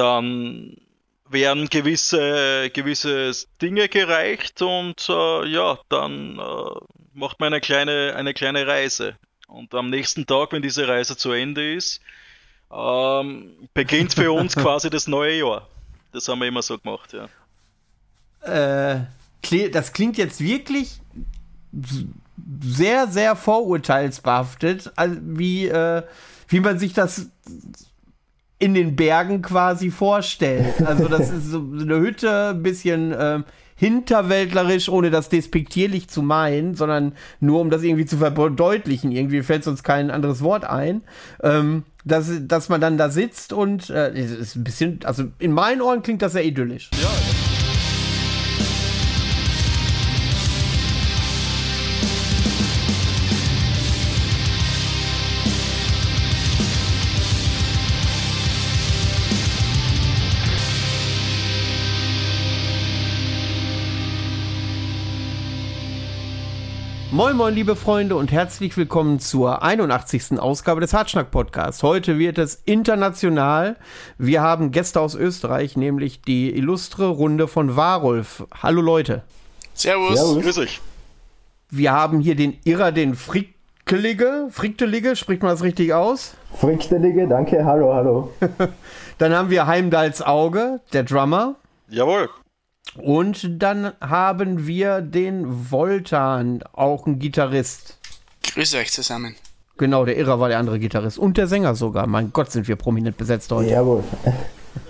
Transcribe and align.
dann 0.00 0.76
werden 1.28 1.68
gewisse, 1.68 2.70
gewisse 2.72 3.32
Dinge 3.60 3.88
gereicht 3.88 4.62
und 4.62 5.08
äh, 5.08 5.46
ja, 5.46 5.78
dann 5.88 6.38
äh, 6.38 6.80
macht 7.12 7.38
man 7.38 7.52
eine 7.52 7.60
kleine, 7.60 8.14
eine 8.16 8.32
kleine 8.32 8.66
Reise. 8.66 9.16
Und 9.46 9.74
am 9.74 9.90
nächsten 9.90 10.26
Tag, 10.26 10.52
wenn 10.52 10.62
diese 10.62 10.88
Reise 10.88 11.16
zu 11.16 11.32
Ende 11.32 11.74
ist, 11.74 12.00
ähm, 12.72 13.68
beginnt 13.74 14.14
für 14.14 14.32
uns 14.32 14.56
quasi 14.56 14.88
das 14.88 15.06
neue 15.06 15.38
Jahr. 15.38 15.68
Das 16.12 16.26
haben 16.28 16.40
wir 16.40 16.48
immer 16.48 16.62
so 16.62 16.78
gemacht, 16.78 17.12
ja. 17.12 17.28
Äh, 18.42 19.04
das 19.70 19.92
klingt 19.92 20.16
jetzt 20.16 20.40
wirklich 20.40 21.00
sehr, 22.62 23.06
sehr 23.06 23.36
vorurteilsbehaftet, 23.36 24.92
wie, 25.20 25.66
äh, 25.66 26.02
wie 26.48 26.60
man 26.60 26.78
sich 26.78 26.94
das 26.94 27.26
in 28.60 28.74
den 28.74 28.94
Bergen 28.94 29.42
quasi 29.42 29.90
vorstellt. 29.90 30.86
Also 30.86 31.08
das 31.08 31.30
ist 31.30 31.46
so 31.46 31.58
eine 31.58 31.98
Hütte, 31.98 32.50
ein 32.50 32.62
bisschen 32.62 33.10
äh, 33.10 33.40
hinterwäldlerisch, 33.74 34.90
ohne 34.90 35.10
das 35.10 35.30
despektierlich 35.30 36.08
zu 36.08 36.22
meinen, 36.22 36.74
sondern 36.74 37.12
nur 37.40 37.60
um 37.60 37.70
das 37.70 37.82
irgendwie 37.82 38.04
zu 38.04 38.18
verdeutlichen. 38.18 39.10
Irgendwie 39.10 39.42
fällt 39.42 39.66
uns 39.66 39.82
kein 39.82 40.10
anderes 40.10 40.42
Wort 40.42 40.64
ein. 40.64 41.02
Ähm, 41.42 41.84
dass, 42.04 42.30
dass 42.42 42.68
man 42.68 42.80
dann 42.80 42.96
da 42.96 43.10
sitzt 43.10 43.52
und 43.52 43.90
äh, 43.90 44.18
ist 44.18 44.56
ein 44.56 44.64
bisschen, 44.64 45.00
also 45.04 45.24
in 45.38 45.52
meinen 45.52 45.82
Ohren 45.82 46.02
klingt 46.02 46.22
das 46.22 46.32
sehr 46.32 46.44
idyllisch. 46.44 46.90
Ja. 47.00 47.39
Moin 67.20 67.36
Moin 67.36 67.54
liebe 67.54 67.76
Freunde 67.76 68.16
und 68.16 68.32
herzlich 68.32 68.78
willkommen 68.78 69.20
zur 69.20 69.62
81. 69.62 70.40
Ausgabe 70.40 70.80
des 70.80 70.94
Hartschnack 70.94 71.30
Podcasts. 71.30 71.82
Heute 71.82 72.18
wird 72.18 72.38
es 72.38 72.62
international. 72.64 73.76
Wir 74.16 74.40
haben 74.40 74.70
Gäste 74.70 75.02
aus 75.02 75.16
Österreich, 75.16 75.76
nämlich 75.76 76.22
die 76.22 76.48
illustre 76.56 77.08
Runde 77.08 77.46
von 77.46 77.76
Warulf. 77.76 78.46
Hallo 78.62 78.80
Leute. 78.80 79.20
Servus. 79.74 80.18
Servus. 80.18 80.42
Grüß 80.42 80.58
euch. 80.60 80.80
Wir 81.68 81.92
haben 81.92 82.20
hier 82.20 82.36
den 82.36 82.56
Irrer, 82.64 82.90
den 82.90 83.14
Frickelige. 83.14 84.48
Frickelige, 84.50 85.14
spricht 85.14 85.42
man 85.42 85.50
das 85.50 85.62
richtig 85.62 85.92
aus? 85.92 86.32
Frickelige, 86.58 87.28
danke. 87.28 87.66
Hallo, 87.66 87.92
hallo. 87.92 88.32
Dann 89.18 89.34
haben 89.34 89.50
wir 89.50 89.66
Heimdals 89.66 90.22
Auge, 90.22 90.80
der 90.94 91.02
Drummer. 91.02 91.56
Jawohl. 91.90 92.30
Und 92.96 93.62
dann 93.62 93.92
haben 94.00 94.66
wir 94.66 95.00
den 95.00 95.70
Voltan, 95.70 96.62
auch 96.72 97.06
ein 97.06 97.18
Gitarrist. 97.18 97.98
Grüße 98.52 98.78
euch 98.78 98.90
zusammen. 98.90 99.36
Genau, 99.76 100.04
der 100.04 100.16
Irrer 100.16 100.40
war 100.40 100.48
der 100.48 100.58
andere 100.58 100.78
Gitarrist. 100.78 101.18
Und 101.18 101.36
der 101.36 101.46
Sänger 101.46 101.74
sogar. 101.74 102.06
Mein 102.06 102.32
Gott, 102.32 102.50
sind 102.50 102.68
wir 102.68 102.76
prominent 102.76 103.16
besetzt 103.16 103.50
heute. 103.50 103.70
Jawohl. 103.70 104.04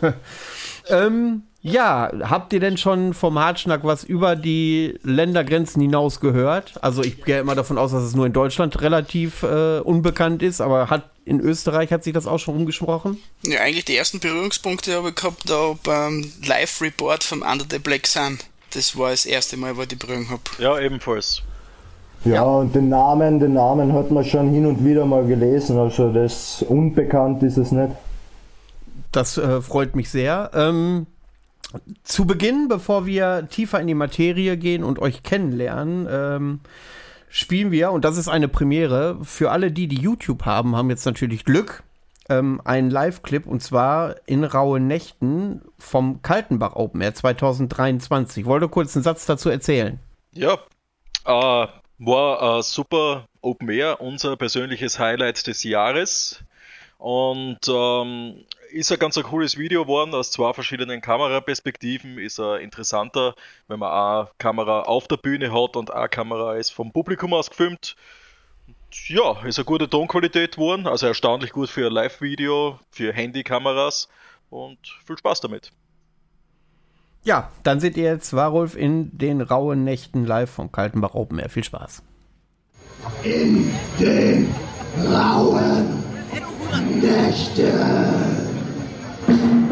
ähm, 0.88 1.42
ja, 1.62 2.10
habt 2.22 2.52
ihr 2.54 2.60
denn 2.60 2.78
schon 2.78 3.12
vom 3.12 3.38
Hartschnack 3.38 3.84
was 3.84 4.02
über 4.02 4.34
die 4.34 4.98
Ländergrenzen 5.02 5.82
hinaus 5.82 6.20
gehört? 6.20 6.82
Also 6.82 7.02
ich 7.02 7.22
gehe 7.22 7.40
immer 7.40 7.54
davon 7.54 7.76
aus, 7.76 7.92
dass 7.92 8.02
es 8.02 8.14
nur 8.14 8.24
in 8.24 8.32
Deutschland 8.32 8.80
relativ 8.80 9.42
äh, 9.42 9.80
unbekannt 9.80 10.42
ist, 10.42 10.62
aber 10.62 10.88
hat 10.88 11.10
in 11.26 11.38
Österreich 11.38 11.92
hat 11.92 12.02
sich 12.02 12.14
das 12.14 12.26
auch 12.26 12.38
schon 12.38 12.56
umgesprochen? 12.56 13.18
Ja, 13.44 13.60
eigentlich 13.60 13.84
die 13.84 13.96
ersten 13.96 14.20
Berührungspunkte 14.20 14.94
habe 14.94 15.10
ich 15.10 15.14
gehabt 15.14 15.48
da 15.50 15.74
beim 15.84 16.32
Live-Report 16.46 17.22
vom 17.22 17.42
Under 17.42 17.66
the 17.70 17.78
Black 17.78 18.06
Sun. 18.06 18.38
Das 18.72 18.96
war 18.96 19.10
das 19.10 19.26
erste 19.26 19.58
Mal, 19.58 19.76
wo 19.76 19.82
ich 19.82 19.88
die 19.88 19.96
Berührung 19.96 20.30
habe. 20.30 20.42
Ja, 20.58 20.78
ebenfalls. 20.78 21.42
Ja, 22.24 22.34
ja, 22.34 22.42
und 22.42 22.74
den 22.74 22.88
Namen, 22.88 23.38
den 23.38 23.52
Namen 23.54 23.92
hat 23.92 24.10
man 24.10 24.24
schon 24.24 24.50
hin 24.50 24.64
und 24.64 24.84
wieder 24.84 25.04
mal 25.04 25.26
gelesen, 25.26 25.78
also 25.78 26.12
das 26.12 26.62
unbekannt 26.62 27.42
ist 27.42 27.56
es 27.56 27.72
nicht. 27.72 27.92
Das 29.12 29.38
äh, 29.38 29.60
freut 29.60 29.96
mich 29.96 30.10
sehr. 30.10 30.50
Ähm, 30.54 31.06
zu 32.02 32.26
Beginn, 32.26 32.68
bevor 32.68 33.06
wir 33.06 33.48
tiefer 33.48 33.80
in 33.80 33.86
die 33.86 33.94
Materie 33.94 34.56
gehen 34.56 34.84
und 34.84 34.98
euch 34.98 35.22
kennenlernen, 35.22 36.08
ähm, 36.10 36.60
spielen 37.28 37.70
wir, 37.70 37.92
und 37.92 38.04
das 38.04 38.16
ist 38.16 38.28
eine 38.28 38.48
Premiere, 38.48 39.18
für 39.22 39.50
alle 39.50 39.70
die, 39.70 39.86
die 39.86 40.00
YouTube 40.00 40.44
haben, 40.44 40.76
haben 40.76 40.90
jetzt 40.90 41.06
natürlich 41.06 41.44
Glück, 41.44 41.82
ähm, 42.28 42.60
einen 42.64 42.90
Live-Clip 42.90 43.46
und 43.46 43.62
zwar 43.62 44.16
in 44.26 44.44
rauen 44.44 44.86
Nächten 44.86 45.62
vom 45.78 46.22
Kaltenbach 46.22 46.76
Open 46.76 47.00
Air 47.00 47.14
2023. 47.14 48.46
Wollte 48.46 48.68
kurz 48.68 48.96
einen 48.96 49.02
Satz 49.02 49.26
dazu 49.26 49.50
erzählen. 49.50 49.98
Ja, 50.32 50.54
äh, 51.24 51.66
war 51.98 52.58
äh, 52.58 52.62
super 52.62 53.26
Open 53.42 53.68
Air, 53.68 54.00
unser 54.00 54.36
persönliches 54.36 54.98
Highlight 54.98 55.46
des 55.46 55.64
Jahres. 55.64 56.42
Und 56.98 57.60
ähm, 57.68 58.44
ist 58.72 58.92
ein 58.92 58.98
ganz 58.98 59.16
ein 59.16 59.24
cooles 59.24 59.58
Video 59.58 59.82
geworden 59.82 60.14
aus 60.14 60.30
zwei 60.30 60.52
verschiedenen 60.52 61.00
Kameraperspektiven. 61.00 62.18
Ist 62.18 62.38
er 62.38 62.60
interessanter, 62.60 63.34
wenn 63.68 63.78
man 63.78 63.90
eine 63.90 64.28
Kamera 64.38 64.82
auf 64.82 65.08
der 65.08 65.16
Bühne 65.16 65.52
hat 65.52 65.76
und 65.76 65.92
eine 65.92 66.08
Kamera 66.08 66.56
ist 66.56 66.70
vom 66.70 66.92
Publikum 66.92 67.32
aus 67.34 67.50
gefilmt. 67.50 67.96
Ja, 69.06 69.44
ist 69.44 69.58
eine 69.58 69.64
gute 69.64 69.88
Tonqualität 69.88 70.56
geworden, 70.56 70.86
also 70.86 71.06
erstaunlich 71.06 71.52
gut 71.52 71.68
für 71.68 71.86
ein 71.86 71.92
Live-Video, 71.92 72.78
für 72.90 73.12
Handykameras 73.12 74.08
und 74.50 74.78
viel 75.06 75.16
Spaß 75.16 75.40
damit. 75.40 75.70
Ja, 77.22 77.50
dann 77.62 77.80
seht 77.80 77.96
ihr 77.96 78.04
jetzt 78.04 78.34
Warulf 78.34 78.76
in 78.76 79.16
den 79.16 79.42
rauen 79.42 79.84
Nächten 79.84 80.24
live 80.24 80.50
vom 80.50 80.72
Kaltenbach 80.72 81.14
Open 81.14 81.38
Air. 81.38 81.50
Viel 81.50 81.64
Spaß. 81.64 82.02
In 83.22 83.70
den 83.98 84.54
rauen 85.12 86.02
Nächten. 87.00 88.49
Thank 89.30 89.42
you. 89.44 89.69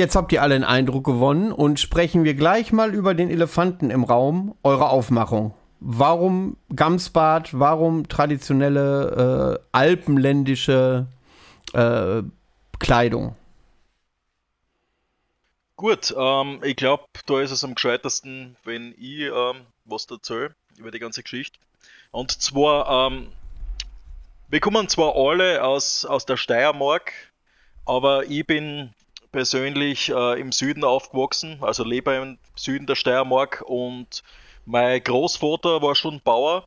Jetzt 0.00 0.16
habt 0.16 0.32
ihr 0.32 0.42
alle 0.42 0.56
einen 0.56 0.64
Eindruck 0.64 1.04
gewonnen 1.04 1.52
und 1.52 1.78
sprechen 1.78 2.24
wir 2.24 2.34
gleich 2.34 2.72
mal 2.72 2.94
über 2.94 3.14
den 3.14 3.30
Elefanten 3.30 3.90
im 3.90 4.02
Raum, 4.02 4.56
eure 4.64 4.88
Aufmachung. 4.88 5.54
Warum 5.78 6.56
Gamsbad, 6.74 7.58
warum 7.58 8.08
traditionelle 8.08 9.60
äh, 9.60 9.66
alpenländische 9.72 11.06
äh, 11.72 12.22
Kleidung? 12.78 13.36
Gut, 15.76 16.14
ähm, 16.18 16.60
ich 16.62 16.76
glaube, 16.76 17.04
da 17.26 17.40
ist 17.40 17.50
es 17.50 17.64
am 17.64 17.74
gescheitersten, 17.74 18.56
wenn 18.64 18.94
ich 18.98 19.20
ähm, 19.20 19.62
was 19.84 20.06
erzähle 20.10 20.54
über 20.76 20.90
die 20.90 20.98
ganze 20.98 21.22
Geschichte. 21.22 21.58
Und 22.10 22.32
zwar, 22.32 23.10
ähm, 23.10 23.28
wir 24.48 24.60
kommen 24.60 24.88
zwar 24.88 25.14
alle 25.14 25.62
aus, 25.62 26.04
aus 26.04 26.26
der 26.26 26.36
Steiermark, 26.36 27.12
aber 27.86 28.24
ich 28.24 28.46
bin 28.46 28.94
persönlich 29.32 30.10
äh, 30.10 30.40
im 30.40 30.52
Süden 30.52 30.84
aufgewachsen, 30.84 31.58
also 31.60 31.84
lebe 31.84 32.14
im 32.14 32.38
Süden 32.56 32.86
der 32.86 32.94
Steiermark 32.94 33.62
und 33.66 34.22
mein 34.66 35.02
Großvater 35.02 35.82
war 35.82 35.94
schon 35.94 36.20
Bauer 36.20 36.64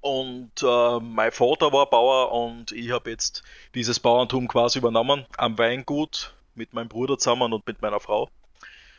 und 0.00 0.50
äh, 0.62 1.00
mein 1.00 1.32
Vater 1.32 1.72
war 1.72 1.90
Bauer 1.90 2.32
und 2.32 2.72
ich 2.72 2.90
habe 2.90 3.10
jetzt 3.10 3.42
dieses 3.74 4.00
Bauerntum 4.00 4.48
quasi 4.48 4.78
übernommen 4.78 5.26
am 5.36 5.58
Weingut 5.58 6.34
mit 6.54 6.72
meinem 6.72 6.88
Bruder 6.88 7.18
zusammen 7.18 7.52
und 7.52 7.66
mit 7.66 7.82
meiner 7.82 8.00
Frau. 8.00 8.28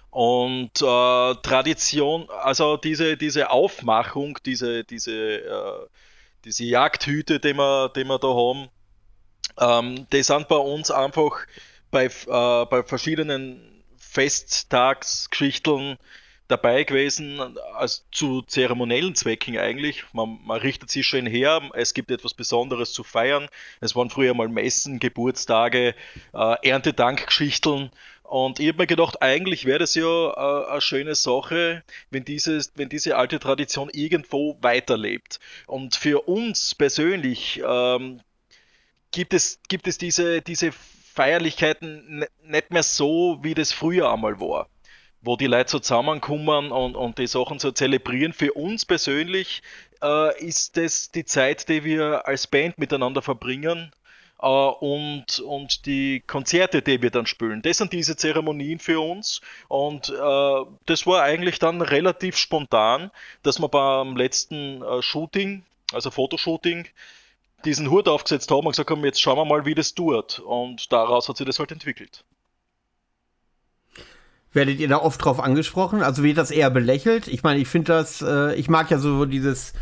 Und 0.10 0.82
äh, 0.82 1.36
Tradition, 1.42 2.30
also 2.30 2.78
diese, 2.78 3.18
diese 3.18 3.52
Aufmachung, 3.52 4.38
diese, 4.46 4.84
diese, 4.84 5.14
äh, 5.14 5.88
diese 6.46 6.64
Jagdhüte, 6.64 7.40
die 7.40 7.54
wir, 7.54 7.90
die 7.96 8.04
wir 8.04 8.20
da 8.20 8.28
haben, 8.28 8.70
ähm, 9.60 10.08
die 10.12 10.24
sind 10.24 10.48
bei 10.48 10.56
uns 10.56 10.92
einfach 10.92 11.46
bei, 11.92 12.06
äh, 12.06 12.66
bei 12.66 12.84
verschiedenen 12.84 13.84
Festtagsgeschichten 13.98 15.98
dabei 16.48 16.84
gewesen, 16.84 17.58
als 17.74 18.06
zu 18.12 18.42
zeremoniellen 18.42 19.16
Zwecken 19.16 19.58
eigentlich. 19.58 20.04
Man, 20.14 20.40
man, 20.46 20.60
richtet 20.60 20.90
sich 20.90 21.06
schön 21.06 21.26
her, 21.26 21.62
es 21.74 21.94
gibt 21.94 22.10
etwas 22.10 22.34
Besonderes 22.34 22.94
zu 22.94 23.04
feiern. 23.04 23.48
Es 23.82 23.96
waren 23.96 24.10
früher 24.10 24.34
mal 24.34 24.48
Messen, 24.48 25.00
Geburtstage, 25.00 25.94
äh, 26.34 26.70
Erntedankgeschichten. 26.70 27.92
Und 28.24 28.60
ich 28.60 28.68
habe 28.68 28.80
mir 28.80 28.88
gedacht, 28.88 29.22
eigentlich 29.22 29.66
wäre 29.66 29.80
das 29.80 29.96
ja 29.96 30.04
äh, 30.04 30.72
eine 30.72 30.82
schöne 30.82 31.16
Sache, 31.16 31.84
wenn, 32.12 32.26
dieses, 32.26 32.74
wenn 32.76 32.90
diese 32.90 33.16
alte 33.16 33.40
Tradition 33.40 33.90
irgendwo 33.92 34.58
weiterlebt. 34.62 35.40
Und 35.66 35.96
für 35.96 36.28
uns 36.28 36.76
persönlich 36.76 37.62
ähm, 37.66 38.22
gibt, 39.12 39.34
es, 39.34 39.60
gibt 39.70 39.88
es 39.88 39.98
diese, 39.98 40.42
diese 40.42 40.74
Feierlichkeiten 41.18 42.26
nicht 42.44 42.72
mehr 42.72 42.84
so, 42.84 43.40
wie 43.42 43.54
das 43.54 43.72
früher 43.74 44.12
einmal 44.12 44.40
war 44.40 44.68
wo 45.20 45.36
die 45.36 45.48
Leute 45.48 45.72
so 45.72 45.80
zusammenkommen 45.80 46.72
und, 46.72 46.96
und 46.96 47.18
die 47.18 47.28
Sachen 47.28 47.60
so 47.60 47.72
zelebrieren. 47.72 48.34
Für 48.34 48.54
uns 48.54 48.86
persönlich 48.86 49.62
äh, 50.02 50.46
ist 50.46 50.78
das 50.78 51.12
die 51.12 51.26
Zeit, 51.26 51.68
die 51.70 51.84
wir 51.84 52.28
als 52.28 52.48
Band 52.48 52.78
miteinander 52.78 53.22
verbringen 53.22 53.92
äh, 54.42 54.48
und, 54.48 55.40
und 55.40 55.86
die 55.86 56.24
Konzerte, 56.26 56.82
die 56.82 57.02
wir 57.02 57.12
dann 57.12 57.26
spielen. 57.26 57.62
Das 57.62 57.78
sind 57.78 57.94
diese 57.94 58.16
Zeremonien 58.16 58.80
für 58.80 59.00
uns 59.02 59.42
und 59.68 60.10
äh, 60.10 60.66
das 60.86 61.06
war 61.06 61.24
eigentlich 61.24 61.60
dann 61.60 61.82
relativ 61.82 62.38
spontan, 62.38 63.12
dass 63.44 63.60
wir 63.60 63.70
beim 63.70 64.16
letzten 64.16 64.82
äh, 64.82 65.02
Shooting, 65.02 65.64
also 65.94 66.12
Fotoshooting, 66.12 66.88
diesen 67.66 67.90
Hut 67.90 68.08
aufgesetzt 68.08 68.52
haben 68.52 68.66
und 68.66 68.72
gesagt 68.72 68.90
haben, 68.90 69.04
jetzt 69.04 69.22
schauen 69.22 69.38
wir 69.38 69.46
mal, 69.46 69.66
wie 69.66 69.76
das 69.76 69.94
tut. 69.94 70.40
Und 70.40 70.92
daraus 70.92 71.28
hat 71.28 71.38
sich 71.38 71.46
das 71.46 71.60
halt 71.60 71.72
entwickelt. 71.72 72.24
Werdet 74.54 74.80
ihr 74.80 74.88
da 74.88 74.98
oft 74.98 75.24
drauf 75.24 75.40
angesprochen? 75.40 76.02
Also 76.02 76.24
wird 76.24 76.38
das 76.38 76.52
eher 76.52 76.70
belächelt? 76.70 77.28
Ich 77.28 77.44
meine, 77.44 77.60
ich 77.60 77.68
finde 77.68 77.94
das, 77.94 78.22
äh, 78.22 78.56
ich 78.56 78.70
mag 78.70 78.90
ja 78.90 78.98
so 78.98 79.26
dieses, 79.26 79.74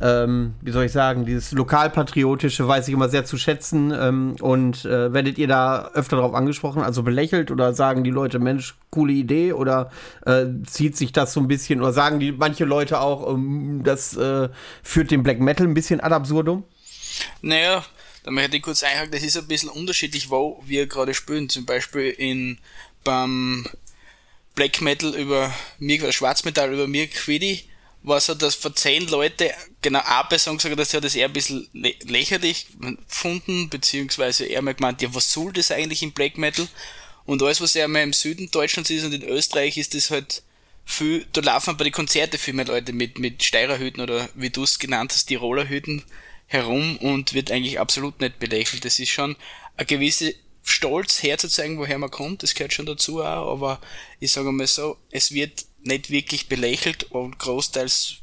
ähm, 0.00 0.54
wie 0.60 0.70
soll 0.70 0.84
ich 0.84 0.92
sagen, 0.92 1.24
dieses 1.24 1.52
lokalpatriotische 1.52 2.66
weiß 2.66 2.88
ich 2.88 2.94
immer 2.94 3.08
sehr 3.08 3.24
zu 3.24 3.38
schätzen. 3.38 3.92
Ähm, 3.98 4.36
und 4.40 4.84
äh, 4.84 5.12
werdet 5.12 5.38
ihr 5.38 5.48
da 5.48 5.90
öfter 5.94 6.16
drauf 6.16 6.34
angesprochen, 6.34 6.82
also 6.82 7.02
belächelt 7.02 7.50
oder 7.50 7.72
sagen 7.74 8.04
die 8.04 8.10
Leute, 8.10 8.38
Mensch, 8.38 8.76
coole 8.90 9.12
Idee 9.12 9.52
oder 9.52 9.90
äh, 10.26 10.46
zieht 10.66 10.96
sich 10.96 11.12
das 11.12 11.32
so 11.32 11.40
ein 11.40 11.48
bisschen 11.48 11.80
oder 11.80 11.92
sagen 11.92 12.20
die 12.20 12.32
manche 12.32 12.64
Leute 12.64 13.00
auch, 13.00 13.32
ähm, 13.32 13.82
das 13.84 14.16
äh, 14.16 14.48
führt 14.82 15.10
den 15.10 15.22
Black 15.22 15.40
Metal 15.40 15.66
ein 15.66 15.74
bisschen 15.74 16.00
ad 16.00 16.14
absurdum? 16.14 16.64
Naja, 17.42 17.84
da 18.24 18.30
möchte 18.30 18.56
ich 18.56 18.62
kurz 18.62 18.82
einhaken, 18.82 19.12
das 19.12 19.22
ist 19.22 19.36
ein 19.36 19.48
bisschen 19.48 19.70
unterschiedlich, 19.70 20.30
wo 20.30 20.62
wir 20.66 20.86
gerade 20.86 21.14
spielen. 21.14 21.48
Zum 21.48 21.64
Beispiel 21.64 22.10
in 22.10 22.58
beim 23.04 23.66
Black 24.54 24.80
Metal 24.80 25.14
über 25.14 25.54
mir, 25.78 26.02
oder 26.02 26.12
Schwarzmetall 26.12 26.72
über 26.72 26.86
mir 26.86 27.06
Quiddy, 27.06 27.64
war 28.02 28.20
so, 28.20 28.34
dass 28.34 28.54
von 28.54 28.74
zehn 28.74 29.06
Leute 29.08 29.52
genau 29.82 30.00
eine 30.04 30.28
Person 30.28 30.56
gesagt 30.56 30.72
hat, 30.72 30.78
dass 30.78 30.90
sie 30.90 31.00
das 31.00 31.14
eher 31.14 31.26
ein 31.26 31.32
bisschen 31.32 31.68
lächerlich 31.72 32.66
gefunden, 33.06 33.68
beziehungsweise 33.68 34.46
eher 34.46 34.62
mal 34.62 34.74
gemeint, 34.74 35.02
ja, 35.02 35.14
was 35.14 35.32
soll 35.32 35.52
das 35.52 35.70
eigentlich 35.70 36.02
im 36.02 36.12
Black 36.12 36.38
Metal? 36.38 36.68
Und 37.24 37.42
alles, 37.42 37.60
was 37.60 37.76
eher 37.76 37.88
mal 37.88 38.02
im 38.02 38.12
Süden 38.12 38.50
Deutschlands 38.50 38.90
ist 38.90 39.04
und 39.04 39.12
in 39.12 39.22
Österreich 39.22 39.76
ist 39.76 39.94
das 39.94 40.10
halt 40.10 40.42
viel, 40.84 41.26
da 41.32 41.40
laufen 41.40 41.76
bei 41.76 41.84
den 41.84 41.92
Konzerten 41.92 42.38
viel 42.38 42.54
mehr 42.54 42.64
Leute 42.64 42.92
mit, 42.92 43.18
mit 43.18 43.42
Steirerhüten 43.42 44.02
oder 44.02 44.28
wie 44.34 44.50
du 44.50 44.62
es 44.62 44.78
genannt 44.78 45.12
hast, 45.12 45.26
Tirolerhüten 45.26 46.04
herum 46.48 46.96
und 46.96 47.34
wird 47.34 47.52
eigentlich 47.52 47.78
absolut 47.78 48.20
nicht 48.20 48.40
belächelt. 48.40 48.84
Das 48.84 48.98
ist 48.98 49.10
schon 49.10 49.36
eine 49.76 49.86
gewisse 49.86 50.34
stolz 50.64 51.22
herzuzeigen, 51.22 51.78
woher 51.78 51.98
man 51.98 52.10
kommt, 52.10 52.42
das 52.42 52.54
gehört 52.54 52.72
schon 52.72 52.86
dazu 52.86 53.22
auch, 53.22 53.52
aber 53.52 53.80
ich 54.20 54.32
sage 54.32 54.52
mal 54.52 54.66
so, 54.66 54.96
es 55.10 55.32
wird 55.32 55.64
nicht 55.82 56.10
wirklich 56.10 56.48
belächelt 56.48 57.04
und 57.04 57.38
großteils 57.38 58.16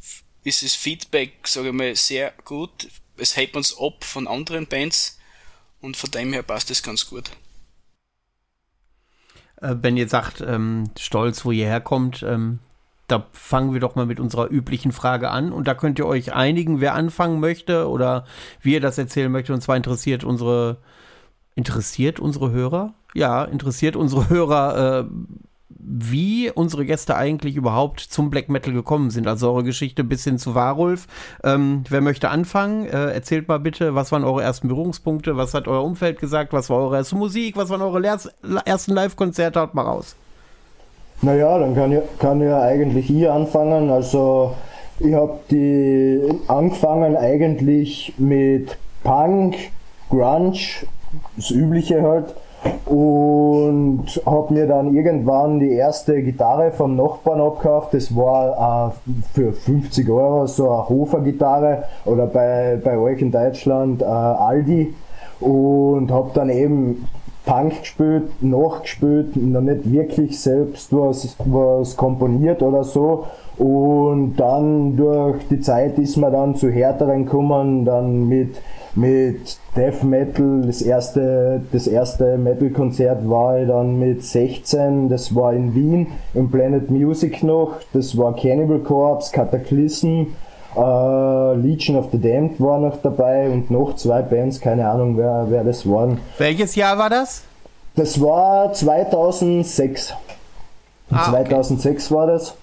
ist 0.43 0.63
das 0.63 0.75
Feedback, 0.75 1.47
sage 1.47 1.69
ich 1.69 1.73
mal, 1.73 1.95
sehr 1.95 2.33
gut. 2.43 2.87
Es 3.17 3.35
hebt 3.35 3.55
uns 3.55 3.77
ab 3.79 4.03
von 4.03 4.27
anderen 4.27 4.67
Bands 4.67 5.17
und 5.81 5.97
von 5.97 6.11
dem 6.11 6.33
her 6.33 6.43
passt 6.43 6.69
es 6.69 6.83
ganz 6.83 7.07
gut. 7.09 7.31
Äh, 9.61 9.75
wenn 9.81 9.97
ihr 9.97 10.07
sagt, 10.07 10.41
ähm, 10.41 10.91
stolz, 10.99 11.45
wo 11.45 11.51
ihr 11.51 11.65
herkommt, 11.65 12.23
ähm, 12.23 12.59
da 13.07 13.27
fangen 13.31 13.73
wir 13.73 13.79
doch 13.79 13.95
mal 13.95 14.05
mit 14.05 14.19
unserer 14.19 14.49
üblichen 14.49 14.91
Frage 14.91 15.29
an. 15.29 15.51
Und 15.51 15.67
da 15.67 15.73
könnt 15.73 15.99
ihr 15.99 16.07
euch 16.07 16.33
einigen, 16.33 16.81
wer 16.81 16.95
anfangen 16.95 17.39
möchte 17.39 17.89
oder 17.89 18.25
wie 18.61 18.73
ihr 18.73 18.81
das 18.81 18.97
erzählen 18.97 19.31
möchtet. 19.31 19.55
Und 19.55 19.61
zwar 19.61 19.77
interessiert 19.77 20.23
unsere 20.23 20.77
Interessiert 21.55 22.19
unsere 22.19 22.51
Hörer? 22.51 22.93
Ja, 23.13 23.45
interessiert 23.45 23.95
unsere 23.95 24.29
Hörer, 24.29 25.05
äh, 25.05 25.05
wie 25.69 26.51
unsere 26.51 26.85
Gäste 26.85 27.15
eigentlich 27.15 27.55
überhaupt 27.55 28.01
zum 28.01 28.29
Black 28.29 28.49
Metal 28.49 28.73
gekommen 28.73 29.09
sind. 29.09 29.25
Also 29.25 29.51
eure 29.51 29.63
Geschichte 29.63 30.03
bis 30.03 30.25
hin 30.25 30.37
zu 30.37 30.53
Warulf. 30.53 31.07
Ähm, 31.45 31.85
wer 31.87 32.01
möchte 32.01 32.29
anfangen? 32.29 32.85
Äh, 32.87 33.11
erzählt 33.11 33.47
mal 33.47 33.59
bitte, 33.59 33.95
was 33.95 34.11
waren 34.11 34.25
eure 34.25 34.43
ersten 34.43 34.67
Berührungspunkte? 34.67 35.37
Was 35.37 35.53
hat 35.53 35.69
euer 35.69 35.83
Umfeld 35.83 36.19
gesagt? 36.19 36.51
Was 36.51 36.69
war 36.69 36.77
eure 36.77 36.97
erste 36.97 37.15
Musik? 37.15 37.55
Was 37.55 37.69
waren 37.69 37.81
eure 37.81 38.03
ersten 38.03 38.93
Live-Konzerte? 38.93 39.61
Haut 39.61 39.75
mal 39.75 39.83
raus. 39.83 40.17
Naja, 41.21 41.57
dann 41.57 41.75
kann, 41.75 41.91
ich, 41.91 41.99
kann 42.19 42.41
ja 42.41 42.61
eigentlich 42.61 43.07
hier 43.07 43.33
anfangen. 43.33 43.89
Also 43.89 44.53
ich 44.99 45.13
habe 45.13 45.39
die 45.49 46.21
angefangen 46.47 47.17
eigentlich 47.17 48.13
mit 48.17 48.77
Punk, 49.03 49.55
Grunge 50.09 50.57
das 51.35 51.51
Übliche 51.51 52.01
halt. 52.01 52.35
Und 52.85 54.05
habe 54.25 54.53
mir 54.53 54.65
dann 54.65 54.95
irgendwann 54.95 55.59
die 55.59 55.73
erste 55.73 56.23
Gitarre 56.23 56.71
vom 56.71 56.95
Nachbarn 56.95 57.39
abgekauft. 57.39 57.93
Das 57.93 58.15
war 58.15 58.91
äh, 59.07 59.11
für 59.33 59.53
50 59.53 60.09
Euro 60.09 60.47
so 60.47 60.69
eine 60.69 60.89
Hofer-Gitarre 60.89 61.83
oder 62.05 62.25
bei, 62.25 62.79
bei 62.83 62.97
euch 62.97 63.21
in 63.21 63.31
Deutschland 63.31 64.01
äh, 64.01 64.05
Aldi. 64.05 64.95
Und 65.41 66.11
habe 66.11 66.31
dann 66.33 66.49
eben 66.49 67.07
Punk 67.45 67.79
gespielt, 67.81 68.41
nachgespielt, 68.41 69.35
noch 69.35 69.61
nicht 69.61 69.91
wirklich 69.91 70.39
selbst 70.39 70.91
was, 70.91 71.35
was 71.45 71.95
komponiert 71.95 72.61
oder 72.63 72.83
so. 72.83 73.25
Und 73.57 74.35
dann 74.35 74.97
durch 74.97 75.47
die 75.49 75.61
Zeit 75.61 75.97
ist 75.97 76.17
man 76.17 76.33
dann 76.33 76.55
zu 76.55 76.69
härteren 76.69 77.25
gekommen, 77.25 77.85
dann 77.85 78.27
mit 78.27 78.57
mit 78.95 79.57
Death 79.75 80.03
Metal. 80.03 80.61
Das 80.65 80.81
erste, 80.81 81.61
das 81.71 81.87
erste 81.87 82.37
Metal-Konzert 82.37 83.29
war 83.29 83.59
ich 83.59 83.67
dann 83.67 83.99
mit 83.99 84.23
16, 84.23 85.09
das 85.09 85.35
war 85.35 85.53
in 85.53 85.75
Wien, 85.75 86.07
im 86.33 86.49
Planet 86.49 86.89
Music 86.89 87.43
noch. 87.43 87.73
Das 87.93 88.17
war 88.17 88.35
Cannibal 88.35 88.79
Corpse, 88.79 89.31
Cataclysm, 89.31 90.27
äh, 90.75 91.55
Legion 91.55 91.97
of 91.97 92.09
the 92.11 92.19
Damned 92.19 92.59
war 92.59 92.79
noch 92.79 92.97
dabei 93.01 93.49
und 93.49 93.71
noch 93.71 93.95
zwei 93.95 94.21
Bands, 94.21 94.59
keine 94.59 94.87
Ahnung, 94.89 95.17
wer, 95.17 95.45
wer 95.49 95.63
das 95.63 95.89
waren. 95.89 96.19
Welches 96.37 96.75
Jahr 96.75 96.97
war 96.97 97.09
das? 97.09 97.43
Das 97.95 98.19
war 98.19 98.73
2006. 98.73 100.13
Ah, 101.11 101.29
2006 101.29 102.05
okay. 102.05 102.15
war 102.15 102.27
das. 102.27 102.55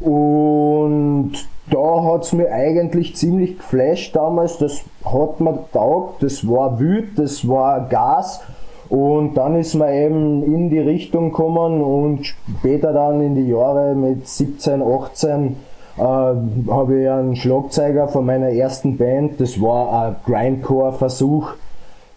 Und 0.00 1.32
da 1.70 2.04
hat's 2.04 2.32
mir 2.32 2.50
eigentlich 2.50 3.16
ziemlich 3.16 3.58
geflasht 3.58 4.14
damals. 4.16 4.58
Das 4.58 4.82
hat 5.04 5.40
mir 5.40 5.52
getaugt, 5.52 6.22
das 6.22 6.46
war 6.48 6.78
wüt, 6.78 7.18
das 7.18 7.46
war 7.46 7.88
Gas. 7.88 8.40
Und 8.88 9.34
dann 9.34 9.56
ist 9.56 9.74
man 9.74 9.92
eben 9.92 10.42
in 10.42 10.68
die 10.68 10.80
Richtung 10.80 11.30
gekommen 11.30 11.80
und 11.80 12.26
später 12.26 12.92
dann 12.92 13.20
in 13.20 13.36
die 13.36 13.48
Jahre 13.48 13.94
mit 13.94 14.26
17, 14.26 14.82
18 14.82 15.56
äh, 16.00 16.70
habe 16.70 17.02
ich 17.02 17.10
einen 17.10 17.36
Schlagzeuger 17.36 18.08
von 18.08 18.24
meiner 18.24 18.48
ersten 18.48 18.96
Band, 18.96 19.40
das 19.40 19.60
war 19.60 20.06
ein 20.06 20.16
Grindcore-Versuch. 20.24 21.50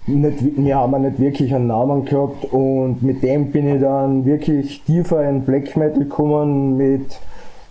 Nicht, 0.05 0.57
wir 0.57 0.75
haben 0.75 1.01
nicht 1.01 1.19
wirklich 1.19 1.53
einen 1.53 1.67
Namen 1.67 2.05
gehabt 2.05 2.45
und 2.51 3.03
mit 3.03 3.23
dem 3.23 3.51
bin 3.51 3.75
ich 3.75 3.81
dann 3.81 4.25
wirklich 4.25 4.83
tiefer 4.83 5.27
in 5.27 5.43
Black 5.43 5.77
Metal 5.77 5.99
gekommen 5.99 6.75
mit 6.77 7.19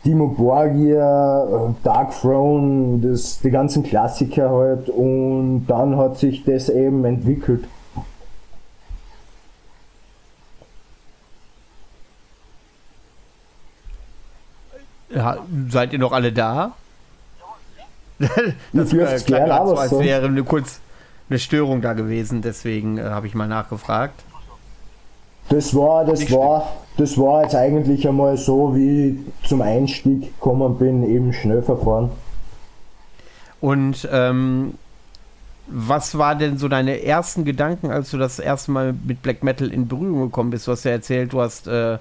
Timo 0.02 0.28
Borgia, 0.28 1.74
Dark 1.82 2.12
Throne, 2.20 2.98
das, 3.02 3.40
die 3.40 3.50
ganzen 3.50 3.82
Klassiker 3.82 4.50
halt 4.50 4.88
und 4.88 5.66
dann 5.68 5.96
hat 5.96 6.18
sich 6.18 6.44
das 6.44 6.68
eben 6.68 7.04
entwickelt. 7.04 7.64
Ja, 15.14 15.38
seid 15.68 15.92
ihr 15.92 15.98
noch 15.98 16.12
alle 16.12 16.32
da? 16.32 16.72
das 18.72 18.92
äh, 18.92 19.18
klang 19.24 19.46
gern, 19.46 19.48
grad 19.48 19.68
so, 19.68 19.76
als 19.76 19.98
wäre 19.98 20.26
eine 20.26 20.44
kurz 20.44 20.80
eine 21.28 21.38
Störung 21.38 21.80
da 21.80 21.94
gewesen, 21.94 22.42
deswegen 22.42 22.98
äh, 22.98 23.04
habe 23.04 23.26
ich 23.26 23.34
mal 23.34 23.48
nachgefragt. 23.48 24.22
Das 25.48 25.74
war, 25.74 26.04
das 26.04 26.20
Nicht 26.20 26.32
war, 26.32 26.76
das 26.96 27.18
war 27.18 27.42
jetzt 27.42 27.54
eigentlich 27.54 28.06
einmal 28.06 28.36
so, 28.36 28.74
wie 28.76 29.18
ich 29.40 29.48
zum 29.48 29.60
Einstieg 29.60 30.34
gekommen 30.34 30.76
bin, 30.78 31.08
eben 31.08 31.32
Schnellverfahren. 31.32 32.10
Und 33.60 34.08
ähm, 34.10 34.74
was 35.66 36.18
war 36.18 36.34
denn 36.34 36.58
so 36.58 36.68
deine 36.68 37.02
ersten 37.02 37.44
Gedanken, 37.44 37.90
als 37.90 38.10
du 38.10 38.18
das 38.18 38.38
erste 38.38 38.70
Mal 38.70 38.94
mit 39.04 39.22
Black 39.22 39.42
Metal 39.42 39.68
in 39.72 39.88
Berührung 39.88 40.22
gekommen 40.22 40.50
bist? 40.50 40.66
Du 40.66 40.72
hast 40.72 40.84
ja 40.84 40.90
erzählt, 40.90 41.32
du 41.32 41.40
hast 41.40 41.66
äh, 41.66 41.98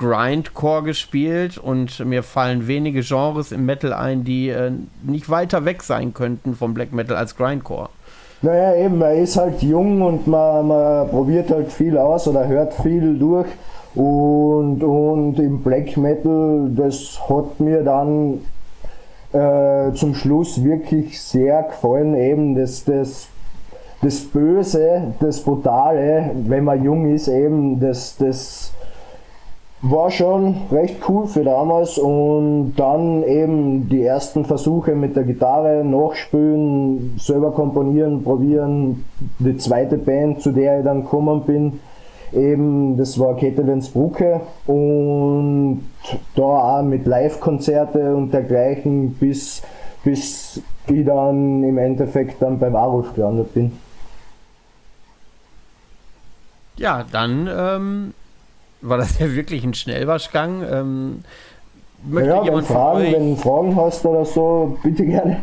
Grindcore 0.00 0.82
gespielt 0.82 1.58
und 1.58 2.04
mir 2.06 2.22
fallen 2.22 2.66
wenige 2.66 3.02
Genres 3.02 3.52
im 3.52 3.66
Metal 3.66 3.92
ein, 3.92 4.24
die 4.24 4.48
äh, 4.48 4.72
nicht 5.02 5.28
weiter 5.28 5.66
weg 5.66 5.82
sein 5.82 6.14
könnten 6.14 6.54
vom 6.54 6.72
Black 6.72 6.92
Metal 6.92 7.16
als 7.16 7.36
Grindcore. 7.36 7.90
Naja, 8.40 8.74
eben, 8.76 8.96
man 8.96 9.14
ist 9.16 9.36
halt 9.36 9.62
jung 9.62 10.00
und 10.00 10.26
man, 10.26 10.66
man 10.66 11.08
probiert 11.10 11.50
halt 11.50 11.70
viel 11.70 11.98
aus 11.98 12.26
oder 12.26 12.48
hört 12.48 12.72
viel 12.72 13.18
durch. 13.18 13.46
Und, 13.94 14.82
und 14.82 15.38
im 15.38 15.62
Black 15.62 15.98
Metal, 15.98 16.70
das 16.74 17.20
hat 17.28 17.60
mir 17.60 17.82
dann 17.82 18.40
äh, 19.32 19.92
zum 19.92 20.14
Schluss 20.14 20.64
wirklich 20.64 21.20
sehr 21.20 21.64
gefallen, 21.64 22.14
eben 22.14 22.54
das, 22.54 22.84
das, 22.84 23.28
das 24.00 24.20
Böse, 24.20 25.12
das 25.20 25.42
Brutale, 25.42 26.30
wenn 26.46 26.64
man 26.64 26.82
jung 26.82 27.12
ist, 27.12 27.28
eben 27.28 27.78
das, 27.80 28.16
das 28.16 28.72
war 29.82 30.10
schon 30.10 30.56
recht 30.70 30.96
cool 31.08 31.26
für 31.26 31.42
damals 31.42 31.96
und 31.96 32.74
dann 32.76 33.22
eben 33.22 33.88
die 33.88 34.02
ersten 34.02 34.44
Versuche 34.44 34.94
mit 34.94 35.16
der 35.16 35.24
Gitarre 35.24 35.84
nachspielen, 35.84 37.14
selber 37.18 37.52
komponieren, 37.52 38.22
probieren. 38.22 39.06
Die 39.38 39.56
zweite 39.56 39.96
Band, 39.96 40.42
zu 40.42 40.52
der 40.52 40.80
ich 40.80 40.84
dann 40.84 41.04
gekommen 41.04 41.42
bin, 41.44 41.80
eben, 42.32 42.98
das 42.98 43.18
war 43.18 43.36
Kette 43.36 43.62
Brucke 43.92 44.42
und 44.66 45.82
da 46.36 46.42
auch 46.42 46.82
mit 46.82 47.06
Live-Konzerte 47.06 48.14
und 48.14 48.34
dergleichen, 48.34 49.14
bis, 49.14 49.62
bis 50.04 50.62
ich 50.88 51.06
dann 51.06 51.64
im 51.64 51.78
Endeffekt 51.78 52.42
dann 52.42 52.58
beim 52.58 52.76
Arulf 52.76 53.14
gelandet 53.14 53.54
bin. 53.54 53.72
Ja, 56.76 57.04
dann 57.10 57.48
ähm, 57.50 58.14
war 58.82 58.98
das 58.98 59.18
ja 59.18 59.32
wirklich 59.34 59.64
ein 59.64 59.74
Schnellwaschgang. 59.74 60.62
Ähm, 60.70 61.24
möchte 62.04 62.30
Ja, 62.30 62.44
wenn, 62.44 62.64
Fragen, 62.64 63.12
wenn 63.12 63.34
du 63.34 63.40
Fragen 63.40 63.76
hast 63.76 64.04
oder 64.06 64.24
so, 64.24 64.78
bitte 64.82 65.04
gerne. 65.04 65.38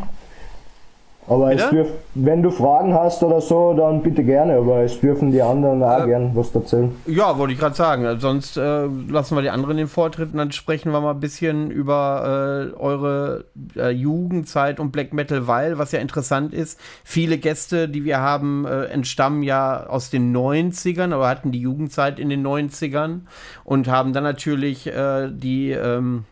Aber 1.28 1.52
es 1.52 1.68
dürf, 1.70 1.88
wenn 2.14 2.42
du 2.42 2.50
Fragen 2.50 2.94
hast 2.94 3.22
oder 3.22 3.40
so, 3.40 3.74
dann 3.74 4.02
bitte 4.02 4.24
gerne, 4.24 4.56
aber 4.56 4.80
es 4.80 4.98
dürfen 5.00 5.30
die 5.30 5.42
anderen 5.42 5.82
auch 5.82 6.04
Äh, 6.04 6.06
gern 6.06 6.30
was 6.34 6.54
erzählen. 6.54 6.90
Ja, 7.06 7.36
wollte 7.38 7.52
ich 7.52 7.58
gerade 7.58 7.74
sagen. 7.74 8.06
Also 8.06 8.20
Sonst 8.28 8.56
äh, 8.56 8.86
lassen 9.08 9.36
wir 9.36 9.42
die 9.42 9.50
anderen 9.50 9.76
den 9.76 9.88
Vortritt 9.88 10.32
und 10.32 10.38
dann 10.38 10.52
sprechen 10.52 10.90
wir 10.90 11.00
mal 11.00 11.10
ein 11.12 11.20
bisschen 11.20 11.70
über 11.70 12.72
äh, 12.74 12.80
eure 12.80 13.44
äh, 13.76 13.90
Jugendzeit 13.90 14.80
und 14.80 14.90
Black 14.90 15.12
Metal, 15.12 15.46
weil, 15.46 15.78
was 15.78 15.92
ja 15.92 15.98
interessant 16.00 16.54
ist, 16.54 16.80
viele 17.04 17.38
Gäste, 17.38 17.88
die 17.88 18.04
wir 18.04 18.20
haben, 18.20 18.64
äh, 18.64 18.84
entstammen 18.84 19.42
ja 19.42 19.86
aus 19.86 20.10
den 20.10 20.34
90ern 20.34 21.14
oder 21.14 21.28
hatten 21.28 21.52
die 21.52 21.60
Jugendzeit 21.60 22.18
in 22.18 22.30
den 22.30 22.46
90ern 22.46 23.20
und 23.64 23.88
haben 23.88 24.12
dann 24.12 24.24
natürlich 24.24 24.86
äh, 24.86 25.28
die 25.30 25.72
ähm, 25.72 26.24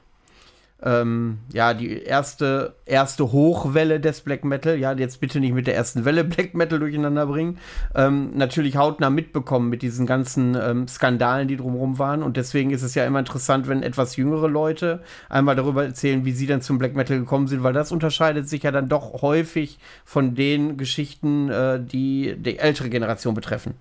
ähm, 0.83 1.39
ja, 1.53 1.73
die 1.73 2.03
erste, 2.03 2.75
erste 2.85 3.33
Hochwelle 3.33 3.99
des 3.99 4.21
Black 4.21 4.45
Metal, 4.45 4.79
ja, 4.79 4.93
jetzt 4.93 5.21
bitte 5.21 5.41
nicht 5.41 5.55
mit 5.55 5.67
der 5.67 5.75
ersten 5.75 6.05
Welle 6.05 6.23
Black 6.25 6.55
Metal 6.55 6.79
durcheinander 6.79 7.27
bringen, 7.27 7.59
ähm, 7.95 8.37
natürlich 8.37 8.77
hautnah 8.77 9.09
mitbekommen 9.09 9.71
mit 9.71 9.81
diesen 9.83 10.07
ganzen 10.07 10.55
ähm, 10.55 10.87
Skandalen, 10.87 11.49
die 11.49 11.57
drumherum 11.57 11.99
waren. 11.99 12.23
Und 12.23 12.37
deswegen 12.37 12.71
ist 12.71 12.83
es 12.83 12.95
ja 12.95 13.07
immer 13.07 13.21
interessant, 13.21 13.69
wenn 13.69 13.83
etwas 13.83 14.17
jüngere 14.17 14.49
Leute 14.49 15.03
einmal 15.31 15.57
darüber 15.57 15.85
erzählen, 15.85 16.25
wie 16.27 16.33
sie 16.33 16.47
dann 16.47 16.61
zum 16.61 16.79
Black 16.79 16.95
Metal 16.95 17.19
gekommen 17.19 17.47
sind, 17.47 17.63
weil 17.63 17.73
das 17.73 17.91
unterscheidet 17.91 18.49
sich 18.49 18.63
ja 18.63 18.71
dann 18.71 18.89
doch 18.91 19.23
häufig 19.23 19.79
von 20.05 20.35
den 20.35 20.77
Geschichten, 20.77 21.49
äh, 21.49 21.81
die 21.83 22.37
die 22.37 22.59
ältere 22.59 22.91
Generation 22.91 23.35
betreffen. 23.35 23.75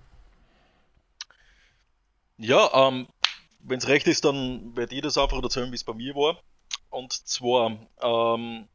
Ja, 2.37 2.69
ähm, 2.73 3.07
wenn 3.59 3.79
es 3.79 3.87
recht 3.87 4.07
ist, 4.07 4.23
dann 4.25 4.75
werde 4.75 4.95
ich 4.95 5.01
das 5.01 5.17
einfach 5.17 5.41
erzählen, 5.41 5.71
wie 5.71 5.75
es 5.75 5.83
bei 5.83 5.93
mir 5.93 6.15
war. 6.15 6.39
Und 6.95 7.11
zwar 7.11 7.77
ähm, 8.01 8.69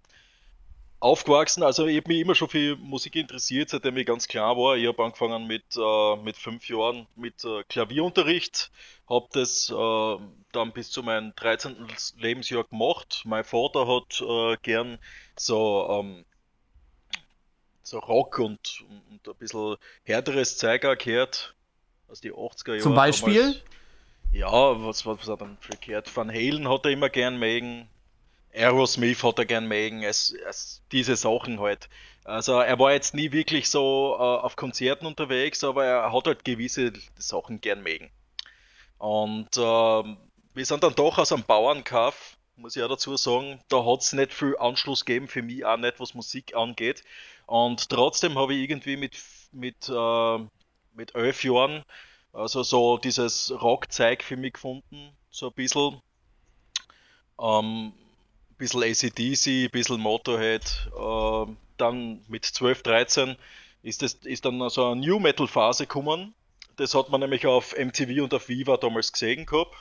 aufgewachsen, 1.00 1.62
also 1.62 1.86
ich 1.86 1.96
habe 1.96 2.08
mich 2.08 2.20
immer 2.20 2.34
schon 2.34 2.50
für 2.50 2.76
Musik 2.76 3.16
interessiert, 3.16 3.70
seitdem 3.70 3.96
ich 3.96 4.06
ganz 4.06 4.28
klar 4.28 4.58
war. 4.58 4.76
Ich 4.76 4.86
habe 4.86 5.02
angefangen 5.02 5.46
mit, 5.46 5.64
äh, 5.74 6.16
mit 6.16 6.36
fünf 6.36 6.68
Jahren 6.68 7.06
mit 7.16 7.42
äh, 7.44 7.64
Klavierunterricht, 7.64 8.70
habe 9.08 9.26
das 9.32 9.70
äh, 9.70 10.16
dann 10.52 10.72
bis 10.72 10.90
zu 10.90 11.02
meinem 11.02 11.34
13. 11.34 11.86
Lebensjahr 12.18 12.64
gemacht. 12.64 13.22
Mein 13.24 13.44
Vater 13.44 13.88
hat 13.88 14.20
äh, 14.20 14.58
gern 14.62 14.98
so, 15.36 15.88
ähm, 15.90 16.26
so 17.82 18.00
Rock 18.00 18.38
und, 18.38 18.84
und 19.10 19.26
ein 19.26 19.38
bisschen 19.38 19.76
härteres 20.04 20.62
auch 20.62 20.98
gehört 20.98 21.54
aus 22.08 22.20
die 22.20 22.32
80er 22.32 22.68
Jahre. 22.68 22.80
Zum 22.80 22.94
Beispiel? 22.94 23.40
Damals. 23.40 23.62
Ja, 24.32 24.84
was, 24.84 25.06
was, 25.06 25.18
was 25.20 25.28
hat 25.28 25.40
er 25.40 25.46
dann 25.46 25.56
verkehrt? 25.60 26.14
Van 26.14 26.28
Halen 26.28 26.68
hat 26.68 26.84
er 26.84 26.92
immer 26.92 27.08
gern 27.08 27.38
mögen. 27.38 27.88
Aerosmith 28.54 29.22
hat 29.22 29.38
er 29.38 29.46
gern 29.46 29.66
mögen. 29.66 30.02
Es, 30.02 30.34
es, 30.48 30.82
diese 30.92 31.16
Sachen 31.16 31.60
halt. 31.60 31.88
Also 32.24 32.60
er 32.60 32.78
war 32.78 32.92
jetzt 32.92 33.14
nie 33.14 33.32
wirklich 33.32 33.68
so 33.70 34.16
äh, 34.18 34.22
auf 34.22 34.56
Konzerten 34.56 35.06
unterwegs, 35.06 35.64
aber 35.64 35.84
er 35.84 36.12
hat 36.12 36.26
halt 36.26 36.44
gewisse 36.44 36.92
Sachen 37.16 37.60
gern 37.60 37.82
mögen. 37.82 38.10
Und 38.98 39.56
ähm, 39.56 40.18
wir 40.54 40.66
sind 40.66 40.82
dann 40.82 40.94
doch 40.94 41.18
aus 41.18 41.32
einem 41.32 41.44
Bauernkauf, 41.44 42.36
muss 42.56 42.76
ich 42.76 42.82
auch 42.82 42.88
dazu 42.88 43.16
sagen. 43.16 43.60
Da 43.68 43.84
hat 43.84 44.00
es 44.00 44.12
nicht 44.12 44.34
viel 44.34 44.56
Anschluss 44.58 45.04
gegeben, 45.04 45.28
für 45.28 45.42
mich 45.42 45.64
auch 45.64 45.78
nicht, 45.78 46.00
was 46.00 46.14
Musik 46.14 46.54
angeht. 46.54 47.04
Und 47.46 47.88
trotzdem 47.88 48.38
habe 48.38 48.54
ich 48.54 48.60
irgendwie 48.60 48.96
mit, 48.96 49.16
mit, 49.52 49.88
äh, 49.88 50.38
mit 50.94 51.14
elf 51.14 51.44
Jahren 51.44 51.84
also 52.32 52.62
so 52.62 52.98
dieses 52.98 53.50
Rockzeug 53.50 54.22
für 54.22 54.36
mich 54.36 54.54
gefunden, 54.54 55.16
so 55.30 55.48
ein 55.48 55.54
bisschen. 55.54 56.00
Ähm, 57.40 57.92
bisschen 58.60 58.82
ACDC, 58.82 59.64
ein 59.64 59.70
bisschen 59.70 60.00
Motorhead. 60.00 60.90
Äh, 60.96 61.52
dann 61.76 62.22
mit 62.28 62.44
12, 62.44 62.82
13 62.82 63.36
ist, 63.82 64.02
das, 64.02 64.14
ist 64.14 64.44
dann 64.44 64.68
so 64.68 64.90
eine 64.90 65.00
New 65.00 65.18
Metal 65.18 65.48
Phase 65.48 65.86
gekommen. 65.86 66.34
Das 66.76 66.94
hat 66.94 67.08
man 67.08 67.20
nämlich 67.20 67.46
auf 67.46 67.74
MTV 67.76 68.22
und 68.22 68.34
auf 68.34 68.48
Viva 68.48 68.76
damals 68.76 69.12
gesehen 69.12 69.46
gehabt. 69.46 69.74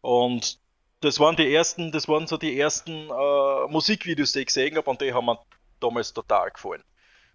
Und 0.00 0.58
das 1.00 1.20
waren 1.20 1.36
die 1.36 1.54
ersten, 1.54 1.92
das 1.92 2.08
waren 2.08 2.26
so 2.26 2.36
die 2.36 2.58
ersten 2.58 3.08
äh, 3.08 3.66
Musikvideos, 3.68 4.32
die 4.32 4.40
ich 4.40 4.46
gesehen 4.46 4.76
habe 4.76 4.90
und 4.90 5.00
die 5.00 5.12
haben 5.12 5.26
mir 5.26 5.38
damals 5.80 6.12
total 6.12 6.50
gefallen. 6.50 6.82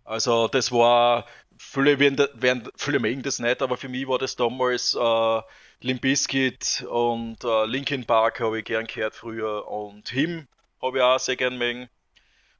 Also 0.03 0.49
das 0.49 0.71
war, 0.71 1.25
viele, 1.57 1.97
werden, 1.99 2.27
werden, 2.33 2.69
viele 2.75 2.99
mögen 2.99 3.23
das 3.23 3.39
nicht, 3.39 3.61
aber 3.61 3.77
für 3.77 3.87
mich 3.87 4.05
war 4.07 4.19
das 4.19 4.35
damals 4.35 4.95
äh, 4.95 5.41
Limp 5.79 6.01
Bizkit 6.01 6.85
und 6.89 7.41
äh, 7.43 7.65
Linkin 7.65 8.05
Park 8.05 8.41
habe 8.41 8.59
ich 8.59 8.65
gern 8.65 8.85
gehört 8.85 9.15
früher 9.15 9.65
und 9.67 10.09
Him 10.09 10.47
habe 10.83 10.97
ich 10.97 11.03
auch 11.03 11.17
sehr 11.17 11.35
gern 11.35 11.57
mögen. 11.57 11.89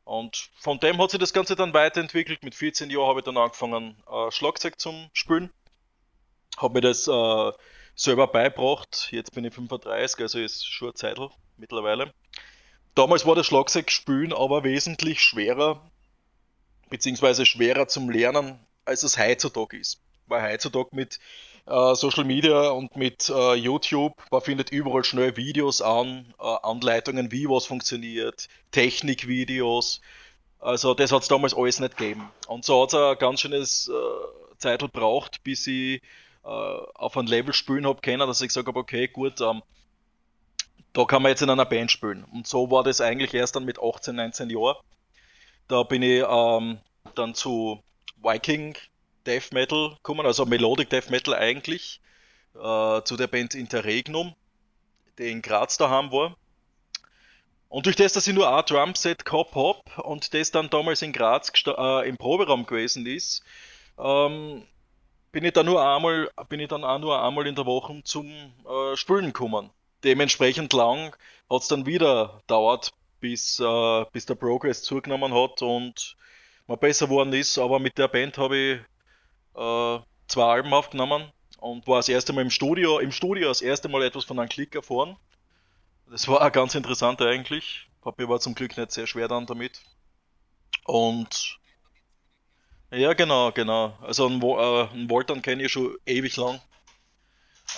Und 0.06 0.50
von 0.58 0.80
dem 0.80 1.02
hat 1.02 1.12
sich 1.12 1.20
das 1.20 1.34
Ganze 1.34 1.56
dann 1.56 1.74
weiterentwickelt. 1.74 2.44
Mit 2.44 2.56
14 2.56 2.90
Jahren 2.90 3.08
habe 3.08 3.20
ich 3.20 3.26
dann 3.26 3.38
angefangen, 3.38 3.96
äh, 4.12 4.32
Schlagzeug 4.32 4.80
zum 4.80 5.10
Spielen. 5.14 5.52
Habe 6.58 6.74
mir 6.74 6.82
das 6.82 7.08
äh, 7.08 7.52
selber 7.96 8.28
beigebracht. 8.28 9.10
Jetzt 9.12 9.34
bin 9.34 9.46
ich 9.46 9.54
35, 9.54 10.20
also 10.20 10.40
ist 10.40 10.66
schon 10.66 10.90
eine 10.90 10.96
Zeit 10.96 11.20
mittlerweile. 11.58 12.14
Damals 12.96 13.26
war 13.26 13.36
das 13.36 13.46
Schlagzeug 13.46 13.92
spielen 13.92 14.34
aber 14.34 14.64
wesentlich 14.64 15.22
schwerer 15.22 15.90
beziehungsweise 16.94 17.48
schwerer 17.48 17.88
zum 17.88 18.12
Lernen, 18.12 18.60
als 18.86 19.02
es 19.02 19.18
heutzutage 19.18 19.78
ist. 19.78 20.00
Weil 20.28 20.52
heutzutage 20.52 20.90
mit, 20.92 21.20
äh, 21.66 21.96
Social 21.96 22.26
Media 22.26 22.70
und 22.70 22.96
mit 22.96 23.30
äh, 23.30 23.54
YouTube. 23.56 24.14
Man 24.32 24.42
findet 24.42 24.72
überall 24.72 25.04
schnell 25.04 25.38
Videos 25.38 25.82
an, 25.82 26.34
äh, 26.40 26.44
Anleitungen, 26.64 27.32
wie 27.32 27.48
was 27.48 27.66
funktioniert, 27.66 28.48
Technikvideos. 28.72 30.02
Also 30.60 30.94
das 30.94 31.12
hat 31.12 31.24
es 31.24 31.28
damals 31.28 31.54
alles 31.54 31.80
nicht 31.80 31.98
gegeben. 31.98 32.30
Und 32.48 32.66
so 32.66 32.82
hat 32.82 32.90
es 32.90 32.96
ein 32.96 33.18
ganz 33.18 33.42
schönes 33.42 33.90
äh, 33.90 34.58
Zeitl 34.58 34.88
braucht, 34.88 35.44
bis 35.44 35.68
ich 35.68 36.02
äh, 36.44 36.48
auf 36.48 37.18
ein 37.18 37.28
Level 37.28 37.54
spielen 37.54 37.86
habe 37.86 38.02
können, 38.02 38.28
dass 38.28 38.42
ich 38.42 38.48
gesagt 38.48 38.68
habe, 38.68 38.80
okay, 38.80 39.08
gut, 39.08 39.42
ähm, 39.42 39.62
da 40.94 41.06
kann 41.06 41.22
man 41.22 41.32
jetzt 41.32 41.42
in 41.42 41.50
einer 41.50 41.66
Band 41.66 41.92
spielen. 41.92 42.24
Und 42.32 42.48
so 42.48 42.70
war 42.70 42.84
das 42.84 43.02
eigentlich 43.02 43.34
erst 43.34 43.56
dann 43.56 43.66
mit 43.66 43.80
18, 43.82 44.16
19 44.16 44.50
Jahren. 44.50 44.78
Da 45.68 45.84
bin 45.84 46.02
ich 46.02 46.24
ähm, 46.28 46.80
dann 47.16 47.34
zu 47.34 47.82
Viking 48.22 48.76
Death 49.26 49.52
Metal 49.52 49.96
gekommen, 49.96 50.26
also 50.26 50.46
Melodic 50.46 50.90
Death 50.90 51.10
Metal 51.10 51.34
eigentlich, 51.34 52.02
äh, 52.56 53.02
zu 53.04 53.18
der 53.18 53.28
Band 53.28 53.56
Interregnum, 53.56 54.36
die 55.18 55.32
in 55.32 55.42
Graz 55.42 55.78
daheim 55.78 56.12
war. 56.12 56.36
Und 57.70 57.88
durch 57.88 57.96
das, 57.96 58.14
dass 58.14 58.28
ich 58.28 58.36
nur 58.36 58.56
ein 58.56 58.64
Drumset 58.66 59.26
gehabt 59.26 59.56
habe 59.56 60.04
und 60.04 60.34
das 60.34 60.52
dann 60.52 60.70
damals 60.70 61.02
in 61.02 61.12
Graz 61.12 61.52
äh, 61.66 62.08
im 62.08 62.18
Proberaum 62.18 62.66
gewesen 62.66 63.06
ist, 63.08 63.44
ähm, 63.98 64.64
bin 65.32 65.44
ich 65.44 65.54
dann 65.54 65.66
nur 65.66 65.84
einmal, 65.84 66.30
bin 66.50 66.60
ich 66.60 66.68
dann 66.68 66.84
auch 66.84 67.00
nur 67.00 67.22
einmal 67.22 67.48
in 67.48 67.56
der 67.56 67.66
Woche 67.66 68.02
zum 68.04 68.28
äh, 68.28 68.96
Spülen 68.96 69.28
gekommen. 69.28 69.72
Dementsprechend 70.04 70.74
lang 70.74 71.16
hat 71.50 71.62
es 71.64 71.68
dann 71.68 71.88
wieder 71.88 72.42
dauert, 72.46 72.94
bis, 73.20 73.60
äh, 73.60 74.06
bis 74.12 74.28
der 74.28 74.36
Progress 74.36 74.84
zugenommen 74.84 75.34
hat 75.34 75.64
und 75.64 76.16
man 76.68 76.78
besser 76.78 77.08
geworden 77.08 77.34
ist. 77.34 77.58
Aber 77.58 77.80
mit 77.80 77.98
der 77.98 78.08
Band 78.08 78.38
habe 78.38 78.58
ich 78.58 78.80
äh, 79.56 80.00
zwei 80.28 80.44
Alben 80.44 80.74
aufgenommen 80.74 81.32
und 81.58 81.88
war 81.88 81.98
das 81.98 82.10
erste 82.10 82.34
Mal 82.34 82.42
im 82.42 82.50
Studio, 82.50 83.00
im 83.00 83.12
Studio 83.12 83.48
das 83.48 83.62
erste 83.62 83.90
Mal 83.90 84.04
etwas 84.04 84.26
von 84.26 84.40
einem 84.40 84.50
Klick 84.50 84.76
erfahren. 84.76 85.16
Das 86.10 86.28
war 86.28 86.42
auch 86.46 86.52
ganz 86.52 86.76
interessant 86.76 87.22
eigentlich. 87.22 87.88
Papi 88.02 88.28
war 88.28 88.40
zum 88.40 88.56
Glück 88.56 88.78
nicht 88.78 88.92
sehr 88.92 89.08
schwer 89.08 89.28
dann 89.28 89.46
damit. 89.46 89.82
Und 90.86 91.58
ja, 92.92 93.14
genau, 93.14 93.52
genau. 93.52 93.98
Also 94.02 94.28
einen, 94.28 94.42
äh, 94.42 94.88
einen 94.92 95.10
Woltern 95.10 95.42
kenne 95.42 95.64
ich 95.64 95.72
schon 95.72 95.98
ewig 96.06 96.36
lang. 96.36 96.62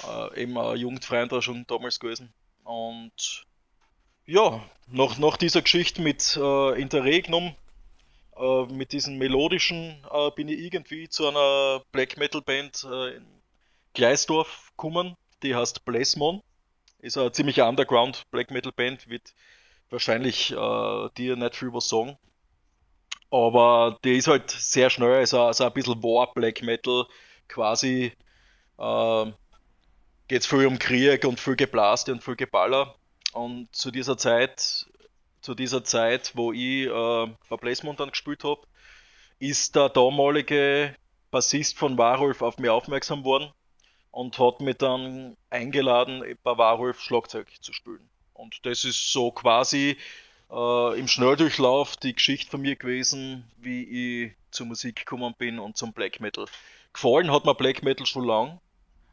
Äh, 0.07 0.43
eben 0.43 0.57
ein 0.57 0.77
Jugendfreund 0.77 1.31
war 1.31 1.41
schon 1.41 1.65
damals 1.67 1.99
gewesen. 1.99 2.33
Und 2.63 3.45
ja, 4.25 4.61
nach, 4.87 5.17
nach 5.17 5.37
dieser 5.37 5.61
Geschichte 5.61 6.01
mit 6.01 6.35
äh, 6.35 6.81
Interregnum, 6.81 7.55
äh, 8.37 8.65
mit 8.65 8.91
diesen 8.91 9.17
melodischen, 9.17 10.05
äh, 10.11 10.31
bin 10.35 10.47
ich 10.47 10.59
irgendwie 10.59 11.09
zu 11.09 11.27
einer 11.27 11.81
Black 11.91 12.17
Metal 12.17 12.41
Band 12.41 12.85
äh, 12.89 13.17
in 13.17 13.25
Gleisdorf 13.93 14.71
gekommen. 14.71 15.15
Die 15.43 15.55
heißt 15.55 15.85
Blessmon. 15.85 16.41
Ist 16.99 17.17
eine 17.17 17.31
ziemlich 17.31 17.61
Underground 17.61 18.23
Black 18.31 18.51
Metal 18.51 18.71
Band, 18.71 19.07
wird 19.09 19.33
wahrscheinlich 19.89 20.51
äh, 20.51 21.09
dir 21.17 21.35
nicht 21.35 21.55
viel 21.55 21.73
was 21.73 21.89
sagen. 21.89 22.17
Aber 23.31 23.97
die 24.03 24.17
ist 24.17 24.27
halt 24.27 24.49
sehr 24.49 24.89
schnell, 24.89 25.15
also, 25.15 25.41
also 25.41 25.65
ein 25.65 25.73
bisschen 25.73 26.01
War 26.03 26.33
Black 26.33 26.61
Metal 26.61 27.05
quasi. 27.47 28.13
Äh, 28.77 29.31
geht 30.27 30.41
es 30.41 30.47
viel 30.47 30.65
um 30.65 30.79
Krieg 30.79 31.23
und 31.25 31.39
viel 31.39 31.55
Geblaste 31.55 32.11
und 32.11 32.23
viel 32.23 32.35
Geballer. 32.35 32.95
Und 33.33 33.75
zu 33.75 33.91
dieser 33.91 34.17
Zeit, 34.17 34.87
zu 35.45 35.53
dieser 35.53 35.83
Zeit, 35.83 36.31
wo 36.33 36.51
ich 36.51 36.87
äh, 36.87 37.27
bei 37.49 37.57
Blazemont 37.57 37.99
dann 37.99 38.09
gespielt 38.09 38.43
habe, 38.43 38.61
ist 39.37 39.75
der 39.75 39.89
damalige 39.89 40.95
Bassist 41.29 41.77
von 41.77 41.99
Warulf 41.99 42.41
auf 42.41 42.57
mich 42.57 42.71
aufmerksam 42.71 43.23
worden 43.23 43.51
und 44.09 44.39
hat 44.39 44.61
mich 44.61 44.77
dann 44.77 45.37
eingeladen, 45.51 46.23
bei 46.41 46.57
Warulf 46.57 46.99
Schlagzeug 46.99 47.47
zu 47.61 47.73
spielen. 47.73 48.09
Und 48.33 48.65
das 48.65 48.85
ist 48.85 49.11
so 49.11 49.31
quasi 49.31 49.97
äh, 50.51 50.99
im 50.99 51.07
Schnelldurchlauf 51.07 51.95
die 51.95 52.15
Geschichte 52.15 52.49
von 52.49 52.61
mir 52.61 52.75
gewesen, 52.75 53.45
wie 53.57 53.83
ich 54.25 54.31
zur 54.49 54.65
Musik 54.65 54.95
gekommen 54.95 55.35
bin 55.37 55.59
und 55.59 55.77
zum 55.77 55.93
Black 55.93 56.21
Metal. 56.21 56.45
Gefallen 56.91 57.31
hat 57.31 57.45
mir 57.45 57.53
Black 57.53 57.83
Metal 57.83 58.07
schon 58.07 58.25
lang, 58.25 58.59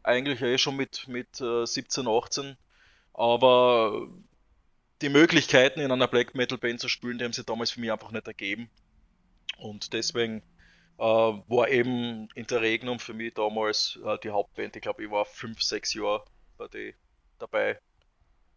eigentlich 0.03 0.41
eh 0.41 0.57
schon 0.57 0.77
mit, 0.77 1.07
mit 1.09 1.43
äh, 1.43 1.67
17, 1.67 2.09
18, 2.09 2.57
aber 3.13 4.09
die 5.03 5.09
Möglichkeiten 5.09 5.81
in 5.81 5.91
einer 5.91 6.09
Black 6.09 6.35
Metal 6.35 6.59
Band 6.59 6.81
zu 6.81 6.89
spielen, 6.89 7.19
die 7.19 7.25
haben 7.25 7.33
sie 7.33 7.45
damals 7.45 7.73
für 7.73 7.81
mich 7.81 7.93
einfach 7.93 8.13
nicht 8.13 8.27
ergeben. 8.27 8.71
Und 9.59 9.93
deswegen 9.93 10.43
äh, 10.99 11.03
war 11.03 11.69
eben 11.69 12.29
Interregnum 12.35 12.99
für 12.99 13.15
mich 13.15 13.35
damals 13.35 13.99
äh, 14.05 14.19
die 14.23 14.31
Hauptband. 14.31 14.77
Ich 14.77 14.83
glaube, 14.83 15.05
ich 15.05 15.11
war 15.11 15.25
fünf, 15.25 15.63
sechs 15.63 15.95
Jahre 15.95 16.25
bei 16.57 16.69
die 16.69 16.95
dabei, 17.39 17.79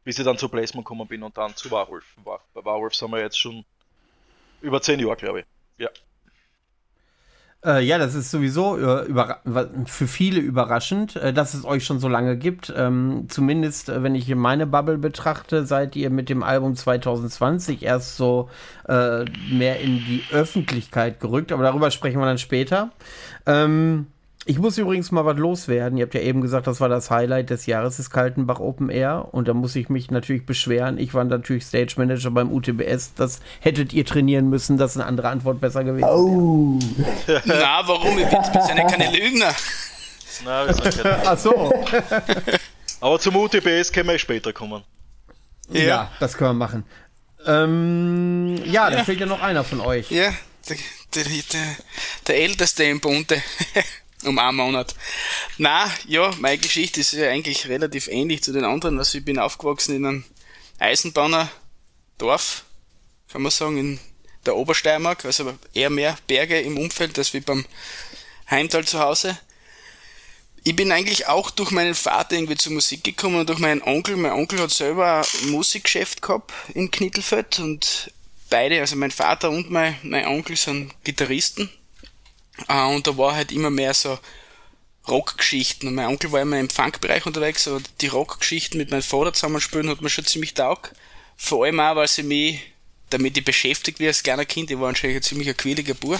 bis 0.03 0.19
ich 0.19 0.25
dann 0.25 0.37
zu 0.37 0.47
Placement 0.47 0.85
gekommen 0.85 1.07
bin 1.07 1.23
und 1.23 1.37
dann 1.37 1.55
zu 1.55 1.71
Warwolf. 1.71 2.15
War, 2.23 2.41
bei 2.53 2.63
Warwolf 2.63 2.95
sind 2.95 3.11
wir 3.11 3.19
jetzt 3.19 3.39
schon 3.39 3.65
über 4.61 4.81
zehn 4.81 4.99
Jahre, 4.99 5.15
glaube 5.15 5.39
ich. 5.41 5.45
Ja. 5.77 5.89
Äh, 7.65 7.83
ja, 7.83 7.97
das 7.97 8.13
ist 8.13 8.29
sowieso 8.29 8.77
äh, 8.77 9.05
für 9.85 10.07
viele 10.07 10.39
überraschend, 10.39 11.15
äh, 11.15 11.33
dass 11.33 11.55
es 11.55 11.65
euch 11.65 11.83
schon 11.83 11.99
so 11.99 12.07
lange 12.07 12.37
gibt. 12.37 12.71
Ähm, 12.75 13.25
zumindest, 13.27 13.89
äh, 13.89 14.03
wenn 14.03 14.13
ich 14.13 14.33
meine 14.35 14.67
Bubble 14.67 14.99
betrachte, 14.99 15.65
seid 15.65 15.95
ihr 15.95 16.11
mit 16.11 16.29
dem 16.29 16.43
Album 16.43 16.75
2020 16.75 17.81
erst 17.81 18.17
so 18.17 18.49
äh, 18.87 19.25
mehr 19.51 19.79
in 19.79 19.97
die 19.97 20.23
Öffentlichkeit 20.31 21.19
gerückt, 21.19 21.51
aber 21.51 21.63
darüber 21.63 21.89
sprechen 21.89 22.19
wir 22.19 22.25
dann 22.25 22.37
später. 22.37 22.91
Ähm, 23.47 24.07
ich 24.47 24.59
muss 24.59 24.77
übrigens 24.77 25.11
mal 25.11 25.25
was 25.25 25.37
loswerden. 25.37 25.97
Ihr 25.97 26.03
habt 26.05 26.13
ja 26.13 26.21
eben 26.21 26.39
gesagt, 26.41 26.67
das 26.67 26.79
war 26.79 26.87
das 26.87 27.09
Highlight 27.09 27.49
des 27.49 27.65
Jahres 27.65 27.97
des 27.97 28.11
Kaltenbach 28.11 28.59
Open 28.59 28.89
Air. 28.89 29.29
Und 29.31 29.47
da 29.47 29.55
muss 29.55 29.75
ich 29.75 29.89
mich 29.89 30.11
natürlich 30.11 30.45
beschweren. 30.45 30.99
Ich 30.99 31.15
war 31.15 31.23
natürlich 31.23 31.65
Stage 31.65 31.95
Manager 31.97 32.29
beim 32.29 32.51
UTBS. 32.51 33.15
Das 33.15 33.39
hättet 33.59 33.91
ihr 33.93 34.05
trainieren 34.05 34.49
müssen. 34.49 34.77
Das 34.77 34.91
ist 34.91 34.97
eine 34.97 35.07
andere 35.07 35.29
Antwort 35.29 35.59
besser 35.59 35.83
gewesen. 35.83 36.07
Oh. 36.07 36.79
Na, 37.45 37.81
warum? 37.87 38.17
Wir 38.17 38.29
sind 38.29 38.77
ja 38.77 38.87
keine 38.87 39.11
Lügner. 39.17 39.53
Keine 40.43 41.19
Ach 41.25 41.37
so. 41.37 41.73
Aber 43.01 43.19
zum 43.19 43.35
UTBS 43.37 43.91
können 43.91 44.09
wir 44.09 44.19
später 44.19 44.53
kommen. 44.53 44.83
Ja, 45.69 45.83
ja 45.83 46.11
das 46.19 46.37
können 46.37 46.51
wir 46.51 46.67
machen. 46.67 46.83
Ähm, 47.47 48.59
ja, 48.65 48.89
da 48.91 48.97
Ja. 48.97 49.03
fehlt 49.03 49.19
ja 49.19 49.25
noch 49.25 49.41
einer 49.41 49.63
von 49.63 49.79
euch. 49.81 50.11
Ja, 50.11 50.31
der, 50.69 50.77
der, 51.15 51.23
der, 51.23 51.61
der 52.27 52.37
Älteste 52.37 52.83
im 52.83 52.99
Bunde. 52.99 53.41
um 54.27 54.39
einen 54.39 54.57
Monat. 54.57 54.95
Na, 55.57 55.91
ja, 56.07 56.33
meine 56.39 56.57
Geschichte 56.57 57.01
ist 57.01 57.13
ja 57.13 57.29
eigentlich 57.29 57.67
relativ 57.67 58.07
ähnlich 58.07 58.43
zu 58.43 58.51
den 58.51 58.65
anderen. 58.65 58.97
Also 58.97 59.17
ich 59.17 59.25
bin 59.25 59.39
aufgewachsen 59.39 59.95
in 59.95 60.05
einem 60.05 60.23
Eisenbahnerdorf, 60.79 62.63
kann 63.31 63.41
man 63.41 63.51
sagen, 63.51 63.77
in 63.77 63.99
der 64.45 64.55
Obersteiermark, 64.55 65.25
also 65.25 65.53
eher 65.73 65.89
mehr 65.89 66.17
Berge 66.27 66.59
im 66.61 66.77
Umfeld 66.77 67.17
als 67.17 67.33
wie 67.33 67.39
beim 67.39 67.65
Heimtal 68.49 68.85
zu 68.85 68.99
Hause. 68.99 69.37
Ich 70.63 70.75
bin 70.75 70.91
eigentlich 70.91 71.27
auch 71.27 71.51
durch 71.51 71.71
meinen 71.71 71.93
Vater 71.93 72.35
irgendwie 72.35 72.55
zur 72.55 72.73
Musik 72.73 73.03
gekommen 73.03 73.39
und 73.39 73.49
durch 73.49 73.59
meinen 73.59 73.83
Onkel. 73.83 74.15
Mein 74.15 74.31
Onkel 74.31 74.59
hat 74.59 74.71
selber 74.71 75.25
ein 75.43 75.51
Musikgeschäft 75.51 76.23
gehabt 76.23 76.51
in 76.73 76.89
Knittelfeld 76.89 77.59
und 77.59 78.11
beide, 78.49 78.79
also 78.79 78.95
mein 78.95 79.11
Vater 79.11 79.51
und 79.51 79.69
mein, 79.69 79.95
mein 80.01 80.25
Onkel 80.25 80.55
sind 80.55 80.91
Gitarristen. 81.03 81.69
Äh, 82.67 82.85
und 82.85 83.07
da 83.07 83.17
war 83.17 83.35
halt 83.35 83.51
immer 83.51 83.69
mehr 83.69 83.93
so 83.93 84.17
Rockgeschichten. 85.07 85.87
Und 85.87 85.95
mein 85.95 86.07
Onkel 86.07 86.31
war 86.31 86.41
immer 86.41 86.59
im 86.59 86.69
Funkbereich 86.69 87.25
unterwegs, 87.25 87.67
aber 87.67 87.81
die 88.01 88.07
Rockgeschichten 88.07 88.77
mit 88.77 88.91
meinem 88.91 89.03
Vater 89.03 89.33
zusammenspielen 89.33 89.89
hat 89.89 90.01
mir 90.01 90.09
schon 90.09 90.25
ziemlich 90.25 90.53
taugt. 90.53 90.93
Vor 91.37 91.65
allem 91.65 91.79
auch, 91.79 91.95
weil 91.95 92.07
sie 92.07 92.23
mich 92.23 92.61
damit 93.09 93.37
ich 93.37 93.45
beschäftigt 93.45 93.99
wie 93.99 94.07
als 94.07 94.23
kleiner 94.23 94.45
Kind, 94.45 94.71
ich 94.71 94.79
war 94.79 94.89
anscheinend 94.89 95.17
ein 95.17 95.23
ziemlich 95.23 95.49
ein 95.49 95.57
quäliger 95.57 95.93
Bub, 95.93 96.19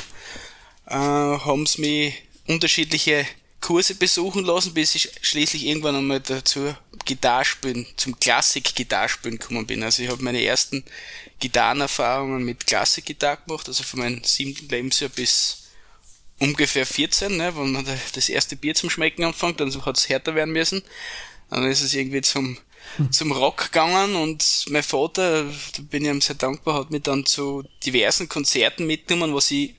äh, 0.88 0.94
haben 0.94 1.66
sie 1.66 1.82
mich 1.82 2.14
unterschiedliche 2.48 3.26
Kurse 3.60 3.96
besuchen 3.96 4.46
lassen, 4.46 4.74
bis 4.74 4.96
ich 4.96 5.12
schließlich 5.22 5.66
irgendwann 5.66 5.96
einmal 5.96 6.20
dazu 6.20 6.76
Gitarrespielen, 7.06 7.88
zum 7.98 8.20
Klassik-Gitarrespielen 8.20 9.40
gekommen 9.40 9.66
bin. 9.66 9.84
Also 9.84 10.04
ich 10.04 10.10
habe 10.10 10.24
meine 10.24 10.44
ersten 10.44 10.84
Gitarrenerfahrungen 11.40 12.44
mit 12.44 12.68
Klassikgitarre 12.68 13.40
gemacht, 13.46 13.68
also 13.68 13.84
von 13.84 14.00
meinem 14.00 14.24
siebten 14.24 14.70
Lebensjahr 14.70 15.10
bis 15.10 15.65
ungefähr 16.40 16.86
14, 16.86 17.38
ne, 17.38 17.56
wenn 17.56 17.72
man 17.72 17.86
da 17.86 17.98
das 18.14 18.30
erste 18.30 18.56
Bier 18.56 18.76
zum 18.76 18.90
Schmecken 18.90 19.24
anfängt, 19.24 19.60
dann 19.60 19.86
hat 19.86 19.98
es 19.98 20.10
härter 20.10 20.36
werden 20.36 20.54
müssen. 20.54 20.84
Dann 21.50 21.70
ist 21.70 21.82
es 21.82 21.94
irgendwie 21.94 22.22
zum, 22.22 22.58
zum 23.12 23.32
Rock 23.32 23.72
gegangen 23.72 24.16
und 24.16 24.66
mein 24.70 24.84
Vater, 24.84 25.44
da 25.44 25.82
bin 25.84 26.04
ich 26.04 26.10
ihm 26.10 26.22
sehr 26.22 26.36
dankbar, 26.36 26.76
hat 26.76 26.92
mich 26.92 27.04
dann 27.04 27.26
zu 27.26 27.64
diversen 27.86 28.28
Konzerten 28.28 28.88
mitgenommen, 28.88 29.34
was 29.34 29.52
ich 29.52 29.76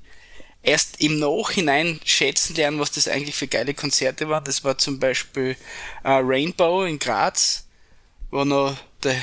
erst 0.62 1.00
im 1.00 1.18
Nachhinein 1.18 2.00
schätzen 2.04 2.56
lernen, 2.56 2.80
was 2.80 2.90
das 2.90 3.08
eigentlich 3.08 3.36
für 3.36 3.46
geile 3.46 3.74
Konzerte 3.74 4.28
waren. 4.28 4.44
Das 4.44 4.64
war 4.64 4.76
zum 4.78 4.98
Beispiel 4.98 5.56
äh, 6.02 6.10
Rainbow 6.10 6.84
in 6.84 6.98
Graz, 6.98 7.66
wo 8.30 8.44
noch 8.44 8.76
der 9.02 9.16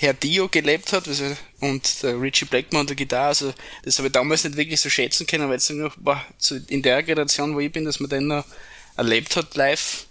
Herr 0.00 0.14
Dio 0.14 0.48
gelebt 0.48 0.94
hat 0.94 1.06
also, 1.06 1.36
und 1.60 2.02
der 2.02 2.18
Richie 2.18 2.46
Blackmore 2.46 2.80
an 2.80 2.86
der 2.86 2.96
Gitarre. 2.96 3.26
Also 3.26 3.52
das 3.82 3.98
habe 3.98 4.08
ich 4.08 4.12
damals 4.12 4.44
nicht 4.44 4.56
wirklich 4.56 4.80
so 4.80 4.88
schätzen 4.88 5.26
können, 5.26 5.50
weil 5.50 5.58
es 5.58 5.70
war 5.96 6.24
so 6.38 6.56
in 6.68 6.80
der 6.80 7.02
Generation, 7.02 7.54
wo 7.54 7.60
ich 7.60 7.70
bin, 7.70 7.84
dass 7.84 8.00
man 8.00 8.08
den 8.08 8.28
noch 8.28 8.46
erlebt 8.96 9.36
hat 9.36 9.54
live. 9.56 10.06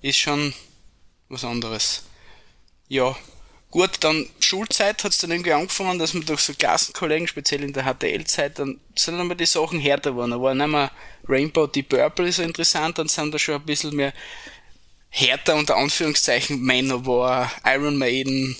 ist 0.00 0.16
schon 0.16 0.54
was 1.28 1.44
anderes. 1.44 2.04
Ja, 2.88 3.14
gut, 3.70 3.98
dann 4.00 4.30
Schulzeit 4.40 5.04
hat 5.04 5.12
es 5.12 5.18
dann 5.18 5.30
irgendwie 5.30 5.52
angefangen, 5.52 5.98
dass 5.98 6.14
man 6.14 6.24
durch 6.24 6.40
so 6.40 6.54
Klassenkollegen, 6.54 7.28
speziell 7.28 7.62
in 7.62 7.74
der 7.74 7.84
HTL-Zeit, 7.84 8.58
dann 8.58 8.80
sind 8.96 9.18
dann 9.18 9.26
mal 9.26 9.34
die 9.34 9.44
Sachen 9.44 9.78
härter 9.78 10.12
geworden. 10.12 10.30
Da 10.30 10.40
war 10.40 10.54
nicht 10.54 10.68
mehr 10.68 10.90
Rainbow 11.28 11.66
Deep 11.66 11.90
Purple 11.90 12.32
so 12.32 12.42
interessant, 12.42 12.96
dann 12.96 13.08
sind 13.08 13.34
da 13.34 13.38
schon 13.38 13.56
ein 13.56 13.66
bisschen 13.66 13.94
mehr 13.94 14.14
härter 15.10 15.54
unter 15.54 15.76
Anführungszeichen 15.76 16.62
Manowar, 16.62 17.52
Iron 17.66 17.98
Maiden, 17.98 18.56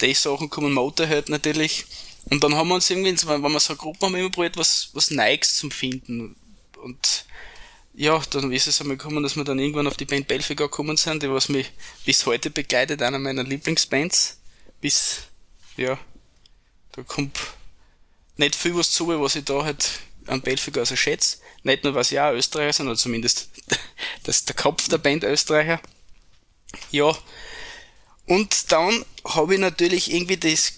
die 0.00 0.14
Sachen 0.14 0.50
kommen, 0.50 0.72
Motorhead 0.72 1.28
natürlich. 1.28 1.86
Und 2.26 2.42
dann 2.44 2.54
haben 2.54 2.68
wir 2.68 2.76
uns 2.76 2.88
irgendwie, 2.88 3.16
wenn 3.26 3.42
wir 3.42 3.60
so 3.60 3.76
Gruppen 3.76 4.06
haben, 4.06 4.14
immer 4.14 4.30
probiert, 4.30 4.56
was, 4.56 4.90
was 4.92 5.10
Nikes 5.10 5.56
zum 5.56 5.70
finden. 5.70 6.36
Und 6.82 7.24
ja, 7.94 8.20
dann 8.30 8.52
ist 8.52 8.66
es 8.66 8.80
einmal 8.80 8.96
gekommen, 8.96 9.22
dass 9.22 9.36
wir 9.36 9.44
dann 9.44 9.58
irgendwann 9.58 9.86
auf 9.86 9.96
die 9.96 10.04
Band 10.04 10.28
Belfiger 10.28 10.64
gekommen 10.64 10.96
sind, 10.96 11.22
die 11.22 11.30
was 11.30 11.48
mich 11.48 11.70
bis 12.04 12.24
heute 12.26 12.50
begleitet, 12.50 13.02
einer 13.02 13.18
meiner 13.18 13.44
Lieblingsbands. 13.44 14.38
Bis, 14.80 15.22
ja, 15.76 15.98
da 16.92 17.02
kommt 17.02 17.38
nicht 18.36 18.54
viel 18.54 18.74
was 18.76 18.90
zu, 18.90 19.08
was 19.08 19.36
ich 19.36 19.44
da 19.44 19.64
halt 19.64 20.00
an 20.26 20.40
Belfiger 20.40 20.80
also 20.80 20.96
schätze. 20.96 21.38
Nicht 21.64 21.84
nur, 21.84 21.94
was 21.94 22.12
ich 22.12 22.20
auch 22.20 22.32
Österreicher 22.32 22.72
sind, 22.72 22.86
oder 22.88 22.96
zumindest 22.96 23.50
das 24.24 24.44
der 24.44 24.56
Kopf 24.56 24.88
der 24.88 24.98
Band 24.98 25.24
Österreicher. 25.24 25.80
Ja, 26.90 27.16
und 28.26 28.72
dann 28.72 29.04
habe 29.24 29.54
ich 29.54 29.60
natürlich 29.60 30.12
irgendwie 30.12 30.36
das 30.36 30.74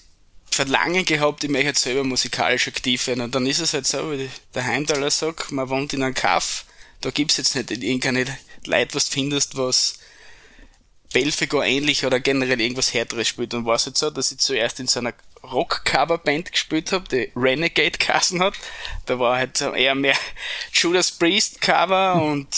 Verlangen 0.50 1.04
gehabt, 1.04 1.44
ich 1.44 1.50
möchte 1.50 1.68
jetzt 1.68 1.82
selber 1.82 2.04
musikalisch 2.04 2.68
aktiv 2.68 3.06
werden. 3.08 3.22
Und 3.22 3.34
dann 3.34 3.46
ist 3.46 3.58
es 3.58 3.74
halt 3.74 3.86
so, 3.86 4.12
wie 4.12 4.30
der 4.54 4.64
Heimtaler 4.64 5.10
sagt, 5.10 5.50
man 5.50 5.68
wohnt 5.68 5.92
in 5.92 6.02
einem 6.02 6.14
Kaff, 6.14 6.64
da 7.00 7.10
gibt's 7.10 7.36
jetzt 7.36 7.56
nicht 7.56 7.70
irgendeine 7.70 8.38
Leute, 8.64 8.94
was 8.94 9.06
du 9.06 9.14
findest, 9.14 9.56
was 9.56 9.98
Belfigo 11.12 11.62
ähnlich 11.62 12.06
oder 12.06 12.20
generell 12.20 12.60
irgendwas 12.60 12.94
härteres 12.94 13.28
spielt. 13.28 13.52
Und 13.52 13.66
war 13.66 13.74
es 13.74 13.84
jetzt 13.84 13.98
so, 13.98 14.10
dass 14.10 14.32
ich 14.32 14.38
zuerst 14.38 14.80
in 14.80 14.86
so 14.86 15.00
einer 15.00 15.12
Rock-Cover-Band 15.42 16.52
gespielt 16.52 16.92
habe, 16.92 17.08
die 17.08 17.30
Renegade 17.36 17.98
Kassen 17.98 18.40
hat. 18.40 18.54
Da 19.06 19.18
war 19.18 19.36
halt 19.36 19.60
eher 19.60 19.94
mehr 19.94 20.16
Judas 20.72 21.10
Priest 21.10 21.60
Cover 21.60 22.22
und 22.22 22.48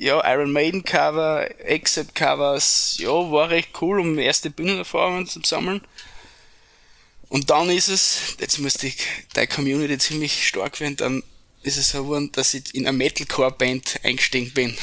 ja, 0.00 0.22
Iron 0.32 0.50
Maiden 0.50 0.82
Cover, 0.82 1.46
Exit 1.60 2.14
Covers. 2.14 2.96
Ja, 2.98 3.10
war 3.10 3.50
recht 3.50 3.68
cool, 3.82 4.00
um 4.00 4.18
erste 4.18 4.48
Bühnenerfahrungen 4.48 5.26
zu 5.26 5.40
sammeln. 5.44 5.82
Und 7.28 7.50
dann 7.50 7.68
ist 7.68 7.88
es, 7.88 8.36
jetzt 8.40 8.58
muss 8.60 8.74
die, 8.74 8.94
die 9.36 9.46
Community 9.46 9.98
ziemlich 9.98 10.48
stark 10.48 10.80
werden, 10.80 10.96
dann 10.96 11.22
ist 11.62 11.76
es 11.76 11.90
so 11.90 12.04
geworden, 12.04 12.32
dass 12.32 12.54
ich 12.54 12.74
in 12.74 12.86
eine 12.86 12.96
Metalcore-Band 12.96 14.00
eingestiegen 14.02 14.50
bin. 14.54 14.74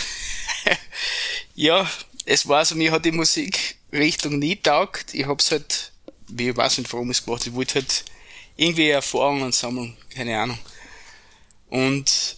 ja, 1.55 1.89
es 2.25 2.47
war 2.47 2.63
so, 2.63 2.75
mir 2.75 2.91
hat 2.91 3.03
die 3.03 3.11
Musikrichtung 3.11 4.37
nie 4.37 4.55
taugt. 4.55 5.15
Ich 5.15 5.25
hab's 5.25 5.49
halt, 5.49 5.93
wie 6.27 6.49
ich 6.49 6.55
weiß 6.55 6.77
nicht, 6.77 6.93
warum 6.93 7.09
ich 7.09 7.17
es 7.17 7.25
gemacht 7.25 7.47
Ich 7.47 7.55
wollte 7.55 7.75
halt 7.75 8.05
irgendwie 8.55 8.89
Erfahrungen 8.89 9.51
sammeln, 9.51 9.97
keine 10.13 10.39
Ahnung. 10.39 10.59
Und 11.69 12.37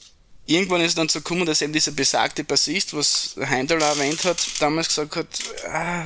irgendwann 0.50 0.82
ist 0.82 0.98
dann 0.98 1.10
so 1.10 1.20
gekommen, 1.20 1.46
dass 1.46 1.62
eben 1.62 1.74
dieser 1.74 1.92
besagte 1.92 2.44
Bassist, 2.44 2.96
was 2.96 3.36
Heimdall 3.40 3.82
erwähnt 3.82 4.24
hat, 4.26 4.46
damals 4.60 4.88
gesagt 4.88 5.16
hat, 5.16 5.28
ah, 5.68 6.06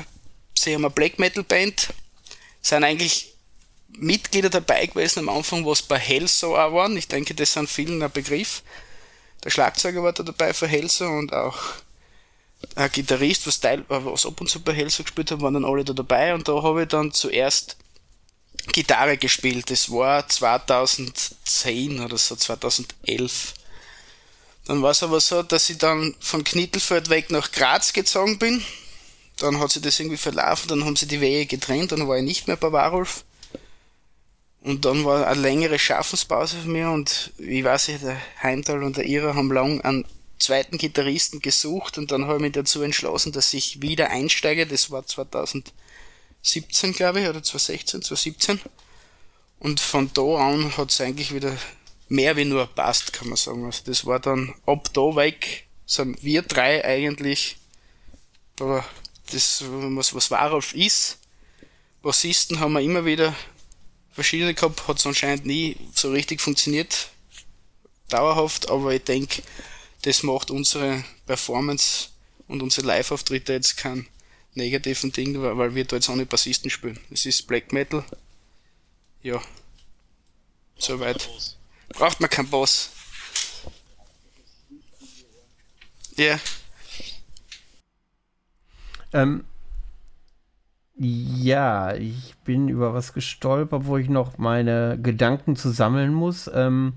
sie 0.58 0.74
haben 0.74 0.84
eine 0.84 0.94
Black 0.94 1.18
Metal 1.18 1.44
Band, 1.44 1.94
sind 2.62 2.84
eigentlich 2.84 3.34
Mitglieder 3.98 4.50
dabei 4.50 4.86
gewesen 4.86 5.20
am 5.20 5.30
Anfang, 5.30 5.66
was 5.66 5.82
bei 5.82 5.98
Hellso 5.98 6.58
auch 6.58 6.74
waren. 6.74 6.98
Ich 6.98 7.08
denke, 7.08 7.34
das 7.36 7.54
sind 7.54 7.70
vielen 7.70 8.02
ein 8.02 8.12
Begriff. 8.12 8.64
Der 9.44 9.50
Schlagzeuger 9.50 10.04
war 10.04 10.14
da 10.14 10.24
dabei 10.24 10.54
für 10.54 10.68
Hellso 10.68 11.08
und 11.08 11.32
auch 11.34 11.58
ein 12.76 12.92
Gitarrist, 12.92 13.48
was, 13.48 13.60
Teil, 13.60 13.86
was 13.88 14.26
ab 14.26 14.40
und 14.42 14.50
zu 14.50 14.62
bei 14.62 14.74
Hellso 14.74 15.04
gespielt 15.04 15.32
hat, 15.32 15.42
waren 15.42 15.54
dann 15.54 15.66
alle 15.66 15.84
da 15.84 15.94
dabei 15.94 16.34
und 16.34 16.48
da 16.48 16.64
habe 16.64 16.84
ich 16.84 16.88
dann 16.90 17.12
zuerst 17.12 17.78
Gitarre 18.72 19.18
gespielt. 19.18 19.70
Das 19.70 19.90
war 19.90 20.28
2010 20.28 22.00
oder 22.02 22.18
so, 22.18 22.36
2011. 22.36 23.54
Dann 24.66 24.82
war 24.82 24.92
es 24.92 25.04
aber 25.04 25.20
so, 25.20 25.44
dass 25.44 25.70
ich 25.70 25.78
dann 25.78 26.16
von 26.20 26.44
Knittelfeld 26.44 27.10
weg 27.10 27.30
nach 27.32 27.52
Graz 27.52 27.94
gezogen 27.94 28.40
bin. 28.40 28.64
Dann 29.38 29.60
hat 29.60 29.72
sich 29.72 29.82
das 29.82 30.00
irgendwie 30.00 30.18
verlaufen, 30.18 30.70
dann 30.70 30.86
haben 30.86 30.96
sie 30.96 31.08
die 31.08 31.20
Wege 31.20 31.46
getrennt, 31.46 31.92
dann 31.92 32.08
war 32.08 32.18
ich 32.18 32.24
nicht 32.24 32.48
mehr 32.48 32.56
bei 32.56 32.72
Warulf. 32.72 33.26
Und 34.62 34.86
dann 34.86 35.04
war 35.04 35.28
eine 35.28 35.42
längere 35.42 35.78
Schaffenspause 35.78 36.58
für 36.58 36.70
mich 36.70 36.86
und 36.86 37.34
ich 37.38 37.64
weiß 37.64 37.90
nicht, 37.90 38.04
der 38.04 38.18
Heimtal 38.42 38.84
und 38.84 38.96
der 38.96 39.06
Ira 39.06 39.36
haben 39.36 39.52
lang 39.52 39.82
einen 39.82 40.06
zweiten 40.40 40.78
Gitarristen 40.78 41.42
gesucht 41.42 41.98
und 41.98 42.12
dann 42.12 42.26
habe 42.26 42.36
ich 42.36 42.42
mich 42.42 42.52
dazu 42.54 42.82
entschlossen, 42.82 43.34
dass 43.34 43.54
ich 43.54 43.82
wieder 43.82 44.10
einsteige. 44.10 44.66
Das 44.66 44.90
war 44.90 45.06
2017, 45.06 46.94
glaube 46.94 47.22
ich, 47.22 47.28
oder 47.28 47.44
2016, 47.44 48.04
2017. 48.04 48.62
Und 49.60 49.82
von 49.82 50.12
da 50.14 50.22
an 50.22 50.78
hat 50.78 50.92
es 50.92 51.02
eigentlich 51.02 51.34
wieder 51.34 51.58
mehr 52.10 52.36
wie 52.38 52.46
nur 52.46 52.68
passt, 52.68 53.14
kann 53.14 53.28
man 53.28 53.38
sagen. 53.38 53.66
Also 53.66 53.84
das 53.86 54.06
war 54.06 54.20
dann 54.20 54.54
ab 54.66 54.90
da 54.94 55.16
weg, 55.16 55.68
sind 55.86 56.24
wir 56.24 56.42
drei 56.42 56.84
eigentlich, 56.84 57.58
aber 58.60 58.86
das, 59.32 59.64
was, 59.68 60.14
was 60.14 60.32
Warolf 60.32 60.74
ist, 60.74 61.20
Bassisten 62.02 62.60
haben 62.60 62.74
wir 62.74 62.82
immer 62.82 63.06
wieder 63.06 63.36
verschiedene 64.12 64.54
gehabt, 64.54 64.88
hat 64.88 65.00
es 65.00 65.06
anscheinend 65.06 65.46
nie 65.46 65.78
so 65.94 66.12
richtig 66.12 66.42
funktioniert, 66.42 67.10
dauerhaft, 68.10 68.70
aber 68.70 68.94
ich 68.94 69.04
denke, 69.04 69.42
das 70.04 70.24
macht 70.24 70.52
unsere 70.52 71.04
Performance 71.26 72.10
und 72.48 72.62
unsere 72.62 72.86
Live-Auftritte 72.88 73.54
jetzt 73.54 73.78
keinen 73.78 74.08
negativen 74.54 75.12
Ding, 75.12 75.42
weil 75.42 75.76
wir 75.76 75.86
da 75.86 75.96
jetzt 75.96 76.10
auch 76.10 76.16
nicht 76.16 76.30
Bassisten 76.30 76.70
spielen. 76.70 77.00
Es 77.10 77.26
ist 77.26 77.48
Black 77.48 77.72
Metal. 77.72 78.04
Ja. 79.24 79.42
Soweit. 80.78 81.30
Braucht 81.94 82.20
man 82.20 82.30
keinen 82.30 82.50
Boss. 82.50 82.92
Ja. 86.18 86.26
Yeah. 86.26 86.40
Ähm, 89.14 89.46
ja, 90.96 91.94
ich 91.96 92.36
bin 92.44 92.68
über 92.68 92.94
was 92.94 93.14
gestolpert, 93.14 93.86
wo 93.86 93.98
ich 93.98 94.10
noch 94.10 94.38
meine 94.38 95.00
Gedanken 95.02 95.56
zu 95.56 95.70
sammeln 95.70 96.14
muss. 96.14 96.50
Ähm, 96.54 96.94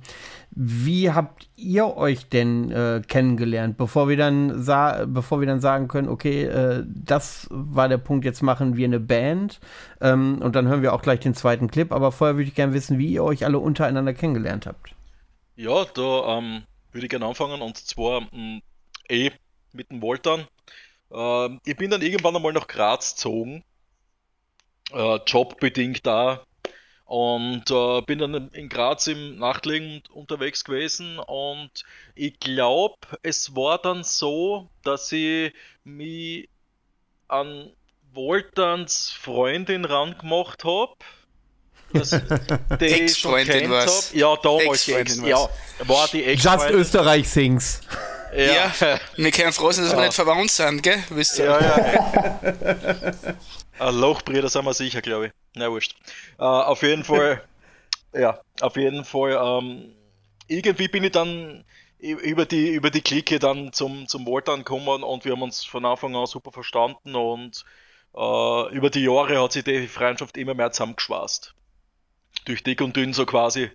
wie 0.58 1.12
habt 1.12 1.48
ihr 1.54 1.96
euch 1.96 2.28
denn 2.28 2.70
äh, 2.70 3.02
kennengelernt, 3.06 3.76
bevor 3.76 4.08
wir 4.08 4.16
dann 4.16 4.64
bevor 5.12 5.40
wir 5.40 5.46
dann 5.46 5.60
sagen 5.60 5.86
können, 5.86 6.08
okay, 6.08 6.44
äh, 6.44 6.82
das 6.86 7.46
war 7.50 7.88
der 7.88 7.98
Punkt, 7.98 8.24
jetzt 8.24 8.42
machen 8.42 8.76
wir 8.76 8.86
eine 8.86 8.98
Band 8.98 9.60
ähm, 10.00 10.40
und 10.42 10.56
dann 10.56 10.66
hören 10.66 10.82
wir 10.82 10.94
auch 10.94 11.02
gleich 11.02 11.20
den 11.20 11.34
zweiten 11.34 11.68
Clip. 11.68 11.92
Aber 11.92 12.10
vorher 12.10 12.36
würde 12.36 12.48
ich 12.48 12.54
gerne 12.54 12.72
wissen, 12.72 12.98
wie 12.98 13.12
ihr 13.12 13.22
euch 13.22 13.44
alle 13.44 13.58
untereinander 13.58 14.14
kennengelernt 14.14 14.66
habt. 14.66 14.94
Ja, 15.56 15.84
da 15.94 16.38
ähm, 16.38 16.62
würde 16.90 17.06
ich 17.06 17.10
gerne 17.10 17.26
anfangen 17.26 17.60
und 17.60 17.76
zwar 17.76 18.22
mh, 18.22 18.60
eh 19.08 19.30
mit 19.72 19.90
dem 19.90 20.00
Woltern. 20.00 20.46
Äh, 21.12 21.48
ich 21.66 21.76
bin 21.76 21.90
dann 21.90 22.02
irgendwann 22.02 22.34
einmal 22.34 22.54
nach 22.54 22.66
Graz 22.66 23.14
gezogen 23.14 23.62
äh, 24.92 25.18
jobbedingt 25.26 26.06
da. 26.06 26.44
Und 27.06 27.70
äh, 27.70 28.02
bin 28.02 28.18
dann 28.18 28.50
in 28.50 28.68
Graz 28.68 29.06
im 29.06 29.38
Nachtleben 29.38 30.02
unterwegs 30.12 30.64
gewesen 30.64 31.20
und 31.20 31.70
ich 32.16 32.40
glaube, 32.40 32.96
es 33.22 33.54
war 33.54 33.78
dann 33.78 34.02
so, 34.02 34.68
dass 34.82 35.12
ich 35.12 35.52
mich 35.84 36.48
an 37.28 37.70
Woltans 38.12 39.12
Freundin 39.20 39.84
rangemacht 39.84 40.64
habe. 40.64 40.96
Ex-Freundin 42.80 43.70
was? 43.70 44.12
Ja, 44.12 44.34
damals 44.42 44.88
Ex, 44.88 45.20
ja, 45.24 45.48
war 45.84 46.08
die 46.08 46.24
ex 46.24 46.42
Just 46.42 46.70
Österreich 46.70 47.28
sings. 47.28 47.82
Ja. 48.36 48.72
ja. 48.80 49.00
wir 49.16 49.30
können 49.30 49.52
froh 49.52 49.70
sein, 49.70 49.84
dass 49.84 49.92
ja. 49.92 49.98
wir 49.98 50.06
nicht 50.06 50.14
verwandt 50.14 50.50
sind, 50.50 50.82
gell? 50.82 51.02
Wisst 51.10 51.38
ihr? 51.38 51.44
Ja, 51.44 51.60
ja. 51.60 53.34
Ein 53.78 54.00
Lochbrüder 54.00 54.48
sind 54.48 54.64
wir 54.64 54.74
sicher, 54.74 55.02
glaube 55.02 55.26
ich. 55.26 55.32
Na, 55.54 55.70
wurscht. 55.70 55.96
Uh, 56.38 56.44
auf 56.44 56.82
jeden 56.82 57.04
Fall, 57.04 57.42
ja, 58.14 58.40
auf 58.60 58.76
jeden 58.76 59.04
Fall, 59.04 59.32
ähm, 59.32 59.94
irgendwie 60.48 60.88
bin 60.88 61.04
ich 61.04 61.12
dann 61.12 61.64
über 61.98 62.44
die, 62.44 62.68
über 62.70 62.90
die 62.90 63.00
Clique 63.00 63.38
dann 63.38 63.72
zum, 63.72 64.06
zum 64.06 64.26
Walter 64.26 64.52
angekommen 64.52 65.02
und 65.02 65.24
wir 65.24 65.32
haben 65.32 65.42
uns 65.42 65.64
von 65.64 65.84
Anfang 65.84 66.14
an 66.14 66.26
super 66.26 66.52
verstanden 66.52 67.14
und 67.14 67.64
uh, 68.14 68.68
über 68.70 68.90
die 68.90 69.04
Jahre 69.04 69.42
hat 69.42 69.52
sich 69.52 69.64
die 69.64 69.88
Freundschaft 69.88 70.36
immer 70.36 70.54
mehr 70.54 70.72
zusammengeschwast. 70.72 71.54
Durch 72.44 72.62
dick 72.62 72.80
und 72.80 72.96
dünn 72.96 73.12
so 73.12 73.26
quasi. 73.26 73.70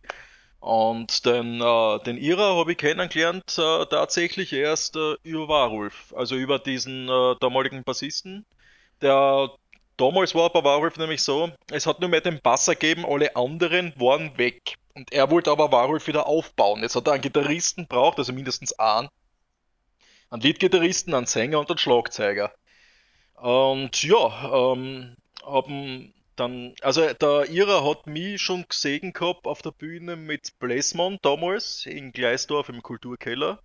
Und 0.59 1.25
den, 1.25 1.59
äh, 1.59 1.99
den 2.03 2.17
Ira 2.17 2.55
habe 2.55 2.71
ich 2.71 2.77
kennengelernt 2.77 3.57
äh, 3.57 3.85
tatsächlich 3.87 4.53
erst 4.53 4.95
äh, 4.95 5.15
über 5.23 5.47
Warulf, 5.47 6.13
also 6.15 6.35
über 6.35 6.59
diesen 6.59 7.09
äh, 7.09 7.35
damaligen 7.39 7.83
Bassisten. 7.83 8.45
Der 9.01 9.49
damals 10.01 10.33
war 10.33 10.49
bei 10.49 10.63
Warulf 10.63 10.97
nämlich 10.97 11.21
so, 11.21 11.51
es 11.69 11.85
hat 11.85 11.99
nur 11.99 12.09
mehr 12.09 12.21
den 12.21 12.41
Bass 12.41 12.65
gegeben, 12.65 13.05
alle 13.05 13.35
anderen 13.35 13.93
waren 13.97 14.37
weg. 14.37 14.75
Und 14.95 15.13
er 15.13 15.29
wollte 15.29 15.51
aber 15.51 15.71
Warulf 15.71 16.07
wieder 16.07 16.25
aufbauen. 16.27 16.81
Jetzt 16.81 16.95
hat 16.95 17.07
er 17.07 17.13
einen 17.13 17.21
Gitarristen 17.21 17.87
braucht, 17.87 18.17
also 18.17 18.33
mindestens 18.33 18.73
einen. 18.73 19.09
Einen 20.29 20.41
Leadgitarristen, 20.41 21.13
einen 21.13 21.27
Sänger 21.27 21.59
und 21.59 21.69
einen 21.69 21.77
Schlagzeuger. 21.77 22.51
Und 23.35 24.03
ja, 24.03 24.73
ähm, 24.73 25.15
haben 25.45 26.13
dann, 26.35 26.73
also 26.81 27.13
der 27.13 27.49
Ira 27.49 27.85
hat 27.85 28.07
mich 28.07 28.41
schon 28.41 28.65
gesehen 28.67 29.13
gehabt 29.13 29.45
auf 29.45 29.61
der 29.61 29.71
Bühne 29.71 30.15
mit 30.15 30.57
Blazemon 30.59 31.19
damals 31.21 31.85
in 31.85 32.11
Gleisdorf 32.11 32.69
im 32.69 32.81
Kulturkeller. 32.81 33.59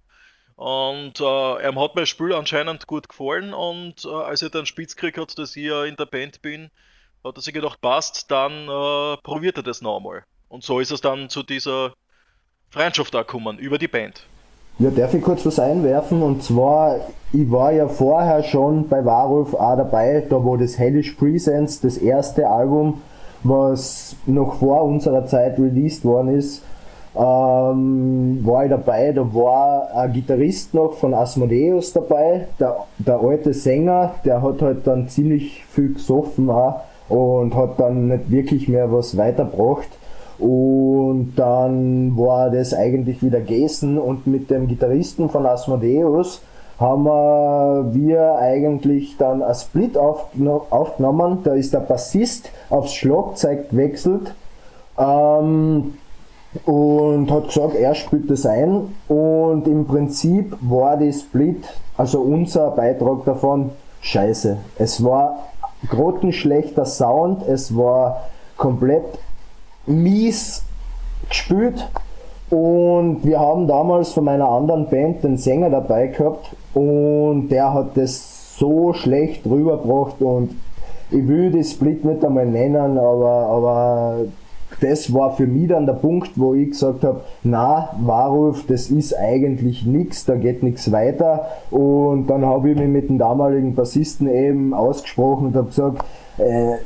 Und 0.57 1.21
äh, 1.21 1.63
er 1.63 1.75
hat 1.75 1.91
das 1.97 2.09
Spiel 2.09 2.33
anscheinend 2.33 2.87
gut 2.87 3.09
gefallen 3.09 3.53
und 3.53 4.07
äh, 4.07 4.09
als 4.09 4.41
er 4.41 4.49
dann 4.49 4.65
spitz 4.65 4.97
gekriegt 4.97 5.19
hat, 5.19 5.39
dass 5.39 5.55
ich 5.55 5.67
ja 5.67 5.85
in 5.85 5.97
der 5.97 6.07
Band 6.07 6.41
bin, 6.41 6.71
hat 7.23 7.37
er 7.37 7.43
sich 7.43 7.53
gedacht, 7.53 7.81
passt, 7.83 8.31
dann 8.31 8.53
äh, 8.69 9.17
probiert 9.23 9.59
er 9.59 9.63
das 9.63 9.83
nochmal. 9.83 10.25
Und 10.49 10.65
so 10.65 10.81
ist 10.81 10.93
es 10.93 11.03
dann 11.03 11.29
zu 11.29 11.43
dieser 11.43 11.93
Freundschaft 12.71 13.13
da 13.15 13.21
gekommen, 13.21 13.59
über 13.59 13.77
die 13.77 13.89
Band. 13.89 14.27
Ja, 14.79 14.91
darf 14.91 15.13
ich 15.15 15.23
kurz 15.23 15.45
was 15.45 15.59
einwerfen? 15.59 16.23
Und 16.23 16.43
zwar, 16.43 17.01
ich 17.33 17.51
war 17.51 17.73
ja 17.73 17.89
vorher 17.89 18.43
schon 18.43 18.89
bei 18.89 19.05
Warulf 19.05 19.55
auch 19.55 19.77
dabei, 19.77 20.27
da 20.29 20.43
wo 20.43 20.57
das 20.57 20.79
Hellish 20.79 21.13
Presents, 21.13 21.81
das 21.81 21.99
erste 21.99 22.49
Album, 22.49 23.03
was 23.43 24.17
noch 24.27 24.59
vor 24.59 24.83
unserer 24.85 25.27
Zeit 25.27 25.59
released 25.59 26.05
worden 26.05 26.37
ist, 26.37 26.63
ähm, 27.17 28.41
war 28.45 28.65
ich 28.65 28.71
dabei, 28.71 29.13
da 29.13 29.23
war 29.35 29.89
ein 29.95 30.13
Gitarrist 30.13 30.75
noch 30.75 30.95
von 30.95 31.15
Asmodeus 31.15 31.93
dabei, 31.93 32.49
der, 32.61 32.77
der 32.99 33.21
alte 33.21 33.55
Sänger, 33.55 34.17
der 34.25 34.43
hat 34.43 34.61
halt 34.61 34.87
dann 34.87 35.09
ziemlich 35.09 35.65
viel 35.65 35.95
gesoffen 35.95 36.51
auch 36.51 36.83
und 37.09 37.55
hat 37.55 37.81
dann 37.81 38.09
nicht 38.09 38.31
wirklich 38.31 38.69
mehr 38.69 38.93
was 38.93 39.17
weitergebracht. 39.17 39.89
Und 40.39 41.33
dann 41.37 42.17
war 42.19 42.51
das 42.51 42.75
eigentlich 42.75 43.23
wieder 43.23 43.41
gegessen 43.41 43.99
und 43.99 44.27
mit 44.27 44.51
dem 44.51 44.69
Gitarristen 44.69 45.31
von 45.31 45.47
Asmodeus 45.47 46.43
haben 46.79 47.07
wir 47.95 48.37
eigentlich 48.39 49.17
dann 49.17 49.43
ein 49.43 49.55
Split 49.55 49.97
aufgenommen. 49.97 51.39
Da 51.43 51.55
ist 51.55 51.73
der 51.73 51.81
Bassist 51.81 52.51
aufs 52.69 52.93
Schlagzeug 52.93 53.71
gewechselt. 53.71 54.35
Ähm, 54.99 55.95
und 56.65 57.31
hat 57.31 57.49
gesagt, 57.49 57.75
er 57.75 57.95
spielt 57.95 58.31
das 58.31 58.47
ein. 58.47 58.95
Und 59.09 59.67
im 59.67 59.87
Prinzip 59.87 60.57
war 60.61 60.97
die 60.97 61.13
Split, 61.13 61.65
also 61.97 62.21
unser 62.21 62.71
Beitrag 62.71 63.25
davon, 63.25 63.71
scheiße. 64.01 64.59
Es 64.79 65.03
war 65.05 65.39
grottenschlechter 65.89 66.85
Sound, 66.85 67.47
es 67.47 67.77
war 67.77 68.23
komplett 68.57 69.05
mies 69.87 70.65
gespielt. 71.29 71.89
Und 72.49 73.25
wir 73.25 73.41
haben 73.41 73.67
damals 73.67 74.13
von 74.13 74.25
meiner 74.25 74.49
anderen 74.49 74.89
Band 74.89 75.25
den 75.25 75.37
Sänger 75.37 75.71
dabei 75.71 76.09
gehabt. 76.09 76.55
Und 76.75 77.49
der 77.49 77.75
hat 77.75 77.97
das 77.97 78.59
so 78.59 78.93
schlecht 78.93 79.47
rübergebracht 79.47 80.21
und 80.23 80.57
ich 81.11 81.27
will 81.29 81.51
die 81.51 81.63
Split 81.63 82.05
nicht 82.05 82.25
einmal 82.25 82.47
nennen, 82.47 82.99
aber, 82.99 83.47
aber 83.47 84.17
das 84.81 85.13
war 85.13 85.37
für 85.37 85.47
mich 85.47 85.69
dann 85.69 85.87
der 85.87 85.95
Punkt, 85.95 86.33
wo 86.37 86.55
ich 86.55 86.71
gesagt 86.71 87.05
habe, 87.05 87.23
na, 87.43 87.91
Warulf, 88.01 88.67
das 88.67 88.91
ist 88.91 89.17
eigentlich 89.17 89.87
nichts, 89.87 90.25
da 90.25 90.35
geht 90.35 90.63
nichts 90.63 90.93
weiter. 90.93 91.47
Und 91.71 92.27
dann 92.29 92.45
habe 92.45 92.71
ich 92.71 92.79
mich 92.79 92.89
mit 92.89 93.09
dem 93.09 93.19
damaligen 93.19 93.75
Bassisten 93.75 94.29
eben 94.29 94.75
ausgesprochen 94.75 95.49
und 95.49 95.57
habe 95.57 95.69
gesagt, 95.69 96.05
äh, 96.39 96.77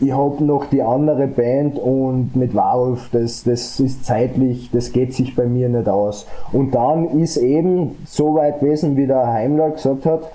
ich 0.00 0.12
habe 0.12 0.42
noch 0.44 0.66
die 0.66 0.82
andere 0.82 1.26
Band 1.26 1.78
und 1.78 2.34
mit 2.34 2.54
Warulf, 2.54 3.08
das, 3.12 3.44
das 3.44 3.78
ist 3.78 4.04
zeitlich, 4.04 4.70
das 4.72 4.92
geht 4.92 5.14
sich 5.14 5.36
bei 5.36 5.46
mir 5.46 5.68
nicht 5.68 5.88
aus. 5.88 6.26
Und 6.52 6.74
dann 6.74 7.20
ist 7.20 7.36
eben 7.36 7.96
so 8.06 8.34
weit 8.34 8.60
gewesen, 8.60 8.96
wie 8.96 9.06
der 9.06 9.26
Heimler 9.26 9.70
gesagt 9.70 10.06
hat, 10.06 10.30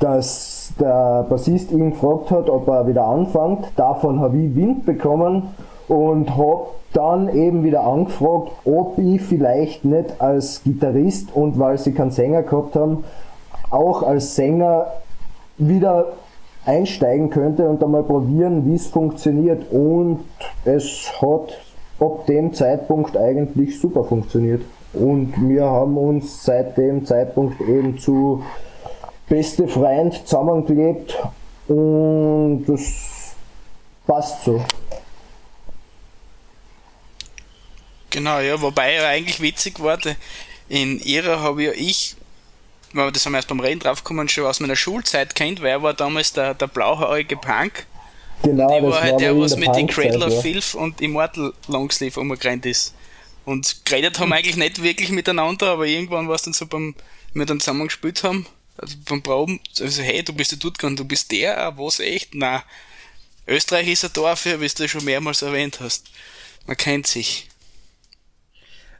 dass 0.00 0.72
der 0.78 1.26
Bassist 1.28 1.70
ihn 1.72 1.90
gefragt 1.90 2.30
hat, 2.30 2.48
ob 2.48 2.68
er 2.68 2.86
wieder 2.86 3.04
anfängt. 3.04 3.72
Davon 3.76 4.20
habe 4.20 4.38
ich 4.38 4.54
Wind 4.54 4.86
bekommen 4.86 5.44
und 5.88 6.36
habe 6.36 6.66
dann 6.92 7.34
eben 7.34 7.64
wieder 7.64 7.84
angefragt, 7.84 8.52
ob 8.64 8.98
ich 8.98 9.20
vielleicht 9.20 9.84
nicht 9.84 10.20
als 10.20 10.62
Gitarrist 10.62 11.34
und 11.34 11.58
weil 11.58 11.78
sie 11.78 11.92
keinen 11.92 12.10
Sänger 12.10 12.42
gehabt 12.42 12.76
haben, 12.76 13.04
auch 13.70 14.02
als 14.02 14.36
Sänger 14.36 14.86
wieder 15.58 16.12
einsteigen 16.64 17.30
könnte 17.30 17.68
und 17.68 17.82
einmal 17.82 18.04
probieren, 18.04 18.64
wie 18.66 18.74
es 18.74 18.86
funktioniert. 18.86 19.70
Und 19.72 20.20
es 20.64 21.12
hat 21.20 21.58
ab 22.00 22.26
dem 22.26 22.52
Zeitpunkt 22.52 23.16
eigentlich 23.16 23.78
super 23.80 24.04
funktioniert. 24.04 24.62
Und 24.92 25.34
wir 25.48 25.64
haben 25.64 25.96
uns 25.98 26.44
seit 26.44 26.76
dem 26.76 27.04
Zeitpunkt 27.04 27.60
eben 27.60 27.98
zu 27.98 28.42
beste 29.28 29.66
Freund 29.66 30.14
zusammengelebt 30.14 31.18
und 31.66 32.64
das 32.66 33.34
passt 34.06 34.44
so. 34.44 34.60
Genau, 38.14 38.38
ja, 38.38 38.60
wobei 38.60 38.94
ja 38.94 39.08
eigentlich 39.08 39.40
witzig 39.40 39.80
war, 39.80 39.98
in 40.68 41.00
ihrer 41.00 41.40
habe 41.40 41.64
ja 41.64 41.72
ich, 41.72 42.14
das 42.92 43.26
haben 43.26 43.32
wir 43.32 43.38
erst 43.38 43.48
beim 43.48 43.58
Reden 43.58 43.80
draufgekommen, 43.80 44.28
schon 44.28 44.46
aus 44.46 44.60
meiner 44.60 44.76
Schulzeit 44.76 45.34
kennt, 45.34 45.60
weil 45.60 45.70
er 45.70 45.82
war 45.82 45.94
damals 45.94 46.32
der, 46.32 46.54
der 46.54 46.68
blauhaarige 46.68 47.36
Punk. 47.36 47.86
Genau, 48.44 48.68
und 48.68 48.84
ich 48.84 48.92
war 48.92 49.02
halt 49.02 49.20
der, 49.20 49.36
was 49.36 49.56
mit 49.56 49.74
den 49.74 49.88
Cradle 49.88 50.26
of 50.26 50.42
Filth 50.42 50.76
und 50.76 51.00
Immortal 51.00 51.52
Longsleeve 51.66 52.20
umgerannt 52.20 52.66
ist. 52.66 52.94
Und 53.44 53.84
geredet 53.84 54.20
haben 54.20 54.32
eigentlich 54.32 54.56
nicht 54.56 54.80
wirklich 54.80 55.10
miteinander, 55.10 55.72
aber 55.72 55.86
irgendwann 55.86 56.28
war 56.28 56.36
es 56.36 56.42
dann 56.42 56.54
so 56.54 56.66
beim, 56.66 56.94
wir 57.32 57.46
dann 57.46 57.58
zusammen 57.58 57.88
gespielt 57.88 58.22
haben, 58.22 58.46
also 58.78 58.94
beim 59.08 59.24
Proben, 59.24 59.58
also 59.80 60.02
hey, 60.02 60.22
du 60.22 60.32
bist 60.32 60.52
der 60.52 60.60
Tutkan, 60.60 60.94
du 60.94 61.04
bist 61.04 61.32
der, 61.32 61.72
was 61.76 61.98
echt? 61.98 62.28
Na, 62.32 62.62
Österreich 63.48 63.88
ist 63.88 64.04
ein 64.04 64.12
Dorf, 64.12 64.44
wie 64.44 64.68
du 64.68 64.88
schon 64.88 65.04
mehrmals 65.04 65.42
erwähnt 65.42 65.80
hast. 65.80 66.06
Man 66.68 66.76
kennt 66.76 67.08
sich. 67.08 67.48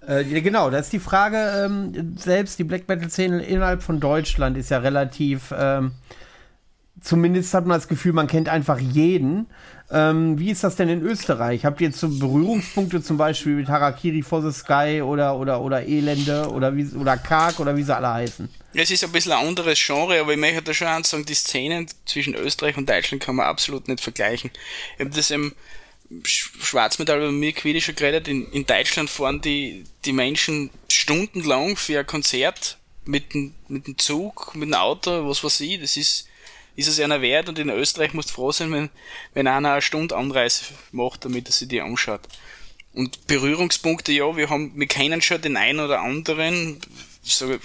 Äh, 0.07 0.25
genau, 0.41 0.71
da 0.71 0.79
ist 0.79 0.93
die 0.93 0.99
Frage, 0.99 1.65
ähm, 1.65 2.17
selbst 2.17 2.59
die 2.59 2.65
Black 2.65 2.89
Metal-Szene 2.89 3.43
innerhalb 3.45 3.83
von 3.83 4.01
Deutschland 4.01 4.57
ist 4.59 4.71
ja 4.71 4.79
relativ, 4.79 5.55
ähm, 5.57 5.93
zumindest 7.01 7.55
hat 7.55 7.67
man 7.67 7.79
das 7.79 7.89
Gefühl, 7.89 8.13
man 8.13 8.27
kennt 8.27 8.49
einfach 8.49 8.79
jeden. 8.79 9.47
Ähm, 9.91 10.39
wie 10.39 10.51
ist 10.51 10.65
das 10.65 10.77
denn 10.77 10.89
in 10.89 11.03
Österreich? 11.03 11.65
Habt 11.65 11.81
ihr 11.81 11.89
jetzt 11.89 12.01
so 12.01 12.09
Berührungspunkte 12.09 13.03
zum 13.03 13.17
Beispiel 13.17 13.57
mit 13.57 13.69
Harakiri 13.69 14.23
for 14.23 14.43
the 14.43 14.51
Sky 14.51 15.03
oder, 15.03 15.39
oder, 15.39 15.61
oder 15.61 15.87
Elende 15.87 16.51
oder, 16.51 16.75
wie, 16.75 16.87
oder 16.97 17.17
Karg 17.17 17.61
oder 17.61 17.77
wie 17.77 17.83
sie 17.83 17.95
alle 17.95 18.13
heißen? 18.13 18.49
Es 18.75 18.91
ist 18.91 19.05
ein 19.05 19.13
bisschen 19.13 19.33
ein 19.33 19.47
anderes 19.47 19.79
Genre, 19.79 20.21
aber 20.21 20.33
ich 20.33 20.39
möchte 20.39 20.63
da 20.63 20.75
schon 20.75 21.05
sagen, 21.05 21.25
die 21.25 21.35
Szenen 21.35 21.87
zwischen 22.07 22.35
Österreich 22.35 22.77
und 22.77 22.89
Deutschland 22.89 23.23
kann 23.23 23.37
man 23.37 23.47
absolut 23.47 23.87
nicht 23.87 24.01
vergleichen. 24.01 24.51
Ich 24.95 25.05
habe 25.05 25.15
das 25.15 25.31
eben 25.31 25.55
Schwarzmetall 26.25 27.19
über 27.19 27.33
mir 27.33 27.81
schon 27.81 27.95
geredet, 27.95 28.29
in, 28.29 28.51
in 28.53 28.67
Deutschland 28.67 29.11
fahren 29.11 29.41
die, 29.41 29.85
die 30.05 30.13
Menschen 30.13 30.71
stundenlang 30.89 31.77
für 31.77 32.01
ein 32.01 32.07
Konzert 32.07 32.79
mit 33.05 33.35
dem, 33.35 33.55
mit 33.69 33.87
dem 33.87 33.99
Zug, 33.99 34.55
mit 34.55 34.69
dem 34.69 34.75
Auto, 34.75 35.29
was 35.29 35.45
weiß 35.45 35.61
ich, 35.61 35.81
das 35.81 35.97
ist, 35.97 36.29
ist 36.77 36.89
es 36.89 37.01
einer 37.01 37.21
wert 37.21 37.49
und 37.49 37.59
in 37.59 37.71
Österreich 37.71 38.15
musst 38.15 38.31
du 38.31 38.35
froh 38.35 38.53
sein, 38.53 38.73
wenn, 38.73 38.91
wenn 39.35 39.47
einer 39.47 39.73
eine 39.73 39.83
Stunde 39.83 40.17
Anreise 40.17 40.65
macht, 40.93 41.25
damit 41.25 41.49
er 41.49 41.53
sich 41.53 41.69
die 41.69 41.81
anschaut. 41.81 42.23
Und 42.93 43.27
Berührungspunkte, 43.27 44.13
ja, 44.13 44.37
wir 44.37 44.51
haben, 44.51 44.73
wir 44.77 44.87
kennen 44.87 45.21
schon 45.21 45.43
den 45.43 45.57
einen 45.57 45.81
oder 45.81 46.01
anderen, 46.01 46.81
ich 47.25 47.35
sage, 47.35 47.61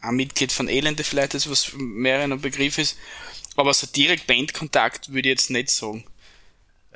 ein 0.00 0.16
Mitglied 0.16 0.52
von 0.52 0.68
Elende 0.68 1.04
vielleicht, 1.04 1.34
das 1.34 1.50
was 1.50 1.72
mehreren 1.74 2.40
Begriff 2.40 2.78
ist, 2.78 2.96
aber 3.56 3.72
so 3.72 3.86
direkt 3.86 4.26
Bandkontakt 4.26 5.08
würde 5.08 5.28
ich 5.28 5.32
jetzt 5.32 5.50
nicht 5.50 5.70
sagen. 5.70 6.04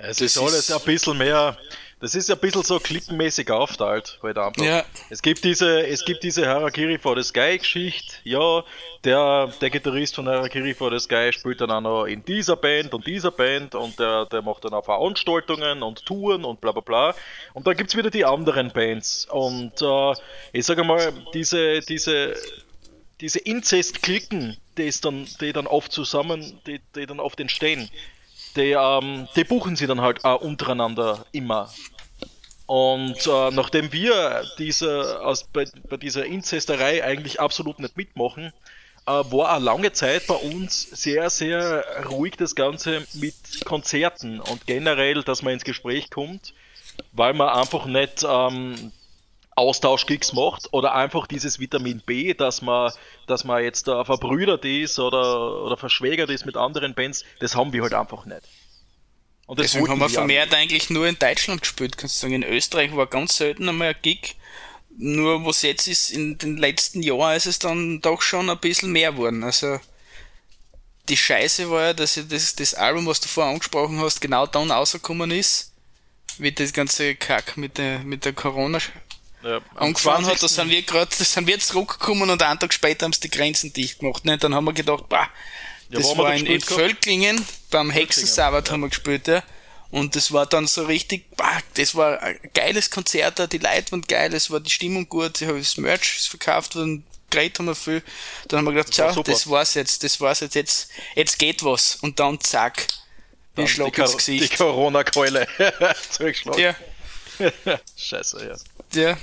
Es 0.02 0.18
das 0.18 0.20
ist 0.20 0.38
alles 0.38 0.70
ein 0.70 0.80
bisschen 0.84 1.18
mehr, 1.18 1.56
das 2.00 2.14
ist 2.14 2.30
ein 2.30 2.38
bisschen 2.38 2.62
so 2.62 2.80
klippenmäßig 2.80 3.50
aufteilt, 3.50 4.18
halt 4.22 4.38
einfach. 4.38 4.64
Ja. 4.64 4.84
Es 5.10 5.20
gibt 5.20 5.44
diese, 5.44 5.86
es 5.86 6.04
gibt 6.06 6.22
diese 6.22 6.46
Harakiri 6.46 6.98
for 6.98 7.14
the 7.14 7.22
Sky 7.22 7.58
Geschichte, 7.58 8.14
ja, 8.24 8.64
der, 9.04 9.52
der 9.60 9.68
Gitarrist 9.68 10.14
von 10.14 10.26
Harakiri 10.26 10.72
for 10.72 10.90
the 10.90 10.98
Sky 10.98 11.30
spielt 11.30 11.60
dann 11.60 11.70
auch 11.70 11.82
noch 11.82 12.04
in 12.06 12.24
dieser 12.24 12.56
Band 12.56 12.94
und 12.94 13.06
dieser 13.06 13.30
Band 13.30 13.74
und 13.74 13.98
der, 13.98 14.24
der 14.26 14.40
macht 14.40 14.64
dann 14.64 14.72
auch 14.72 14.84
Veranstaltungen 14.84 15.82
und 15.82 16.06
Touren 16.06 16.46
und 16.46 16.62
bla 16.62 16.72
bla 16.72 16.80
bla. 16.80 17.14
Und 17.52 17.66
dann 17.66 17.76
gibt's 17.76 17.94
wieder 17.94 18.10
die 18.10 18.24
anderen 18.24 18.70
Bands 18.72 19.26
und 19.30 19.82
äh, 19.82 20.14
ich 20.52 20.64
sage 20.64 20.84
mal, 20.84 21.12
diese, 21.34 21.80
diese, 21.80 22.34
diese 23.20 23.40
Inzest-Klicken, 23.40 24.56
die, 24.78 24.90
dann, 25.02 25.28
die 25.42 25.52
dann 25.52 25.66
oft 25.66 25.92
zusammen, 25.92 26.58
die, 26.66 26.80
die 26.94 27.04
dann 27.04 27.20
oft 27.20 27.38
entstehen, 27.40 27.90
die, 28.56 28.72
ähm, 28.72 29.28
die 29.36 29.44
buchen 29.44 29.76
sie 29.76 29.86
dann 29.86 30.00
halt 30.00 30.24
auch 30.24 30.40
untereinander 30.40 31.24
immer. 31.32 31.70
Und 32.66 33.26
äh, 33.26 33.50
nachdem 33.50 33.92
wir 33.92 34.44
diese, 34.58 35.20
aus, 35.24 35.44
bei, 35.44 35.64
bei, 35.88 35.96
dieser 35.96 36.24
Inzesterei 36.24 37.02
eigentlich 37.02 37.40
absolut 37.40 37.80
nicht 37.80 37.96
mitmachen, 37.96 38.52
äh, 39.06 39.10
war 39.10 39.56
auch 39.56 39.60
lange 39.60 39.92
Zeit 39.92 40.28
bei 40.28 40.34
uns 40.34 40.82
sehr, 40.82 41.30
sehr 41.30 41.84
ruhig 42.08 42.36
das 42.36 42.54
Ganze 42.54 43.04
mit 43.14 43.34
Konzerten 43.64 44.38
und 44.38 44.66
generell, 44.66 45.24
dass 45.24 45.42
man 45.42 45.54
ins 45.54 45.64
Gespräch 45.64 46.10
kommt, 46.10 46.54
weil 47.12 47.34
man 47.34 47.48
einfach 47.48 47.86
nicht 47.86 48.24
ähm, 48.28 48.92
Austauschgigs 49.56 50.32
macht 50.32 50.72
oder 50.72 50.94
einfach 50.94 51.26
dieses 51.26 51.58
Vitamin 51.58 52.00
B, 52.00 52.34
dass 52.34 52.62
man, 52.62 52.92
dass 53.26 53.44
man 53.44 53.62
jetzt 53.62 53.88
da 53.88 54.04
verbrüdert 54.04 54.64
ist 54.64 54.98
oder, 54.98 55.64
oder 55.64 55.76
verschwägert 55.76 56.30
ist 56.30 56.46
mit 56.46 56.56
anderen 56.56 56.94
Bands, 56.94 57.24
das 57.40 57.54
haben 57.56 57.72
wir 57.72 57.82
halt 57.82 57.94
einfach 57.94 58.24
nicht. 58.24 58.42
Und 59.46 59.58
Deswegen 59.58 59.88
haben 59.88 59.98
wir 59.98 60.08
vermehrt 60.08 60.54
eigentlich 60.54 60.90
nur 60.90 61.08
in 61.08 61.18
Deutschland 61.18 61.62
gespielt, 61.62 61.98
kannst 61.98 62.16
du 62.16 62.20
sagen. 62.20 62.34
In 62.34 62.44
Österreich 62.44 62.94
war 62.94 63.08
ganz 63.08 63.36
selten 63.36 63.68
einmal 63.68 63.88
ein 63.88 63.96
Gig. 64.00 64.36
Nur 64.96 65.44
was 65.44 65.62
jetzt 65.62 65.88
ist, 65.88 66.10
in 66.10 66.38
den 66.38 66.56
letzten 66.56 67.02
Jahren 67.02 67.36
ist 67.36 67.46
es 67.46 67.58
dann 67.58 68.00
doch 68.00 68.22
schon 68.22 68.48
ein 68.48 68.58
bisschen 68.58 68.92
mehr 68.92 69.10
geworden. 69.10 69.42
Also 69.42 69.80
die 71.08 71.16
Scheiße 71.16 71.68
war 71.68 71.82
ja, 71.82 71.92
dass 71.94 72.20
das, 72.28 72.54
das 72.54 72.74
Album, 72.74 73.06
was 73.06 73.20
du 73.20 73.26
vorher 73.26 73.52
angesprochen 73.52 73.98
hast, 73.98 74.20
genau 74.20 74.46
dann 74.46 74.70
rausgekommen 74.70 75.32
ist, 75.32 75.72
wie 76.38 76.52
das 76.52 76.72
ganze 76.72 77.16
Kack 77.16 77.56
mit 77.56 77.76
der, 77.76 78.00
mit 78.00 78.24
der 78.24 78.32
Corona 78.32 78.78
ja, 79.42 79.60
angefangen 79.74 80.26
hat, 80.26 80.42
da 80.42 80.48
sind 80.48 80.70
wir 80.70 80.82
gerade, 80.82 81.10
da 81.16 81.24
sind 81.24 81.46
wir 81.46 81.58
zurückgekommen 81.58 82.30
und 82.30 82.42
einen 82.42 82.58
Tag 82.58 82.72
später 82.72 83.04
haben 83.04 83.12
sie 83.12 83.20
die 83.20 83.30
Grenzen 83.30 83.72
dicht 83.72 84.00
gemacht. 84.00 84.24
Ne? 84.24 84.38
Dann 84.38 84.54
haben 84.54 84.64
wir 84.64 84.72
gedacht, 84.72 85.08
bah, 85.08 85.28
das 85.90 86.10
ja, 86.10 86.18
war 86.18 86.34
in, 86.34 86.46
in 86.46 86.60
Völklingen, 86.60 87.44
beim 87.70 87.90
Hexensabbat 87.90 88.68
ja. 88.68 88.72
haben 88.72 88.80
wir 88.82 88.88
gespielt, 88.88 89.28
ja. 89.28 89.42
Und 89.90 90.14
das 90.14 90.32
war 90.32 90.46
dann 90.46 90.68
so 90.68 90.84
richtig, 90.84 91.36
bah, 91.36 91.58
das 91.74 91.96
war 91.96 92.22
ein 92.22 92.38
geiles 92.54 92.90
Konzert, 92.90 93.52
die 93.52 93.58
Leute 93.58 93.90
waren 93.90 94.02
geil, 94.02 94.32
es 94.34 94.50
war 94.50 94.60
die 94.60 94.70
Stimmung 94.70 95.08
gut, 95.08 95.40
ich 95.40 95.48
habe 95.48 95.58
das 95.58 95.76
Merch 95.78 96.28
verkauft 96.28 96.76
worden, 96.76 97.04
geredet 97.28 97.58
haben 97.58 97.66
wir 97.66 97.74
viel. 97.74 98.02
Dann 98.46 98.58
haben 98.58 98.66
wir 98.66 98.72
gedacht, 98.72 98.96
das, 98.96 99.16
war 99.16 99.24
das 99.24 99.50
war's 99.50 99.74
jetzt, 99.74 100.04
das 100.04 100.20
war's 100.20 100.40
jetzt, 100.40 100.54
jetzt, 100.54 100.90
jetzt 101.16 101.38
geht 101.38 101.64
was. 101.64 101.96
Und 101.96 102.20
dann 102.20 102.38
zack, 102.40 102.86
den 103.56 103.66
Schlag 103.66 103.96
ins 103.98 104.16
Gesicht. 104.16 104.52
Die 104.52 104.56
Corona-Keule 104.56 105.46
zurückgeschlagen. 106.10 106.60
Ja. 106.60 106.74
Scheiße, 107.96 108.46
ja. 108.46 108.54
Ja. 108.92 109.16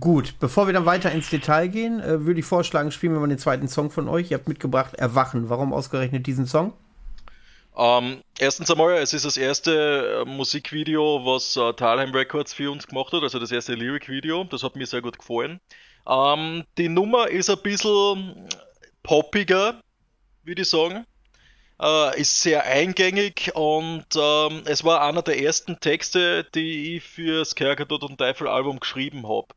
Gut, 0.00 0.34
bevor 0.40 0.66
wir 0.66 0.72
dann 0.72 0.86
weiter 0.86 1.12
ins 1.12 1.28
Detail 1.28 1.68
gehen, 1.68 2.00
äh, 2.00 2.24
würde 2.24 2.40
ich 2.40 2.46
vorschlagen, 2.46 2.90
spielen 2.90 3.12
wir 3.12 3.20
mal 3.20 3.28
den 3.28 3.38
zweiten 3.38 3.68
Song 3.68 3.90
von 3.90 4.08
euch. 4.08 4.30
Ihr 4.30 4.38
habt 4.38 4.48
mitgebracht 4.48 4.94
Erwachen. 4.94 5.50
Warum 5.50 5.74
ausgerechnet 5.74 6.26
diesen 6.26 6.46
Song? 6.46 6.72
Ähm, 7.76 8.22
erstens 8.38 8.70
einmal, 8.70 8.94
es 8.94 9.12
ist 9.12 9.24
das 9.24 9.36
erste 9.36 10.22
äh, 10.22 10.28
Musikvideo, 10.28 11.22
was 11.24 11.56
äh, 11.56 11.72
Talheim 11.74 12.12
Records 12.12 12.54
für 12.54 12.70
uns 12.70 12.86
gemacht 12.86 13.12
hat, 13.12 13.22
also 13.22 13.38
das 13.38 13.50
erste 13.52 13.74
Lyric-Video. 13.74 14.44
Das 14.44 14.62
hat 14.62 14.76
mir 14.76 14.86
sehr 14.86 15.02
gut 15.02 15.18
gefallen. 15.18 15.60
Ähm, 16.08 16.64
die 16.78 16.88
Nummer 16.88 17.28
ist 17.28 17.50
ein 17.50 17.60
bisschen 17.62 18.48
poppiger, 19.02 19.80
würde 20.44 20.62
ich 20.62 20.68
sagen. 20.68 21.04
Äh, 21.80 22.20
ist 22.20 22.40
sehr 22.40 22.64
eingängig 22.64 23.50
und 23.54 24.06
ähm, 24.16 24.62
es 24.64 24.84
war 24.84 25.02
einer 25.02 25.22
der 25.22 25.42
ersten 25.42 25.80
Texte, 25.80 26.44
die 26.54 26.96
ich 26.96 27.02
für 27.02 27.40
das 27.40 27.56
Kerkertod 27.56 28.04
und 28.04 28.18
Teufel 28.18 28.46
Album 28.46 28.78
geschrieben 28.78 29.28
habe. 29.28 29.48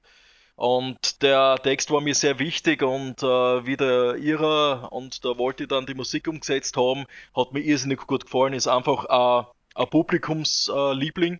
Und 0.55 1.22
der 1.22 1.59
Text 1.61 1.91
war 1.91 2.01
mir 2.01 2.15
sehr 2.15 2.39
wichtig 2.39 2.82
und 2.82 3.22
äh, 3.22 3.65
wie 3.68 3.78
der 3.78 4.15
ihrer 4.15 4.91
und 4.91 5.24
da 5.24 5.38
wollte 5.38 5.63
ich 5.63 5.70
dann 5.70 5.86
die 5.86 5.93
Musik 5.93 6.28
umgesetzt 6.28 6.76
haben, 6.76 7.05
hat 7.36 7.53
mir 7.53 7.59
irrsinnig 7.59 7.99
gut 8.07 8.26
gefallen, 8.26 8.53
ist 8.53 8.68
einfach 8.68 9.05
äh, 9.05 9.45
ein 9.76 9.88
Publikumsliebling 9.88 11.39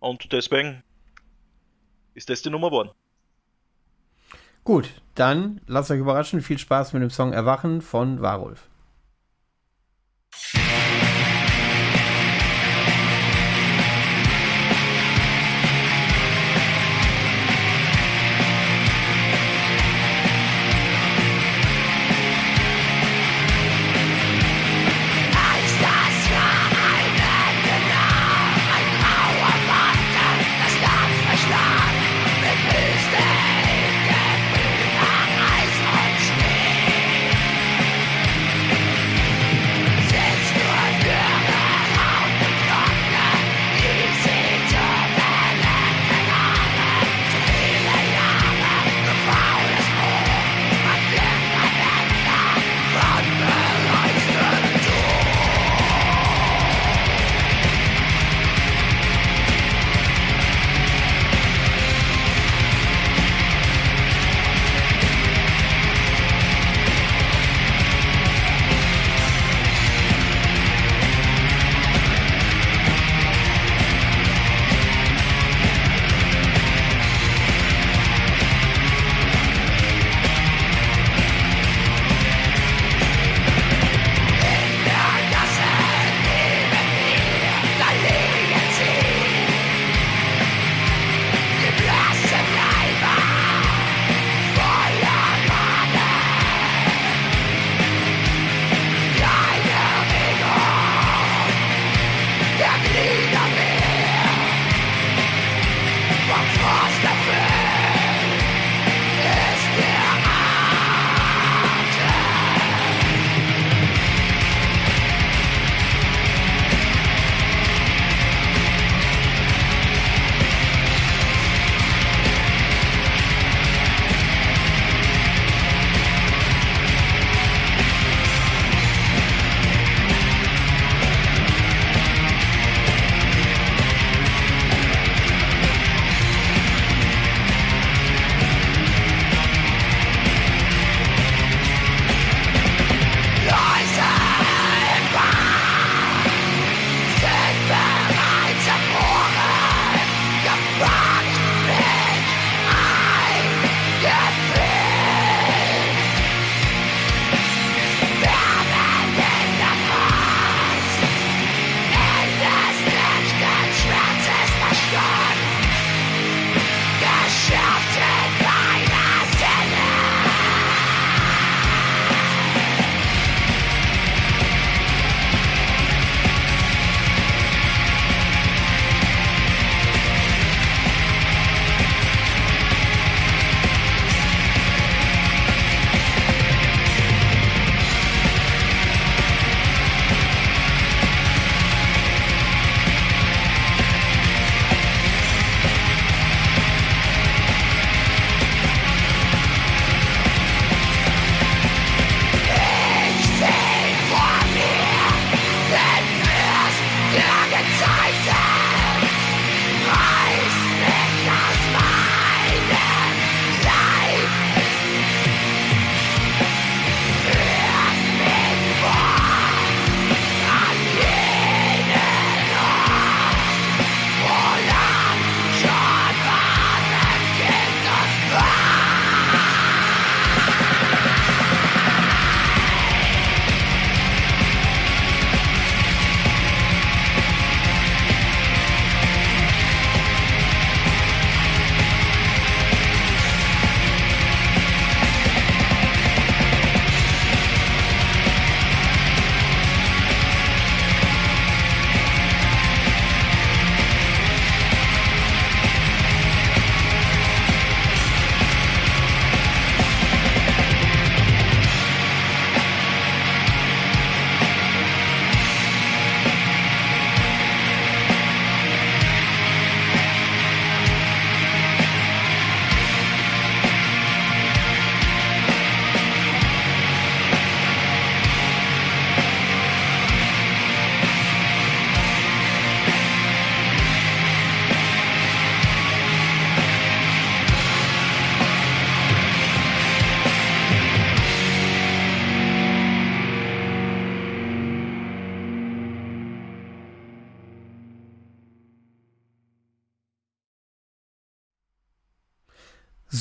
und 0.00 0.32
deswegen 0.32 0.82
ist 2.12 2.28
das 2.28 2.42
die 2.42 2.50
Nummer 2.50 2.68
geworden. 2.68 2.90
Gut, 4.64 4.90
dann 5.14 5.62
lasst 5.66 5.90
euch 5.90 5.98
überraschen. 5.98 6.42
Viel 6.42 6.58
Spaß 6.58 6.92
mit 6.92 7.02
dem 7.02 7.10
Song 7.10 7.32
Erwachen 7.32 7.80
von 7.80 8.20
Warulf. 8.20 8.68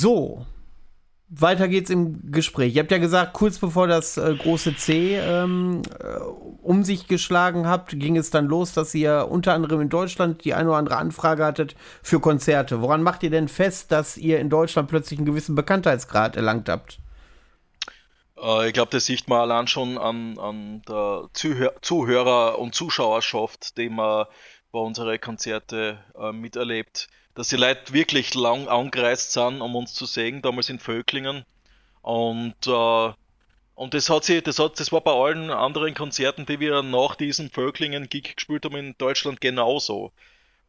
So, 0.03 0.45
weiter 1.29 1.69
geht's 1.69 1.89
im 1.89 2.29
Gespräch. 2.29 2.75
Ihr 2.75 2.81
habt 2.81 2.91
ja 2.91 2.97
gesagt, 2.97 3.31
kurz 3.31 3.57
bevor 3.57 3.87
das 3.87 4.17
äh, 4.17 4.35
große 4.35 4.75
C 4.75 5.15
ähm, 5.17 5.81
äh, 5.97 6.17
um 6.61 6.83
sich 6.83 7.07
geschlagen 7.07 7.67
habt, 7.67 7.97
ging 7.97 8.17
es 8.17 8.29
dann 8.29 8.47
los, 8.47 8.73
dass 8.73 8.93
ihr 8.93 9.29
unter 9.31 9.53
anderem 9.53 9.79
in 9.79 9.87
Deutschland 9.87 10.43
die 10.43 10.55
eine 10.55 10.67
oder 10.67 10.77
andere 10.79 10.97
Anfrage 10.97 11.45
hattet 11.45 11.77
für 12.01 12.19
Konzerte. 12.19 12.81
Woran 12.81 13.01
macht 13.01 13.23
ihr 13.23 13.29
denn 13.29 13.47
fest, 13.47 13.93
dass 13.93 14.17
ihr 14.17 14.41
in 14.41 14.49
Deutschland 14.49 14.89
plötzlich 14.89 15.19
einen 15.19 15.25
gewissen 15.25 15.55
Bekanntheitsgrad 15.55 16.35
erlangt 16.35 16.67
habt? 16.67 16.99
Äh, 18.37 18.67
ich 18.67 18.73
glaube, 18.73 18.91
das 18.91 19.05
sieht 19.05 19.29
man 19.29 19.39
allein 19.39 19.67
schon 19.67 19.97
an, 19.97 20.37
an 20.37 20.81
der 20.81 21.29
Zuhör 21.31 21.75
Zuhörer- 21.81 22.59
und 22.59 22.75
Zuschauerschaft, 22.75 23.77
die 23.77 23.87
man 23.87 24.25
bei 24.73 24.79
unseren 24.79 25.21
Konzerten 25.21 25.97
äh, 26.19 26.33
miterlebt 26.33 27.07
dass 27.35 27.49
die 27.49 27.55
Leute 27.55 27.93
wirklich 27.93 28.33
lang 28.35 28.67
angereist 28.67 29.33
sind, 29.33 29.61
um 29.61 29.75
uns 29.75 29.93
zu 29.93 30.05
sehen, 30.05 30.41
damals 30.41 30.69
in 30.69 30.79
Völklingen. 30.79 31.45
Und, 32.01 32.67
äh, 32.67 33.11
und 33.75 33.93
das 33.93 34.09
hat 34.09 34.25
sie, 34.25 34.41
das 34.41 34.59
hat, 34.59 34.79
das 34.79 34.91
war 34.91 35.01
bei 35.01 35.11
allen 35.11 35.49
anderen 35.49 35.95
Konzerten, 35.95 36.45
die 36.45 36.59
wir 36.59 36.83
nach 36.83 37.15
diesem 37.15 37.49
Völklingen-Gig 37.49 38.35
gespielt 38.35 38.65
haben 38.65 38.75
in 38.75 38.95
Deutschland 38.97 39.41
genauso. 39.41 40.11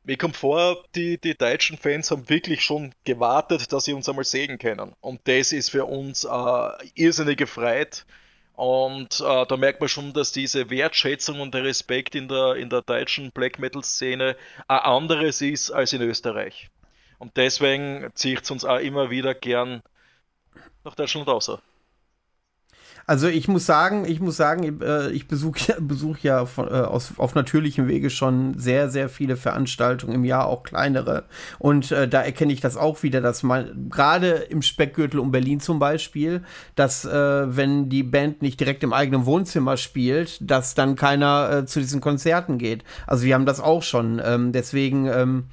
Mir 0.05 0.19
kommt 0.19 0.37
vor, 0.37 0.85
die, 0.95 1.19
die 1.19 1.35
deutschen 1.35 1.79
Fans 1.79 2.11
haben 2.11 2.29
wirklich 2.29 2.62
schon 2.62 2.95
gewartet, 3.05 3.73
dass 3.73 3.87
sie 3.87 3.95
uns 3.95 4.09
einmal 4.09 4.25
sehen 4.25 4.59
können. 4.59 4.95
Und 5.01 5.21
das 5.25 5.53
ist 5.53 5.71
für 5.71 5.87
uns 5.87 6.25
äh, 6.25 6.69
irrsinnige 6.95 7.47
Freude. 7.47 7.97
Und 8.55 9.21
äh, 9.21 9.47
da 9.47 9.57
merkt 9.57 9.81
man 9.81 9.89
schon, 9.89 10.13
dass 10.13 10.31
diese 10.31 10.71
Wertschätzung 10.71 11.41
und 11.41 11.55
der 11.55 11.65
Respekt 11.65 12.15
in 12.15 12.29
der, 12.29 12.55
in 12.55 12.71
der 12.71 12.83
deutschen 12.83 13.33
Black 13.33 13.59
Metal-Szene 13.59 14.37
ein 14.69 14.79
anderes 14.79 15.41
ist 15.41 15.73
als 15.73 15.93
in 15.93 16.03
Österreich. 16.03 16.71
Und 17.19 17.37
deswegen 17.37 18.11
zieht 18.15 18.43
es 18.43 18.51
uns 18.51 18.65
auch 18.65 18.79
immer 18.79 19.11
wieder 19.11 19.35
gern 19.35 19.83
nach 20.85 20.95
Deutschland 20.95 21.27
raus. 21.27 21.51
Also 23.07 23.29
ich 23.29 23.49
muss 23.49 23.67
sagen, 23.67 24.05
ich 24.07 24.21
muss 24.21 24.37
sagen, 24.37 24.81
äh, 24.81 25.11
ich 25.11 25.29
besuche 25.29 25.77
besuch 25.81 26.19
ja 26.19 26.47
von, 26.47 26.69
äh, 26.69 26.71
aus, 26.71 27.13
auf 27.19 27.35
natürlichem 27.35 27.89
Wege 27.89 28.11
schon 28.11 28.59
sehr, 28.59 28.89
sehr 28.89 29.09
viele 29.09 29.37
Veranstaltungen 29.37 30.15
im 30.15 30.25
Jahr, 30.25 30.47
auch 30.47 30.63
kleinere. 30.63 31.25
Und 31.59 31.93
äh, 31.93 32.09
da 32.09 32.23
erkenne 32.23 32.53
ich 32.53 32.61
das 32.61 32.77
auch 32.77 33.03
wieder, 33.03 33.21
dass 33.21 33.43
man 33.43 33.89
gerade 33.91 34.31
im 34.31 34.63
Speckgürtel 34.63 35.21
um 35.21 35.31
Berlin 35.31 35.61
zum 35.61 35.79
Beispiel, 35.79 36.43
dass 36.77 37.05
äh, 37.05 37.57
wenn 37.57 37.89
die 37.89 38.03
Band 38.03 38.43
nicht 38.43 38.59
direkt 38.59 38.83
im 38.83 38.93
eigenen 38.93 39.27
Wohnzimmer 39.27 39.77
spielt, 39.77 40.39
dass 40.41 40.75
dann 40.75 40.97
keiner 40.97 41.51
äh, 41.51 41.67
zu 41.67 41.81
diesen 41.81 42.01
Konzerten 42.01 42.59
geht. 42.59 42.85
Also 43.07 43.25
wir 43.25 43.35
haben 43.35 43.47
das 43.47 43.61
auch 43.61 43.83
schon. 43.83 44.21
Ähm, 44.25 44.53
deswegen 44.53 45.07
ähm, 45.07 45.45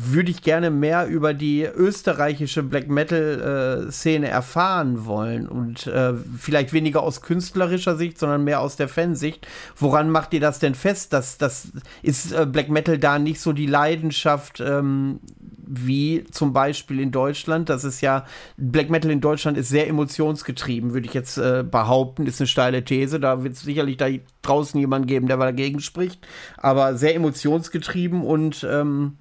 würde 0.00 0.30
ich 0.30 0.42
gerne 0.42 0.70
mehr 0.70 1.08
über 1.08 1.34
die 1.34 1.64
österreichische 1.64 2.62
Black 2.62 2.88
Metal 2.88 3.88
äh, 3.90 4.22
erfahren 4.24 5.06
wollen 5.06 5.48
und 5.48 5.88
äh, 5.88 6.14
vielleicht 6.38 6.72
weniger 6.72 7.02
aus 7.02 7.20
künstlerischer 7.20 7.96
Sicht, 7.96 8.16
sondern 8.16 8.44
mehr 8.44 8.60
aus 8.60 8.76
der 8.76 8.86
Fansicht. 8.86 9.48
Woran 9.76 10.08
macht 10.10 10.32
ihr 10.34 10.40
das 10.40 10.60
denn 10.60 10.76
fest? 10.76 11.12
Dass 11.12 11.36
das 11.36 11.72
ist 12.02 12.30
äh, 12.30 12.46
Black 12.46 12.68
Metal 12.68 12.96
da 12.96 13.18
nicht 13.18 13.40
so 13.40 13.52
die 13.52 13.66
Leidenschaft 13.66 14.60
ähm, 14.60 15.18
wie 15.66 16.24
zum 16.30 16.52
Beispiel 16.52 17.00
in 17.00 17.10
Deutschland? 17.10 17.68
Das 17.68 17.82
ist 17.82 18.00
ja 18.00 18.24
Black 18.56 18.90
Metal 18.90 19.10
in 19.10 19.20
Deutschland 19.20 19.58
ist 19.58 19.68
sehr 19.68 19.88
emotionsgetrieben, 19.88 20.94
würde 20.94 21.08
ich 21.08 21.14
jetzt 21.14 21.38
äh, 21.38 21.64
behaupten. 21.68 22.24
Ist 22.26 22.40
eine 22.40 22.46
steile 22.46 22.84
These. 22.84 23.18
Da 23.18 23.42
wird 23.42 23.54
es 23.54 23.62
sicherlich 23.62 23.96
da 23.96 24.06
draußen 24.42 24.78
jemanden 24.78 25.08
geben, 25.08 25.26
der 25.26 25.38
dagegen 25.38 25.80
spricht, 25.80 26.24
aber 26.56 26.94
sehr 26.94 27.16
emotionsgetrieben 27.16 28.22
und 28.22 28.64
ähm, 28.70 29.18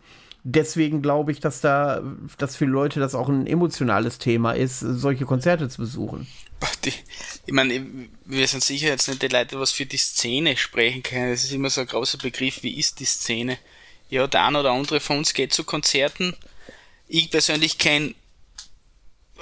deswegen 0.49 1.01
glaube 1.01 1.31
ich, 1.31 1.39
dass 1.41 1.59
da, 1.59 2.01
dass 2.37 2.55
für 2.55 2.65
Leute 2.65 2.99
das 2.99 3.15
auch 3.15 3.27
ein 3.27 3.47
emotionales 3.47 4.17
Thema 4.17 4.53
ist, 4.53 4.79
solche 4.79 5.25
Konzerte 5.25 5.67
zu 5.67 5.81
besuchen. 5.81 6.27
Die, 6.85 6.93
ich 7.45 7.53
meine, 7.53 7.85
wir 8.25 8.47
sind 8.47 8.63
sicher 8.63 8.87
jetzt 8.87 9.07
nicht 9.09 9.21
die 9.21 9.27
Leute, 9.27 9.59
was 9.59 9.71
für 9.71 9.85
die 9.85 9.97
Szene 9.97 10.55
sprechen 10.55 11.03
können. 11.03 11.31
Das 11.31 11.43
ist 11.43 11.51
immer 11.51 11.69
so 11.69 11.81
ein 11.81 11.87
großer 11.87 12.17
Begriff, 12.17 12.63
wie 12.63 12.77
ist 12.77 12.99
die 12.99 13.05
Szene? 13.05 13.57
Ja, 14.09 14.25
der 14.25 14.45
eine 14.45 14.61
oder 14.61 14.71
andere 14.71 15.01
von 15.01 15.17
uns 15.17 15.33
geht 15.33 15.53
zu 15.53 15.65
Konzerten. 15.65 16.33
Ich 17.09 17.29
persönlich 17.29 17.77
kenne 17.77 18.15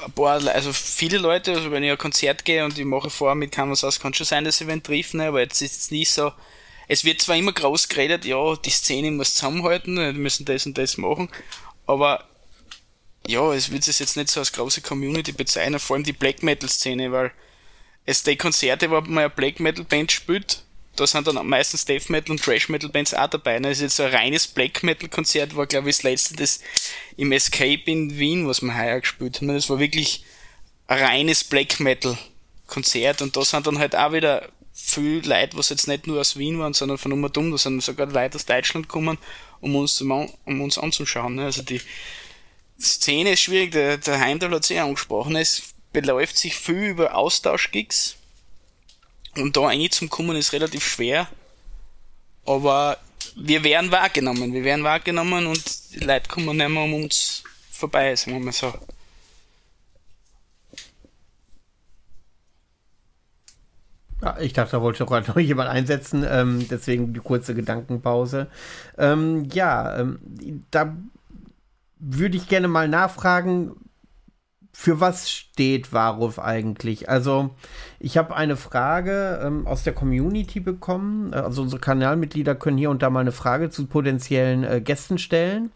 ein 0.03 0.11
paar, 0.11 0.45
also 0.47 0.73
viele 0.73 1.19
Leute, 1.19 1.53
also 1.53 1.71
wenn 1.71 1.83
ich 1.83 1.91
ein 1.91 1.97
Konzert 1.97 2.45
gehe 2.45 2.65
und 2.65 2.77
ich 2.77 2.85
mache 2.85 3.09
vor 3.09 3.35
mit 3.35 3.51
Canvas 3.51 3.83
aus, 3.83 3.99
kann 3.99 4.13
schon 4.13 4.25
sein, 4.25 4.43
dass 4.43 4.59
ich 4.59 4.67
wen 4.67 4.83
treffe, 4.83 5.23
aber 5.23 5.41
jetzt 5.41 5.61
ist 5.61 5.79
es 5.79 5.91
nicht 5.91 6.11
so, 6.11 6.31
es 6.87 7.03
wird 7.03 7.21
zwar 7.21 7.35
immer 7.35 7.53
groß 7.53 7.87
geredet, 7.87 8.25
ja, 8.25 8.55
die 8.55 8.69
Szene 8.69 9.11
muss 9.11 9.33
zusammenhalten, 9.33 9.97
wir 9.97 10.13
müssen 10.13 10.45
das 10.45 10.65
und 10.65 10.77
das 10.77 10.97
machen, 10.97 11.29
aber 11.85 12.27
ja, 13.27 13.53
es 13.53 13.71
wird 13.71 13.87
es 13.87 13.99
jetzt 13.99 14.17
nicht 14.17 14.29
so 14.29 14.39
als 14.39 14.51
große 14.51 14.81
Community 14.81 15.31
bezeichnen, 15.31 15.79
vor 15.79 15.95
allem 15.95 16.03
die 16.03 16.13
Black 16.13 16.43
Metal 16.43 16.69
Szene, 16.69 17.11
weil 17.11 17.31
es 18.05 18.23
die 18.23 18.35
Konzerte, 18.35 18.89
wo 18.91 19.01
man 19.01 19.17
eine 19.17 19.29
Black 19.29 19.59
Metal 19.59 19.83
Band 19.83 20.11
spielt, 20.11 20.63
da 20.95 21.05
sind 21.05 21.27
dann 21.27 21.45
meistens 21.45 21.85
Death 21.85 22.09
Metal 22.09 22.31
und 22.31 22.41
Thrash 22.41 22.69
Metal 22.69 22.89
Bands 22.89 23.13
auch 23.13 23.27
dabei. 23.27 23.59
Das 23.59 23.73
ist 23.73 23.81
jetzt 23.81 23.95
so 23.97 24.03
ein 24.03 24.13
reines 24.13 24.47
Black 24.47 24.81
Metal 24.83 25.09
Konzert, 25.09 25.55
war 25.55 25.67
glaube 25.67 25.89
ich 25.89 25.97
das 25.97 26.03
letzte 26.03 26.35
das 26.35 26.61
im 27.17 27.31
Escape 27.31 27.81
in 27.85 28.17
Wien, 28.17 28.47
was 28.47 28.61
wir 28.61 28.77
heuer 28.77 29.01
gespielt 29.01 29.37
haben. 29.37 29.49
Das 29.49 29.69
war 29.69 29.79
wirklich 29.79 30.23
ein 30.87 31.03
reines 31.03 31.43
Black 31.43 31.79
Metal 31.79 32.17
Konzert 32.67 33.21
und 33.21 33.35
da 33.35 33.43
sind 33.43 33.67
dann 33.67 33.79
halt 33.79 33.95
auch 33.95 34.13
wieder 34.13 34.49
viel 34.85 35.27
Leute, 35.27 35.57
was 35.57 35.69
jetzt 35.69 35.87
nicht 35.87 36.07
nur 36.07 36.19
aus 36.19 36.37
Wien 36.37 36.59
waren, 36.59 36.73
sondern 36.73 36.97
von 36.97 37.11
um 37.11 37.31
da 37.31 37.57
sind 37.57 37.81
sogar 37.81 38.07
Leute 38.07 38.35
aus 38.35 38.45
Deutschland 38.45 38.87
gekommen, 38.87 39.17
um 39.59 39.75
uns, 39.75 39.99
um 40.01 40.29
uns 40.45 40.77
anzuschauen. 40.77 41.35
Ne? 41.35 41.45
Also 41.45 41.63
die 41.63 41.81
Szene 42.79 43.31
ist 43.31 43.41
schwierig, 43.41 43.71
der, 43.71 43.97
der 43.97 44.19
Heimdall 44.19 44.51
hat 44.51 44.65
sich 44.65 44.79
angesprochen, 44.79 45.35
es 45.35 45.73
beläuft 45.91 46.37
sich 46.37 46.55
viel 46.55 46.89
über 46.89 47.15
Austauschgigs 47.15 48.15
und 49.35 49.57
da 49.57 49.67
eigentlich 49.67 49.91
zum 49.91 50.09
Kommen 50.09 50.35
ist 50.35 50.53
relativ 50.53 50.85
schwer, 50.85 51.27
aber 52.45 52.97
wir 53.35 53.63
werden 53.63 53.91
wahrgenommen, 53.91 54.53
wir 54.53 54.63
werden 54.63 54.83
wahrgenommen 54.83 55.47
und 55.47 55.93
die 55.93 55.99
Leute 55.99 56.29
kommen 56.29 56.57
nicht 56.57 56.69
mehr 56.69 56.83
um 56.83 56.93
uns 56.93 57.43
vorbei, 57.71 58.15
sagen 58.15 58.37
wir 58.37 58.45
mal 58.45 58.51
so. 58.51 58.73
Ich 64.39 64.53
dachte, 64.53 64.73
da 64.73 64.81
wollte 64.81 65.05
gerade 65.05 65.27
noch 65.31 65.39
jemand 65.39 65.69
einsetzen, 65.69 66.25
ähm, 66.27 66.67
deswegen 66.69 67.13
die 67.13 67.19
kurze 67.19 67.55
Gedankenpause. 67.55 68.47
Ähm, 68.97 69.47
ja, 69.51 69.97
ähm, 69.99 70.19
da 70.71 70.95
würde 71.99 72.37
ich 72.37 72.47
gerne 72.47 72.67
mal 72.67 72.87
nachfragen, 72.87 73.75
für 74.77 74.99
was 74.99 75.31
steht 75.31 75.93
Waruf 75.93 76.37
eigentlich? 76.37 77.07
Also, 77.07 77.51
ich 77.97 78.17
habe 78.17 78.35
eine 78.35 78.57
Frage 78.57 79.39
ähm, 79.41 79.65
aus 79.65 79.83
der 79.83 79.93
Community 79.93 80.59
bekommen. 80.59 81.33
Also, 81.33 81.61
unsere 81.61 81.79
Kanalmitglieder 81.79 82.55
können 82.55 82.77
hier 82.77 82.89
und 82.89 83.01
da 83.01 83.09
mal 83.09 83.21
eine 83.21 83.31
Frage 83.31 83.69
zu 83.69 83.87
potenziellen 83.87 84.65
äh, 84.65 84.81
Gästen 84.81 85.17
stellen. 85.17 85.71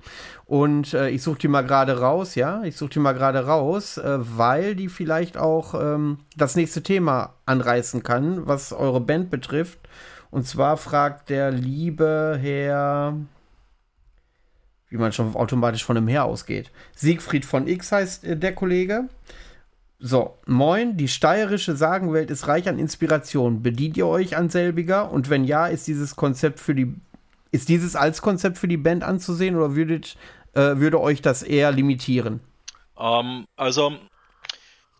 Und 0.50 0.96
äh, 0.96 1.10
ich 1.10 1.22
suche 1.22 1.38
die 1.38 1.48
mal 1.48 1.62
gerade 1.62 2.00
raus, 2.00 2.34
ja. 2.34 2.64
Ich 2.64 2.76
suche 2.76 2.90
die 2.90 3.00
mal 3.00 3.14
gerade 3.14 3.46
raus, 3.46 4.00
äh, 4.00 4.18
weil 4.20 4.76
die 4.76 4.90
vielleicht 4.90 5.38
auch 5.38 5.76
ähm, 5.76 6.18
das 6.36 6.56
nächste 6.56 6.82
Thema 6.82 7.36
anreißen 7.46 8.02
kann, 8.02 8.48
was 8.48 8.74
eure 8.74 9.00
Band 9.00 9.30
betrifft. 9.30 9.78
Und 10.32 10.48
zwar 10.48 10.78
fragt 10.78 11.30
der 11.30 11.52
liebe 11.52 12.40
Herr, 12.42 13.16
wie 14.88 14.98
man 14.98 15.12
schon 15.12 15.36
automatisch 15.36 15.86
von 15.86 15.98
einem 15.98 16.08
Herr 16.08 16.26
ausgeht. 16.26 16.72
Siegfried 16.96 17.46
von 17.46 17.68
X 17.68 17.92
heißt 17.92 18.24
äh, 18.24 18.36
der 18.36 18.56
Kollege. 18.56 19.08
So, 20.00 20.36
moin, 20.48 20.98
die 20.98 21.10
steirische 21.10 21.76
Sagenwelt 21.76 22.32
ist 22.32 22.48
reich 22.48 22.68
an 22.68 22.80
Inspiration. 22.80 23.62
Bedient 23.62 23.98
ihr 23.98 24.08
euch 24.08 24.36
an 24.36 24.50
selbiger? 24.50 25.12
Und 25.12 25.30
wenn 25.30 25.44
ja, 25.44 25.68
ist 25.68 25.86
dieses 25.86 26.16
Konzept 26.16 26.60
für 26.60 26.74
die 26.74 26.96
ist 27.52 27.70
dieses 27.70 27.96
als 27.96 28.22
Konzept 28.22 28.58
für 28.58 28.68
die 28.68 28.78
Band 28.78 29.04
anzusehen 29.04 29.56
oder 29.56 29.76
würdet 29.76 30.18
äh, 30.54 30.78
würde 30.78 31.00
euch 31.00 31.22
das 31.22 31.44
eher 31.44 31.72
limitieren? 31.72 32.42
Ähm, 32.98 33.46
also, 33.56 33.94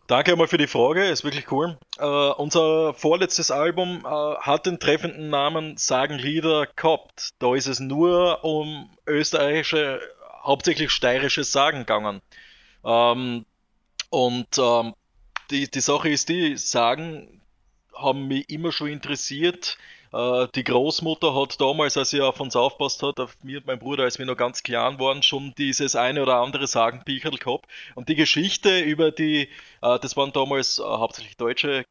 danke 0.06 0.32
einmal 0.32 0.48
für 0.48 0.58
die 0.58 0.66
Frage, 0.66 1.04
ist 1.06 1.24
wirklich 1.24 1.50
cool. 1.52 1.78
Äh, 1.98 2.04
unser 2.04 2.94
vorletztes 2.94 3.50
Album 3.50 4.04
äh, 4.04 4.08
hat 4.08 4.66
den 4.66 4.80
treffenden 4.80 5.28
Namen 5.30 5.76
Sagenlieder 5.76 6.66
gehabt. 6.74 7.30
Da 7.38 7.54
ist 7.54 7.66
es 7.66 7.80
nur 7.80 8.44
um 8.44 8.90
österreichische, 9.06 10.00
hauptsächlich 10.42 10.90
steirische 10.90 11.44
Sagen 11.44 11.80
gegangen. 11.80 12.20
Ähm, 12.84 13.44
und 14.08 14.58
ähm, 14.58 14.94
die, 15.50 15.70
die 15.70 15.80
Sache 15.80 16.08
ist 16.08 16.28
die, 16.28 16.56
Sagen 16.56 17.40
haben 17.94 18.28
mich 18.28 18.48
immer 18.50 18.72
schon 18.72 18.88
interessiert, 18.88 19.76
Äh, 20.12 20.48
die 20.54 20.64
Großmutter 20.64 21.34
hat 21.34 21.60
damals, 21.60 21.96
als 21.96 22.10
sie 22.10 22.20
auf 22.20 22.40
uns 22.40 22.56
aufpasst 22.56 23.02
hat, 23.02 23.20
auf 23.20 23.36
mir 23.42 23.58
und 23.58 23.66
mein 23.66 23.78
Bruder, 23.78 24.04
als 24.04 24.18
wir 24.18 24.26
noch 24.26 24.36
ganz 24.36 24.62
klein 24.62 24.98
waren, 24.98 25.22
schon 25.22 25.54
dieses 25.56 25.96
eine 25.96 26.22
oder 26.22 26.36
andere 26.36 26.66
Sagenbücherl 26.66 27.36
gehabt. 27.36 27.66
Und 27.94 28.08
die 28.08 28.16
Geschichte 28.16 28.80
über 28.80 29.10
die, 29.12 29.48
äh, 29.82 29.98
das 30.00 30.16
waren 30.16 30.32
damals 30.32 30.78
äh, 30.78 30.82
hauptsächlich 30.82 31.36
deutsche 31.36 31.84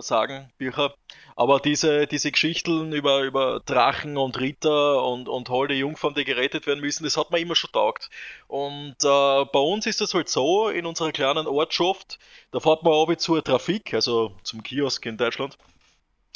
Sagenbücher, 0.00 0.94
aber 1.36 1.60
diese, 1.60 2.06
diese 2.06 2.30
Geschichten 2.30 2.92
über, 2.92 3.22
über 3.22 3.60
Drachen 3.64 4.16
und 4.16 4.38
Ritter 4.38 5.04
und, 5.04 5.28
und 5.28 5.48
holde 5.48 5.74
Jungfrauen, 5.74 6.14
die 6.14 6.24
gerettet 6.24 6.66
werden 6.66 6.80
müssen, 6.80 7.04
das 7.04 7.16
hat 7.16 7.30
man 7.30 7.40
immer 7.40 7.54
schon 7.54 7.72
taugt. 7.72 8.10
Und 8.48 8.96
äh, 9.02 9.44
bei 9.46 9.58
uns 9.58 9.86
ist 9.86 10.00
das 10.00 10.14
halt 10.14 10.28
so, 10.28 10.68
in 10.68 10.86
unserer 10.86 11.12
kleinen 11.12 11.46
Ortschaft, 11.46 12.18
da 12.50 12.60
fährt 12.60 12.82
man 12.82 12.92
ab 12.92 13.20
zur 13.20 13.42
Trafik, 13.42 13.94
also 13.94 14.32
zum 14.42 14.62
Kiosk 14.62 15.06
in 15.06 15.16
Deutschland 15.16 15.56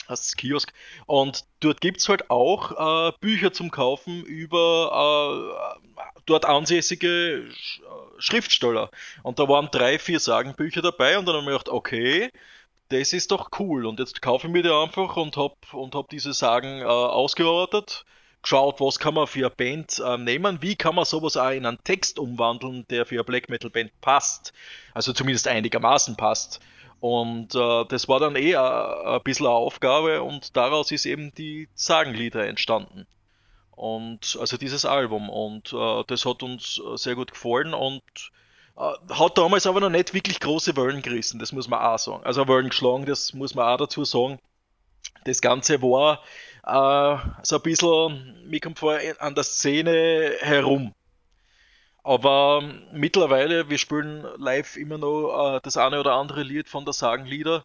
heißt 0.09 0.37
Kiosk. 0.37 0.73
Und 1.07 1.45
dort 1.61 1.81
gibt 1.81 2.01
es 2.01 2.09
halt 2.09 2.31
auch 2.31 3.09
äh, 3.09 3.13
Bücher 3.21 3.53
zum 3.53 3.71
Kaufen 3.71 4.25
über 4.25 5.51
äh, 5.55 6.17
dort 6.27 6.45
ansässige 6.45 7.47
Sch 7.53 7.81
äh, 7.81 8.21
Schriftsteller. 8.21 8.91
Und 9.23 9.39
da 9.39 9.49
waren 9.49 9.69
drei, 9.71 9.99
vier 9.99 10.21
Sagenbücher 10.21 10.83
dabei 10.83 11.19
und 11.19 11.27
dann 11.27 11.35
habe 11.35 11.43
ich 11.43 11.47
mir 11.47 11.53
gedacht, 11.53 11.69
okay, 11.69 12.31
das 12.89 13.13
ist 13.13 13.31
doch 13.31 13.51
cool. 13.59 13.87
Und 13.87 13.99
jetzt 13.99 14.23
kaufe 14.23 14.47
ich 14.47 14.53
mir 14.53 14.63
die 14.63 14.71
einfach 14.71 15.17
und 15.17 15.37
habe 15.37 15.55
und 15.73 15.95
hab 15.95 16.09
diese 16.09 16.33
Sagen 16.33 16.81
äh, 16.81 16.85
ausgearbeitet, 16.85 18.05
geschaut, 18.43 18.81
was 18.81 18.99
kann 18.99 19.15
man 19.15 19.27
für 19.27 19.47
eine 19.47 19.51
Band 19.51 19.99
äh, 19.99 20.17
nehmen, 20.19 20.63
wie 20.63 20.77
kann 20.77 20.95
man 20.95 21.05
sowas 21.05 21.37
auch 21.37 21.51
in 21.51 21.67
einen 21.67 21.83
Text 21.83 22.19
umwandeln, 22.19 22.87
der 22.89 23.05
für 23.05 23.17
eine 23.17 23.25
Black 23.25 23.49
Metal 23.49 23.71
Band 23.71 23.91
passt. 24.01 24.53
Also 24.95 25.13
zumindest 25.13 25.49
einigermaßen 25.49 26.17
passt. 26.17 26.61
Und 27.07 27.55
äh, 27.55 27.85
das 27.85 28.09
war 28.09 28.19
dann 28.19 28.35
eh 28.35 28.57
ein 28.57 29.23
bisschen 29.23 29.47
eine 29.47 29.55
Aufgabe 29.55 30.25
und 30.25 30.57
daraus 30.57 30.91
ist 30.91 31.07
eben 31.07 31.33
die 31.37 31.69
Sagenlieder 31.77 32.49
entstanden. 32.49 33.07
Und 33.71 34.37
also 34.41 34.57
dieses 34.57 34.85
Album. 34.85 35.31
Und 35.31 35.73
äh, 35.73 36.03
das 36.09 36.27
hat 36.27 36.43
uns 36.43 36.81
äh, 36.85 36.97
sehr 36.97 37.15
gut 37.15 37.31
gefallen 37.31 37.75
und 37.75 38.03
äh, 38.77 38.93
hat 39.15 39.39
damals 39.39 39.69
aber 39.69 39.79
noch 39.79 39.89
nicht 39.89 40.15
wirklich 40.15 40.41
große 40.41 40.77
Wellen 40.77 41.01
gerissen, 41.01 41.39
das 41.39 41.53
muss 41.53 41.69
man 41.69 41.81
auch 41.81 41.97
sagen. 41.97 42.25
Also 42.25 42.49
Wellen 42.49 42.71
geschlagen, 42.71 43.07
das 43.07 43.33
muss 43.35 43.55
man 43.55 43.73
auch 43.73 43.79
dazu 43.79 44.05
sagen. 44.05 44.41
Das 45.23 45.41
Ganze 45.41 45.81
war 45.83 46.25
äh, 46.65 47.19
so 47.45 47.55
ein 47.55 47.63
bisschen, 47.63 48.49
mir 48.49 48.59
kommt 48.59 48.81
vor, 48.81 48.99
an 49.21 49.37
der 49.37 49.45
Szene 49.45 50.39
herum. 50.41 50.93
Aber 52.07 52.63
mittlerweile, 52.93 53.69
wir 53.69 53.79
spielen 53.79 54.25
live 54.39 54.77
immer 54.77 54.97
noch 54.97 55.57
äh, 55.57 55.61
das 55.65 55.77
eine 55.77 55.99
oder 55.99 56.13
andere 56.15 56.45
Lied 56.45 56.69
von 56.69 56.85
der 56.85 56.95
Sagenlieder, 56.95 57.65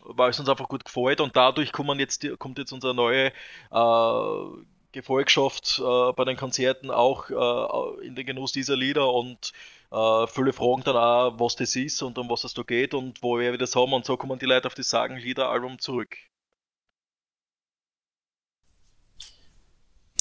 weil 0.00 0.30
es 0.30 0.40
uns 0.40 0.48
einfach 0.48 0.68
gut 0.68 0.86
gefällt. 0.86 1.20
Und 1.20 1.36
dadurch 1.36 1.72
kommen 1.72 2.00
jetzt, 2.00 2.26
kommt 2.38 2.56
jetzt 2.56 2.72
unsere 2.72 2.94
neue 2.94 3.26
äh, 3.70 4.62
Gefolgschaft 4.92 5.78
äh, 5.78 6.12
bei 6.14 6.24
den 6.24 6.38
Konzerten 6.38 6.90
auch 6.90 7.28
äh, 7.28 8.06
in 8.06 8.14
den 8.14 8.24
Genuss 8.24 8.52
dieser 8.52 8.76
Lieder. 8.76 9.12
Und 9.12 9.52
äh, 9.90 10.26
viele 10.26 10.54
fragen 10.54 10.84
dann 10.84 10.96
auch, 10.96 11.38
was 11.38 11.56
das 11.56 11.76
ist 11.76 12.00
und 12.02 12.16
um 12.16 12.30
was 12.30 12.44
es 12.44 12.54
da 12.54 12.62
geht 12.62 12.94
und 12.94 13.22
wo 13.22 13.38
wir 13.38 13.58
das 13.58 13.76
haben. 13.76 13.92
Und 13.92 14.06
so 14.06 14.16
kommen 14.16 14.38
die 14.38 14.46
Leute 14.46 14.68
auf 14.68 14.74
das 14.74 14.88
Sagenlieder-Album 14.88 15.78
zurück. 15.80 16.16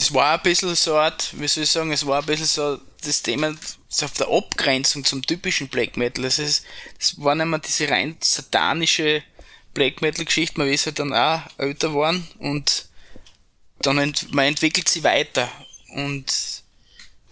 Es 0.02 0.12
war 0.16 0.34
ein 0.34 0.42
bisschen 0.42 0.74
so 0.74 0.98
Art, 0.98 1.30
wie 1.40 1.48
soll 1.48 1.64
ich 1.64 1.70
sagen, 1.70 1.92
es 1.92 2.08
war 2.08 2.22
ein 2.22 2.26
bisschen 2.26 2.48
so 2.48 2.80
das 3.04 3.22
Thema 3.22 3.54
so 3.88 4.06
auf 4.08 4.14
der 4.14 4.30
Abgrenzung 4.30 5.06
zum 5.06 5.22
typischen 5.22 5.68
Black 5.68 5.96
Metal. 5.96 6.24
Das, 6.24 6.40
ist, 6.40 6.66
war 7.18 7.36
nicht 7.36 7.46
mehr 7.46 7.60
diese 7.60 7.88
rein 7.88 8.18
satanische 8.20 9.22
Black 9.76 10.02
Metal 10.02 10.26
Geschichte, 10.26 10.60
man 10.60 10.70
ist 10.70 10.88
halt 10.88 10.98
dann 10.98 11.14
auch 11.14 11.42
älter 11.60 11.90
geworden 11.90 12.28
und 12.40 12.90
dann 13.80 14.00
ent, 14.00 14.34
man 14.34 14.46
entwickelt 14.46 14.90
sie 14.90 15.04
weiter 15.04 15.50
und 15.90 16.26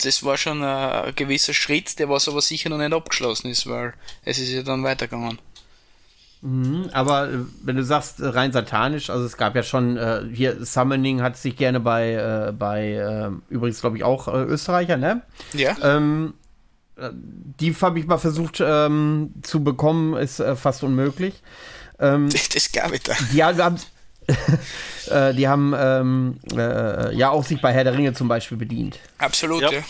das 0.03 0.24
war 0.24 0.38
schon 0.38 0.63
ein 0.63 1.15
gewisser 1.15 1.55
Schritt, 1.55 1.97
der 1.97 2.07
was 2.07 2.28
aber 2.28 2.41
sicher 2.41 2.70
noch 2.70 2.78
nicht 2.78 2.93
abgeschlossen 2.93 3.49
ist, 3.49 3.65
weil 3.67 3.95
es 4.24 4.38
ist 4.38 4.49
ja 4.49 4.61
dann 4.61 4.84
weitergegangen. 4.84 5.39
Mhm, 6.42 6.90
aber 6.94 7.30
äh, 7.30 7.38
wenn 7.64 7.76
du 7.76 7.84
sagst 7.84 8.22
äh, 8.22 8.28
rein 8.28 8.54
satanisch, 8.54 9.10
also 9.10 9.26
es 9.26 9.36
gab 9.36 9.56
ja 9.56 9.64
schon 9.64 9.98
äh, 9.98 10.24
hier 10.32 10.64
Summoning 10.64 11.22
hat 11.22 11.36
sich 11.36 11.58
gerne 11.58 11.82
bei 11.82 12.14
äh, 12.14 12.54
bei 12.54 12.94
äh, 12.94 13.30
übrigens 13.50 13.82
glaube 13.82 13.98
ich 13.98 14.04
auch 14.06 14.28
äh, 14.30 14.44
Österreicher, 14.44 14.96
ne? 14.96 15.22
Ja. 15.54 15.76
Ähm, 15.82 16.34
die 17.12 17.74
habe 17.76 17.98
ich 17.98 18.08
mal 18.08 18.18
versucht 18.18 18.62
ähm, 18.62 19.34
zu 19.42 19.64
bekommen, 19.64 20.18
ist 20.18 20.44
fast 20.56 20.84
unmöglich. 20.84 21.42
Ähm, 21.98 22.30
das 22.54 22.72
gab 22.74 22.92
es 22.92 23.04
da. 23.04 23.14
Ja, 23.34 23.56
wir 23.56 23.64
haben 23.64 23.78
die 25.34 25.48
haben 25.48 25.74
ähm, 25.78 26.40
äh, 26.56 27.16
ja 27.16 27.30
auch 27.30 27.44
sich 27.44 27.62
bei 27.62 27.74
Herr 27.74 27.84
der 27.84 27.94
Ringe 27.94 28.14
zum 28.14 28.28
Beispiel 28.28 28.58
bedient. 28.58 29.00
Absolut, 29.18 29.62
ja. 29.62 29.72
ja. 29.72 29.84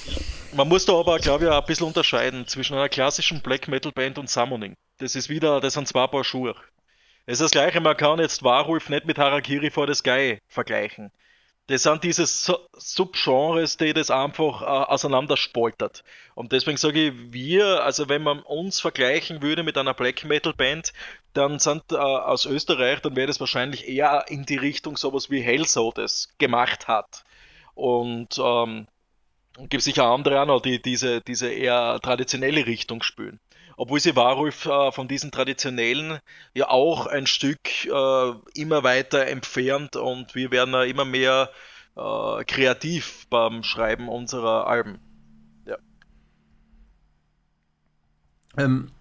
Man 0.54 0.68
muss 0.68 0.86
da 0.86 0.94
aber, 0.94 1.20
glaube 1.20 1.46
ich, 1.46 1.52
ein 1.52 1.66
bisschen 1.66 1.88
unterscheiden 1.88 2.48
zwischen 2.48 2.76
einer 2.76 2.90
klassischen 2.90 3.42
Black 3.42 3.68
Metal 3.68 3.92
Band 3.92 4.18
und 4.18 4.30
Summoning. 4.30 4.74
Das 4.98 5.16
ist 5.16 5.30
wieder, 5.30 5.60
das 5.60 5.74
sind 5.74 5.88
zwei 5.88 6.08
Paar 6.08 6.24
Schuhe. 6.24 6.56
Es 7.26 7.34
ist 7.34 7.42
das 7.42 7.52
gleiche, 7.52 7.80
man 7.80 7.96
kann 7.96 8.20
jetzt 8.20 8.44
Warwolf 8.44 8.90
nicht 8.90 9.06
mit 9.06 9.20
Harakiri 9.20 9.70
for 9.70 9.88
the 9.88 9.94
Sky 9.94 10.40
vergleichen. 10.48 11.12
Das 11.70 11.84
sind 11.84 12.04
diese 12.04 12.26
Subgenres, 12.26 13.78
die 13.78 13.94
das 13.94 14.10
einfach 14.10 14.64
äh, 14.64 14.66
auseinanderspoltert. 14.66 16.04
Und 16.34 16.52
deswegen 16.52 16.78
sage 16.78 17.10
ich, 17.10 17.14
wir, 17.32 17.84
also 17.84 18.10
wenn 18.10 18.24
man 18.24 18.40
uns 18.40 18.82
vergleichen 18.82 19.44
würde 19.44 19.62
mit 19.62 19.78
einer 19.78 19.94
Black 19.94 20.26
Metal 20.26 20.52
Band, 20.52 20.94
dann 21.34 21.60
sind 21.60 21.84
äh, 21.92 21.96
aus 21.96 22.48
Österreich, 22.48 23.02
dann 23.02 23.16
wäre 23.16 23.28
das 23.28 23.40
wahrscheinlich 23.40 23.88
eher 23.88 24.26
in 24.30 24.46
die 24.46 24.58
Richtung 24.58 24.98
sowas 24.98 25.30
wie 25.30 25.42
Hellso 25.42 25.92
das 25.94 26.30
gemacht 26.40 26.88
hat. 26.88 27.24
Und 27.76 28.40
ähm, 28.44 28.88
gibt 29.70 29.84
sicher 29.84 30.06
andere 30.06 30.42
auch 30.42 30.48
noch, 30.48 30.62
die 30.62 30.82
diese, 30.82 31.22
diese 31.22 31.52
eher 31.52 32.00
traditionelle 32.02 32.66
Richtung 32.66 33.04
spüren 33.04 33.40
obwohl 33.80 34.02
sie 34.02 34.18
Warulf 34.18 34.66
äh, 34.66 34.92
von 34.92 35.08
diesen 35.08 35.32
traditionellen 35.32 36.20
ja 36.54 36.70
auch 36.70 37.08
ein 37.08 37.28
Stück 37.28 37.86
äh, 37.86 38.32
immer 38.54 38.84
weiter 38.84 39.26
entfernt 39.26 39.96
und 39.96 40.36
wir 40.36 40.52
werden 40.52 40.74
äh, 40.74 40.90
immer 40.90 41.06
mehr 41.06 41.50
äh, 41.96 42.44
kreativ 42.44 43.26
beim 43.30 43.64
Schreiben 43.64 44.10
unserer 44.10 44.68
Alben. 44.68 45.00
Ja. 45.66 45.78
Ähm, 48.58 48.92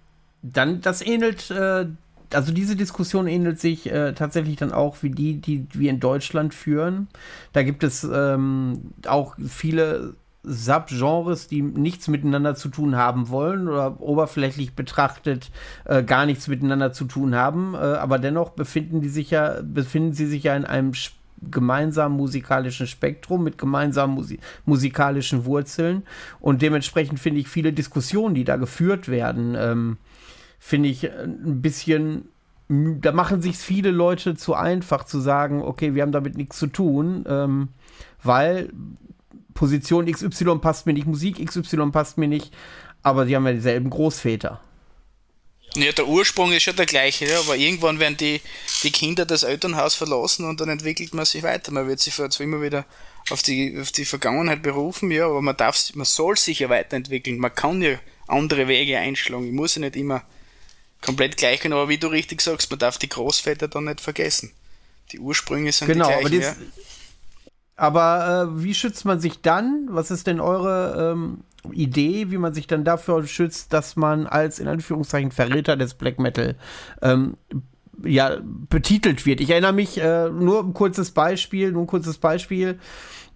dann, 0.43 0.81
das 0.81 1.03
ähnelt 1.03 1.51
äh, 1.51 1.87
also 2.33 2.53
diese 2.53 2.77
Diskussion 2.77 3.27
ähnelt 3.27 3.59
sich 3.59 3.91
äh, 3.91 4.13
tatsächlich 4.13 4.57
dann 4.57 4.73
auch 4.73 5.03
wie 5.03 5.11
die, 5.11 5.41
die 5.41 5.67
wir 5.73 5.91
in 5.91 5.99
Deutschland 5.99 6.55
führen. 6.55 7.09
Da 7.53 7.65
gibt 7.65 7.83
es 7.83 8.05
ähm, 8.05 8.93
auch 9.07 9.35
viele 9.45 10.15
Subgenres, 10.43 11.49
die 11.49 11.63
nichts 11.63 12.09
miteinander 12.09 12.55
zu 12.55 12.69
tun 12.69 12.97
haben 12.97 13.29
wollen 13.29 13.69
oder 13.69 14.01
oberflächlich 14.01 14.75
betrachtet 14.75 15.51
äh, 15.85 16.03
gar 16.03 16.27
nichts 16.27 16.49
miteinander 16.49 16.93
zu 16.93 17.05
tun 17.05 17.35
haben, 17.35 17.75
äh, 17.75 17.79
aber 17.79 18.19
dennoch 18.19 18.51
befinden 18.51 19.01
die 19.01 19.09
sich 19.09 19.31
ja, 19.31 19.61
befinden 19.63 20.13
sie 20.13 20.27
sich 20.27 20.45
ja 20.45 20.57
in 20.57 20.65
einem 20.65 20.93
gemeinsamen 21.51 22.17
musikalischen 22.17 22.87
Spektrum 22.87 23.45
mit 23.45 23.59
gemeinsamen 23.59 24.15
Musi 24.15 24.41
musikalischen 24.65 25.45
Wurzeln. 25.45 26.03
Und 26.41 26.63
dementsprechend 26.63 27.21
finde 27.21 27.41
ich 27.41 27.49
viele 27.49 27.73
Diskussionen, 27.73 28.35
die 28.35 28.45
da 28.45 28.57
geführt 28.57 29.09
werden, 29.09 29.55
ähm, 29.57 29.99
finde 30.59 30.89
ich 30.89 31.05
äh, 31.05 31.25
ein 31.25 31.63
bisschen 31.63 32.29
da 32.71 33.13
machen 33.13 33.41
sich 33.41 33.57
viele 33.57 33.91
Leute 33.91 34.35
zu 34.35 34.55
einfach 34.55 35.05
zu 35.05 35.21
sagen, 35.21 35.63
okay, 35.63 35.95
wir 35.95 36.03
haben 36.03 36.13
damit 36.13 36.37
nichts 36.37 36.59
zu 36.59 36.67
tun, 36.67 37.25
ähm, 37.27 37.69
weil 38.23 38.71
Position 39.59 40.07
XY 40.07 40.59
passt 40.61 40.87
mir 40.87 40.93
nicht, 40.93 41.09
Musik 41.09 41.45
XY 41.45 41.91
passt 41.91 42.17
mir 42.17 42.29
nicht, 42.29 42.53
aber 43.03 43.25
die 43.25 43.35
haben 43.35 43.45
ja 43.45 43.53
dieselben 43.53 43.91
Großväter. 43.91 44.61
Ja, 45.75 45.91
der 45.91 46.07
Ursprung 46.07 46.53
ist 46.53 46.67
ja 46.67 46.73
der 46.73 46.87
gleiche, 46.87 47.27
ja, 47.27 47.41
aber 47.41 47.57
irgendwann 47.57 47.99
werden 47.99 48.17
die, 48.17 48.41
die 48.85 48.93
Kinder 48.93 49.27
das 49.27 49.43
Elternhaus 49.43 49.97
verlassen 49.97 50.49
und 50.49 50.61
dann 50.61 50.69
entwickelt 50.69 51.13
man 51.13 51.25
sich 51.25 51.43
weiter. 51.43 51.73
Man 51.73 51.89
wird 51.89 51.99
sich 51.99 52.15
zwar 52.15 52.41
immer 52.41 52.63
wieder 52.63 52.87
auf 53.31 53.43
die, 53.43 53.77
auf 53.81 53.91
die 53.91 54.05
Vergangenheit 54.05 54.63
berufen, 54.63 55.11
ja, 55.11 55.27
aber 55.27 55.43
man 55.43 55.57
darf, 55.57 55.93
man 55.95 56.07
soll 56.07 56.37
sich 56.39 56.61
ja 56.61 56.69
weiterentwickeln. 56.69 57.39
Man 57.39 57.53
kann 57.53 57.83
ja 57.83 57.99
andere 58.29 58.69
Wege 58.69 58.97
einschlagen. 58.97 59.45
Ich 59.45 59.53
muss 59.53 59.75
ja 59.75 59.81
nicht 59.81 59.97
immer 59.97 60.23
komplett 61.01 61.37
gleich 61.37 61.61
gehen, 61.61 61.73
aber 61.73 61.89
wie 61.89 61.99
du 61.99 62.07
richtig 62.07 62.43
sagst, 62.43 62.71
man 62.71 62.79
darf 62.79 62.97
die 62.97 63.09
Großväter 63.09 63.67
dann 63.67 63.87
nicht 63.87 64.01
vergessen. 64.01 64.53
Die 65.11 65.19
Ursprünge 65.19 65.73
sind 65.73 65.89
genau, 65.89 66.07
die 66.07 66.13
gleichen. 66.13 66.27
Aber 66.27 66.37
das, 66.37 66.57
ja. 66.59 66.83
Aber 67.79 68.51
äh, 68.51 68.63
wie 68.63 68.75
schützt 68.75 69.05
man 69.05 69.21
sich 69.21 69.41
dann? 69.41 69.87
Was 69.89 70.11
ist 70.11 70.27
denn 70.27 70.41
eure 70.41 71.13
ähm, 71.13 71.45
Idee, 71.73 72.31
wie 72.31 72.39
man 72.39 72.53
sich 72.53 72.67
dann 72.67 72.83
dafür 72.83 73.25
schützt, 73.25 73.73
dass 73.73 73.95
man 73.95 74.27
als 74.27 74.59
in 74.59 74.67
Anführungszeichen 74.67 75.31
Verräter 75.31 75.77
des 75.77 75.95
Black 75.95 76.19
Metal 76.19 76.57
ähm, 77.03 77.37
ja, 78.05 78.39
betitelt 78.43 79.27
wird. 79.27 79.41
Ich 79.41 79.51
erinnere 79.51 79.73
mich, 79.73 80.01
äh, 80.01 80.29
nur 80.29 80.65
ein 80.65 80.75
kurzes 80.75 81.13
Beispiel, 81.13 81.71
nur 81.71 81.83
ein 81.83 81.89
kurzes 81.89 82.19
Beispiel, 82.19 82.79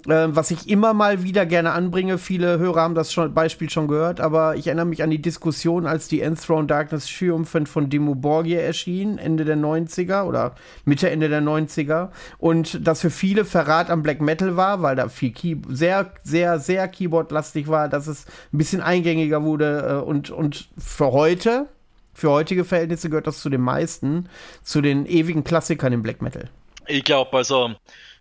äh, 0.06 0.28
was 0.28 0.50
ich 0.50 0.68
immer 0.68 0.94
mal 0.94 1.22
wieder 1.22 1.46
gerne 1.46 1.72
anbringe. 1.72 2.18
Viele 2.18 2.58
Hörer 2.58 2.80
haben 2.80 2.94
das 2.94 3.12
schon, 3.12 3.34
Beispiel 3.34 3.70
schon 3.70 3.88
gehört, 3.88 4.20
aber 4.20 4.56
ich 4.56 4.66
erinnere 4.66 4.86
mich 4.86 5.02
an 5.02 5.10
die 5.10 5.22
Diskussion, 5.22 5.86
als 5.86 6.08
die 6.08 6.20
Enthroned 6.20 6.70
Darkness 6.70 7.06
Triumphant 7.06 7.68
von 7.68 7.90
Demo 7.90 8.14
Borgia 8.14 8.60
erschien, 8.60 9.18
Ende 9.18 9.44
der 9.44 9.56
90er 9.56 10.24
oder 10.24 10.54
Mitte, 10.84 11.10
Ende 11.10 11.28
der 11.28 11.42
90er. 11.42 12.10
Und 12.38 12.86
das 12.86 13.00
für 13.00 13.10
viele 13.10 13.44
Verrat 13.44 13.90
am 13.90 14.02
Black 14.02 14.20
Metal 14.20 14.56
war, 14.56 14.82
weil 14.82 14.96
da 14.96 15.08
viel 15.08 15.32
Key 15.32 15.56
sehr, 15.68 16.12
sehr, 16.22 16.58
sehr 16.58 16.88
Keyboard-lastig 16.88 17.68
war, 17.68 17.88
dass 17.88 18.06
es 18.06 18.26
ein 18.52 18.58
bisschen 18.58 18.80
eingängiger 18.80 19.42
wurde 19.42 20.02
äh, 20.02 20.04
und, 20.04 20.30
und 20.30 20.68
für 20.78 21.12
heute, 21.12 21.68
für 22.14 22.30
heutige 22.30 22.64
Verhältnisse 22.64 23.08
gehört 23.08 23.26
das 23.26 23.40
zu 23.40 23.50
den 23.50 23.60
meisten, 23.60 24.28
zu 24.62 24.80
den 24.80 25.06
ewigen 25.06 25.44
Klassikern 25.44 25.92
im 25.92 26.02
Black 26.02 26.22
Metal. 26.22 26.48
Ich 26.86 27.04
glaube, 27.04 27.36
also, 27.36 27.74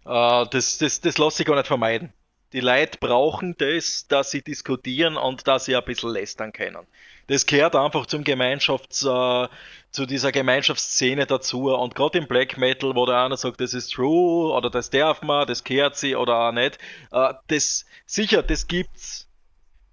äh, 0.06 0.45
das, 0.49 0.78
das, 0.78 1.02
das 1.02 1.18
lässt 1.18 1.38
sich 1.38 1.45
gar 1.45 1.56
nicht 1.56 1.68
vermeiden. 1.68 2.14
Die 2.54 2.60
Leute 2.60 2.97
brauchen 2.99 3.56
das, 3.58 4.08
dass 4.08 4.32
sie 4.32 4.41
diskutieren 4.41 5.16
und 5.16 5.47
dass 5.47 5.66
sie 5.66 5.76
ein 5.76 5.86
bisschen 5.86 6.10
lästern 6.10 6.52
können. 6.52 6.86
Das 7.28 7.45
gehört 7.45 7.78
einfach 7.78 8.08
zum 8.08 8.26
Gemeinschafts, 8.26 9.06
äh, 9.06 9.47
zu 9.91 10.06
dieser 10.06 10.34
Gemeinschaftsszene 10.34 11.26
dazu. 11.26 11.74
Und 11.74 11.95
gerade 11.95 12.18
im 12.18 12.28
Black 12.28 12.58
Metal, 12.58 12.93
wo 12.95 13.06
der 13.06 13.24
einer 13.24 13.38
sagt, 13.38 13.62
das 13.62 13.74
ist 13.74 13.93
true 13.93 14.52
oder 14.54 14.70
das 14.70 14.89
darf 14.89 15.22
man, 15.22 15.47
das 15.47 15.64
kehrt 15.64 15.95
sie 15.95 16.16
oder 16.16 16.49
auch 16.49 16.52
nicht, 16.52 16.78
äh, 17.12 17.34
das 17.47 17.86
sicher, 18.06 18.43
das 18.43 18.68
gibt's. 18.68 19.28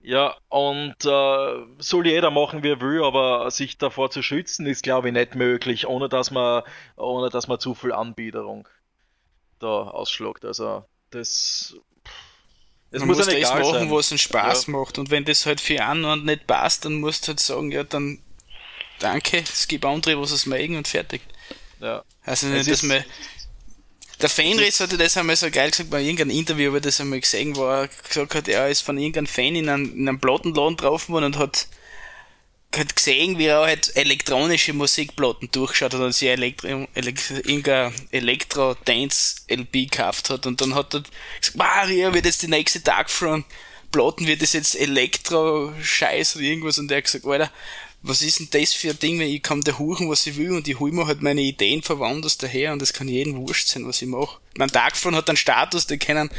Ja, 0.00 0.36
und 0.48 0.94
äh, 1.04 1.66
soll 1.78 2.06
jeder 2.06 2.30
machen, 2.30 2.62
wie 2.62 2.70
er 2.70 2.80
will, 2.80 3.04
aber 3.04 3.50
sich 3.50 3.78
davor 3.78 4.10
zu 4.10 4.22
schützen, 4.22 4.66
ist, 4.66 4.82
glaube 4.82 5.08
ich, 5.08 5.14
nicht 5.14 5.34
möglich, 5.34 5.86
ohne 5.86 6.08
dass 6.08 6.30
man, 6.30 6.62
ohne 6.96 7.28
dass 7.30 7.46
man 7.46 7.60
zu 7.60 7.74
viel 7.74 7.92
Anbiederung 7.92 8.68
da 9.58 9.82
ausschlagt. 9.82 10.44
Also, 10.44 10.84
das. 11.10 11.74
Es 12.90 13.04
muss 13.04 13.18
muss 13.18 13.26
das 13.26 13.42
machen, 13.42 13.64
sein. 13.64 13.90
was 13.90 14.10
einen 14.12 14.18
Spaß 14.18 14.66
ja. 14.66 14.72
macht. 14.72 14.98
Und 14.98 15.10
wenn 15.10 15.24
das 15.24 15.44
halt 15.44 15.60
für 15.60 15.84
einen 15.84 16.24
nicht 16.24 16.46
passt, 16.46 16.86
dann 16.86 17.00
musst 17.00 17.24
du 17.24 17.28
halt 17.28 17.40
sagen, 17.40 17.70
ja, 17.70 17.84
dann 17.84 18.18
danke, 18.98 19.38
es 19.38 19.68
gibt 19.68 19.84
andere, 19.84 20.18
was 20.20 20.30
es 20.30 20.46
mögen 20.46 20.76
und 20.76 20.88
fertig. 20.88 21.20
Ja. 21.80 22.02
Also 22.24 22.46
nicht, 22.46 22.70
dass 22.70 22.82
man 22.82 23.04
der 24.20 24.28
Fanriss 24.28 24.80
hatte 24.80 24.98
das 24.98 25.16
einmal 25.16 25.36
so 25.36 25.50
geil 25.50 25.70
gesagt 25.70 25.90
bei 25.90 26.02
irgendeinem 26.02 26.30
Interview, 26.30 26.72
wo 26.72 26.80
das 26.80 27.00
einmal 27.00 27.20
gesehen, 27.20 27.54
wo 27.54 27.66
er 27.66 27.88
gesagt 27.88 28.34
hat, 28.34 28.48
er 28.48 28.68
ist 28.68 28.80
von 28.80 28.98
irgendeinem 28.98 29.26
Fan 29.26 29.54
in 29.54 29.68
einem, 29.68 29.92
in 29.94 30.08
einem 30.08 30.18
Plattenladen 30.18 30.76
drauf 30.76 31.08
worden 31.08 31.26
und 31.26 31.38
hat, 31.38 31.68
hat 32.76 32.94
gesehen, 32.94 33.38
wie 33.38 33.46
er 33.46 33.62
halt 33.62 33.96
elektronische 33.96 34.72
Musikplatten 34.72 35.50
durchschaut 35.50 35.94
hat 35.94 36.00
und 36.00 36.12
sich 36.12 36.28
Elektro, 36.28 36.68
irgendein 36.68 37.92
Elektro-Dance-LP 38.10 39.72
gekauft 39.72 40.30
hat. 40.30 40.46
Und 40.46 40.60
dann 40.60 40.74
hat 40.74 40.94
er 40.94 41.02
gesagt, 41.40 41.56
Maria, 41.56 42.12
wird 42.12 42.26
jetzt 42.26 42.42
die 42.42 42.48
nächste 42.48 42.82
Tag 42.82 43.10
von 43.10 43.44
Platten, 43.90 44.26
wird 44.26 44.42
das 44.42 44.52
jetzt 44.52 44.78
Elektro-Scheiß 44.78 46.36
oder 46.36 46.44
irgendwas. 46.44 46.78
Und 46.78 46.90
er 46.90 46.98
hat 46.98 47.04
gesagt, 47.04 47.24
Alter, 47.24 47.50
was 48.02 48.22
ist 48.22 48.38
denn 48.38 48.48
das 48.50 48.74
für 48.74 48.90
ein 48.90 48.98
Ding, 48.98 49.18
wenn 49.18 49.28
ich 49.28 49.42
kann 49.42 49.60
da 49.62 49.76
huchen, 49.78 50.08
was 50.08 50.26
ich 50.26 50.36
will 50.36 50.52
und 50.52 50.68
ich 50.68 50.78
hole 50.78 50.92
mir 50.92 51.06
halt 51.06 51.20
meine 51.20 51.40
Ideen 51.40 51.82
von 51.82 51.98
woanders 51.98 52.38
daher 52.38 52.72
und 52.72 52.82
es 52.82 52.92
kann 52.92 53.08
jedem 53.08 53.36
wurscht 53.36 53.66
sein, 53.66 53.88
was 53.88 54.02
ich 54.02 54.08
mache. 54.08 54.38
Mein 54.56 54.70
Tagfront 54.70 55.16
hat 55.16 55.28
einen 55.28 55.36
Status, 55.36 55.86
die 55.86 55.98
können 55.98 56.30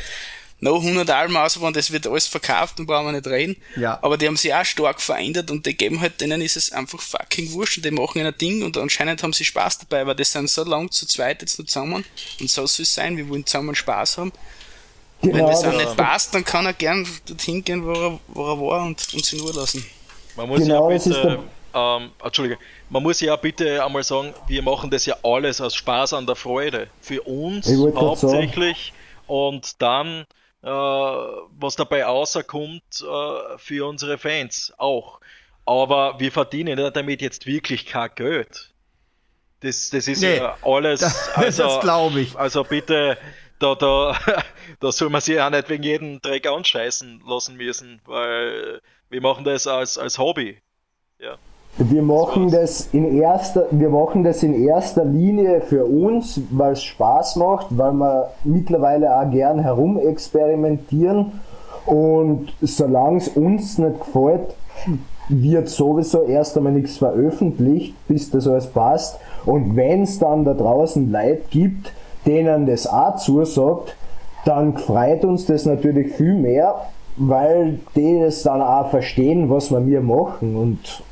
noch 0.61 0.81
100 0.81 1.09
Alben 1.09 1.37
ausbauen, 1.37 1.73
das 1.73 1.91
wird 1.91 2.07
alles 2.07 2.27
verkauft 2.27 2.79
und 2.79 2.85
brauchen 2.85 3.05
wir 3.05 3.11
nicht 3.13 3.27
reden. 3.27 3.55
Ja. 3.75 3.99
Aber 4.01 4.17
die 4.17 4.27
haben 4.27 4.37
sich 4.37 4.53
auch 4.53 4.65
stark 4.65 5.01
verändert 5.01 5.51
und 5.51 5.65
die 5.65 5.75
geben 5.75 6.01
halt, 6.01 6.19
denen 6.21 6.41
ist 6.41 6.57
es 6.57 6.71
einfach 6.71 6.99
fucking 6.99 7.51
wurscht 7.53 7.77
und 7.77 7.85
die 7.85 7.91
machen 7.91 8.25
ein 8.25 8.37
Ding 8.37 8.63
und 8.63 8.77
anscheinend 8.77 9.23
haben 9.23 9.33
sie 9.33 9.45
Spaß 9.45 9.79
dabei, 9.79 10.05
weil 10.05 10.15
die 10.15 10.23
sind 10.23 10.49
so 10.49 10.63
lang 10.63 10.91
zu 10.91 11.05
zweit 11.05 11.41
jetzt 11.41 11.59
noch 11.59 11.65
zusammen 11.65 12.03
und 12.39 12.49
so 12.49 12.65
soll 12.65 12.83
es 12.83 12.93
sein, 12.93 13.15
wir 13.17 13.27
wollen 13.29 13.45
zusammen 13.45 13.75
Spaß 13.75 14.17
haben. 14.17 14.31
Genau, 15.21 15.35
Wenn 15.35 15.47
das 15.47 15.63
auch 15.65 15.75
nicht 15.75 15.97
passt, 15.97 16.33
dann 16.33 16.45
kann 16.45 16.65
er 16.65 16.73
gern 16.73 17.05
dorthin 17.27 17.63
gehen, 17.63 17.85
wo 17.85 17.91
er, 17.91 18.19
wo 18.27 18.45
er 18.45 18.59
war 18.59 18.85
und 18.85 19.13
uns 19.13 19.33
in 19.33 19.41
Ruhe 19.41 19.51
lassen. 19.51 19.85
Man 20.35 20.47
muss 20.47 20.59
genau, 20.59 20.89
ja 20.89 20.97
bitte, 20.97 21.39
ähm, 21.73 22.11
Entschuldige, 22.23 22.57
man 22.89 23.03
muss 23.03 23.19
ja 23.19 23.35
bitte 23.35 23.83
einmal 23.83 24.03
sagen, 24.03 24.33
wir 24.47 24.61
machen 24.61 24.89
das 24.89 25.05
ja 25.05 25.15
alles 25.23 25.59
aus 25.59 25.75
Spaß 25.75 26.13
an 26.13 26.25
der 26.25 26.35
Freude. 26.35 26.87
Für 27.01 27.21
uns 27.23 27.67
hauptsächlich 27.67 28.93
und 29.27 29.81
dann, 29.81 30.25
was 30.67 31.75
dabei 31.75 32.03
rauskommt, 32.03 33.01
äh, 33.01 33.57
für 33.57 33.87
unsere 33.87 34.17
Fans 34.17 34.73
auch. 34.77 35.19
Aber 35.65 36.19
wir 36.19 36.31
verdienen 36.31 36.91
damit 36.93 37.21
jetzt 37.21 37.45
wirklich 37.45 37.85
kein 37.85 38.09
Geld. 38.15 38.73
Das, 39.61 39.89
das 39.89 40.07
ist 40.07 40.21
nee, 40.21 40.41
alles. 40.61 41.01
Das, 41.01 41.29
also, 41.35 41.63
das 41.63 41.79
glaube 41.81 42.21
ich. 42.21 42.35
Also 42.35 42.63
bitte, 42.63 43.17
da, 43.59 43.75
da, 43.75 44.17
da 44.79 44.91
soll 44.91 45.09
man 45.09 45.21
sich 45.21 45.39
auch 45.39 45.49
nicht 45.49 45.69
wegen 45.69 45.83
jedem 45.83 46.21
Dreck 46.21 46.47
anscheißen 46.47 47.21
lassen 47.25 47.55
müssen, 47.55 48.01
weil 48.05 48.81
wir 49.09 49.21
machen 49.21 49.43
das 49.43 49.67
als, 49.67 49.97
als 49.97 50.17
Hobby. 50.17 50.61
Ja. 51.19 51.37
Wir 51.81 52.01
machen 52.01 52.51
das 52.51 52.89
in 52.91 53.17
erster, 53.17 53.67
wir 53.71 53.89
machen 53.89 54.25
das 54.25 54.43
in 54.43 54.53
erster 54.53 55.05
Linie 55.05 55.61
für 55.61 55.85
uns, 55.85 56.41
weil 56.51 56.73
es 56.73 56.83
Spaß 56.83 57.37
macht, 57.37 57.67
weil 57.69 57.93
wir 57.93 58.31
mittlerweile 58.43 59.17
auch 59.17 59.31
gern 59.31 59.59
herumexperimentieren 59.59 61.31
und 61.85 62.53
solange 62.61 63.19
es 63.19 63.29
uns 63.29 63.77
nicht 63.77 63.97
gefällt, 63.97 64.55
wird 65.29 65.69
sowieso 65.69 66.23
erst 66.23 66.57
einmal 66.57 66.73
nichts 66.73 66.97
veröffentlicht, 66.97 67.95
bis 68.09 68.29
das 68.29 68.45
alles 68.45 68.67
passt. 68.67 69.17
Und 69.45 69.77
wenn 69.77 70.03
es 70.03 70.19
dann 70.19 70.43
da 70.43 70.53
draußen 70.53 71.09
Leute 71.09 71.43
gibt, 71.49 71.93
denen 72.25 72.65
das 72.65 72.87
auch 72.87 73.15
zusagt, 73.15 73.95
dann 74.43 74.75
freut 74.77 75.23
uns 75.23 75.45
das 75.45 75.65
natürlich 75.65 76.13
viel 76.13 76.33
mehr, 76.33 76.75
weil 77.15 77.79
die 77.95 78.19
das 78.19 78.43
dann 78.43 78.61
auch 78.61 78.89
verstehen, 78.89 79.49
was 79.49 79.71
wir 79.71 79.79
mir 79.79 80.01
machen. 80.01 80.55
Und 80.55 81.03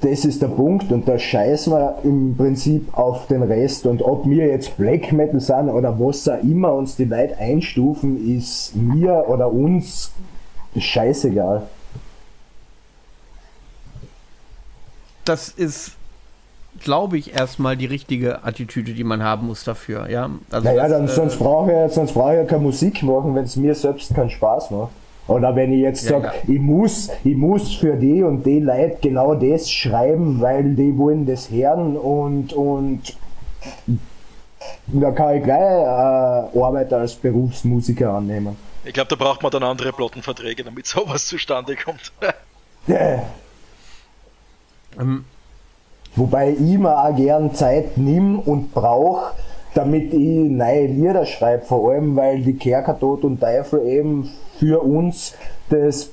das 0.00 0.24
ist 0.24 0.42
der 0.42 0.48
Punkt 0.48 0.92
und 0.92 1.08
da 1.08 1.18
scheißen 1.18 1.72
wir 1.72 1.98
im 2.04 2.36
Prinzip 2.36 2.96
auf 2.96 3.26
den 3.26 3.42
Rest 3.42 3.84
und 3.84 4.00
ob 4.00 4.26
wir 4.26 4.46
jetzt 4.46 4.76
Black 4.76 5.12
Metal 5.12 5.40
sind 5.40 5.68
oder 5.70 5.98
was 5.98 6.28
auch 6.28 6.42
immer 6.42 6.72
uns 6.72 6.96
die 6.96 7.04
Leute 7.04 7.36
einstufen, 7.38 8.36
ist 8.36 8.76
mir 8.76 9.24
oder 9.28 9.52
uns 9.52 10.12
scheißegal. 10.76 11.62
Das 15.24 15.48
ist, 15.48 15.92
glaube 16.80 17.18
ich, 17.18 17.34
erstmal 17.34 17.76
die 17.76 17.86
richtige 17.86 18.44
Attitüde, 18.44 18.94
die 18.94 19.04
man 19.04 19.22
haben 19.22 19.48
muss 19.48 19.64
dafür. 19.64 20.08
Ja? 20.08 20.30
Also 20.50 20.68
naja, 20.68 20.82
das, 20.82 20.92
dann, 20.92 21.04
äh, 21.06 21.08
sonst 21.08 21.38
brauche 21.38 21.86
ich, 21.86 21.92
sonst 21.92 22.12
brauch 22.12 22.30
ich 22.30 22.36
ja 22.36 22.44
keine 22.44 22.62
Musik 22.62 23.02
machen, 23.02 23.34
wenn 23.34 23.44
es 23.44 23.56
mir 23.56 23.74
selbst 23.74 24.14
keinen 24.14 24.30
Spaß 24.30 24.70
macht. 24.70 24.92
Oder 25.28 25.54
wenn 25.54 25.72
ich 25.72 25.80
jetzt 25.80 26.04
ja, 26.04 26.20
sage, 26.20 26.26
ja. 26.26 26.54
ich, 26.54 26.58
muss, 26.58 27.10
ich 27.22 27.36
muss 27.36 27.74
für 27.74 27.96
die 27.96 28.22
und 28.22 28.44
die 28.44 28.60
Leute 28.60 28.96
genau 29.02 29.34
das 29.34 29.70
schreiben, 29.70 30.40
weil 30.40 30.74
die 30.74 30.96
wollen 30.96 31.26
das 31.26 31.50
hören 31.50 31.96
und, 31.96 32.54
und 32.54 33.16
da 34.86 35.10
kann 35.10 35.36
ich 35.36 35.44
gleich 35.44 35.60
äh, 35.60 36.58
Arbeit 36.58 36.92
als 36.94 37.14
Berufsmusiker 37.14 38.14
annehmen. 38.14 38.56
Ich 38.84 38.94
glaube, 38.94 39.08
da 39.10 39.16
braucht 39.16 39.42
man 39.42 39.52
dann 39.52 39.64
andere 39.64 39.92
Plattenverträge, 39.92 40.64
damit 40.64 40.86
sowas 40.86 41.26
zustande 41.26 41.76
kommt. 41.76 42.10
ja. 42.86 43.22
ähm. 44.98 45.24
Wobei 46.16 46.50
ich 46.50 46.78
mir 46.78 46.98
auch 46.98 47.14
gern 47.14 47.54
Zeit 47.54 47.96
nimm 47.96 48.40
und 48.40 48.72
brauche, 48.72 49.34
damit 49.74 50.12
ich 50.12 50.50
neue 50.50 50.86
Lieder 50.86 51.26
schreibe, 51.26 51.64
vor 51.64 51.90
allem 51.90 52.16
weil 52.16 52.42
die 52.42 52.56
Kerker 52.56 52.98
Tod 52.98 53.24
und 53.24 53.40
Teufel 53.40 53.86
eben 53.86 54.30
für 54.58 54.82
uns 54.82 55.34
das 55.68 56.10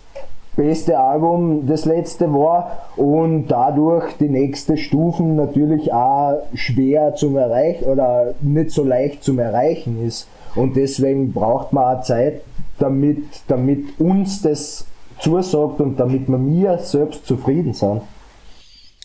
beste 0.55 0.97
Album 0.97 1.67
das 1.67 1.85
letzte 1.85 2.31
war 2.33 2.89
und 2.95 3.47
dadurch 3.47 4.13
die 4.19 4.29
nächste 4.29 4.77
Stufen 4.77 5.35
natürlich 5.35 5.91
auch 5.91 6.41
schwer 6.53 7.15
zum 7.15 7.37
Erreichen 7.37 7.85
oder 7.85 8.35
nicht 8.41 8.71
so 8.71 8.83
leicht 8.83 9.23
zum 9.23 9.39
Erreichen 9.39 10.05
ist. 10.05 10.27
Und 10.55 10.75
deswegen 10.77 11.33
braucht 11.33 11.73
man 11.73 11.97
auch 11.97 12.03
Zeit, 12.03 12.41
damit, 12.79 13.23
damit 13.47 13.99
uns 13.99 14.41
das 14.41 14.85
zusagt 15.19 15.79
und 15.81 15.97
damit 15.97 16.27
wir 16.27 16.37
mir 16.37 16.77
selbst 16.79 17.25
zufrieden 17.25 17.73
sind. 17.73 18.01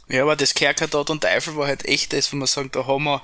Ja, 0.09 0.23
aber 0.23 0.37
das 0.37 0.55
Kerker 0.55 0.87
dort 0.89 1.11
und 1.11 1.23
Teufel 1.23 1.57
war 1.57 1.69
halt 1.69 1.87
echt 1.87 2.13
das, 2.13 2.33
wo 2.33 2.37
man 2.37 2.47
sagt, 2.47 2.75
da 2.75 2.87
haben 2.87 3.05
wir, 3.05 3.23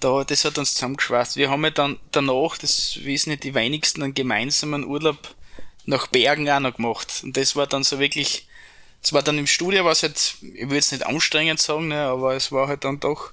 da, 0.00 0.24
das 0.24 0.44
hat 0.44 0.58
uns 0.58 0.74
zusammengeschweißt. 0.74 1.36
Wir 1.36 1.50
haben 1.50 1.64
ja 1.64 1.70
dann 1.70 1.98
danach, 2.10 2.56
das 2.58 2.98
wissen 3.04 3.30
nicht 3.30 3.44
die 3.44 3.54
wenigsten, 3.54 4.02
einen 4.02 4.14
gemeinsamen 4.14 4.84
Urlaub 4.84 5.34
nach 5.84 6.06
Bergen 6.06 6.48
auch 6.50 6.60
noch 6.60 6.76
gemacht. 6.76 7.20
Und 7.22 7.36
das 7.36 7.56
war 7.56 7.66
dann 7.66 7.84
so 7.84 7.98
wirklich, 7.98 8.48
es 9.02 9.12
war 9.12 9.22
dann 9.22 9.38
im 9.38 9.46
Studio, 9.46 9.84
was 9.84 10.02
halt, 10.02 10.36
ich 10.42 10.68
will 10.68 10.76
jetzt 10.76 10.92
nicht 10.92 11.06
anstrengend 11.06 11.60
sagen, 11.60 11.88
ne, 11.88 12.02
aber 12.02 12.34
es 12.34 12.50
war 12.50 12.68
halt 12.68 12.84
dann 12.84 13.00
doch 13.00 13.32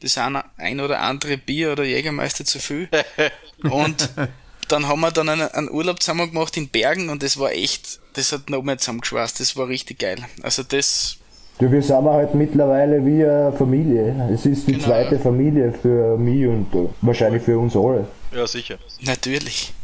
das 0.00 0.16
eine, 0.16 0.44
ein 0.56 0.80
oder 0.80 1.00
andere 1.00 1.36
Bier 1.36 1.72
oder 1.72 1.84
Jägermeister 1.84 2.44
zu 2.44 2.58
viel. 2.58 2.88
Und 3.62 4.10
dann 4.68 4.86
haben 4.86 5.00
wir 5.00 5.10
dann 5.10 5.28
einen, 5.28 5.48
einen, 5.48 5.70
Urlaub 5.70 6.02
zusammen 6.02 6.30
gemacht 6.30 6.56
in 6.56 6.68
Bergen 6.68 7.08
und 7.08 7.22
das 7.22 7.38
war 7.38 7.52
echt, 7.52 8.00
das 8.12 8.32
hat 8.32 8.50
noch 8.50 8.62
mehr 8.62 8.76
zusammengeschweißt, 8.76 9.40
das 9.40 9.56
war 9.56 9.68
richtig 9.68 9.98
geil. 9.98 10.24
Also 10.42 10.62
das, 10.62 11.17
Du, 11.58 11.70
wir 11.72 11.82
sind 11.82 12.04
halt 12.04 12.34
mittlerweile 12.34 13.04
wie 13.04 13.24
eine 13.24 13.52
Familie. 13.52 14.30
Es 14.32 14.46
ist 14.46 14.68
die 14.68 14.72
Genau. 14.74 14.84
zweite 14.84 15.18
Familie 15.18 15.72
für 15.72 16.16
mich 16.16 16.46
und 16.46 16.72
äh, 16.74 16.88
wahrscheinlich 17.00 17.42
für 17.42 17.58
uns 17.58 17.74
alle. 17.76 18.06
Ja, 18.32 18.46
sicher. 18.46 18.78
Natürlich. 19.02 19.74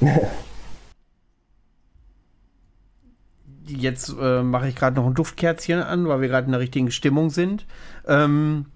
Jetzt 3.66 4.14
äh, 4.20 4.42
mache 4.42 4.68
ich 4.68 4.76
gerade 4.76 4.96
noch 4.96 5.06
ein 5.06 5.14
Duftkerzchen 5.14 5.80
an, 5.82 6.06
weil 6.06 6.20
wir 6.20 6.28
gerade 6.28 6.46
in 6.46 6.52
der 6.52 6.60
richtigen 6.60 6.90
Stimmung 6.90 7.30
sind. 7.30 7.64
Ähm, 8.06 8.66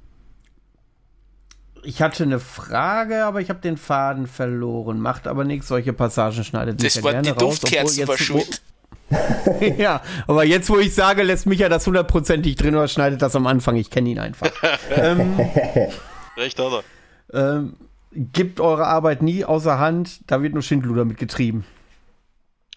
ich 1.85 2.01
hatte 2.03 2.23
eine 2.25 2.41
Frage, 2.41 3.25
aber 3.25 3.41
ich 3.41 3.51
habe 3.51 3.61
den 3.61 3.77
Faden 3.77 4.27
verloren. 4.27 4.99
Macht 4.99 5.27
aber 5.27 5.45
nichts. 5.45 5.69
Solche 5.69 5.93
Passagen 5.93 6.43
schneidet 6.43 6.81
mich 6.83 6.95
Das 6.95 6.95
ja 6.97 7.05
war 7.05 7.13
gerne 7.13 7.23
die 7.33 7.45
raus. 7.45 7.61
obwohl 7.63 7.79
jetzt, 7.79 8.09
war 8.09 8.17
schuld. 8.19 8.63
ja, 9.79 10.03
aber 10.27 10.45
jetzt, 10.45 10.69
wo 10.69 10.79
ich 10.79 10.95
sage, 10.95 11.23
lässt 11.23 11.47
mich 11.47 11.61
ja 11.61 11.69
das 11.69 11.87
hundertprozentig 11.87 12.57
drin 12.57 12.75
oder 12.75 12.89
schneidet 12.89 13.23
das 13.23 13.35
am 13.37 13.47
Anfang. 13.47 13.77
Ich 13.77 13.91
kenne 13.91 14.11
ihn 14.11 14.19
einfach. 14.19 14.51
ähm, 14.91 15.39
Recht 16.37 16.59
hat 16.59 16.85
er. 17.33 17.55
ähm, 17.57 17.77
gibt 18.13 18.61
eure 18.61 18.87
Arbeit 18.87 19.23
nie 19.23 19.45
außer 19.45 19.79
Hand. 19.79 20.21
Da 20.27 20.43
wird 20.43 20.55
nur 20.55 20.63
Schindluder 20.63 21.05
mitgetrieben. 21.05 21.65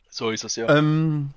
So 0.10 0.30
ist 0.30 0.44
es 0.44 0.56
ja. 0.56 0.70
Ähm, 0.70 1.32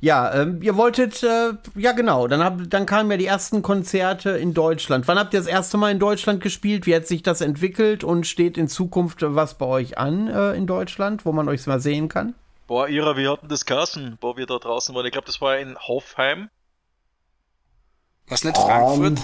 ja, 0.00 0.34
ähm, 0.34 0.60
ihr 0.60 0.76
wolltet, 0.76 1.22
äh, 1.22 1.52
ja 1.76 1.92
genau, 1.92 2.28
dann, 2.28 2.42
hab, 2.44 2.58
dann 2.68 2.84
kamen 2.84 3.10
ja 3.10 3.16
die 3.16 3.26
ersten 3.26 3.62
Konzerte 3.62 4.30
in 4.30 4.52
Deutschland. 4.52 5.08
Wann 5.08 5.18
habt 5.18 5.32
ihr 5.32 5.40
das 5.40 5.46
erste 5.46 5.78
Mal 5.78 5.92
in 5.92 5.98
Deutschland 5.98 6.42
gespielt? 6.42 6.86
Wie 6.86 6.94
hat 6.94 7.06
sich 7.06 7.22
das 7.22 7.40
entwickelt 7.40 8.04
und 8.04 8.26
steht 8.26 8.58
in 8.58 8.68
Zukunft 8.68 9.22
was 9.22 9.56
bei 9.56 9.66
euch 9.66 9.96
an 9.96 10.28
äh, 10.28 10.52
in 10.54 10.66
Deutschland, 10.66 11.24
wo 11.24 11.32
man 11.32 11.48
euch 11.48 11.66
mal 11.66 11.80
sehen 11.80 12.08
kann? 12.08 12.34
Boah, 12.66 12.88
Ira, 12.88 13.16
wie 13.16 13.28
hatten 13.28 13.48
das 13.48 13.66
Kassen, 13.66 14.16
wo 14.20 14.36
wir 14.36 14.46
da 14.46 14.58
draußen 14.58 14.94
waren? 14.94 15.04
Ich 15.06 15.12
glaube, 15.12 15.26
das 15.26 15.40
war 15.40 15.58
in 15.58 15.76
Hoffheim. 15.78 16.48
Was 18.28 18.42
nicht 18.44 18.56
Frankfurt? 18.56 19.18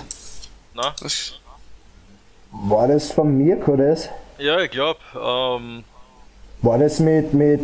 Na? 0.74 0.94
Was? 1.00 1.38
War 2.52 2.88
das 2.88 3.12
von 3.12 3.36
Mirko 3.38 3.76
das? 3.76 4.08
Ja, 4.38 4.60
ich 4.60 4.70
glaube. 4.70 5.00
Ähm, 5.14 5.84
War 6.62 6.78
das 6.78 7.00
mit, 7.00 7.32
mit 7.32 7.60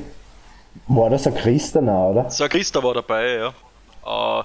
war 0.86 1.10
das 1.10 1.26
ein 1.26 1.34
Christen 1.34 1.88
auch, 1.88 2.10
oder? 2.10 2.30
Sir 2.30 2.48
Christa 2.48 2.82
war 2.82 2.94
dabei, 2.94 3.52
ja. 4.04 4.40
Äh, 4.40 4.44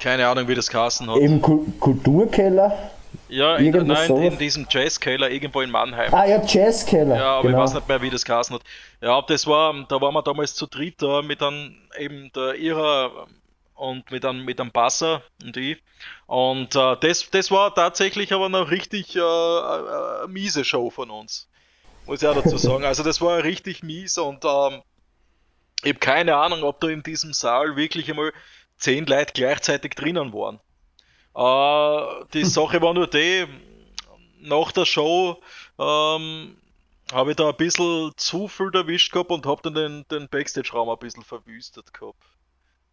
keine 0.00 0.26
Ahnung, 0.26 0.48
wie 0.48 0.54
das 0.54 0.68
Kassen 0.68 1.10
hat. 1.10 1.18
Im 1.18 1.40
Ku- 1.42 1.64
Kulturkeller? 1.80 2.90
Ja, 3.32 3.56
in, 3.56 3.70
nein, 3.70 3.88
in, 3.88 4.06
sowas? 4.08 4.32
in 4.32 4.38
diesem 4.38 4.66
Jazzkeller 4.68 5.30
irgendwo 5.30 5.62
in 5.62 5.70
Mannheim. 5.70 6.12
Ah 6.12 6.26
ja, 6.26 6.42
Jazzkeller. 6.44 7.16
Ja, 7.16 7.24
aber 7.38 7.48
genau. 7.48 7.58
ich 7.58 7.64
weiß 7.64 7.74
nicht 7.74 7.88
mehr, 7.88 8.02
wie 8.02 8.10
das 8.10 8.24
Kassen 8.26 8.54
hat. 8.54 8.62
Ja, 9.00 9.22
das 9.22 9.46
war, 9.46 9.86
da 9.88 10.00
waren 10.02 10.12
wir 10.12 10.22
damals 10.22 10.54
zu 10.54 10.66
dritt 10.66 11.00
da 11.00 11.22
mit 11.22 11.42
einem, 11.42 11.74
eben 11.98 12.30
der 12.34 12.56
Ira 12.56 13.26
und 13.74 14.10
mit 14.10 14.26
einem, 14.26 14.44
mit 14.44 14.60
einem 14.60 14.70
Basser 14.70 15.22
und 15.42 15.56
ich. 15.56 15.82
Und 16.26 16.76
äh, 16.76 16.96
das, 17.00 17.30
das 17.30 17.50
war 17.50 17.74
tatsächlich 17.74 18.34
aber 18.34 18.50
noch 18.50 18.70
richtig 18.70 19.16
äh, 19.16 19.20
äh, 19.20 19.22
eine 19.22 20.28
miese 20.28 20.64
Show 20.64 20.90
von 20.90 21.10
uns. 21.10 21.48
Muss 22.04 22.22
ich 22.22 22.28
auch 22.28 22.34
dazu 22.34 22.56
sagen. 22.58 22.84
Also 22.84 23.02
das 23.02 23.22
war 23.22 23.42
richtig 23.44 23.82
mies 23.82 24.18
und 24.18 24.44
ähm, 24.44 24.82
ich 25.82 25.88
habe 25.88 26.00
keine 26.00 26.36
Ahnung, 26.36 26.64
ob 26.64 26.80
da 26.80 26.88
in 26.88 27.02
diesem 27.02 27.32
Saal 27.32 27.76
wirklich 27.76 28.10
einmal 28.10 28.32
zehn 28.76 29.06
Leute 29.06 29.32
gleichzeitig 29.32 29.94
drinnen 29.94 30.34
waren. 30.34 30.60
Äh, 31.34 32.24
die 32.34 32.44
Sache 32.44 32.80
war 32.82 32.94
nur 32.94 33.06
die, 33.06 33.46
nach 34.40 34.72
der 34.72 34.84
Show 34.84 35.38
ähm, 35.78 36.56
habe 37.12 37.30
ich 37.30 37.36
da 37.36 37.48
ein 37.50 37.56
bisschen 37.56 38.12
zu 38.16 38.48
viel 38.48 38.70
erwischt 38.74 39.12
gehabt 39.12 39.30
und 39.30 39.46
habe 39.46 39.60
dann 39.62 39.74
den, 39.74 40.04
den 40.10 40.28
Backstage-Raum 40.28 40.88
ein 40.88 40.98
bisschen 40.98 41.22
verwüstet 41.22 41.92
gehabt. 41.94 42.22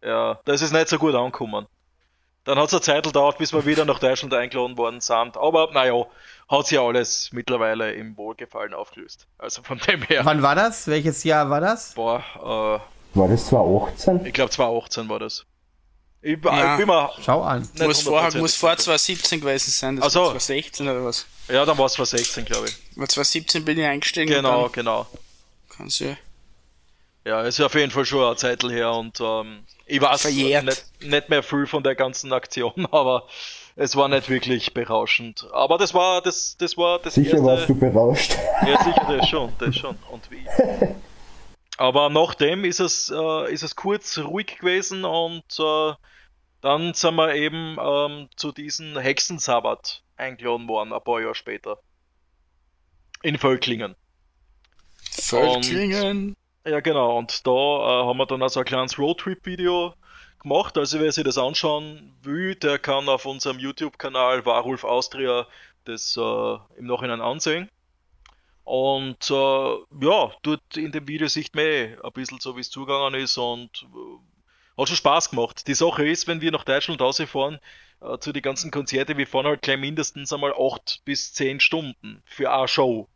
Ja, 0.02 0.38
das 0.44 0.62
ist 0.62 0.72
nicht 0.72 0.88
so 0.88 0.98
gut 0.98 1.14
angekommen. 1.14 1.66
Dann 2.44 2.58
hat 2.58 2.68
es 2.68 2.72
eine 2.74 2.80
Zeit 2.80 3.04
gedauert, 3.04 3.36
bis 3.38 3.52
wir 3.52 3.66
wieder 3.66 3.84
nach 3.84 3.98
Deutschland 3.98 4.32
eingeladen 4.32 4.76
worden 4.78 5.00
sind. 5.00 5.36
Aber 5.36 5.70
naja, 5.72 6.06
hat 6.48 6.66
sich 6.66 6.76
ja 6.76 6.82
alles 6.86 7.30
mittlerweile 7.32 7.92
im 7.92 8.16
Wohlgefallen 8.16 8.72
aufgelöst. 8.72 9.26
Also 9.38 9.62
von 9.62 9.78
dem 9.78 10.02
her, 10.02 10.24
Wann 10.24 10.40
war 10.42 10.54
das? 10.54 10.86
Welches 10.86 11.22
Jahr 11.24 11.50
war 11.50 11.60
das? 11.60 11.94
boah, 11.94 12.22
War 13.14 13.28
das 13.28 13.46
2018? 13.48 14.24
äh, 14.24 14.28
ich 14.28 14.34
glaube 14.34 14.50
2018 14.50 15.08
war 15.08 15.18
das. 15.18 15.44
Ich, 16.22 16.38
Ja. 16.44 16.72
ich 16.74 16.78
bin 16.78 16.86
mir 16.86 17.10
Schau 17.24 17.42
an. 17.42 17.66
Muss 17.78 18.02
vor, 18.02 18.20
100% 18.22 18.38
muss 18.38 18.54
vor 18.54 18.70
sicher. 18.70 18.82
2017 18.84 19.40
gewesen 19.40 19.70
sein, 19.70 19.96
das 19.96 20.06
Ach 20.06 20.10
so. 20.10 20.20
war 20.20 20.26
2016 20.38 20.88
oder 20.88 21.04
was? 21.04 21.26
Ja, 21.48 21.64
dann 21.64 21.78
war 21.78 21.86
es 21.86 21.94
2016, 21.94 22.44
glaube 22.44 22.68
ich. 22.68 22.76
War 22.98 23.08
2017 23.08 23.64
bin 23.64 23.78
ich 23.78 23.86
eingestiegen. 23.86 24.28
Genau, 24.32 24.68
genau. 24.68 25.06
dann 25.10 25.76
Kann's 25.78 25.98
ja. 25.98 26.16
Ja, 27.24 27.42
ist 27.42 27.58
ja 27.58 27.66
auf 27.66 27.74
jeden 27.74 27.90
Fall 27.90 28.04
schon 28.04 28.24
eine 28.24 28.36
Zeit 28.36 28.62
her 28.64 28.92
und 28.92 29.18
ähm, 29.20 29.60
ich 29.86 30.00
weiß 30.00 30.24
nicht, 30.26 30.84
nicht 31.00 31.28
mehr 31.28 31.42
viel 31.42 31.66
von 31.66 31.82
der 31.82 31.94
ganzen 31.94 32.32
Aktion, 32.32 32.86
aber 32.90 33.26
es 33.76 33.94
war 33.96 34.08
nicht 34.08 34.28
wirklich 34.28 34.72
berauschend. 34.74 35.46
Aber 35.52 35.78
das 35.78 35.92
war 35.94 36.22
das, 36.22 36.56
das 36.58 36.76
war 36.76 36.98
das 36.98 37.14
Sicher 37.14 37.32
erste. 37.32 37.44
warst 37.46 37.68
du 37.68 37.74
berauscht. 37.74 38.36
Ja, 38.66 38.82
sicher, 38.84 39.06
das 39.16 39.28
schon, 39.28 39.52
das 39.58 39.76
schon. 39.76 39.96
Und 40.10 40.30
wie. 40.30 40.44
Aber 41.80 42.10
nachdem 42.10 42.66
ist 42.66 42.78
es, 42.78 43.08
äh, 43.08 43.50
ist 43.50 43.62
es 43.62 43.74
kurz 43.74 44.18
ruhig 44.18 44.58
gewesen 44.58 45.06
und 45.06 45.44
äh, 45.58 45.94
dann 46.60 46.92
sind 46.92 47.14
wir 47.14 47.34
eben 47.34 47.78
ähm, 47.80 48.28
zu 48.36 48.52
diesem 48.52 48.98
Hexensabbat 48.98 50.02
eingeladen 50.14 50.68
worden, 50.68 50.92
ein 50.92 51.02
paar 51.02 51.22
Jahre 51.22 51.34
später. 51.34 51.78
In 53.22 53.38
Völklingen. 53.38 53.96
Völklingen. 55.10 56.36
Ja, 56.66 56.80
genau. 56.80 57.16
Und 57.16 57.46
da 57.46 57.50
äh, 57.50 58.04
haben 58.04 58.18
wir 58.18 58.26
dann 58.26 58.42
also 58.42 58.60
ein 58.60 58.66
kleines 58.66 58.98
Roadtrip-Video 58.98 59.94
gemacht. 60.42 60.76
Also 60.76 61.00
wer 61.00 61.12
sich 61.12 61.24
das 61.24 61.38
anschauen 61.38 62.14
will, 62.20 62.56
der 62.56 62.78
kann 62.78 63.08
auf 63.08 63.24
unserem 63.24 63.58
YouTube-Kanal 63.58 64.44
Warulf 64.44 64.84
Austria 64.84 65.46
das 65.86 66.14
äh, 66.18 66.20
im 66.76 66.84
Nachhinein 66.84 67.22
ansehen. 67.22 67.70
Und 68.64 69.30
äh, 69.30 69.34
ja, 69.34 70.32
dort 70.42 70.76
in 70.76 70.92
dem 70.92 71.08
Video 71.08 71.26
sieht 71.28 71.54
man 71.54 71.64
eh 71.64 71.96
ein 72.02 72.12
bisschen 72.12 72.38
so, 72.40 72.56
wie 72.56 72.60
es 72.60 72.70
zugegangen 72.70 73.20
ist 73.20 73.36
und 73.36 73.70
äh, 73.94 74.80
hat 74.80 74.88
schon 74.88 74.96
Spaß 74.96 75.30
gemacht. 75.30 75.66
Die 75.66 75.74
Sache 75.74 76.06
ist, 76.06 76.28
wenn 76.28 76.40
wir 76.40 76.52
nach 76.52 76.64
Deutschland 76.64 77.00
rausfahren, 77.00 77.58
äh, 78.00 78.18
zu 78.18 78.32
den 78.32 78.42
ganzen 78.42 78.70
Konzerte, 78.70 79.16
wir 79.16 79.26
fahren 79.26 79.46
halt 79.46 79.62
gleich 79.62 79.78
mindestens 79.78 80.32
einmal 80.32 80.54
8 80.54 81.02
bis 81.04 81.32
10 81.32 81.60
Stunden 81.60 82.22
für 82.24 82.52
eine 82.52 82.68
Show. 82.68 83.08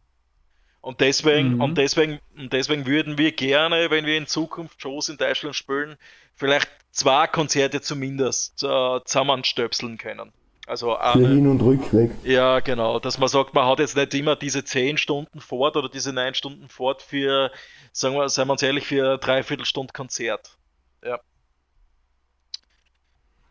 Und 0.80 1.00
deswegen, 1.00 1.54
Mhm. 1.54 1.60
und 1.62 1.78
deswegen, 1.78 2.20
und 2.36 2.52
deswegen 2.52 2.86
würden 2.86 3.16
wir 3.16 3.32
gerne, 3.32 3.90
wenn 3.90 4.04
wir 4.04 4.18
in 4.18 4.26
Zukunft 4.26 4.82
Shows 4.82 5.08
in 5.08 5.16
Deutschland 5.16 5.56
spielen, 5.56 5.96
vielleicht 6.34 6.68
zwei 6.90 7.26
Konzerte 7.26 7.80
zumindest 7.80 8.62
äh, 8.62 9.00
zusammenstöpseln 9.04 9.96
können. 9.96 10.32
Also 10.66 10.92
Für 10.94 11.00
eine, 11.02 11.28
Hin- 11.28 11.46
und 11.46 11.60
Rückweg. 11.60 12.10
ja, 12.22 12.60
genau, 12.60 12.98
dass 12.98 13.18
man 13.18 13.28
sagt, 13.28 13.52
man 13.52 13.66
hat 13.66 13.80
jetzt 13.80 13.96
nicht 13.96 14.14
immer 14.14 14.34
diese 14.34 14.64
10 14.64 14.96
Stunden 14.96 15.40
Fahrt 15.40 15.76
oder 15.76 15.90
diese 15.90 16.12
9 16.12 16.32
Stunden 16.34 16.68
Fahrt 16.68 17.02
für, 17.02 17.50
sagen 17.92 18.14
wir, 18.14 18.28
seien 18.30 18.48
wir 18.48 18.52
uns 18.52 18.62
ehrlich, 18.62 18.86
für 18.86 19.18
Dreiviertelstunde 19.18 19.92
Konzert. 19.92 20.56
Ja. 21.04 21.20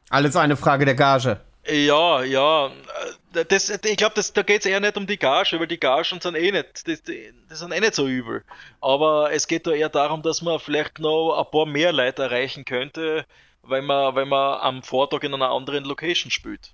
Alles 0.10 0.36
eine 0.36 0.56
Frage 0.58 0.86
der 0.86 0.96
Gage. 0.96 1.40
Ja, 1.68 2.24
ja. 2.24 2.68
äh, 3.34 3.46
Das, 3.46 3.70
ich 3.70 3.98
glaube, 3.98 4.16
da 4.34 4.42
geht 4.42 4.62
es 4.62 4.66
eher 4.66 4.80
nicht 4.80 4.98
um 4.98 5.08
die 5.08 5.18
Gage, 5.18 5.60
weil 5.60 5.68
die 5.68 5.80
Gagen 5.80 6.20
sind 6.20 6.36
eh 6.36 6.52
nicht, 6.52 6.88
das, 6.88 7.04
das 7.48 7.60
sind 7.60 7.72
eh 7.72 7.80
nicht 7.80 7.96
so 7.96 8.08
übel. 8.08 8.44
Aber 8.82 9.32
es 9.32 9.48
geht 9.48 9.66
da 9.68 9.72
eher 9.72 9.90
darum, 9.90 10.24
dass 10.24 10.42
man 10.42 10.60
vielleicht 10.60 11.00
noch 11.00 11.38
ein 11.40 11.52
paar 11.52 11.66
mehr 11.66 11.94
Leute 11.94 12.24
erreichen 12.24 12.66
könnte, 12.66 13.26
wenn 13.62 13.86
man, 13.86 14.16
wenn 14.16 14.28
man 14.28 14.60
am 14.60 14.84
Vortag 14.84 15.24
in 15.24 15.34
einer 15.34 15.52
anderen 15.52 15.86
Location 15.86 16.32
spielt. 16.32 16.74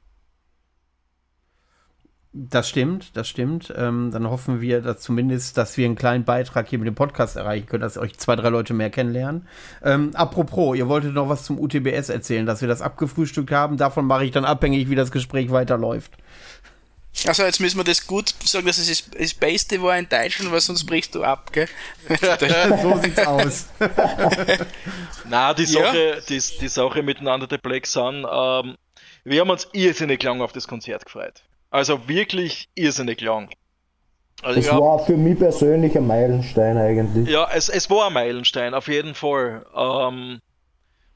Das 2.32 2.70
stimmt, 2.70 3.18
das 3.18 3.28
stimmt. 3.28 3.74
Ähm, 3.76 4.12
dann 4.12 4.30
hoffen 4.30 4.62
wir 4.62 4.82
dass 4.82 5.00
zumindest, 5.00 5.58
dass 5.58 5.78
wir 5.78 5.86
einen 5.86 5.96
kleinen 5.96 6.26
Beitrag 6.26 6.68
hier 6.68 6.78
mit 6.78 6.88
dem 6.88 6.94
Podcast 6.94 7.36
erreichen 7.36 7.66
können, 7.66 7.82
dass 7.82 7.98
euch 7.98 8.18
zwei, 8.20 8.36
drei 8.36 8.50
Leute 8.50 8.76
mehr 8.76 8.92
kennenlernen. 8.92 9.48
Ähm, 9.84 10.12
apropos, 10.14 10.78
ihr 10.78 10.88
wolltet 10.88 11.16
noch 11.16 11.28
was 11.28 11.44
zum 11.44 11.60
UTBS 11.60 12.10
erzählen, 12.10 12.46
dass 12.46 12.62
wir 12.62 12.68
das 12.68 12.84
abgefrühstückt 12.84 13.52
haben. 13.52 13.78
Davon 13.78 14.06
mache 14.06 14.26
ich 14.26 14.32
dann 14.32 14.46
abhängig, 14.46 14.92
wie 14.92 14.96
das 14.96 15.12
Gespräch 15.12 15.50
weiterläuft. 15.50 16.12
Also 17.26 17.42
jetzt 17.44 17.60
müssen 17.60 17.78
wir 17.78 17.84
das 17.84 18.06
gut 18.06 18.34
sagen, 18.44 18.68
dass 18.68 18.78
es 18.78 18.88
das, 18.88 19.10
das 19.10 19.34
Beste 19.34 19.82
war 19.82 19.98
in 19.98 20.08
Deutschland, 20.08 20.52
weil 20.52 20.62
sonst 20.62 20.86
brichst 20.86 21.16
du 21.16 21.24
ab, 21.24 21.52
gell? 21.52 21.68
so 22.82 22.98
sieht's 23.02 23.26
aus. 23.26 23.68
Na, 25.28 25.56
die 25.56 25.64
Ja. 25.64 25.86
Sache, 25.86 26.22
die, 26.30 26.40
die 26.62 26.68
Sache 26.68 27.02
miteinander 27.02 27.48
der 27.48 27.58
Black 27.58 27.88
Sun, 27.88 28.28
ähm, 28.32 28.76
wir 29.24 29.42
haben 29.42 29.50
uns 29.50 29.68
irrsinnig 29.74 30.22
lang 30.22 30.42
auf 30.42 30.52
das 30.52 30.68
Konzert 30.68 31.06
gefreut. 31.06 31.44
Also 31.70 32.08
wirklich 32.08 32.70
irrsinnig 32.76 33.22
lang. 33.22 33.50
Also 34.42 34.62
Das 34.62 34.72
war 34.72 35.00
für 35.06 35.18
mich 35.18 35.38
persönlich 35.38 35.98
ein 35.98 36.08
Meilenstein 36.08 36.78
eigentlich. 36.78 37.28
Ja, 37.28 37.50
es, 37.52 37.70
es 37.70 37.90
war 37.90 38.08
ein 38.08 38.14
Meilenstein, 38.14 38.74
auf 38.74 38.88
jeden 38.88 39.14
Fall. 39.14 39.66
Ähm, 39.76 40.40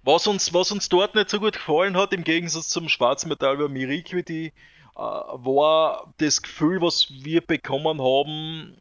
was, 0.04 0.28
uns, 0.28 0.54
was 0.54 0.72
uns 0.72 0.90
dort 0.90 1.16
nicht 1.16 1.30
so 1.30 1.40
gut 1.40 1.54
gefallen 1.54 1.96
hat, 1.96 2.14
im 2.14 2.24
Gegensatz 2.24 2.68
zum 2.68 2.90
Schwarzmetall 2.90 3.56
über 3.56 3.70
Miriquity, 3.70 4.48
äh, 4.96 5.00
war 5.00 6.14
das 6.18 6.42
Gefühl, 6.42 6.82
was 6.82 7.08
wir 7.10 7.42
bekommen 7.42 8.02
haben, 8.02 8.76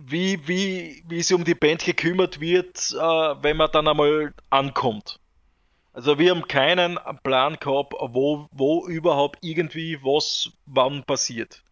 wie, 0.00 0.48
wie, 0.48 1.04
wie 1.06 1.22
sie 1.22 1.34
um 1.34 1.44
die 1.44 1.54
Band 1.54 1.84
gekümmert 1.84 2.40
wird, 2.40 2.92
äh, 2.92 2.96
wenn 3.42 3.58
man 3.58 3.70
dann 3.72 3.88
einmal 3.88 4.32
ankommt. 4.48 5.20
Also 5.92 6.18
wir 6.18 6.30
haben 6.30 6.48
keinen 6.48 6.98
Plan 7.22 7.58
gehabt, 7.60 7.92
wo, 7.98 8.48
wo 8.50 8.86
überhaupt 8.86 9.38
irgendwie 9.42 9.98
was 10.02 10.50
wann 10.64 11.04
passiert. 11.04 11.62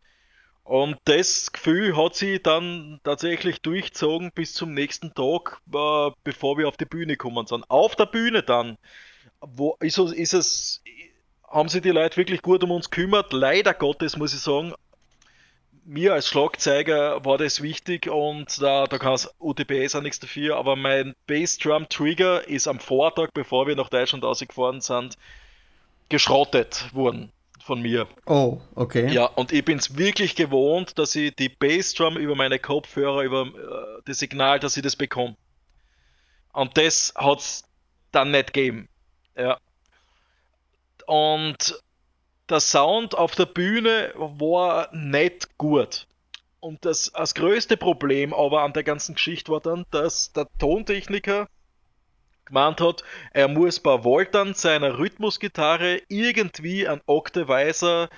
Und 0.62 0.98
das 1.06 1.50
Gefühl 1.50 1.96
hat 1.96 2.14
sie 2.14 2.40
dann 2.40 3.00
tatsächlich 3.02 3.60
durchzogen 3.60 4.30
bis 4.32 4.52
zum 4.52 4.72
nächsten 4.72 5.14
Tag, 5.14 5.60
äh, 5.74 6.10
bevor 6.22 6.58
wir 6.58 6.68
auf 6.68 6.76
die 6.76 6.84
Bühne 6.84 7.16
kommen 7.16 7.46
sind. 7.46 7.64
Auf 7.68 7.96
der 7.96 8.06
Bühne 8.06 8.42
dann, 8.42 8.76
wo 9.40 9.76
ist, 9.80 9.98
ist 9.98 10.34
es, 10.34 10.82
haben 11.48 11.68
sich 11.68 11.82
die 11.82 11.90
Leute 11.90 12.18
wirklich 12.18 12.42
gut 12.42 12.62
um 12.62 12.70
uns 12.70 12.90
gekümmert. 12.90 13.32
Leider 13.32 13.74
Gottes 13.74 14.16
muss 14.16 14.34
ich 14.34 14.40
sagen, 14.40 14.74
mir 15.84 16.14
als 16.14 16.28
Schlagzeiger 16.28 17.24
war 17.24 17.38
das 17.38 17.62
wichtig 17.62 18.08
und 18.08 18.60
da, 18.60 18.86
da 18.86 18.98
kann 18.98 19.14
es 19.14 19.28
UTBS 19.38 19.94
auch 19.94 20.02
nichts 20.02 20.20
dafür, 20.20 20.56
aber 20.56 20.76
mein 20.76 21.14
Bassdrum 21.26 21.88
Trigger 21.88 22.46
ist 22.46 22.68
am 22.68 22.80
Vortag, 22.80 23.28
bevor 23.34 23.66
wir 23.66 23.76
nach 23.76 23.88
Deutschland 23.88 24.24
ausgefahren 24.24 24.80
sind, 24.80 25.16
geschrottet 26.08 26.92
worden 26.92 27.32
von 27.64 27.82
mir. 27.82 28.08
Oh, 28.26 28.60
okay. 28.74 29.12
Ja, 29.12 29.26
und 29.26 29.52
ich 29.52 29.64
bin 29.64 29.78
es 29.78 29.96
wirklich 29.96 30.34
gewohnt, 30.34 30.98
dass 30.98 31.14
ich 31.14 31.34
die 31.36 31.48
Bassdrum 31.48 32.16
über 32.16 32.34
meine 32.34 32.58
Kopfhörer, 32.58 33.22
über 33.22 33.46
äh, 33.46 34.02
das 34.04 34.18
Signal, 34.18 34.58
dass 34.58 34.76
ich 34.76 34.82
das 34.82 34.96
bekomme. 34.96 35.36
Und 36.52 36.76
das 36.76 37.12
hat 37.16 37.38
es 37.38 37.64
dann 38.12 38.32
nicht 38.32 38.52
gegeben. 38.52 38.88
Ja. 39.36 39.58
Und 41.06 41.80
der 42.50 42.60
Sound 42.60 43.16
auf 43.16 43.34
der 43.34 43.46
Bühne 43.46 44.12
war 44.16 44.94
nicht 44.94 45.56
gut. 45.58 46.06
Und 46.60 46.84
das, 46.84 47.12
das 47.14 47.34
größte 47.34 47.76
Problem 47.76 48.34
aber 48.34 48.62
an 48.62 48.72
der 48.72 48.82
ganzen 48.82 49.14
Geschichte 49.14 49.52
war 49.52 49.60
dann, 49.60 49.86
dass 49.90 50.32
der 50.32 50.46
Tontechniker 50.58 51.48
gemeint 52.44 52.80
hat, 52.80 53.02
er 53.32 53.48
muss 53.48 53.80
bei 53.80 54.04
Voltern 54.04 54.54
seiner 54.54 54.98
Rhythmusgitarre 54.98 56.02
irgendwie 56.08 56.86
ein 56.86 57.00
Octavizer 57.06 58.10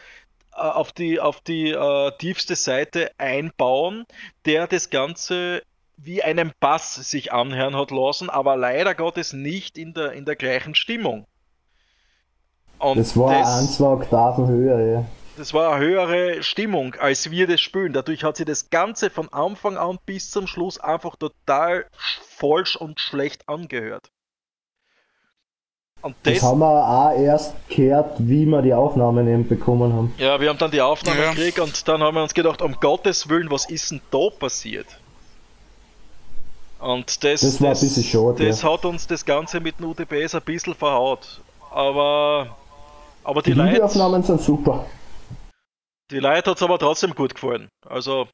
äh, 0.55 0.57
auf 0.57 0.93
die, 0.93 1.21
auf 1.21 1.41
die 1.41 1.71
äh, 1.71 2.13
tiefste 2.19 2.57
Seite 2.57 3.13
einbauen, 3.19 4.07
der 4.45 4.67
das 4.67 4.91
Ganze 4.91 5.63
wie 5.97 6.23
einen 6.23 6.53
Bass 6.59 6.95
sich 6.95 7.33
anhören 7.33 7.77
hat 7.77 7.91
lassen, 7.91 8.29
aber 8.29 8.57
leider 8.57 8.95
Gottes 8.95 9.33
nicht 9.33 9.79
in 9.79 9.95
der, 9.95 10.13
in 10.13 10.25
der 10.25 10.35
gleichen 10.37 10.75
Stimmung. 10.75 11.27
Und 12.79 12.99
das 12.99 13.17
war 13.17 13.33
das, 13.33 13.61
ein, 13.61 13.69
zwei 13.69 13.87
Oktaven 13.87 14.49
höher, 14.49 14.81
ja. 14.81 15.05
Das 15.37 15.55
war 15.55 15.73
eine 15.73 15.85
höhere 15.85 16.43
Stimmung, 16.43 16.95
als 16.97 17.31
wir 17.31 17.47
das 17.47 17.61
spielen. 17.61 17.93
Dadurch 17.93 18.23
hat 18.23 18.37
sich 18.37 18.47
das 18.47 18.71
Ganze 18.71 19.09
von 19.09 19.33
Anfang 19.33 19.77
an 19.77 19.99
bis 20.05 20.31
zum 20.31 20.47
Schluss 20.47 20.79
einfach 20.79 21.17
total 21.17 21.87
falsch 22.29 22.77
und 22.77 23.01
schlecht 23.01 23.49
angehört. 23.49 24.11
Und 26.03 26.17
das, 26.25 26.35
das 26.35 26.43
haben 26.43 26.59
wir 26.59 26.67
auch 26.67 27.17
erst 27.17 27.55
gehört, 27.69 28.17
wie 28.19 28.45
wir 28.45 28.61
die 28.61 28.75
Aufnahmen 28.75 29.29
eben 29.29 29.47
bekommen 29.47 29.93
haben. 29.93 30.15
Ja, 30.19 30.41
wir 30.41 30.49
haben 30.49 30.59
dann 30.59 30.73
die 30.73 30.81
Aufnahmen 30.81 31.21
ja. 31.21 31.31
gekriegt 31.31 31.61
und 31.61 31.87
dann 31.87 32.03
haben 32.03 32.17
wir 32.17 32.23
uns 32.25 32.35
gedacht, 32.35 32.61
um 32.61 32.75
Gottes 32.81 33.29
Willen, 33.29 33.51
was 33.51 33.67
ist 33.71 33.93
denn 33.93 34.01
da 34.11 34.29
passiert? 34.37 34.87
Und 36.81 37.23
das, 37.23 37.43
das 37.43 37.61
war 37.61 37.71
das, 37.71 37.83
ein 37.83 37.89
bisschen 37.89 38.03
schade. 38.03 38.45
Das 38.45 38.63
ja. 38.63 38.73
hat 38.73 38.85
uns 38.85 39.07
das 39.07 39.25
Ganze 39.25 39.61
mit 39.61 39.79
den 39.79 39.87
UTBs 39.87 40.35
ein 40.35 40.43
bisschen 40.43 40.75
verhaut. 40.75 41.41
Aber, 41.71 42.57
aber 43.25 43.43
die, 43.43 43.53
die 43.53 43.59
Leute. 43.59 43.75
Die 43.75 43.83
Aufnahmen 43.83 44.23
sind 44.23 44.41
super. 44.41 44.87
Die 46.11 46.19
Leute 46.19 46.51
hat 46.51 46.57
es 46.57 46.63
aber 46.63 46.79
trotzdem 46.79 47.15
gut 47.15 47.35
gefallen. 47.35 47.69
Also, 47.87 48.27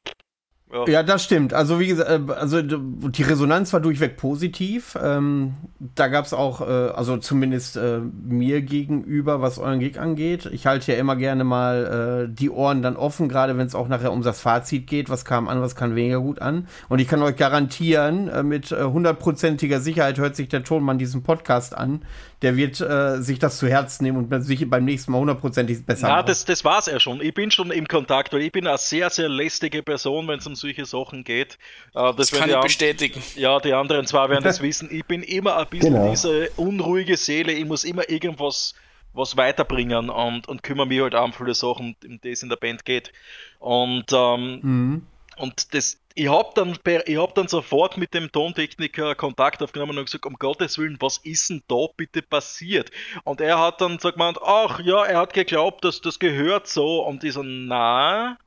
ja. 0.71 0.85
ja, 0.87 1.03
das 1.03 1.23
stimmt. 1.23 1.51
Also 1.51 1.79
wie 1.79 1.87
gesagt, 1.87 2.09
äh, 2.09 2.31
also 2.33 2.61
die 2.61 3.23
Resonanz 3.23 3.73
war 3.73 3.79
durchweg 3.79 4.17
positiv. 4.17 4.95
Ähm, 5.01 5.55
da 5.95 6.09
gab 6.09 6.25
es 6.25 6.33
auch, 6.33 6.61
äh, 6.61 6.65
also 6.65 7.17
zumindest 7.17 7.75
äh, 7.75 7.99
mir 7.99 8.61
gegenüber, 8.61 9.41
was 9.41 9.57
euren 9.57 9.79
Gig 9.79 9.99
angeht. 9.99 10.45
Ich 10.51 10.67
halte 10.67 10.91
ja 10.91 10.99
immer 10.99 11.15
gerne 11.15 11.43
mal 11.43 12.27
äh, 12.29 12.33
die 12.33 12.51
Ohren 12.51 12.83
dann 12.83 12.97
offen, 12.97 13.29
gerade 13.29 13.57
wenn 13.57 13.65
es 13.65 13.73
auch 13.73 13.87
nachher 13.87 14.11
um 14.11 14.21
das 14.21 14.41
Fazit 14.41 14.85
geht. 14.85 15.09
Was 15.09 15.25
kam 15.25 15.47
an, 15.47 15.59
was 15.59 15.75
kam 15.75 15.95
weniger 15.95 16.21
gut 16.21 16.39
an. 16.39 16.67
Und 16.87 16.99
ich 16.99 17.07
kann 17.07 17.23
euch 17.23 17.35
garantieren, 17.35 18.27
äh, 18.27 18.43
mit 18.43 18.71
äh, 18.71 18.83
hundertprozentiger 18.83 19.79
Sicherheit 19.79 20.19
hört 20.19 20.35
sich 20.35 20.49
der 20.49 20.63
Tonmann 20.63 20.99
diesen 20.99 21.23
Podcast 21.23 21.75
an 21.75 22.03
der 22.41 22.55
wird 22.55 22.79
äh, 22.79 23.21
sich 23.21 23.37
das 23.39 23.57
zu 23.57 23.67
Herzen 23.67 24.03
nehmen 24.03 24.31
und 24.31 24.41
sich 24.43 24.69
beim 24.69 24.85
nächsten 24.85 25.11
Mal 25.11 25.19
hundertprozentig 25.19 25.85
besser 25.85 26.07
Ja, 26.07 26.23
das, 26.23 26.45
das 26.45 26.63
war's 26.63 26.85
ja 26.85 26.99
schon. 26.99 27.21
Ich 27.21 27.33
bin 27.33 27.51
schon 27.51 27.71
im 27.71 27.87
Kontakt, 27.87 28.31
weil 28.31 28.41
ich 28.41 28.51
bin 28.51 28.65
eine 28.65 28.77
sehr, 28.77 29.09
sehr 29.09 29.27
lästige 29.27 29.83
Person, 29.83 30.27
wenn 30.27 30.39
es 30.39 30.47
um 30.47 30.55
solche 30.55 30.85
Sachen 30.85 31.23
geht. 31.23 31.57
Äh, 31.93 32.13
das, 32.13 32.15
das 32.15 32.31
kann 32.31 32.49
ich 32.49 32.59
bestätigen. 32.59 33.21
Ja, 33.35 33.59
die 33.59 33.73
anderen 33.73 34.05
zwei 34.05 34.29
werden 34.29 34.43
das 34.43 34.61
wissen. 34.61 34.89
Ich 34.91 35.05
bin 35.05 35.21
immer 35.23 35.57
ein 35.57 35.67
bisschen 35.67 35.93
genau. 35.93 36.09
diese 36.09 36.49
unruhige 36.55 37.17
Seele. 37.17 37.51
Ich 37.51 37.65
muss 37.65 37.83
immer 37.83 38.09
irgendwas 38.09 38.73
was 39.11 39.35
weiterbringen 39.35 40.09
und, 40.11 40.47
und 40.47 40.61
kümmere 40.61 40.85
mich 40.85 41.01
halt 41.01 41.15
auch 41.15 41.25
um 41.25 41.33
viele 41.33 41.55
Sachen, 41.55 41.95
um 42.05 42.21
die 42.21 42.29
es 42.29 42.43
in 42.43 42.49
der 42.49 42.57
Band 42.57 42.85
geht. 42.85 43.11
Und 43.57 44.05
ähm, 44.13 44.59
mhm. 44.61 45.01
Und 45.39 45.73
das, 45.73 45.98
ich 46.15 46.27
habe 46.27 46.49
dann, 46.55 46.73
hab 46.73 47.35
dann 47.35 47.47
sofort 47.47 47.97
mit 47.97 48.13
dem 48.13 48.31
Tontechniker 48.31 49.15
Kontakt 49.15 49.61
aufgenommen 49.61 49.97
und 49.97 50.05
gesagt, 50.05 50.25
um 50.25 50.33
Gottes 50.33 50.77
Willen, 50.77 50.97
was 50.99 51.17
ist 51.19 51.49
denn 51.49 51.63
da 51.67 51.87
bitte 51.95 52.21
passiert? 52.21 52.91
Und 53.23 53.41
er 53.41 53.59
hat 53.59 53.81
dann 53.81 53.99
so 53.99 54.11
gemeint, 54.11 54.39
ach 54.43 54.79
ja, 54.79 55.05
er 55.05 55.19
hat 55.19 55.33
geglaubt, 55.33 55.85
dass 55.85 56.01
das 56.01 56.19
gehört 56.19 56.67
so. 56.67 57.05
Und 57.05 57.23
ich 57.23 57.33
so, 57.33 57.43
na, 57.43 58.37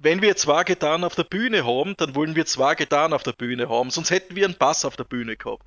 wenn 0.00 0.22
wir 0.22 0.34
zwei 0.36 0.64
Gitarren 0.64 1.04
auf 1.04 1.14
der 1.14 1.24
Bühne 1.24 1.64
haben, 1.64 1.94
dann 1.96 2.14
wollen 2.14 2.34
wir 2.34 2.46
zwei 2.46 2.74
Gitarren 2.74 3.12
auf 3.12 3.22
der 3.22 3.32
Bühne 3.32 3.68
haben, 3.68 3.90
sonst 3.90 4.10
hätten 4.10 4.34
wir 4.34 4.46
einen 4.46 4.56
Bass 4.56 4.84
auf 4.84 4.96
der 4.96 5.04
Bühne 5.04 5.36
gehabt. 5.36 5.66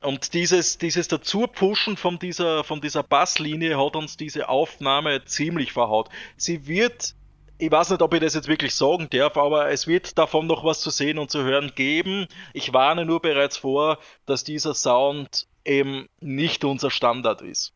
Und 0.00 0.34
dieses, 0.34 0.78
dieses 0.78 1.08
Dazupushen 1.08 1.96
von 1.96 2.18
dieser, 2.18 2.64
von 2.64 2.80
dieser 2.80 3.02
Basslinie 3.02 3.82
hat 3.82 3.96
uns 3.96 4.16
diese 4.16 4.48
Aufnahme 4.48 5.24
ziemlich 5.24 5.72
verhaut. 5.72 6.10
Sie 6.36 6.66
wird 6.66 7.14
ich 7.58 7.70
weiß 7.70 7.90
nicht, 7.90 8.02
ob 8.02 8.12
ich 8.14 8.20
das 8.20 8.34
jetzt 8.34 8.48
wirklich 8.48 8.74
sagen 8.74 9.08
darf, 9.10 9.36
aber 9.36 9.70
es 9.70 9.86
wird 9.86 10.18
davon 10.18 10.46
noch 10.46 10.64
was 10.64 10.80
zu 10.80 10.90
sehen 10.90 11.18
und 11.18 11.30
zu 11.30 11.42
hören 11.42 11.72
geben. 11.74 12.26
Ich 12.52 12.72
warne 12.72 13.04
nur 13.04 13.20
bereits 13.20 13.56
vor, 13.56 13.98
dass 14.26 14.44
dieser 14.44 14.74
Sound 14.74 15.46
eben 15.64 16.08
nicht 16.20 16.64
unser 16.64 16.90
Standard 16.90 17.42
ist. 17.42 17.72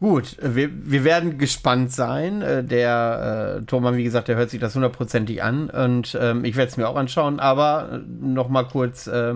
Gut, 0.00 0.36
wir, 0.40 0.70
wir 0.72 1.02
werden 1.02 1.38
gespannt 1.38 1.90
sein. 1.90 2.40
Äh, 2.40 2.62
der 2.62 3.58
äh, 3.58 3.64
Thomas, 3.64 3.96
wie 3.96 4.04
gesagt, 4.04 4.28
der 4.28 4.36
hört 4.36 4.50
sich 4.50 4.60
das 4.60 4.76
hundertprozentig 4.76 5.42
an 5.42 5.70
und 5.70 6.16
ähm, 6.20 6.44
ich 6.44 6.54
werde 6.54 6.70
es 6.70 6.76
mir 6.76 6.88
auch 6.88 6.94
anschauen. 6.94 7.40
Aber 7.40 7.90
äh, 7.92 7.98
noch 8.06 8.48
mal 8.48 8.62
kurz 8.62 9.08
äh, 9.08 9.34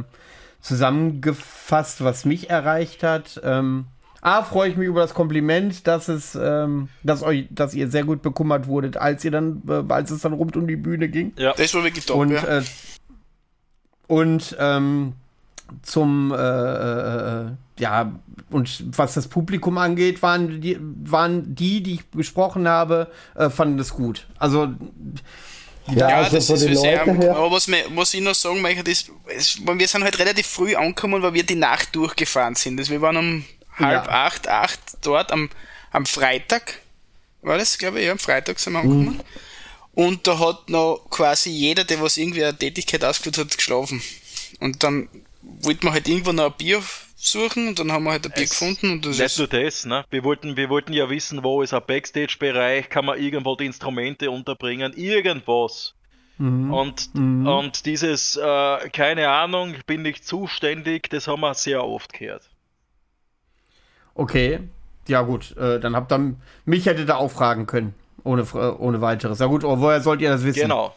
zusammengefasst, 0.61 2.05
was 2.05 2.25
mich 2.25 2.49
erreicht 2.49 3.03
hat. 3.03 3.41
Ähm, 3.43 3.87
A, 4.25 4.45
freue 4.45 4.71
ich 4.71 4.77
mich 4.77 4.87
über 4.87 5.01
das 5.01 5.15
Kompliment, 5.15 5.85
dass 5.89 6.07
es, 6.07 6.39
ähm, 6.41 6.89
dass 7.03 7.25
euch, 7.25 7.49
dass 7.51 7.75
ihr 7.75 7.89
sehr 7.89 8.05
gut 8.05 8.23
bekümmert 8.23 8.69
wurdet, 8.69 8.97
als 8.97 9.25
ihr 9.25 9.33
dann, 9.33 9.63
äh, 9.69 9.83
als 9.93 10.13
es 10.13 10.23
dann 10.23 10.33
rund 10.33 10.57
um 10.57 10.69
die 10.69 10.77
Bühne 10.77 11.09
ging. 11.09 11.33
Ja, 11.37 11.53
das 11.57 11.75
war 11.75 11.83
wirklich 11.83 12.07
top, 12.07 12.19
und, 12.19 12.31
ja. 12.31 12.59
Äh, 12.59 12.63
und 14.07 14.57
ähm, 14.61 15.15
zum 15.83 16.33
äh, 16.33 16.37
äh, 16.37 17.47
ja 17.79 18.13
und 18.51 18.97
was 18.97 19.15
das 19.15 19.27
Publikum 19.27 19.77
angeht, 19.79 20.23
waren 20.23 20.61
die, 20.61 20.79
waren 20.81 21.55
die, 21.57 21.83
die 21.83 21.95
ich 21.95 22.11
gesprochen 22.13 22.69
habe, 22.69 23.11
äh, 23.35 23.51
fanden 23.51 23.77
das 23.77 23.93
gut. 23.93 24.29
Also 24.39 24.69
ja, 25.89 26.09
ja 26.11 26.17
also 26.19 26.37
das 26.37 26.49
ist 26.49 26.61
so 26.61 26.75
sehr, 26.81 27.03
aber 27.03 27.51
was, 27.51 27.69
was 27.95 28.15
ich 28.15 28.21
noch 28.21 28.37
sagen 28.37 28.63
möchte, 28.63 28.89
ist, 28.89 29.11
wir 29.27 29.89
sind 29.89 30.05
halt 30.05 30.17
relativ 30.21 30.47
früh 30.47 30.77
angekommen, 30.77 31.23
weil 31.23 31.35
wir 31.35 31.43
die 31.43 31.57
Nacht 31.57 31.97
durchgefahren 31.97 32.55
sind. 32.55 32.79
Also 32.79 32.93
wir 32.93 33.01
waren 33.01 33.17
um 33.17 33.45
halb 33.83 34.07
ja. 34.07 34.27
acht, 34.27 34.49
acht 34.49 34.81
dort 35.03 35.33
am, 35.33 35.51
am 35.91 36.07
Freitag, 36.07 36.81
war 37.43 37.59
das, 37.59 37.79
glaube 37.79 38.01
ich, 38.01 38.07
ja, 38.07 38.13
am 38.13 38.19
Freitag 38.19 38.59
sind 38.59 38.75
wir 38.75 38.81
angekommen. 38.81 39.17
Mhm. 39.17 39.23
Und 39.95 40.27
da 40.27 40.39
hat 40.39 40.71
noch 40.71 41.07
quasi 41.11 41.51
jeder, 41.51 41.85
der 41.85 42.01
was 42.01 42.17
irgendwie 42.17 42.45
eine 42.45 42.57
Tätigkeit 42.57 43.05
ausgeführt 43.05 43.39
hat, 43.39 43.57
geschlafen. 43.57 44.03
Und 44.61 44.83
dann 44.83 45.09
wollten 45.43 45.87
wir 45.87 45.93
halt 45.93 46.09
irgendwo 46.09 46.33
noch 46.33 46.47
ein 46.47 46.57
Bier 46.57 46.83
suchen 47.17 47.69
und 47.69 47.79
dann 47.79 47.93
haben 47.93 48.05
wir 48.05 48.13
halt 48.13 48.27
ein 48.27 48.33
Bier 48.33 48.45
es 48.45 48.51
gefunden 48.51 48.91
und 48.91 49.07
das 49.07 49.19
nicht 49.19 49.39
nur 49.39 49.49
das, 49.49 49.85
ne? 49.85 50.05
Wir 50.11 50.25
wollten, 50.25 50.57
wir 50.57 50.69
wollten 50.71 50.93
ja 50.93 51.09
wissen, 51.09 51.45
wo 51.45 51.63
ist 51.63 51.75
ein 51.75 51.83
Backstage-Bereich, 51.87 52.89
kann 52.89 53.05
man 53.05 53.21
irgendwo 53.21 53.55
die 53.55 53.67
Instrumente 53.67 54.31
unterbringen, 54.31 54.93
irgendwas. 54.97 55.95
Mhm. 56.39 56.73
Und, 56.73 57.15
mhm. 57.15 57.47
und 57.47 57.87
dieses, 57.87 58.37
äh, 58.37 58.89
keine 58.91 59.29
Ahnung, 59.29 59.75
ich 59.75 59.85
bin 59.85 60.03
nicht 60.03 60.27
zuständig, 60.27 61.11
das 61.11 61.29
haben 61.29 61.41
wir 61.41 61.55
sehr 61.55 61.85
oft 61.85 62.13
gehört. 62.13 62.49
Okay, 64.15 64.61
ja 65.09 65.23
gut, 65.23 65.57
äh, 65.57 65.81
dann 65.81 65.97
habt 65.97 66.13
ihr 66.13 66.35
mich 66.65 66.87
hätte 66.87 67.07
da 67.07 67.17
auch 67.17 67.31
fragen 67.31 67.67
können, 67.67 67.95
ohne, 68.25 68.43
äh, 68.43 68.57
ohne 68.57 69.01
weiteres. 69.01 69.39
Ja 69.39 69.47
gut, 69.47 69.65
aber 69.65 69.81
woher 69.81 70.01
sollt 70.01 70.21
ihr 70.21 70.31
das 70.31 70.45
wissen? 70.45 70.63
Genau. 70.63 70.95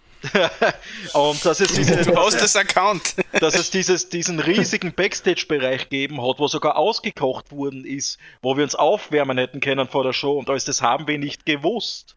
und 1.14 1.46
dass 1.46 1.60
es 1.60 1.74
diese, 1.74 1.98
du 1.98 2.16
hast 2.16 2.42
das 2.42 2.56
Account. 2.56 3.16
dass 3.40 3.56
es 3.56 3.70
dieses, 3.70 4.10
diesen 4.10 4.40
riesigen 4.40 4.94
Backstage-Bereich 4.94 5.90
geben 5.90 6.22
hat, 6.22 6.40
wo 6.40 6.48
sogar 6.48 6.78
ausgekocht 6.78 7.52
worden 7.52 7.86
ist, 7.86 8.18
wo 8.42 8.58
wir 8.58 8.64
uns 8.64 8.76
aufwärmen 8.76 9.38
hätten 9.38 9.60
können 9.60 9.88
vor 9.88 10.04
der 10.04 10.14
Show 10.14 10.38
und 10.38 10.50
alles 10.50 10.66
das 10.66 10.82
haben 10.82 11.08
wir 11.08 11.20
nicht 11.20 11.46
gewusst. 11.46 12.16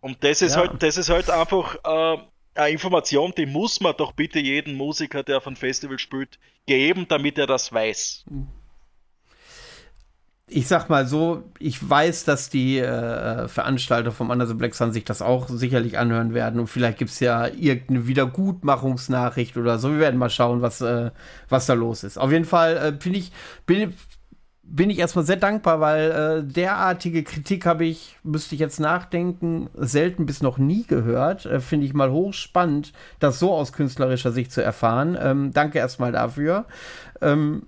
Und 0.00 0.24
das 0.24 0.42
ist 0.42 0.54
ja. 0.54 0.62
halt, 0.62 0.82
das 0.82 0.96
ist 0.96 1.10
halt 1.10 1.28
einfach, 1.30 1.76
äh, 1.84 2.18
eine 2.54 2.70
Information, 2.70 3.32
die 3.36 3.46
muss 3.46 3.80
man 3.80 3.94
doch 3.96 4.12
bitte 4.12 4.38
jedem 4.38 4.74
Musiker, 4.74 5.22
der 5.22 5.38
auf 5.38 5.46
ein 5.46 5.56
Festival 5.56 5.98
spielt, 5.98 6.38
geben, 6.66 7.06
damit 7.08 7.38
er 7.38 7.46
das 7.46 7.72
weiß. 7.72 8.24
Ich 10.54 10.68
sag 10.68 10.88
mal 10.88 11.06
so, 11.06 11.44
ich 11.58 11.88
weiß, 11.88 12.24
dass 12.24 12.50
die 12.50 12.78
äh, 12.78 13.48
Veranstalter 13.48 14.12
vom 14.12 14.30
Under 14.30 14.46
the 14.46 14.54
Black 14.54 14.74
Sun 14.74 14.92
sich 14.92 15.04
das 15.04 15.22
auch 15.22 15.48
sicherlich 15.48 15.98
anhören 15.98 16.34
werden 16.34 16.60
und 16.60 16.66
vielleicht 16.66 16.98
gibt 16.98 17.10
es 17.10 17.20
ja 17.20 17.46
irgendeine 17.46 18.06
Wiedergutmachungsnachricht 18.06 19.56
oder 19.56 19.78
so. 19.78 19.90
Wir 19.90 19.98
werden 19.98 20.18
mal 20.18 20.30
schauen, 20.30 20.62
was, 20.62 20.80
äh, 20.80 21.10
was 21.48 21.66
da 21.66 21.74
los 21.74 22.04
ist. 22.04 22.18
Auf 22.18 22.30
jeden 22.30 22.44
Fall 22.44 22.98
äh, 23.02 23.08
ich, 23.10 23.32
bin, 23.66 23.94
bin 24.62 24.90
ich 24.90 24.98
erstmal 24.98 25.24
sehr 25.24 25.36
dankbar, 25.36 25.80
weil 25.80 26.10
äh, 26.10 26.52
derartige 26.52 27.22
Kritik 27.22 27.64
habe 27.64 27.84
ich, 27.84 28.18
müsste 28.22 28.54
ich 28.54 28.60
jetzt 28.60 28.78
nachdenken, 28.80 29.70
selten 29.74 30.26
bis 30.26 30.42
noch 30.42 30.58
nie 30.58 30.84
gehört. 30.86 31.46
Äh, 31.46 31.60
finde 31.60 31.86
ich 31.86 31.94
mal 31.94 32.10
hochspannend, 32.10 32.92
das 33.20 33.38
so 33.38 33.52
aus 33.52 33.72
künstlerischer 33.72 34.32
Sicht 34.32 34.52
zu 34.52 34.62
erfahren. 34.62 35.16
Ähm, 35.20 35.52
danke 35.52 35.78
erstmal 35.78 36.12
dafür. 36.12 36.66
Ähm, 37.20 37.66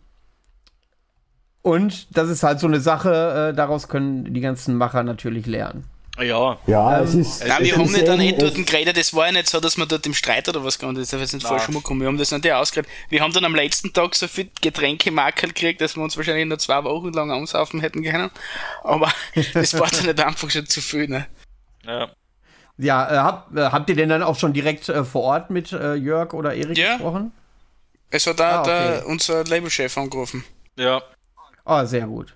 und 1.64 2.06
das 2.16 2.28
ist 2.28 2.42
halt 2.44 2.60
so 2.60 2.66
eine 2.68 2.78
Sache, 2.78 3.50
äh, 3.52 3.56
daraus 3.56 3.88
können 3.88 4.32
die 4.32 4.40
ganzen 4.40 4.76
Macher 4.76 5.02
natürlich 5.02 5.46
lernen. 5.46 5.84
Ja, 6.16 6.58
Ja, 6.68 6.98
Ähm, 6.98 7.04
es 7.04 7.14
ist. 7.14 7.44
Nein, 7.44 7.64
wir 7.64 7.72
es 7.72 7.78
haben 7.78 7.84
ist 7.86 7.92
nicht 7.92 8.06
dann 8.06 8.20
eben- 8.20 8.38
dort 8.38 8.56
es- 8.56 8.66
geredet, 8.66 8.96
das 8.96 9.12
war 9.14 9.26
ja 9.26 9.32
nicht 9.32 9.48
so, 9.48 9.58
dass 9.58 9.76
wir 9.76 9.84
dort 9.86 10.06
im 10.06 10.14
Streit 10.14 10.48
oder 10.48 10.62
was 10.62 10.78
gegangen 10.78 10.98
ist, 10.98 11.12
das 11.12 11.34
ist 11.34 11.42
falsch 11.42 11.66
rumgekommen. 11.66 12.02
Wir 12.02 12.06
haben 12.06 12.18
das 12.18 12.30
nicht 12.30 12.48
ausgeredet. 12.52 12.88
Wir 13.08 13.20
haben 13.20 13.32
dann 13.32 13.44
am 13.44 13.56
letzten 13.56 13.92
Tag 13.92 14.14
so 14.14 14.28
viel 14.28 14.48
Getränkemarkel 14.60 15.48
gekriegt, 15.48 15.80
dass 15.80 15.96
wir 15.96 16.04
uns 16.04 16.16
wahrscheinlich 16.16 16.46
noch 16.46 16.58
zwei 16.58 16.84
Wochen 16.84 17.12
lang 17.12 17.32
ansaufen 17.32 17.80
hätten 17.80 18.04
können. 18.04 18.30
Aber 18.84 19.10
das 19.54 19.74
war 19.76 19.88
dann 19.90 20.06
nicht 20.06 20.20
einfach 20.24 20.48
schon 20.50 20.66
zu 20.66 20.80
viel, 20.80 21.08
ne? 21.08 21.26
ja. 21.84 22.08
Ja, 22.76 23.08
äh, 23.12 23.16
hab, 23.18 23.56
äh, 23.56 23.60
habt 23.70 23.88
ihr 23.90 23.94
denn 23.96 24.08
dann 24.08 24.22
auch 24.24 24.36
schon 24.38 24.52
direkt 24.52 24.88
äh, 24.88 25.04
vor 25.04 25.22
Ort 25.22 25.50
mit 25.50 25.72
äh, 25.72 25.94
Jörg 25.94 26.32
oder 26.32 26.54
Erik 26.54 26.76
Ja. 26.78 26.94
gesprochen? 26.94 27.32
Es 28.10 28.26
hat 28.28 28.38
da 28.40 28.50
Ah, 28.50 28.60
okay. 28.62 29.02
unser 29.06 29.44
Labelchef 29.44 29.96
angerufen. 29.98 30.44
ja. 30.76 31.00
Ah, 31.64 31.84
sehr 31.86 32.06
gut. 32.06 32.34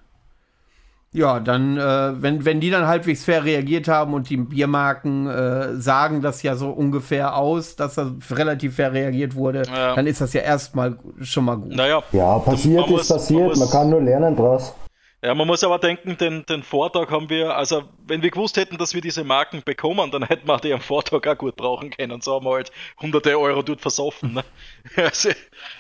Ja, 1.11 1.41
dann, 1.41 1.79
äh, 1.79 2.23
wenn, 2.23 2.45
wenn 2.45 2.61
die 2.61 2.69
dann 2.71 2.87
halbwegs 2.87 3.25
fair 3.25 3.43
reagiert 3.43 3.89
haben 3.89 4.13
und 4.13 4.29
die 4.29 4.37
Biermarken 4.37 5.27
äh, 5.27 5.75
sagen 5.77 6.21
das 6.21 6.43
ja 6.43 6.55
so 6.55 6.69
ungefähr 6.69 7.35
aus, 7.35 7.77
dass 7.77 7.95
da 7.95 8.13
relativ 8.31 8.77
fair 8.77 8.93
reagiert 8.93 9.35
wurde, 9.35 9.63
Ja. 9.75 9.95
dann 9.95 10.07
ist 10.07 10.21
das 10.21 10.35
ja 10.35 10.43
erstmal 10.43 10.99
schon 11.23 11.47
mal 11.47 11.57
gut. 11.57 11.75
Naja, 11.75 12.03
Ja, 12.13 12.39
passiert 12.39 12.91
ist 12.91 13.09
passiert, 13.09 13.57
man 13.57 13.71
kann 13.71 13.89
nur 13.89 14.03
lernen 14.03 14.37
draus. 14.37 14.75
Ja, 15.21 15.35
man 15.35 15.49
muss 15.49 15.65
aber 15.65 15.81
denken, 15.81 16.17
den, 16.17 16.47
den 16.47 16.63
Vortag 16.63 17.11
haben 17.11 17.29
wir, 17.29 17.57
also 17.57 17.83
wenn 18.07 18.23
wir 18.23 18.31
gewusst 18.31 18.57
hätten, 18.57 18.79
dass 18.79 18.95
wir 18.95 19.01
diese 19.01 19.25
Marken 19.25 19.63
bekommen, 19.65 20.13
dann 20.13 20.23
hätten 20.29 20.47
wir 20.47 20.59
die 20.59 20.73
am 20.73 20.81
Vortag 20.81 21.27
auch 21.27 21.37
gut 21.37 21.57
brauchen 21.57 21.91
können. 21.91 22.21
So 22.21 22.35
haben 22.37 22.47
wir 22.47 22.53
halt 22.55 22.71
hunderte 23.01 23.37
Euro 23.39 23.63
dort 23.63 23.81
versoffen. 23.81 24.35
Ne? 24.35 24.45
Also, 24.97 25.31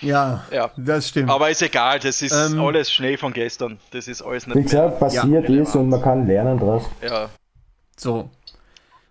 Ja, 0.01 0.45
Ja. 0.51 0.71
das 0.77 1.09
stimmt. 1.11 1.31
aber 1.31 1.51
ist 1.51 1.63
egal, 1.63 2.01
das 2.01 2.21
ist 2.21 2.33
Ähm. 2.33 2.61
alles 2.61 2.91
Schnee 2.93 3.17
von 3.17 3.33
gestern. 3.33 3.79
Das 3.93 4.09
ist 4.09 4.23
alles 4.23 4.47
Wie 4.47 4.51
nicht 4.51 4.57
mehr. 4.57 4.65
gesagt, 4.89 4.99
passiert 4.99 5.49
ist 5.49 5.77
und 5.77 5.89
man 5.89 6.03
kann 6.03 6.27
lernen 6.27 6.59
draus. 6.59 6.83
Ja, 7.01 7.29
So. 7.97 8.31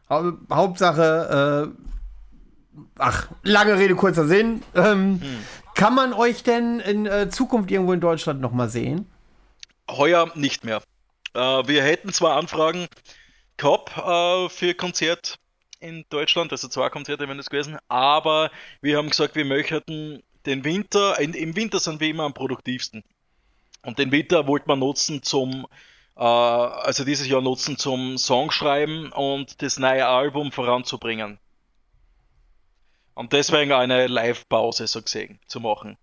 Hau 0.10 0.32
Hauptsache, 0.52 1.72
äh, 1.74 2.82
ach, 2.98 3.28
lange 3.44 3.78
Rede, 3.78 3.96
kurzer 3.96 4.26
Sinn. 4.26 4.62
Ähm, 4.76 5.22
Kann 5.76 5.96
man 5.96 6.12
euch 6.14 6.44
denn 6.44 6.80
in 6.82 7.06
äh, 7.06 7.30
Zukunft 7.30 7.72
irgendwo 7.72 7.94
in 7.94 8.00
Deutschland 8.02 8.42
noch 8.42 8.52
mal 8.52 8.68
sehen? 8.70 9.06
Heuer 9.90 10.32
nicht 10.36 10.64
mehr. 10.64 10.82
Äh, 11.34 11.40
wir 11.40 11.84
hätten 11.84 12.14
zwar 12.14 12.38
Anfragen 12.38 12.88
gehabt 13.58 13.98
äh, 13.98 14.50
für 14.50 14.74
Konzert 14.74 15.40
in 15.80 16.06
Deutschland, 16.10 16.52
also 16.52 16.68
zwei 16.68 16.90
Konzerte 16.90 17.28
wären 17.28 17.38
das 17.38 17.50
gewesen, 17.50 17.78
aber 17.88 18.52
wir 18.82 18.98
haben 18.98 19.10
gesagt, 19.10 19.36
wir 19.36 19.46
möchten 19.46 20.24
den 20.46 20.64
Winter, 20.64 21.20
in, 21.20 21.34
im 21.34 21.56
Winter 21.56 21.80
sind 21.80 22.00
wir 22.00 22.10
immer 22.10 22.24
am 22.24 22.34
produktivsten. 22.34 23.04
Und 23.84 24.00
den 24.00 24.12
Winter 24.12 24.48
wollten 24.48 24.70
wir 24.70 24.76
nutzen 24.76 25.22
zum, 25.22 25.68
äh, 26.16 26.22
also 26.22 27.04
dieses 27.04 27.28
Jahr 27.28 27.42
nutzen 27.42 27.78
zum 27.78 28.18
Songschreiben 28.18 29.12
und 29.12 29.62
das 29.62 29.78
neue 29.78 30.08
Album 30.08 30.52
voranzubringen. 30.52 31.38
Und 33.14 33.34
deswegen 33.34 33.72
eine 33.72 34.08
Live-Pause 34.08 34.88
so 34.88 35.02
gesehen 35.02 35.40
zu 35.48 35.60
machen. 35.60 35.98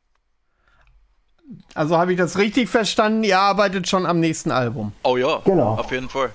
Also 1.74 1.96
habe 1.98 2.12
ich 2.12 2.18
das 2.18 2.38
richtig 2.38 2.68
verstanden? 2.68 3.22
Ihr 3.24 3.38
arbeitet 3.38 3.88
schon 3.88 4.06
am 4.06 4.20
nächsten 4.20 4.50
Album. 4.50 4.92
Oh 5.02 5.16
ja, 5.16 5.40
Genau. 5.44 5.74
auf 5.74 5.90
jeden 5.92 6.08
Fall. 6.08 6.30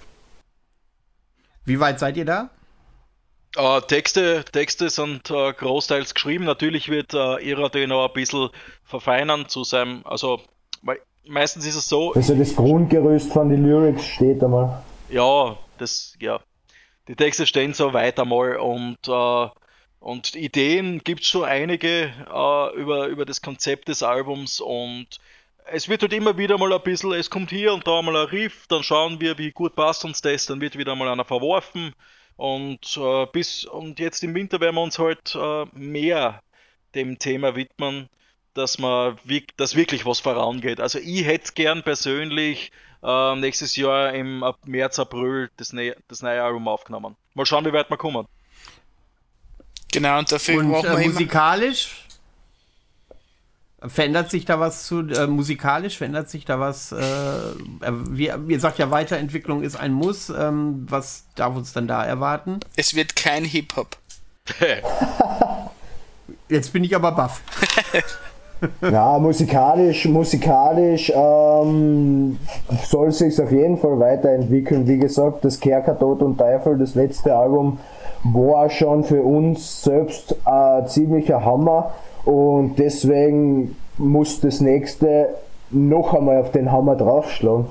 Wie 1.66 1.80
weit 1.80 2.00
seid 2.00 2.18
ihr 2.18 2.26
da? 2.26 2.50
Äh, 3.56 3.82
Texte, 3.82 4.46
Texte 4.52 4.90
sind 4.90 5.30
äh, 5.32 5.54
großteils 5.54 6.14
geschrieben. 6.14 6.46
Natürlich 6.46 6.90
wird 6.90 7.14
äh, 7.14 7.38
Ira 7.44 7.70
den 7.70 7.90
noch 7.90 8.08
ein 8.08 8.14
bisschen 8.14 8.50
verfeinern 8.84 9.48
zu 9.50 9.64
seinem, 9.64 10.02
also 10.06 10.40
mei- 10.82 11.00
meistens 11.28 11.66
ist 11.66 11.76
es 11.76 11.90
so, 11.90 12.14
Also 12.14 12.36
das 12.36 12.56
Grundgerüst 12.56 13.32
von 13.34 13.50
den 13.50 13.66
Lyrics 13.66 14.06
steht 14.06 14.44
einmal. 14.44 14.84
ja, 15.10 15.58
das, 15.80 16.14
ja, 16.20 16.40
die 17.08 17.16
Texte 17.16 17.48
stehen 17.48 17.74
so 17.74 17.94
weiter 17.94 18.26
mal 18.26 18.58
und, 18.58 18.98
äh, 19.08 19.48
und 20.00 20.36
Ideen 20.36 21.00
gibt 21.04 21.22
es 21.22 21.28
schon 21.28 21.44
einige 21.44 22.14
äh, 22.32 22.76
über, 22.80 23.08
über 23.08 23.26
das 23.26 23.42
Konzept 23.42 23.88
des 23.88 24.04
Albums 24.04 24.60
und 24.60 25.20
es 25.72 25.88
wird 25.88 26.02
halt 26.02 26.14
immer 26.14 26.38
wieder 26.38 26.58
mal 26.58 26.74
ein 26.74 26.82
bisschen, 26.82 27.14
es 27.14 27.30
kommt 27.30 27.52
hier 27.52 27.74
und 27.74 27.86
da 27.86 28.02
mal 28.02 28.16
ein 28.16 28.28
Riff, 28.28 28.66
dann 28.68 28.84
schauen 28.84 29.20
wir, 29.20 29.38
wie 29.38 29.52
gut 29.52 29.76
passt 29.76 30.06
uns 30.06 30.22
das, 30.22 30.46
dann 30.46 30.62
wird 30.62 30.78
wieder 30.78 30.96
mal 30.96 31.10
einer 31.10 31.26
verworfen 31.26 31.94
und 32.38 32.98
äh, 32.98 33.26
bis 33.28 33.66
und 33.66 34.00
jetzt 34.00 34.24
im 34.24 34.34
Winter 34.34 34.60
werden 34.62 34.76
wir 34.76 34.84
uns 34.84 34.98
halt 34.98 35.36
äh, 35.36 35.66
mehr 35.74 36.42
dem 36.96 37.20
Thema 37.20 37.56
widmen, 37.56 38.10
dass 38.54 38.80
man 38.80 39.18
dass 39.58 39.76
wirklich 39.76 40.06
was 40.06 40.22
vorangeht. 40.22 40.80
Also 40.80 41.00
ich 41.00 41.26
hätte 41.26 41.52
gern 41.54 41.84
persönlich 41.84 42.72
äh, 43.04 43.36
nächstes 43.36 43.76
Jahr 43.76 44.14
im 44.14 44.44
März, 44.66 45.00
April 45.00 45.50
das, 45.58 45.74
ne 45.74 45.96
das 46.08 46.22
neue 46.22 46.42
Album 46.42 46.68
aufgenommen. 46.68 47.16
Mal 47.34 47.46
schauen, 47.46 47.66
wie 47.66 47.74
weit 47.74 47.90
wir 47.90 47.98
kommen. 47.98 48.26
Genau, 49.92 50.20
und 50.20 50.32
dafür 50.32 50.60
Und 50.60 50.70
machen 50.72 50.86
äh, 50.86 50.90
wir 50.90 51.00
immer. 51.00 51.14
musikalisch? 51.14 52.06
Verändert 53.82 54.30
sich 54.30 54.44
da 54.44 54.60
was 54.60 54.84
zu, 54.84 55.08
äh, 55.08 55.26
musikalisch 55.26 55.98
verändert 55.98 56.30
sich 56.30 56.44
da 56.44 56.60
was, 56.60 56.92
äh, 56.92 56.98
äh, 56.98 57.92
wie, 58.10 58.30
ihr 58.50 58.60
sagt 58.60 58.78
ja, 58.78 58.92
Weiterentwicklung 58.92 59.64
ist 59.64 59.78
ein 59.78 59.94
Muss, 59.94 60.30
ähm, 60.30 60.86
was 60.90 61.24
darf 61.36 61.56
uns 61.56 61.72
dann 61.72 61.88
da 61.88 62.04
erwarten? 62.04 62.60
Es 62.76 62.94
wird 62.94 63.16
kein 63.16 63.46
Hip-Hop. 63.46 63.96
Jetzt 66.50 66.74
bin 66.74 66.84
ich 66.84 66.96
aber 66.96 67.12
baff. 67.14 67.42
Ja, 68.82 69.18
musikalisch, 69.18 70.04
musikalisch 70.04 71.10
ähm, 71.16 72.38
soll 72.90 73.10
sich 73.14 73.42
auf 73.42 73.54
jeden 73.54 73.78
Fall 73.78 73.98
weiterentwickeln. 74.02 74.86
Wie 74.86 74.98
gesagt, 74.98 75.46
das 75.46 75.62
Kerker 75.62 75.98
Tod 75.98 76.22
und 76.22 76.38
Teufel, 76.38 76.78
das 76.78 76.94
letzte 76.94 77.34
Album, 77.34 77.80
war 78.24 78.70
schon 78.70 79.04
für 79.04 79.22
uns 79.24 79.84
selbst 79.84 80.36
ein 80.46 80.88
ziemlicher 80.88 81.44
Hammer 81.46 81.94
und 82.26 82.76
deswegen 82.78 83.76
muss 83.98 84.40
das 84.42 84.60
nächste 84.62 85.36
noch 85.72 86.14
einmal 86.14 86.42
auf 86.42 86.52
den 86.52 86.72
Hammer 86.72 86.96
draufschlagen. 86.96 87.68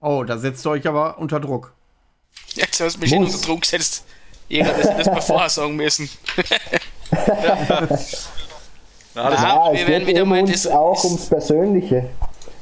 Oh, 0.00 0.22
da 0.24 0.38
setzt 0.38 0.64
ihr 0.66 0.70
euch 0.70 0.86
aber 0.86 1.18
unter 1.18 1.40
Druck. 1.40 1.72
Jetzt 2.54 2.80
hast 2.80 2.96
du 2.96 3.00
mich 3.00 3.14
unter 3.16 3.38
Druck 3.38 3.62
gesetzt. 3.62 4.04
Jeder, 4.48 4.72
das, 4.72 4.96
das 4.96 5.06
mal 5.06 5.20
vorher 5.20 5.48
sagen 5.48 5.76
müssen. 5.76 6.08
Ja. 9.14 9.32
Ja, 9.32 9.72
wir 9.72 9.80
es 9.80 9.88
werden 9.88 10.06
geht 10.06 10.14
wieder 10.14 10.24
mal 10.24 10.40
uns 10.42 10.62
das- 10.62 10.68
auch 10.72 11.02
ums 11.04 11.26
Persönliche. 11.26 12.08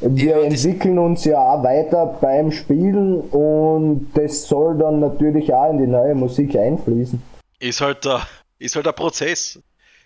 Wir 0.00 0.42
Ja, 0.42 0.42
entwickeln 0.42 0.98
uns 0.98 1.24
ja 1.24 1.38
auch 1.38 1.62
weiter 1.64 2.06
beim 2.20 2.52
Spielen 2.52 3.20
und 3.20 4.10
das 4.14 4.46
soll 4.46 4.76
dann 4.78 5.00
natürlich 5.00 5.52
auch 5.54 5.70
in 5.70 5.78
die 5.78 5.86
neue 5.86 6.14
Musik 6.14 6.54
einfließen. 6.56 7.22
ist 7.58 7.80
halt 7.80 8.04
der, 8.04 8.26
ist 8.58 8.76
halt 8.76 8.86
ein 8.88 8.94
Prozess. 8.94 9.58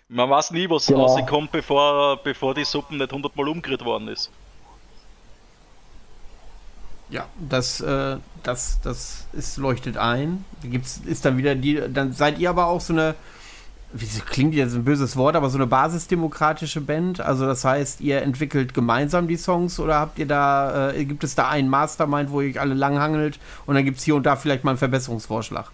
Man 0.07 0.29
weiß 0.29 0.51
nie, 0.51 0.69
was 0.69 0.87
Genau. 0.87 1.05
rauskommt, 1.05 1.51
bevor, 1.51 2.21
bevor 2.23 2.53
die 2.53 2.65
Suppen 2.65 2.97
nicht 2.97 3.11
hundertmal 3.11 3.47
umgerührt 3.49 3.83
worden 3.85 4.07
ist. 4.09 4.31
Ja, 7.09 7.27
das, 7.37 7.81
äh, 7.81 8.17
das, 8.43 8.79
das 8.81 9.27
ist, 9.33 9.57
leuchtet 9.57 9.97
ein. 9.97 10.45
Gibt's, 10.63 10.97
ist 11.05 11.25
dann 11.25 11.37
wieder 11.37 11.55
die, 11.55 11.81
dann 11.93 12.13
seid 12.13 12.39
ihr 12.39 12.49
aber 12.49 12.67
auch 12.67 12.79
so 12.79 12.93
eine, 12.93 13.15
wie 13.93 14.05
klingt 14.21 14.53
jetzt 14.53 14.75
ein 14.75 14.83
böses 14.83 15.17
Wort, 15.17 15.35
aber 15.35 15.49
so 15.49 15.57
eine 15.57 15.67
basisdemokratische 15.67 16.81
Band. 16.81 17.19
Also 17.19 17.45
das 17.45 17.65
heißt, 17.65 18.01
ihr 18.01 18.21
entwickelt 18.21 18.73
gemeinsam 18.73 19.27
die 19.27 19.37
Songs 19.37 19.79
oder 19.79 19.99
habt 19.99 20.17
ihr 20.19 20.27
da, 20.27 20.91
äh, 20.91 21.03
gibt 21.05 21.23
es 21.23 21.35
da 21.35 21.49
einen 21.49 21.67
Mastermind, 21.67 22.31
wo 22.31 22.41
ihr 22.41 22.51
euch 22.51 22.59
alle 22.59 22.73
langhangelt 22.73 23.39
und 23.65 23.75
dann 23.75 23.83
gibt 23.83 23.97
es 23.97 24.03
hier 24.03 24.15
und 24.15 24.25
da 24.25 24.35
vielleicht 24.35 24.63
mal 24.63 24.71
einen 24.71 24.77
Verbesserungsvorschlag? 24.77 25.71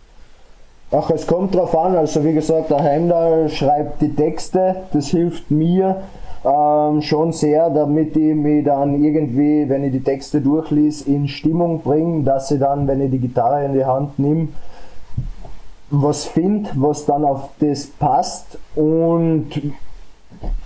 Ach, 0.92 1.10
es 1.10 1.28
kommt 1.28 1.54
drauf 1.54 1.78
an, 1.78 1.96
also 1.96 2.24
wie 2.24 2.34
gesagt, 2.34 2.72
der 2.72 2.82
Heimdall 2.82 3.50
schreibt 3.50 4.02
die 4.02 4.16
Texte, 4.16 4.84
das 4.94 5.08
hilft 5.08 5.52
mir 5.52 5.98
ähm, 6.46 7.02
schon 7.02 7.34
sehr, 7.34 7.70
damit 7.70 8.16
ich 8.16 8.34
mich 8.34 8.64
dann 8.64 9.04
irgendwie, 9.04 9.68
wenn 9.68 9.84
ich 9.84 9.92
die 9.92 10.04
Texte 10.04 10.40
durchlies, 10.40 11.02
in 11.02 11.28
Stimmung 11.28 11.82
bringe, 11.82 12.24
dass 12.24 12.52
ich 12.52 12.60
dann, 12.60 12.88
wenn 12.88 13.02
ich 13.02 13.12
die 13.12 13.20
Gitarre 13.20 13.66
in 13.66 13.74
die 13.74 13.84
Hand 13.84 14.18
nehme, 14.18 14.48
was 15.90 16.26
finde, 16.26 16.70
was 16.76 17.06
dann 17.06 17.24
auf 17.24 17.50
das 17.60 17.88
passt 17.88 18.58
und 18.76 19.50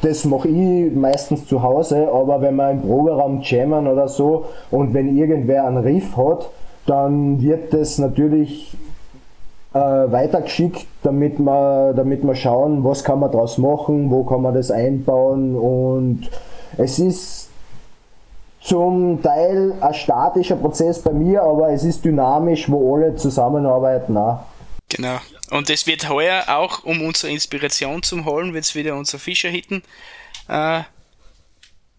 das 0.02 0.26
mache 0.26 0.48
ich 0.48 0.93
meistens 0.93 1.45
zu 1.45 1.61
Hause, 1.61 2.10
aber 2.11 2.41
wenn 2.41 2.56
wir 2.56 2.72
im 2.72 2.81
Proberaum 2.81 3.41
jammen 3.41 3.88
oder 3.88 4.07
so 4.07 4.45
und 4.72 4.93
wenn 4.93 5.15
irgendwer 5.15 5.65
einen 5.65 5.77
Riff 5.77 6.18
hat, 6.18 6.49
dann 6.88 7.41
wird 7.41 7.73
das 7.73 7.99
natürlich 7.99 8.76
äh, 9.73 9.80
weitergeschickt, 9.80 10.88
damit 11.03 11.39
wir, 11.39 11.93
damit 11.93 12.23
wir 12.23 12.35
schauen, 12.35 12.84
was 12.84 13.03
kann 13.03 13.19
man 13.19 13.31
daraus 13.31 13.57
machen, 13.57 14.10
wo 14.10 14.23
kann 14.23 14.41
man 14.41 14.53
das 14.53 14.72
einbauen 14.72 15.56
und 15.56 16.30
es 16.77 16.99
ist 16.99 17.49
zum 18.61 19.22
Teil 19.22 19.73
ein 19.81 19.93
statischer 19.93 20.56
Prozess 20.56 20.99
bei 20.99 21.11
mir, 21.11 21.43
aber 21.43 21.69
es 21.69 21.84
ist 21.84 22.03
dynamisch, 22.06 22.69
wo 22.72 22.95
alle 22.95 23.15
zusammenarbeiten. 23.15 24.18
Auch. 24.18 24.39
Genau. 24.91 25.22
Und 25.49 25.69
es 25.69 25.88
wird 25.88 26.09
heuer 26.09 26.49
auch, 26.49 26.84
um 26.84 27.01
unsere 27.01 27.31
Inspiration 27.31 28.03
zu 28.03 28.26
holen, 28.26 28.53
wird 28.53 28.65
es 28.65 28.76
wieder 28.76 28.95
unser 28.95 29.19
Fischerhitten 29.19 29.84
äh, 30.49 30.84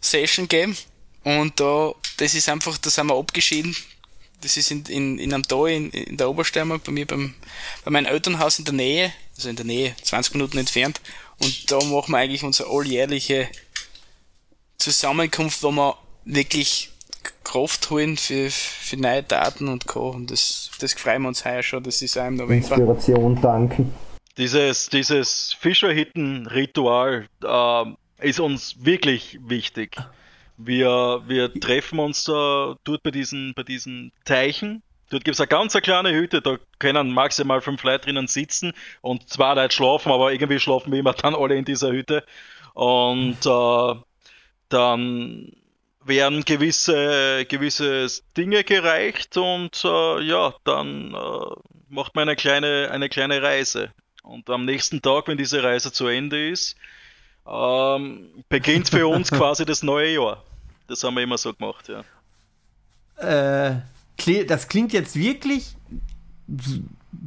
Session 0.01 0.47
geben. 0.47 0.77
Und 1.24 1.59
da, 1.59 1.94
das 2.19 2.35
ist 2.35 2.51
einfach, 2.51 2.77
da 2.77 2.90
sind 2.90 3.06
wir 3.06 3.16
abgeschieden. 3.16 3.74
Das 4.43 4.59
ist 4.59 4.70
in, 4.70 4.85
in, 4.86 5.19
in 5.19 5.32
einem 5.32 5.44
Tal 5.44 5.70
in, 5.70 5.90
in 5.90 6.19
der 6.19 6.28
Obersteiermark, 6.28 6.85
bei 6.85 6.93
mir 6.93 7.06
beim, 7.06 7.35
bei 7.85 7.90
meinem 7.90 8.06
Elternhaus 8.06 8.59
in 8.59 8.66
der 8.66 8.74
Nähe, 8.74 9.12
also 9.36 9.48
in 9.48 9.56
der 9.56 9.64
Nähe, 9.64 9.97
20 10.02 10.35
Minuten 10.35 10.59
entfernt. 10.59 11.01
Und 11.39 11.70
da 11.70 11.82
machen 11.85 12.12
wir 12.12 12.19
eigentlich 12.19 12.43
unsere 12.43 12.69
alljährliche 12.69 13.48
Zusammenkunft, 14.77 15.62
wo 15.62 15.70
wir 15.70 15.97
wirklich 16.27 16.90
Kraft 17.43 17.90
holen 17.90 18.16
für, 18.16 18.51
für 18.51 18.97
neue 18.97 19.23
Daten 19.23 19.69
und 19.69 19.86
Co. 19.86 20.10
Und 20.10 20.31
das, 20.31 20.70
das 20.81 20.94
freuen 20.94 21.23
wir 21.23 21.28
uns 21.28 21.44
heuer 21.44 21.62
schon, 21.62 21.82
das 21.82 22.02
ist 22.02 22.16
einem 22.16 22.36
November. 22.36 22.55
Inspiration 22.77 23.40
danken. 23.40 23.94
Dieses, 24.39 24.89
dieses 24.89 25.52
Fischerhitten-Ritual 25.60 27.27
äh, 27.44 27.85
ist 28.27 28.40
uns 28.40 28.85
wirklich 28.85 29.39
wichtig. 29.43 29.97
Wir, 30.56 31.23
wir 31.27 31.52
treffen 31.52 31.98
uns 31.98 32.24
da 32.24 32.77
dort 32.85 33.02
bei 33.02 33.10
diesen, 33.10 33.52
bei 33.55 33.62
diesen 33.62 34.12
Teichen. 34.24 34.82
Dort 35.10 35.24
gibt 35.24 35.35
es 35.35 35.40
eine 35.40 35.48
ganz 35.48 35.74
eine 35.74 35.82
kleine 35.82 36.12
Hütte, 36.14 36.40
da 36.40 36.56
können 36.78 37.10
maximal 37.12 37.60
fünf 37.60 37.82
Leute 37.82 38.06
drinnen 38.06 38.28
sitzen 38.28 38.73
und 39.02 39.28
zwei 39.28 39.52
Leute 39.52 39.74
schlafen, 39.74 40.10
aber 40.10 40.32
irgendwie 40.32 40.59
schlafen 40.59 40.90
wir 40.90 41.01
immer 41.01 41.12
dann 41.12 41.35
alle 41.35 41.56
in 41.56 41.66
dieser 41.66 41.93
Hütte. 41.93 42.24
Und 42.73 43.36
äh, 43.44 43.94
dann 44.70 45.52
werden 46.05 46.45
gewisse, 46.45 47.45
gewisse 47.49 48.07
Dinge 48.37 48.65
gereicht 48.65 49.37
und 49.37 49.85
äh, 49.85 50.23
ja, 50.23 50.55
dann 50.65 51.15
äh, 51.15 51.73
macht 51.89 52.15
man 52.15 52.29
eine 52.29 52.37
kleine, 52.37 52.91
eine 52.91 53.09
kleine 53.09 53.43
Reise. 53.43 53.91
Und 54.23 54.49
am 54.51 54.65
nächsten 54.65 55.03
Tag, 55.03 55.29
wenn 55.29 55.37
diese 55.37 55.62
Reise 55.62 55.93
zu 55.93 56.07
Ende 56.07 56.51
ist, 56.51 56.77
ähm, 57.47 58.29
beginnt 58.49 58.89
für 58.89 59.07
uns 59.07 59.31
quasi 59.33 59.65
das 59.65 59.83
neue 59.83 60.15
Jahr. 60.15 60.43
Das 60.87 61.03
haben 61.05 61.15
wir 61.15 61.23
immer 61.23 61.39
so 61.39 61.53
gemacht, 61.53 61.89
ja. 61.89 62.05
Äh, 63.16 63.81
das 64.47 64.69
klingt 64.69 64.93
jetzt 64.93 65.16
wirklich 65.16 65.74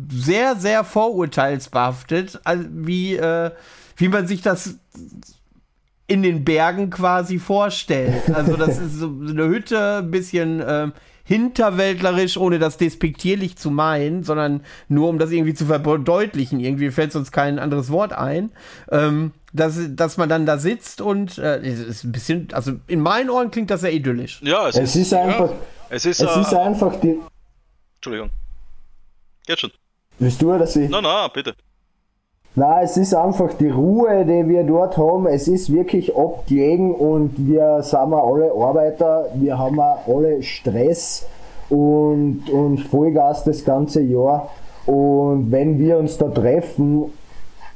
sehr, 0.10 0.56
sehr 0.56 0.84
vorurteilsbehaftet, 0.84 2.40
wie, 2.70 3.16
äh, 3.16 3.52
wie 3.98 4.08
man 4.08 4.28
sich 4.28 4.42
das 4.42 4.78
in 6.08 6.24
den 6.24 6.46
Bergen 6.46 6.90
quasi 6.90 7.40
vorstellt. 7.40 8.30
Also 8.34 8.56
das 8.58 8.78
ist 8.78 9.00
so 9.00 9.08
eine 9.08 9.48
Hütte, 9.48 9.98
ein 10.04 10.12
bisschen 10.12 10.60
äh, 10.60 10.92
hinterwäldlerisch, 11.24 12.38
ohne 12.38 12.60
das 12.60 12.78
despektierlich 12.78 13.58
zu 13.58 13.72
meinen, 13.72 14.24
sondern 14.24 14.62
nur 14.88 15.10
um 15.10 15.18
das 15.18 15.32
irgendwie 15.32 15.56
zu 15.56 15.66
verdeutlichen. 15.66 16.60
Irgendwie 16.60 16.92
fällt 16.92 17.16
uns 17.16 17.32
kein 17.32 17.58
anderes 17.58 17.90
Wort 17.90 18.14
ein. 18.14 18.52
Ähm, 18.92 19.32
dass, 19.52 19.80
dass 19.96 20.18
man 20.18 20.30
dann 20.30 20.46
da 20.46 20.58
sitzt 20.58 21.02
und 21.02 21.38
äh, 21.38 21.66
ist 21.66 22.04
ein 22.04 22.12
bisschen, 22.12 22.50
also 22.52 22.74
in 22.88 23.00
meinen 23.00 23.30
Ohren 23.30 23.52
klingt 23.52 23.72
das 23.72 23.82
sehr 23.82 23.94
idyllisch. 23.94 24.42
Ja, 24.44 24.68
es, 24.68 24.76
es 24.76 24.96
ist, 24.96 25.08
ist, 25.08 25.14
einfach. 25.14 25.50
Ja, 25.50 25.58
es 25.90 26.06
ist, 26.06 26.22
es 26.22 26.36
äh, 26.36 26.42
ist 26.42 26.54
einfach 26.54 27.00
die. 27.00 27.20
Entschuldigung. 27.96 28.30
Geht 29.48 29.60
schon. 29.60 29.72
Willst 30.20 30.42
du 30.42 30.54
oder 30.54 30.68
sie? 30.68 30.90
Nein, 30.90 31.04
nein, 31.04 31.30
bitte. 31.34 31.56
Na, 32.58 32.82
es 32.82 32.96
ist 32.96 33.14
einfach 33.14 33.54
die 33.56 33.68
Ruhe, 33.68 34.24
die 34.24 34.48
wir 34.48 34.64
dort 34.64 34.96
haben. 34.96 35.28
Es 35.28 35.50
ist 35.50 35.74
wirklich 35.74 36.16
abgelegen 36.16 36.96
und 36.96 37.34
wir 37.38 37.84
sind 37.84 38.14
alle 38.14 38.54
Arbeiter, 38.54 39.26
wir 39.34 39.60
haben 39.60 39.78
alle 39.82 40.42
Stress 40.42 41.28
und, 41.70 42.50
und 42.50 42.78
Vollgas 42.78 43.44
das 43.44 43.66
ganze 43.66 44.02
Jahr. 44.02 44.48
Und 44.86 45.52
wenn 45.52 45.80
wir 45.80 45.98
uns 45.98 46.18
da 46.18 46.30
treffen, 46.30 47.12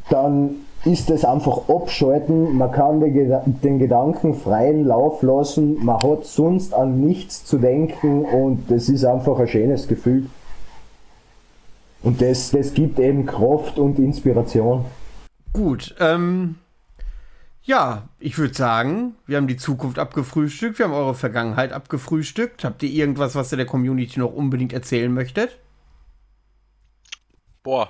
dann 0.09 0.55
ist 0.85 1.09
es 1.09 1.25
einfach 1.25 1.67
abschalten. 1.67 2.57
Man 2.57 2.71
kann 2.71 3.01
den 3.01 3.79
Gedanken 3.79 4.33
freien 4.33 4.85
Lauf 4.85 5.21
lassen. 5.23 5.83
Man 5.83 6.01
hat 6.01 6.23
sonst 6.23 6.73
an 6.73 7.01
nichts 7.01 7.43
zu 7.43 7.57
denken 7.57 8.23
und 8.23 8.71
das 8.71 8.87
ist 8.87 9.03
einfach 9.03 9.39
ein 9.39 9.47
schönes 9.49 9.89
Gefühl. 9.89 10.27
Und 12.01 12.21
das, 12.21 12.51
das 12.51 12.73
gibt 12.73 12.99
eben 12.99 13.25
Kraft 13.25 13.77
und 13.77 13.99
Inspiration. 13.99 14.85
Gut, 15.53 15.95
ähm, 15.99 16.55
ja, 17.63 18.07
ich 18.19 18.37
würde 18.37 18.53
sagen, 18.53 19.15
wir 19.25 19.37
haben 19.37 19.47
die 19.47 19.57
Zukunft 19.57 19.99
abgefrühstückt, 19.99 20.79
wir 20.79 20.85
haben 20.85 20.93
eure 20.93 21.15
Vergangenheit 21.15 21.73
abgefrühstückt. 21.73 22.63
Habt 22.63 22.81
ihr 22.83 22.89
irgendwas, 22.89 23.35
was 23.35 23.51
ihr 23.51 23.57
der 23.57 23.65
Community 23.65 24.19
noch 24.19 24.33
unbedingt 24.33 24.73
erzählen 24.73 25.13
möchtet? 25.13 25.57
Boah, 27.63 27.89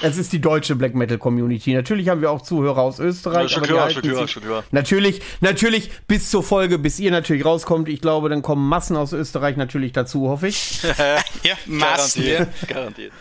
es 0.00 0.16
ist 0.16 0.32
die 0.32 0.40
deutsche 0.40 0.76
Black 0.76 0.94
Metal 0.94 1.18
Community. 1.18 1.74
Natürlich 1.74 2.08
haben 2.08 2.22
wir 2.22 2.30
auch 2.30 2.40
Zuhörer 2.40 2.80
aus 2.80 2.98
Österreich. 2.98 3.42
Ja, 3.42 3.48
schon 3.48 3.62
klar, 3.64 3.90
schon 3.90 4.02
klar, 4.02 4.26
schon 4.28 4.42
klar. 4.42 4.64
Natürlich, 4.70 5.20
natürlich 5.40 5.90
bis 6.06 6.30
zur 6.30 6.42
Folge, 6.42 6.78
bis 6.78 6.98
ihr 6.98 7.10
natürlich 7.10 7.44
rauskommt. 7.44 7.88
Ich 7.88 8.00
glaube, 8.00 8.30
dann 8.30 8.40
kommen 8.40 8.66
Massen 8.66 8.96
aus 8.96 9.12
Österreich 9.12 9.56
natürlich 9.56 9.92
dazu, 9.92 10.28
hoffe 10.28 10.48
ich. 10.48 10.82
ja, 11.42 11.56
Massen. 11.66 12.24
Garantiert. 12.24 12.68
garantiert. 12.68 13.12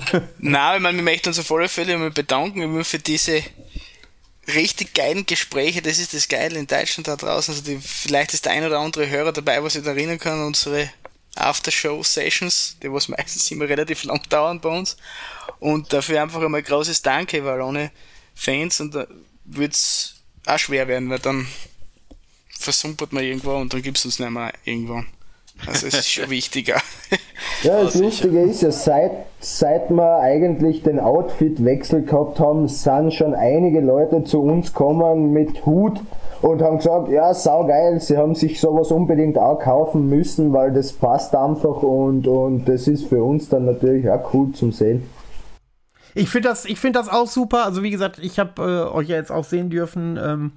Na, 0.38 0.76
ich 0.76 0.82
meine, 0.82 0.96
wir 0.96 1.04
möchten 1.04 1.28
uns 1.28 1.38
auf 1.38 1.52
alle 1.52 1.68
Fälle 1.68 1.98
mal 1.98 2.10
bedanken 2.10 2.82
für 2.84 2.98
diese 2.98 3.42
richtig 4.48 4.94
geilen 4.94 5.26
Gespräche. 5.26 5.82
Das 5.82 5.98
ist 5.98 6.14
das 6.14 6.28
Geile 6.28 6.58
in 6.58 6.66
Deutschland 6.66 7.08
da 7.08 7.16
draußen. 7.16 7.54
Also 7.54 7.64
die, 7.64 7.78
vielleicht 7.78 8.32
ist 8.34 8.46
der 8.46 8.52
ein 8.52 8.64
oder 8.64 8.78
andere 8.78 9.08
Hörer 9.08 9.32
dabei, 9.32 9.62
was 9.62 9.76
ich 9.76 9.84
da 9.84 9.90
erinnern 9.90 10.18
kann, 10.18 10.44
unsere 10.44 10.90
After-Show-Sessions, 11.36 12.76
die 12.82 12.92
was 12.92 13.08
meistens 13.08 13.50
immer 13.50 13.68
relativ 13.68 14.04
lang 14.04 14.22
dauern 14.28 14.60
bei 14.60 14.68
uns. 14.68 14.96
Und 15.62 15.92
dafür 15.92 16.20
einfach 16.20 16.42
einmal 16.42 16.60
großes 16.60 17.02
Danke, 17.02 17.44
weil 17.44 17.60
ohne 17.60 17.92
Fans 18.34 18.80
und 18.80 18.96
da 18.96 19.06
würde 19.44 19.70
es 19.72 20.16
auch 20.44 20.58
schwer 20.58 20.88
werden, 20.88 21.08
weil 21.08 21.20
dann 21.20 21.46
versumpert 22.58 23.12
man 23.12 23.22
irgendwo 23.22 23.52
und 23.52 23.72
dann 23.72 23.80
gibt 23.80 23.96
es 23.96 24.04
uns 24.04 24.18
nicht 24.18 24.30
mehr 24.32 24.52
irgendwann. 24.64 25.06
Also 25.64 25.86
es 25.86 25.94
ist 25.94 26.08
schon 26.10 26.30
wichtiger. 26.30 26.78
Ja, 27.62 27.80
das 27.80 27.94
Lustige 27.94 28.40
ist 28.40 28.62
ja, 28.62 28.72
seit, 28.72 29.12
seit 29.38 29.88
wir 29.90 30.18
eigentlich 30.18 30.82
den 30.82 30.98
Outfit-Wechsel 30.98 32.02
gehabt 32.06 32.40
haben, 32.40 32.66
sind 32.66 33.14
schon 33.14 33.32
einige 33.32 33.80
Leute 33.80 34.24
zu 34.24 34.42
uns 34.42 34.72
gekommen 34.72 35.32
mit 35.32 35.64
Hut 35.64 36.00
und 36.40 36.60
haben 36.60 36.78
gesagt, 36.78 37.08
ja, 37.08 37.32
saugeil, 37.34 38.00
sie 38.00 38.16
haben 38.16 38.34
sich 38.34 38.58
sowas 38.60 38.90
unbedingt 38.90 39.38
auch 39.38 39.60
kaufen 39.60 40.08
müssen, 40.08 40.52
weil 40.52 40.72
das 40.72 40.92
passt 40.92 41.36
einfach 41.36 41.84
und, 41.84 42.26
und 42.26 42.64
das 42.64 42.88
ist 42.88 43.06
für 43.06 43.22
uns 43.22 43.48
dann 43.48 43.66
natürlich 43.66 44.10
auch 44.10 44.34
cool 44.34 44.50
zum 44.50 44.72
Sehen. 44.72 45.08
Ich 46.14 46.28
finde 46.28 46.48
das, 46.48 46.66
find 46.66 46.96
das 46.96 47.08
auch 47.08 47.26
super. 47.26 47.64
Also 47.64 47.82
wie 47.82 47.90
gesagt, 47.90 48.18
ich 48.18 48.38
habe 48.38 48.62
äh, 48.62 48.94
euch 48.94 49.08
ja 49.08 49.16
jetzt 49.16 49.32
auch 49.32 49.44
sehen 49.44 49.70
dürfen. 49.70 50.18
Ähm, 50.22 50.52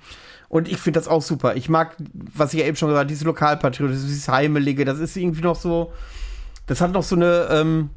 und 0.50 0.68
ich 0.68 0.78
finde 0.78 1.00
das 1.00 1.08
auch 1.08 1.22
super. 1.22 1.56
Ich 1.56 1.70
mag, 1.70 1.96
was 2.34 2.54
ich 2.54 2.60
ja 2.60 2.66
eben 2.66 2.78
schon 2.78 2.90
gesagt 2.90 3.02
habe, 3.04 3.08
dieses 3.08 3.24
Lokalpatriotismus, 3.24 4.08
dieses 4.08 4.28
Heimelige, 4.28 4.86
das 4.86 5.00
ist 5.00 5.16
irgendwie 5.16 5.42
noch 5.42 5.56
so, 5.56 5.92
das 6.68 6.82
hat 6.82 6.92
noch 6.92 7.04
so 7.04 7.16
eine, 7.16 7.48
ähm, 7.50 7.90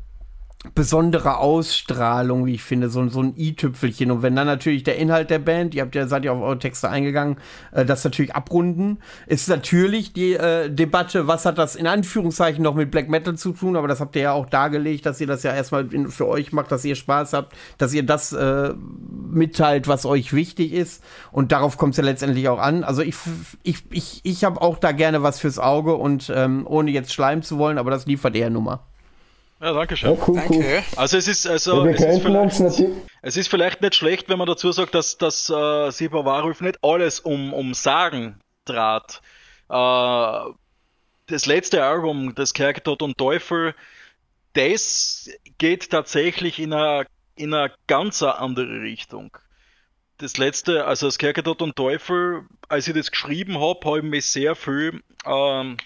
besondere 0.75 1.39
Ausstrahlung, 1.39 2.45
wie 2.45 2.55
ich 2.55 2.65
finde, 2.65 2.89
so, 2.89 3.09
so 3.09 3.23
ein 3.23 3.35
i-Tüpfelchen. 3.37 4.11
Und 4.11 4.23
wenn 4.23 4.35
dann 4.35 4.49
natürlich 4.49 4.83
der 4.83 4.97
Inhalt 4.97 5.31
der 5.31 5.39
Band, 5.39 5.73
ihr 5.73 5.83
habt 5.83 5.95
ja, 5.95 6.09
seid 6.09 6.25
ja 6.25 6.33
auf 6.33 6.43
eure 6.43 6.59
Texte 6.59 6.89
eingegangen, 6.91 7.37
äh, 7.71 7.85
das 7.85 8.03
natürlich 8.03 8.35
abrunden, 8.35 8.99
ist 9.29 9.49
natürlich 9.49 10.13
die 10.13 10.35
äh, 10.35 10.69
Debatte, 10.69 11.29
was 11.29 11.47
hat 11.47 11.59
das 11.59 11.77
in 11.77 11.87
Anführungszeichen 11.87 12.63
noch 12.63 12.75
mit 12.75 12.91
Black 12.91 13.09
Metal 13.09 13.37
zu 13.37 13.53
tun, 13.53 13.77
aber 13.77 13.87
das 13.87 14.01
habt 14.01 14.17
ihr 14.17 14.23
ja 14.23 14.33
auch 14.33 14.47
dargelegt, 14.47 15.07
dass 15.07 15.21
ihr 15.21 15.29
das 15.29 15.45
ja 15.45 15.55
erstmal 15.55 15.93
in, 15.95 16.09
für 16.09 16.27
euch 16.27 16.53
macht, 16.53 16.73
dass 16.73 16.85
ihr 16.85 16.97
Spaß 16.97 17.35
habt, 17.35 17.55
dass 17.79 17.95
ihr 17.95 18.03
das 18.03 18.33
äh, 18.33 18.75
mitteilt, 19.31 19.87
was 19.87 20.07
euch 20.07 20.33
wichtig 20.33 20.73
ist. 20.73 21.05
Und 21.31 21.53
darauf 21.53 21.77
kommt 21.77 21.93
es 21.93 21.99
ja 21.99 22.05
letztendlich 22.05 22.49
auch 22.49 22.59
an. 22.59 22.83
Also 22.83 23.03
ich, 23.03 23.15
ich, 23.63 23.85
ich, 23.91 24.21
ich 24.25 24.43
habe 24.43 24.61
auch 24.61 24.79
da 24.79 24.91
gerne 24.91 25.23
was 25.23 25.39
fürs 25.39 25.61
Auge 25.61 25.95
und 25.95 26.33
ähm, 26.35 26.67
ohne 26.67 26.91
jetzt 26.91 27.13
schleimen 27.13 27.45
zu 27.45 27.59
wollen, 27.59 27.79
aber 27.79 27.93
das 27.93 28.07
liefert 28.07 28.35
eher 28.35 28.51
Nummer. 28.51 28.89
Ja, 29.61 29.73
danke 29.73 29.97
schön. 29.97 30.15
Ja, 30.15 30.25
cool, 30.27 30.37
danke. 30.37 30.59
Cool. 30.59 30.83
Also 30.97 31.17
es 31.17 31.27
ist 31.27 31.47
also 31.47 31.85
ja, 31.85 31.93
es, 31.93 32.01
ist 32.01 32.23
vielleicht, 32.23 32.61
es 33.23 33.37
ist 33.37 33.49
vielleicht 33.49 33.81
nicht 33.83 33.95
schlecht, 33.97 34.29
wenn 34.29 34.39
man 34.39 34.47
dazu 34.47 34.71
sagt, 34.71 34.95
dass 34.95 35.19
dass 35.19 35.51
äh, 35.51 35.91
Sipa 35.91 36.25
Warulf 36.25 36.61
nicht 36.61 36.79
alles 36.83 37.21
um 37.21 37.53
um 37.53 37.75
Sagen 37.75 38.41
trat. 38.65 39.21
Äh, 39.69 40.53
das 41.29 41.47
letzte 41.47 41.85
Album, 41.85 42.35
das 42.35 42.55
Kerketot 42.55 43.03
und 43.03 43.19
Teufel, 43.19 43.75
das 44.55 45.31
geht 45.59 45.91
tatsächlich 45.91 46.59
in 46.59 46.73
eine, 46.73 47.07
in 47.37 47.53
eine 47.55 47.73
ganz 47.87 48.23
andere 48.23 48.81
Richtung. 48.81 49.37
Das 50.17 50.37
letzte, 50.37 50.87
also 50.87 51.07
das 51.07 51.19
Kerkertod 51.19 51.63
und 51.63 51.77
Teufel, 51.77 52.47
als 52.69 52.89
ich 52.89 52.95
das 52.95 53.11
geschrieben 53.11 53.61
habe, 53.61 53.81
habe 53.85 53.99
ich 53.99 54.05
mich 54.05 54.27
sehr 54.27 54.57
viel 54.57 55.01
ähm, 55.25 55.77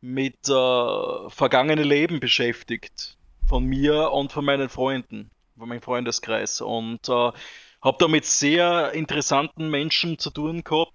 mit 0.00 0.48
äh, 0.48 1.30
vergangenen 1.30 1.84
Leben 1.84 2.20
beschäftigt. 2.20 3.16
Von 3.46 3.64
mir 3.64 4.12
und 4.12 4.30
von 4.32 4.44
meinen 4.44 4.68
Freunden, 4.68 5.30
von 5.56 5.68
meinem 5.68 5.82
Freundeskreis. 5.82 6.60
Und 6.60 7.08
äh, 7.08 7.32
habe 7.82 7.96
da 7.98 8.08
mit 8.08 8.24
sehr 8.24 8.92
interessanten 8.92 9.70
Menschen 9.70 10.18
zu 10.18 10.30
tun 10.30 10.64
gehabt, 10.64 10.92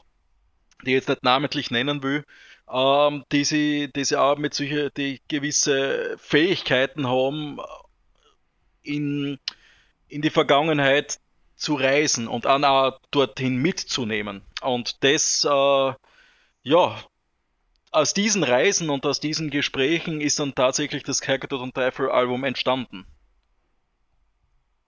die 0.86 0.92
ich 0.92 0.96
jetzt 0.96 1.10
nicht 1.10 1.24
namentlich 1.24 1.72
nennen 1.72 2.04
will, 2.04 2.24
ähm, 2.72 3.24
die, 3.32 3.44
sie, 3.44 3.92
die 3.94 4.06
sie 4.06 4.20
auch 4.20 4.38
mit 4.38 4.54
solchen, 4.54 4.90
die 4.98 5.22
gewisse 5.28 6.16
Fähigkeiten 6.18 7.08
haben, 7.08 7.60
in, 8.84 9.40
in 10.08 10.22
die 10.22 10.30
Vergangenheit 10.30 11.20
zu 11.56 11.76
reisen 11.76 12.28
und 12.28 12.46
auch 12.46 13.00
dorthin 13.12 13.56
mitzunehmen. 13.56 14.42
Und 14.62 15.04
das, 15.04 15.46
äh, 15.46 15.94
ja, 16.64 17.04
aus 17.94 18.14
diesen 18.14 18.44
Reisen 18.44 18.90
und 18.90 19.06
aus 19.06 19.20
diesen 19.20 19.50
Gesprächen 19.50 20.20
ist 20.20 20.40
dann 20.40 20.56
tatsächlich 20.56 21.04
das 21.04 21.22
Kerkertod 21.22 21.62
und 21.62 21.76
Teufel 21.76 22.10
Album 22.10 22.44
entstanden. 22.44 23.06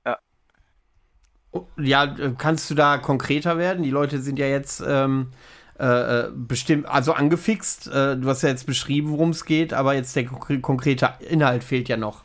Ja. 0.05 0.17
Ja, 1.77 2.07
kannst 2.37 2.69
du 2.69 2.75
da 2.75 2.97
konkreter 2.97 3.57
werden? 3.57 3.83
Die 3.83 3.91
Leute 3.91 4.19
sind 4.19 4.39
ja 4.39 4.47
jetzt 4.47 4.83
ähm, 4.85 5.31
äh, 5.79 5.85
äh, 5.85 6.31
bestimmt, 6.33 6.87
also 6.87 7.13
angefixt. 7.13 7.87
Äh, 7.87 8.17
du 8.17 8.27
hast 8.27 8.41
ja 8.43 8.49
jetzt 8.49 8.65
beschrieben, 8.65 9.11
worum 9.11 9.29
es 9.31 9.45
geht, 9.45 9.73
aber 9.73 9.93
jetzt 9.93 10.15
der 10.15 10.25
konkrete 10.25 11.13
Inhalt 11.19 11.63
fehlt 11.63 11.89
ja 11.89 11.97
noch. 11.97 12.23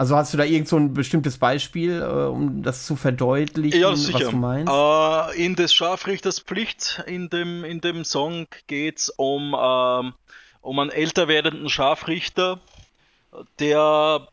Also 0.00 0.16
hast 0.16 0.32
du 0.32 0.38
da 0.38 0.44
irgend 0.44 0.66
so 0.66 0.78
ein 0.78 0.94
bestimmtes 0.94 1.36
Beispiel, 1.36 2.00
äh, 2.00 2.04
um 2.04 2.62
das 2.62 2.86
zu 2.86 2.96
verdeutlichen, 2.96 3.78
ja, 3.78 3.94
sicher. 3.94 4.14
was 4.14 4.30
du 4.30 4.36
meinst? 4.36 4.72
Äh, 4.72 5.44
in 5.44 5.56
des 5.56 5.74
Scharfrichters 5.74 6.40
Pflicht, 6.40 7.04
in 7.06 7.28
dem, 7.28 7.64
in 7.64 7.82
dem 7.82 8.06
Song 8.06 8.46
geht 8.66 8.96
es 8.96 9.10
um, 9.10 9.54
ähm, 9.54 10.14
um 10.62 10.78
einen 10.78 10.88
älter 10.88 11.28
werdenden 11.28 11.68
Scharfrichter, 11.68 12.60
der, 13.58 14.26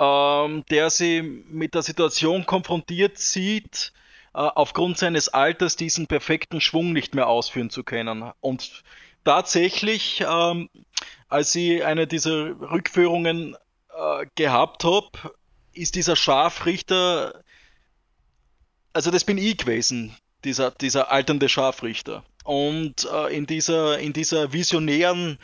ähm, 0.00 0.64
der 0.68 0.90
sie 0.90 1.22
mit 1.48 1.76
der 1.76 1.82
Situation 1.82 2.44
konfrontiert 2.44 3.18
sieht, 3.18 3.92
äh, 4.34 4.38
aufgrund 4.38 4.98
seines 4.98 5.28
Alters 5.28 5.76
diesen 5.76 6.08
perfekten 6.08 6.60
Schwung 6.60 6.92
nicht 6.92 7.14
mehr 7.14 7.28
ausführen 7.28 7.70
zu 7.70 7.84
können. 7.84 8.32
Und 8.40 8.82
tatsächlich, 9.22 10.24
ähm, 10.28 10.68
als 11.28 11.52
sie 11.52 11.84
eine 11.84 12.08
dieser 12.08 12.60
Rückführungen 12.60 13.56
äh, 13.98 14.26
gehabt 14.36 14.84
habe, 14.84 15.10
ist 15.72 15.94
dieser 15.94 16.16
Scharfrichter, 16.16 17.42
also 18.92 19.10
das 19.10 19.24
bin 19.24 19.38
ich 19.38 19.58
gewesen, 19.58 20.16
dieser, 20.44 20.70
dieser 20.70 21.10
alternde 21.10 21.48
Scharfrichter. 21.48 22.24
Und 22.44 23.08
äh, 23.12 23.36
in, 23.36 23.46
dieser, 23.46 23.98
in 23.98 24.12
dieser 24.12 24.52
visionären 24.52 25.38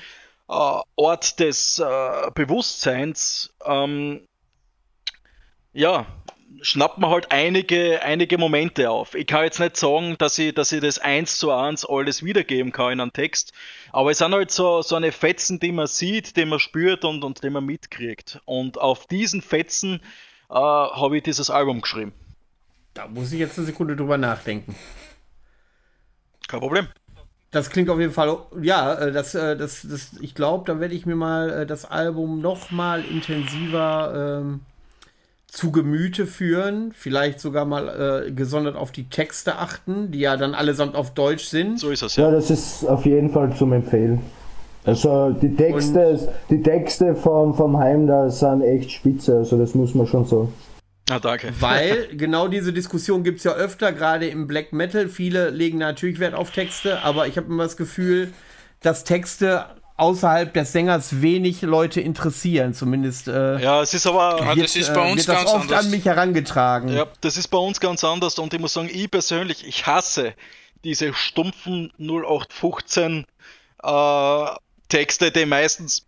äh, 0.48 0.80
Ort 0.96 1.40
des 1.40 1.78
äh, 1.78 2.30
Bewusstseins, 2.34 3.52
ähm, 3.64 4.26
ja, 5.72 6.06
schnappt 6.60 6.98
man 6.98 7.10
halt 7.10 7.30
einige, 7.30 8.02
einige 8.02 8.38
Momente 8.38 8.90
auf. 8.90 9.14
Ich 9.14 9.26
kann 9.26 9.44
jetzt 9.44 9.60
nicht 9.60 9.76
sagen, 9.76 10.16
dass 10.18 10.38
ich, 10.38 10.54
dass 10.54 10.72
ich 10.72 10.80
das 10.80 10.98
eins 10.98 11.38
zu 11.38 11.50
eins 11.50 11.84
alles 11.84 12.22
wiedergeben 12.22 12.72
kann 12.72 12.92
in 12.92 13.00
einem 13.00 13.12
Text, 13.12 13.52
aber 13.92 14.10
es 14.10 14.18
sind 14.18 14.32
halt 14.32 14.50
so, 14.50 14.82
so 14.82 14.96
eine 14.96 15.12
Fetzen, 15.12 15.60
die 15.60 15.72
man 15.72 15.86
sieht, 15.86 16.36
die 16.36 16.44
man 16.44 16.58
spürt 16.58 17.04
und, 17.04 17.24
und 17.24 17.42
die 17.42 17.50
man 17.50 17.64
mitkriegt. 17.64 18.40
Und 18.44 18.78
auf 18.78 19.06
diesen 19.06 19.42
Fetzen 19.42 20.00
äh, 20.50 20.54
habe 20.54 21.16
ich 21.16 21.22
dieses 21.22 21.50
Album 21.50 21.80
geschrieben. 21.80 22.12
Da 22.94 23.08
muss 23.08 23.32
ich 23.32 23.40
jetzt 23.40 23.58
eine 23.58 23.66
Sekunde 23.66 23.96
drüber 23.96 24.18
nachdenken. 24.18 24.74
Kein 26.46 26.60
Problem. 26.60 26.88
Das 27.50 27.70
klingt 27.70 27.88
auf 27.88 28.00
jeden 28.00 28.12
Fall, 28.12 28.36
ja, 28.62 28.94
äh, 28.94 29.12
das, 29.12 29.34
äh, 29.34 29.56
das, 29.56 29.86
das, 29.88 30.14
ich 30.20 30.34
glaube, 30.34 30.64
da 30.66 30.80
werde 30.80 30.94
ich 30.94 31.06
mir 31.06 31.14
mal 31.14 31.50
äh, 31.50 31.66
das 31.66 31.84
Album 31.84 32.40
noch 32.40 32.72
mal 32.72 33.04
intensiver 33.04 34.40
ähm, 34.42 34.60
zu 35.54 35.70
Gemüte 35.70 36.26
führen, 36.26 36.90
vielleicht 36.92 37.38
sogar 37.38 37.64
mal 37.64 38.26
äh, 38.26 38.32
gesondert 38.32 38.74
auf 38.74 38.90
die 38.90 39.08
Texte 39.08 39.56
achten, 39.56 40.10
die 40.10 40.18
ja 40.18 40.36
dann 40.36 40.52
allesamt 40.52 40.96
auf 40.96 41.14
Deutsch 41.14 41.44
sind. 41.44 41.78
So 41.78 41.90
ist 41.90 42.02
das 42.02 42.16
ja. 42.16 42.24
Ja, 42.24 42.30
das 42.32 42.50
ist 42.50 42.84
auf 42.84 43.06
jeden 43.06 43.30
Fall 43.30 43.54
zum 43.56 43.72
Empfehlen. 43.72 44.20
Also 44.84 45.30
die 45.30 45.54
Texte, 45.54 46.08
Und 46.08 46.28
die 46.50 46.60
Texte 46.60 47.14
vom, 47.14 47.54
vom 47.54 47.78
Heim, 47.78 48.08
da 48.08 48.28
sind 48.30 48.62
echt 48.62 48.90
spitze, 48.90 49.38
also 49.38 49.56
das 49.56 49.76
muss 49.76 49.94
man 49.94 50.08
schon 50.08 50.26
sagen. 50.26 50.52
Ah, 51.08 51.20
danke. 51.20 51.52
Weil 51.60 52.08
genau 52.16 52.48
diese 52.48 52.72
Diskussion 52.72 53.22
gibt 53.22 53.38
es 53.38 53.44
ja 53.44 53.52
öfter, 53.52 53.92
gerade 53.92 54.26
im 54.26 54.48
Black 54.48 54.72
Metal. 54.72 55.06
Viele 55.06 55.50
legen 55.50 55.78
natürlich 55.78 56.18
Wert 56.18 56.34
auf 56.34 56.50
Texte, 56.50 57.02
aber 57.04 57.28
ich 57.28 57.36
habe 57.36 57.46
immer 57.46 57.62
das 57.62 57.76
Gefühl, 57.76 58.32
dass 58.80 59.04
Texte 59.04 59.66
außerhalb 59.96 60.52
des 60.52 60.72
Sängers 60.72 61.22
wenig 61.22 61.62
Leute 61.62 62.00
interessieren, 62.00 62.74
zumindest. 62.74 63.28
Äh, 63.28 63.60
ja, 63.60 63.82
es 63.82 63.94
ist 63.94 64.06
aber 64.06 64.54
wird, 64.54 64.64
das 64.64 64.76
ist 64.76 64.92
bei 64.92 65.08
äh, 65.08 65.12
uns 65.12 65.26
wird 65.26 65.36
ganz 65.36 65.50
oft 65.50 65.62
anders. 65.62 65.84
an 65.84 65.90
mich 65.90 66.04
herangetragen. 66.04 66.92
Ja, 66.92 67.06
das 67.20 67.36
ist 67.36 67.48
bei 67.48 67.58
uns 67.58 67.80
ganz 67.80 68.02
anders 68.04 68.38
und 68.38 68.52
ich 68.52 68.60
muss 68.60 68.72
sagen, 68.72 68.90
ich 68.92 69.10
persönlich, 69.10 69.66
ich 69.66 69.86
hasse 69.86 70.34
diese 70.82 71.14
stumpfen 71.14 71.92
0815 71.98 73.24
äh, 73.82 74.46
Texte, 74.88 75.30
die 75.30 75.46
meistens 75.46 76.06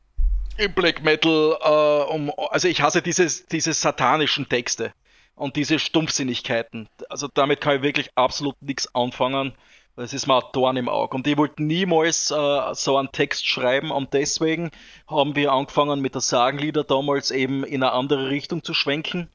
im 0.57 0.73
Black 0.73 1.03
Metal 1.03 1.57
äh, 1.63 2.13
um, 2.13 2.33
also 2.51 2.69
ich 2.69 2.83
hasse 2.83 3.03
diese, 3.03 3.27
diese 3.51 3.73
satanischen 3.73 4.49
Texte 4.49 4.93
und 5.35 5.57
diese 5.57 5.79
Stumpfsinnigkeiten. 5.79 6.89
Also 7.09 7.29
damit 7.33 7.61
kann 7.61 7.77
ich 7.77 7.83
wirklich 7.83 8.11
absolut 8.15 8.61
nichts 8.63 8.93
anfangen. 8.95 9.53
Das 9.97 10.13
ist 10.13 10.27
mir 10.27 10.37
ein 10.37 10.51
Dorn 10.53 10.77
im 10.77 10.91
Auge. 10.91 11.17
Und 11.17 11.27
ich 11.27 11.39
wollte 11.39 11.63
niemals 11.63 12.31
äh, 12.31 12.75
so 12.75 12.99
einen 12.99 13.13
Text 13.13 13.49
schreiben 13.49 13.91
und 13.91 14.13
deswegen 14.13 14.71
haben 15.09 15.35
wir 15.35 15.53
angefangen 15.53 16.01
mit 16.03 16.13
der 16.15 16.21
Sagenlieder 16.21 16.85
damals 16.85 17.31
eben 17.31 17.65
in 17.65 17.83
eine 17.83 17.93
andere 17.93 18.29
Richtung 18.29 18.63
zu 18.63 18.75
schwenken. 18.75 19.31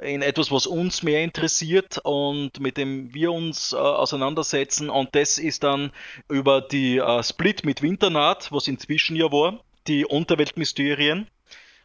In 0.00 0.22
etwas, 0.22 0.52
was 0.52 0.68
uns 0.68 1.02
mehr 1.02 1.24
interessiert 1.24 1.98
und 2.04 2.60
mit 2.60 2.76
dem 2.76 3.12
wir 3.12 3.32
uns 3.32 3.72
äh, 3.72 3.76
auseinandersetzen. 3.76 4.88
Und 4.88 5.16
das 5.16 5.36
ist 5.36 5.64
dann 5.64 5.90
über 6.28 6.60
die 6.60 6.98
äh, 6.98 7.22
Split 7.24 7.64
mit 7.64 7.82
Winternaht, 7.82 8.52
was 8.52 8.68
inzwischen 8.68 9.16
ja 9.16 9.32
war, 9.32 9.58
die 9.88 10.06
Unterweltmysterien 10.06 11.26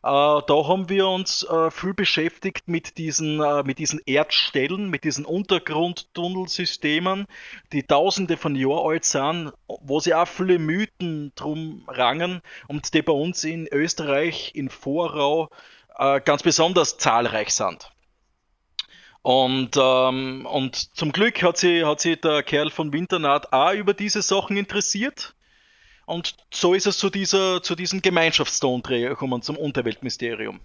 da 0.03 0.67
haben 0.67 0.89
wir 0.89 1.07
uns 1.07 1.43
äh, 1.43 1.71
viel 1.71 1.93
beschäftigt 1.93 2.67
mit 2.67 2.97
diesen, 2.97 3.39
äh, 3.39 3.63
mit 3.63 3.79
diesen 3.79 4.01
Erdstellen, 4.05 4.89
mit 4.89 5.05
diesen 5.05 5.23
Untergrundtunnelsystemen, 5.23 7.25
die 7.71 7.83
tausende 7.83 8.35
von 8.35 8.53
Jahren 8.55 8.91
alt 8.91 9.05
sind, 9.05 9.53
wo 9.67 10.01
sie 10.01 10.13
auch 10.13 10.27
viele 10.27 10.59
Mythen 10.59 11.31
drum 11.35 11.85
rangen 11.87 12.41
und 12.67 12.93
die 12.93 13.01
bei 13.01 13.13
uns 13.13 13.45
in 13.45 13.65
Österreich, 13.71 14.51
in 14.55 14.69
Vorrau, 14.69 15.49
ganz 16.25 16.41
besonders 16.41 16.97
zahlreich 16.97 17.53
sind. 17.53 17.91
Und, 19.21 19.77
ähm, 19.79 20.47
und 20.47 20.97
zum 20.97 21.11
Glück 21.11 21.43
hat 21.43 21.57
sich, 21.57 21.85
hat 21.85 22.01
sich 22.01 22.19
der 22.19 22.41
Kerl 22.41 22.71
von 22.71 22.91
Winternaht 22.91 23.53
auch 23.53 23.73
über 23.73 23.93
diese 23.93 24.23
Sachen 24.23 24.57
interessiert 24.57 25.35
und 26.05 26.35
so 26.51 26.73
ist 26.73 26.87
es 26.87 26.97
zu, 26.97 27.09
dieser, 27.09 27.63
zu 27.63 27.75
diesem 27.75 28.01
Gemeinschaftston-Träger 28.01 29.09
gekommen, 29.09 29.41
zum 29.41 29.57
Unterweltmysterium. 29.57 30.59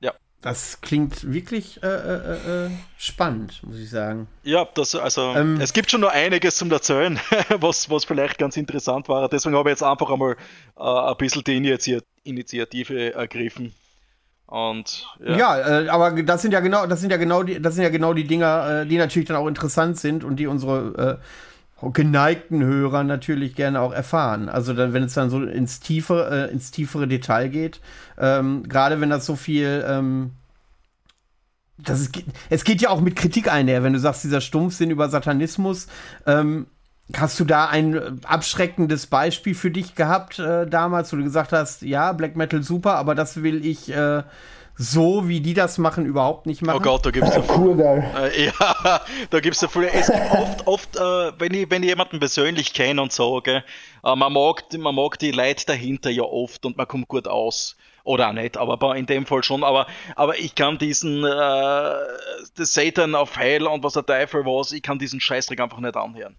Ja. 0.00 0.12
Das 0.40 0.80
klingt 0.80 1.32
wirklich 1.32 1.82
äh, 1.82 1.86
äh, 1.86 2.66
äh, 2.66 2.70
spannend, 2.96 3.62
muss 3.64 3.78
ich 3.78 3.90
sagen. 3.90 4.28
Ja, 4.44 4.68
das, 4.74 4.94
also 4.94 5.34
ähm, 5.34 5.60
es 5.60 5.72
gibt 5.72 5.90
schon 5.90 6.00
noch 6.00 6.12
einiges 6.12 6.56
zum 6.56 6.70
Erzählen, 6.70 7.18
was, 7.48 7.90
was 7.90 8.04
vielleicht 8.04 8.38
ganz 8.38 8.56
interessant 8.56 9.08
war. 9.08 9.28
Deswegen 9.28 9.56
habe 9.56 9.70
ich 9.70 9.74
jetzt 9.74 9.82
einfach 9.82 10.10
einmal 10.10 10.36
äh, 10.76 10.82
ein 10.82 11.16
bisschen 11.16 11.42
die 11.44 11.56
Initiative 12.24 13.14
ergriffen. 13.14 13.74
Und, 14.52 15.06
ja, 15.24 15.36
ja 15.38 15.80
äh, 15.80 15.88
aber 15.88 16.22
das 16.22 16.42
sind 16.42 16.52
ja 16.52 16.60
genau, 16.60 16.84
das 16.86 17.00
sind 17.00 17.10
ja 17.10 17.16
genau 17.16 17.42
die, 17.42 17.60
das 17.60 17.74
sind 17.74 17.84
ja 17.84 17.88
genau 17.88 18.12
die 18.12 18.24
Dinger, 18.24 18.82
äh, 18.82 18.86
die 18.86 18.98
natürlich 18.98 19.26
dann 19.26 19.38
auch 19.38 19.46
interessant 19.46 19.98
sind 19.98 20.24
und 20.24 20.36
die 20.36 20.46
unsere 20.46 21.20
äh, 21.20 21.24
geneigten 21.90 22.62
Hörer 22.62 23.04
natürlich 23.04 23.54
gerne 23.54 23.80
auch 23.80 23.92
erfahren. 23.92 24.48
Also 24.48 24.72
dann, 24.74 24.92
wenn 24.92 25.02
es 25.02 25.14
dann 25.14 25.30
so 25.30 25.42
ins 25.42 25.80
tiefere, 25.80 26.48
äh, 26.48 26.52
ins 26.52 26.70
tiefere 26.70 27.08
Detail 27.08 27.48
geht, 27.48 27.80
ähm, 28.18 28.68
gerade 28.68 29.00
wenn 29.00 29.10
das 29.10 29.26
so 29.26 29.36
viel, 29.36 29.84
ähm, 29.86 30.32
das 31.78 32.00
ist, 32.00 32.22
es 32.50 32.64
geht 32.64 32.80
ja 32.80 32.90
auch 32.90 33.00
mit 33.00 33.16
Kritik 33.16 33.52
einher, 33.52 33.82
wenn 33.82 33.92
du 33.92 33.98
sagst, 33.98 34.22
dieser 34.22 34.40
Stumpfsinn 34.40 34.90
über 34.90 35.08
Satanismus, 35.08 35.88
ähm, 36.26 36.66
Hast 37.16 37.38
du 37.40 37.44
da 37.44 37.66
ein 37.66 38.20
abschreckendes 38.24 39.06
Beispiel 39.06 39.54
für 39.54 39.70
dich 39.70 39.94
gehabt 39.94 40.38
äh, 40.38 40.66
damals, 40.66 41.12
wo 41.12 41.16
du 41.16 41.24
gesagt 41.24 41.52
hast, 41.52 41.82
ja, 41.82 42.12
Black 42.12 42.36
Metal 42.36 42.62
super, 42.62 42.94
aber 42.94 43.14
das 43.14 43.42
will 43.42 43.66
ich 43.66 43.92
äh, 43.92 44.22
so, 44.82 45.28
wie 45.28 45.40
die 45.40 45.54
das 45.54 45.78
machen, 45.78 46.06
überhaupt 46.06 46.46
nicht 46.46 46.60
machen. 46.62 46.78
Oh 46.78 46.82
Gott, 46.82 47.06
da 47.06 47.10
gibt 47.10 47.28
es 47.28 47.36
Cool, 47.56 47.76
geil. 47.76 48.04
Äh, 48.16 48.46
ja, 48.46 49.00
da 49.30 49.40
gibt 49.40 49.54
es 49.54 49.62
ja 49.62 49.68
viele. 49.68 49.90
Es 49.92 50.08
gibt 50.08 50.30
oft, 50.32 50.66
oft 50.66 50.96
äh, 50.96 51.32
wenn, 51.38 51.54
ich, 51.54 51.70
wenn 51.70 51.82
ich 51.82 51.90
jemanden 51.90 52.18
persönlich 52.18 52.74
kenne 52.74 53.00
und 53.00 53.12
so, 53.12 53.40
gell, 53.40 53.64
äh, 54.04 54.16
man, 54.16 54.32
mag, 54.32 54.64
man 54.76 54.94
mag 54.94 55.18
die 55.20 55.30
Leute 55.30 55.66
dahinter 55.66 56.10
ja 56.10 56.24
oft 56.24 56.66
und 56.66 56.76
man 56.76 56.88
kommt 56.88 57.08
gut 57.08 57.28
aus. 57.28 57.76
Oder 58.04 58.30
auch 58.30 58.32
nicht, 58.32 58.56
aber 58.56 58.96
in 58.96 59.06
dem 59.06 59.26
Fall 59.26 59.44
schon. 59.44 59.62
Aber, 59.62 59.86
aber 60.16 60.36
ich 60.36 60.56
kann 60.56 60.76
diesen 60.76 61.24
äh, 61.24 61.94
Satan 62.56 63.14
auf 63.14 63.36
Heil 63.36 63.64
und 63.68 63.84
was 63.84 63.92
der 63.92 64.04
Teufel 64.04 64.44
was, 64.44 64.72
ich 64.72 64.82
kann 64.82 64.98
diesen 64.98 65.20
Scheißdreck 65.20 65.60
einfach 65.60 65.78
nicht 65.78 65.96
anhören. 65.96 66.36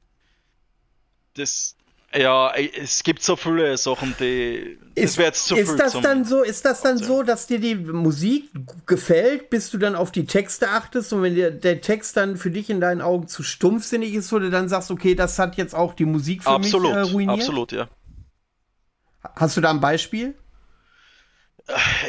Das, 1.36 1.78
ja, 2.16 2.54
es 2.54 3.04
gibt 3.04 3.24
so 3.24 3.36
viele 3.36 3.76
Sachen, 3.78 4.16
die. 4.20 4.78
Ist, 4.96 5.18
das, 5.18 5.50
ist 5.52 5.80
das 5.80 6.00
dann 6.00 6.26
so? 6.26 6.44
Ist 6.44 6.66
das 6.66 6.82
dann 6.82 6.98
so, 6.98 7.24
dass 7.24 7.48
dir 7.48 7.60
die 7.60 7.76
Musik 7.76 8.52
gefällt, 8.86 9.50
bis 9.50 9.72
du 9.72 9.80
dann 9.80 9.96
auf 9.96 10.12
die 10.12 10.26
Texte 10.26 10.70
achtest 10.70 11.12
und 11.14 11.24
wenn 11.24 11.34
dir 11.34 11.50
der 11.50 11.82
Text 11.82 12.16
dann 12.16 12.38
für 12.38 12.52
dich 12.52 12.70
in 12.70 12.80
deinen 12.80 13.02
Augen 13.02 13.28
zu 13.28 13.42
stumpfsinnig 13.42 14.14
ist, 14.14 14.32
wo 14.32 14.40
du 14.40 14.52
dann 14.52 14.70
sagst, 14.70 14.92
okay, 14.92 15.16
das 15.16 15.40
hat 15.40 15.58
jetzt 15.58 15.74
auch 15.74 15.94
die 15.94 16.06
Musik 16.06 16.44
für 16.44 16.52
absolut, 16.52 16.94
mich 16.94 17.10
äh, 17.10 17.12
ruiniert? 17.12 17.40
Absolut, 17.40 17.72
ja. 17.72 17.88
Hast 19.36 19.58
du 19.58 19.62
da 19.62 19.72
ein 19.72 19.80
Beispiel? 19.80 20.36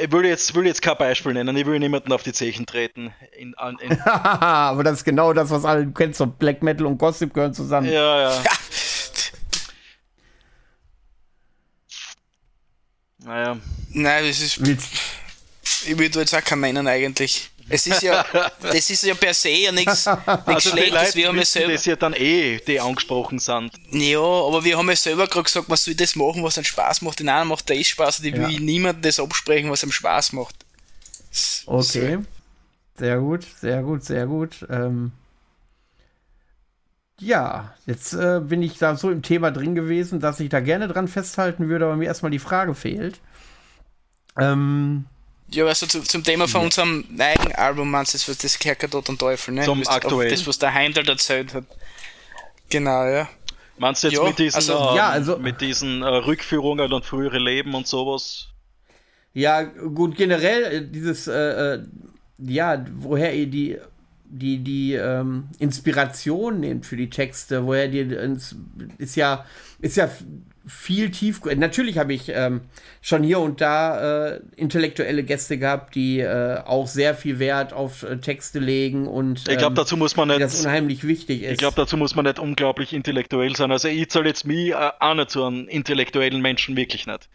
Ich 0.02 0.10
will 0.10 0.24
jetzt, 0.24 0.54
will 0.54 0.66
jetzt 0.66 0.82
kein 0.82 0.98
Beispiel 0.98 1.32
nennen, 1.32 1.56
ich 1.56 1.64
will 1.64 1.78
niemanden 1.78 2.12
auf 2.12 2.24
die 2.24 2.32
Zechen 2.32 2.66
treten. 2.66 3.14
In, 3.38 3.54
in 3.80 4.00
Aber 4.04 4.82
das 4.82 4.98
ist 4.98 5.04
genau 5.04 5.32
das, 5.32 5.50
was 5.50 5.64
alle 5.64 5.86
du 5.86 5.92
kennst, 5.92 6.18
so 6.18 6.26
Black 6.26 6.62
Metal 6.62 6.86
und 6.86 6.98
Gossip 6.98 7.32
gehören 7.32 7.54
zusammen. 7.54 7.90
Ja, 7.90 8.20
ja. 8.20 8.42
Naja. 13.24 13.58
Nein, 13.90 14.26
das 14.26 14.40
ist. 14.40 14.58
Ich 15.86 15.98
würde 15.98 16.20
jetzt 16.20 16.34
auch 16.34 16.44
keinen 16.44 16.60
nennen 16.60 16.86
eigentlich. 16.86 17.50
Es 17.68 17.86
ist 17.86 18.02
ja, 18.02 18.24
das 18.60 18.90
ist 18.90 19.02
ja 19.04 19.14
per 19.14 19.32
se 19.32 19.48
ja 19.48 19.72
nichts 19.72 20.06
also 20.06 20.70
Schlechtes. 20.70 21.14
Wir 21.14 21.28
haben 21.28 21.38
ja 21.38 21.44
selber. 21.44 21.72
Das 21.72 21.86
ja 21.86 21.96
dann 21.96 22.12
eh, 22.12 22.58
die 22.58 22.78
angesprochen 22.78 23.38
sind. 23.38 23.72
Ja, 23.90 24.20
aber 24.20 24.62
wir 24.64 24.76
haben 24.76 24.88
ja 24.88 24.96
selber 24.96 25.26
gerade 25.26 25.44
gesagt, 25.44 25.68
man 25.68 25.78
soll 25.78 25.94
das 25.94 26.14
machen, 26.14 26.42
was 26.42 26.58
einen 26.58 26.66
Spaß 26.66 27.02
macht. 27.02 27.20
Den 27.20 27.28
einen 27.28 27.48
macht 27.48 27.68
der 27.68 27.76
eh 27.76 27.84
Spaß 27.84 28.20
und 28.20 28.26
ich 28.26 28.34
will 28.34 28.60
niemandem 28.60 29.02
das 29.02 29.18
absprechen, 29.18 29.70
was 29.70 29.82
einem 29.82 29.92
Spaß 29.92 30.32
macht. 30.32 30.56
Okay. 31.66 32.18
Sehr 32.96 33.18
gut, 33.18 33.46
sehr 33.60 33.82
gut, 33.82 34.04
sehr 34.04 34.26
gut. 34.26 34.66
Ähm 34.70 35.12
ja, 37.24 37.74
jetzt 37.86 38.12
äh, 38.14 38.40
bin 38.40 38.62
ich 38.62 38.78
da 38.78 38.96
so 38.96 39.10
im 39.10 39.22
Thema 39.22 39.50
drin 39.50 39.74
gewesen, 39.74 40.20
dass 40.20 40.40
ich 40.40 40.48
da 40.48 40.60
gerne 40.60 40.88
dran 40.88 41.08
festhalten 41.08 41.68
würde, 41.68 41.86
aber 41.86 41.96
mir 41.96 42.06
erstmal 42.06 42.30
die 42.30 42.38
Frage 42.38 42.74
fehlt. 42.74 43.20
Ähm, 44.38 45.06
ja, 45.48 45.66
also 45.66 45.86
zu, 45.86 46.02
zum 46.02 46.24
Thema 46.24 46.48
von 46.48 46.62
ja. 46.62 46.64
unserem 46.66 47.04
eigenen 47.18 47.52
Album, 47.52 47.90
meinst 47.90 48.14
du, 48.14 48.18
das, 48.18 48.38
das 48.38 48.58
Kerker 48.58 48.90
Tod 48.90 49.08
und 49.08 49.18
Teufel, 49.18 49.54
ne? 49.54 49.64
Zum 49.64 49.86
aktuell. 49.86 50.30
Das, 50.30 50.46
was 50.46 50.58
der 50.58 50.74
Heimdall 50.74 51.08
erzählt 51.08 51.54
hat. 51.54 51.64
Genau, 52.70 53.04
ja. 53.06 53.28
Meinst 53.78 54.04
du 54.04 54.08
jetzt 54.08 54.18
ja, 54.18 54.24
mit 54.24 54.38
diesen, 54.38 54.56
also, 54.56 54.90
ähm, 54.90 54.96
ja, 54.96 55.08
also, 55.08 55.38
mit 55.38 55.60
diesen 55.60 56.02
äh, 56.02 56.06
Rückführungen 56.06 56.92
und 56.92 57.04
frühere 57.04 57.38
Leben 57.38 57.74
und 57.74 57.86
sowas? 57.86 58.48
Ja, 59.32 59.62
gut, 59.62 60.16
generell 60.16 60.62
äh, 60.64 60.86
dieses, 60.86 61.26
äh, 61.26 61.74
äh, 61.74 61.84
ja, 62.38 62.84
woher 62.94 63.34
ihr 63.34 63.46
die 63.46 63.78
die, 64.38 64.58
die 64.58 64.94
ähm, 64.94 65.48
Inspiration 65.58 66.60
nehmt 66.60 66.86
für 66.86 66.96
die 66.96 67.08
Texte, 67.08 67.66
woher 67.66 67.88
die 67.88 68.00
ist 68.98 69.16
ja, 69.16 69.44
ist 69.80 69.96
ja 69.96 70.10
viel 70.66 71.10
tief. 71.10 71.40
Natürlich 71.44 71.98
habe 71.98 72.14
ich 72.14 72.30
ähm, 72.30 72.62
schon 73.00 73.22
hier 73.22 73.38
und 73.38 73.60
da 73.60 74.32
äh, 74.32 74.40
intellektuelle 74.56 75.22
Gäste 75.22 75.58
gehabt, 75.58 75.94
die 75.94 76.20
äh, 76.20 76.58
auch 76.64 76.88
sehr 76.88 77.14
viel 77.14 77.38
Wert 77.38 77.72
auf 77.72 78.02
äh, 78.02 78.16
Texte 78.16 78.58
legen 78.58 79.06
und 79.06 79.48
ich 79.48 79.58
glaube, 79.58 79.66
ähm, 79.72 79.74
dazu 79.74 79.96
muss 79.96 80.16
man 80.16 80.28
nicht. 80.28 80.40
Das 80.40 80.58
unheimlich 80.58 81.06
wichtig 81.06 81.42
ist. 81.42 81.52
Ich 81.52 81.58
glaube, 81.58 81.76
dazu 81.76 81.96
muss 81.96 82.14
man 82.16 82.24
nicht 82.24 82.38
unglaublich 82.38 82.92
intellektuell 82.92 83.54
sein. 83.54 83.70
Also 83.70 83.88
ich 83.88 84.08
zahle 84.10 84.28
jetzt 84.28 84.46
mich 84.46 84.70
äh, 84.70 84.90
auch 84.98 85.14
nicht 85.14 85.30
zu 85.30 85.44
einem 85.44 85.68
intellektuellen 85.68 86.40
Menschen 86.40 86.76
wirklich 86.76 87.06
nicht. 87.06 87.28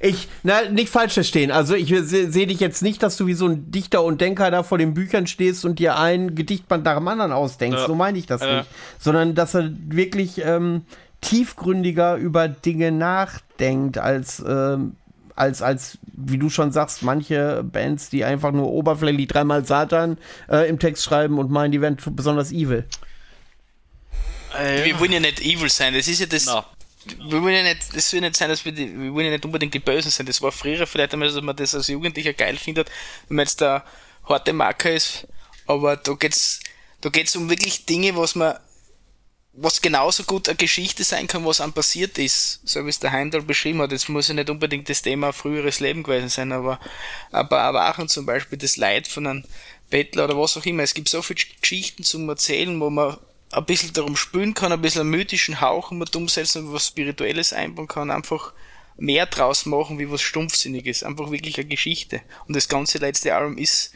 Ich, 0.00 0.28
na, 0.42 0.68
nicht 0.68 0.88
falsch 0.88 1.14
verstehen. 1.14 1.50
Also 1.50 1.74
ich 1.74 1.88
sehe 1.88 2.30
seh 2.30 2.46
dich 2.46 2.60
jetzt 2.60 2.82
nicht, 2.82 3.02
dass 3.02 3.16
du 3.16 3.26
wie 3.26 3.34
so 3.34 3.46
ein 3.46 3.70
Dichter 3.70 4.02
und 4.02 4.20
Denker 4.20 4.50
da 4.50 4.62
vor 4.62 4.78
den 4.78 4.94
Büchern 4.94 5.26
stehst 5.26 5.64
und 5.64 5.78
dir 5.78 5.98
ein 5.98 6.34
Gedichtband 6.34 6.84
nach 6.84 6.96
dem 6.96 7.08
anderen 7.08 7.32
ausdenkst. 7.32 7.80
Ja. 7.80 7.86
So 7.86 7.94
meine 7.94 8.18
ich 8.18 8.26
das 8.26 8.42
ja. 8.42 8.58
nicht. 8.58 8.70
Sondern 8.98 9.34
dass 9.34 9.54
er 9.54 9.70
wirklich 9.88 10.40
ähm, 10.44 10.82
tiefgründiger 11.20 12.16
über 12.16 12.48
Dinge 12.48 12.92
nachdenkt, 12.92 13.98
als, 13.98 14.42
ähm, 14.46 14.96
als, 15.34 15.62
als, 15.62 15.98
wie 16.12 16.38
du 16.38 16.50
schon 16.50 16.72
sagst, 16.72 17.02
manche 17.02 17.64
Bands, 17.64 18.10
die 18.10 18.24
einfach 18.24 18.52
nur 18.52 18.70
oberflächlich 18.70 19.28
dreimal 19.28 19.64
Satan 19.64 20.18
äh, 20.48 20.68
im 20.68 20.78
Text 20.78 21.04
schreiben 21.04 21.38
und 21.38 21.50
meinen, 21.50 21.72
die 21.72 21.80
wären 21.80 21.96
besonders 22.12 22.52
evil. 22.52 22.84
Wir 24.84 24.98
wollen 24.98 25.12
ja 25.12 25.20
nicht 25.20 25.42
evil 25.42 25.68
sein, 25.68 25.92
das 25.92 26.08
ist 26.08 26.20
ja 26.20 26.26
das. 26.26 26.46
No 26.46 26.64
wir 27.14 27.42
wollen 27.42 27.54
ja 27.54 27.62
nicht, 27.62 27.94
das 27.94 28.10
soll 28.10 28.20
nicht 28.20 28.36
sein, 28.36 28.48
dass 28.48 28.64
wir, 28.64 28.72
die, 28.72 28.92
wir 28.98 29.12
wollen 29.12 29.26
ja 29.26 29.32
nicht 29.32 29.44
unbedingt 29.44 29.74
die 29.74 29.78
Bösen 29.78 30.10
sein. 30.10 30.26
Das 30.26 30.42
war 30.42 30.52
früher 30.52 30.86
vielleicht 30.86 31.12
einmal, 31.12 31.28
dass 31.28 31.42
man 31.42 31.56
das 31.56 31.74
als 31.74 31.88
Jugendlicher 31.88 32.32
geil 32.32 32.56
findet, 32.56 32.90
wenn 33.28 33.36
man 33.36 33.46
jetzt 33.46 33.60
der 33.60 33.84
harte 34.24 34.52
Marker 34.52 34.92
ist. 34.92 35.26
Aber 35.66 35.96
da 35.96 36.12
geht's, 36.14 36.60
da 37.00 37.08
geht's 37.08 37.36
um 37.36 37.50
wirklich 37.50 37.86
Dinge, 37.86 38.16
was 38.16 38.34
man, 38.34 38.56
was 39.52 39.80
genauso 39.80 40.24
gut 40.24 40.48
eine 40.48 40.56
Geschichte 40.56 41.02
sein 41.04 41.26
kann, 41.26 41.44
was 41.44 41.60
einem 41.60 41.72
passiert 41.72 42.18
ist. 42.18 42.60
So 42.64 42.84
wie 42.84 42.90
es 42.90 42.98
der 42.98 43.12
Heimdall 43.12 43.42
beschrieben 43.42 43.80
hat. 43.82 43.92
Jetzt 43.92 44.08
muss 44.08 44.28
ja 44.28 44.34
nicht 44.34 44.50
unbedingt 44.50 44.88
das 44.88 45.02
Thema 45.02 45.32
früheres 45.32 45.80
Leben 45.80 46.02
gewesen 46.02 46.28
sein, 46.28 46.52
aber, 46.52 46.78
aber 47.32 47.58
Erwachen 47.58 48.08
zum 48.08 48.26
Beispiel, 48.26 48.58
das 48.58 48.76
Leid 48.76 49.08
von 49.08 49.26
einem 49.26 49.44
Bettler 49.90 50.24
oder 50.24 50.38
was 50.38 50.56
auch 50.56 50.66
immer. 50.66 50.82
Es 50.82 50.94
gibt 50.94 51.08
so 51.08 51.22
viele 51.22 51.40
Geschichten 51.60 52.02
zum 52.02 52.28
Erzählen, 52.28 52.78
wo 52.80 52.90
man 52.90 53.16
ein 53.52 53.64
bisschen 53.64 53.92
darum 53.92 54.16
spülen 54.16 54.54
kann, 54.54 54.72
ein 54.72 54.82
bisschen 54.82 55.02
einen 55.02 55.10
mythischen 55.10 55.60
Hauch 55.60 55.90
mit 55.90 56.14
umsetzen, 56.16 56.72
was 56.72 56.88
Spirituelles 56.88 57.52
einbauen 57.52 57.88
kann, 57.88 58.10
einfach 58.10 58.52
mehr 58.96 59.26
draus 59.26 59.66
machen, 59.66 59.98
wie 59.98 60.10
was 60.10 60.22
Stumpfsinniges. 60.22 61.02
Einfach 61.02 61.30
wirklich 61.30 61.58
eine 61.58 61.68
Geschichte. 61.68 62.22
Und 62.46 62.56
das 62.56 62.68
ganze 62.68 62.98
letzte 62.98 63.34
Album 63.34 63.58
ist 63.58 63.92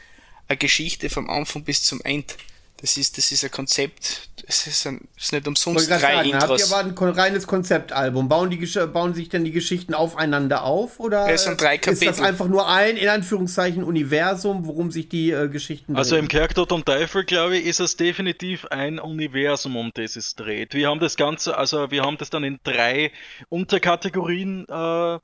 eine 0.49 0.59
Geschichte 0.59 1.11
vom 1.11 1.29
Anfang 1.31 1.65
bis 1.65 1.83
zum 1.83 2.01
Ende. 2.03 2.35
Das 2.81 2.97
ist, 2.97 3.19
das 3.19 3.31
ist 3.31 3.45
ein 3.45 3.51
Konzept, 3.51 4.31
es 4.47 4.67
ist, 4.67 4.87
ein, 4.87 5.07
ist 5.17 5.33
nicht 5.33 5.47
umsonst 5.47 5.91
drei 5.91 5.99
sagen, 5.99 6.31
Intros. 6.31 6.51
Habt 6.51 6.61
ihr 6.61 6.79
aber 6.79 7.09
ein 7.09 7.15
reines 7.15 7.47
Konzeptalbum? 7.47 8.29
Bauen, 8.29 8.49
die, 8.49 8.57
bauen 8.87 9.13
sich 9.13 9.29
denn 9.29 9.45
die 9.45 9.53
Geschichten 9.53 9.93
aufeinander 9.93 10.65
auf? 10.65 10.99
Oder 10.99 11.29
es 11.29 11.45
sind 11.45 11.61
drei 11.61 11.77
Kapitel. 11.77 12.09
ist 12.09 12.19
das 12.19 12.27
einfach 12.27 12.49
nur 12.49 12.69
ein, 12.69 12.97
in 12.97 13.09
Anführungszeichen, 13.09 13.85
Universum, 13.85 14.67
worum 14.67 14.91
sich 14.91 15.09
die 15.09 15.31
äh, 15.31 15.49
Geschichten 15.49 15.95
Also 15.95 16.13
drehen? 16.15 16.25
im 16.25 16.29
Kerktod 16.29 16.73
und 16.73 16.87
Teufel, 16.87 17.25
glaube 17.25 17.59
ich, 17.59 17.67
ist 17.67 17.81
es 17.81 17.97
definitiv 17.97 18.65
ein 18.67 18.99
Universum, 18.99 19.77
um 19.77 19.91
das 19.95 20.17
es 20.17 20.35
dreht. 20.35 20.73
Wir 20.73 20.89
haben 20.89 21.01
das 21.01 21.17
Ganze, 21.17 21.59
also 21.59 21.91
wir 21.91 22.03
haben 22.03 22.17
das 22.17 22.31
dann 22.31 22.45
in 22.45 22.59
drei 22.65 23.13
Unterkategorien 23.51 24.65
äh, 24.69 25.19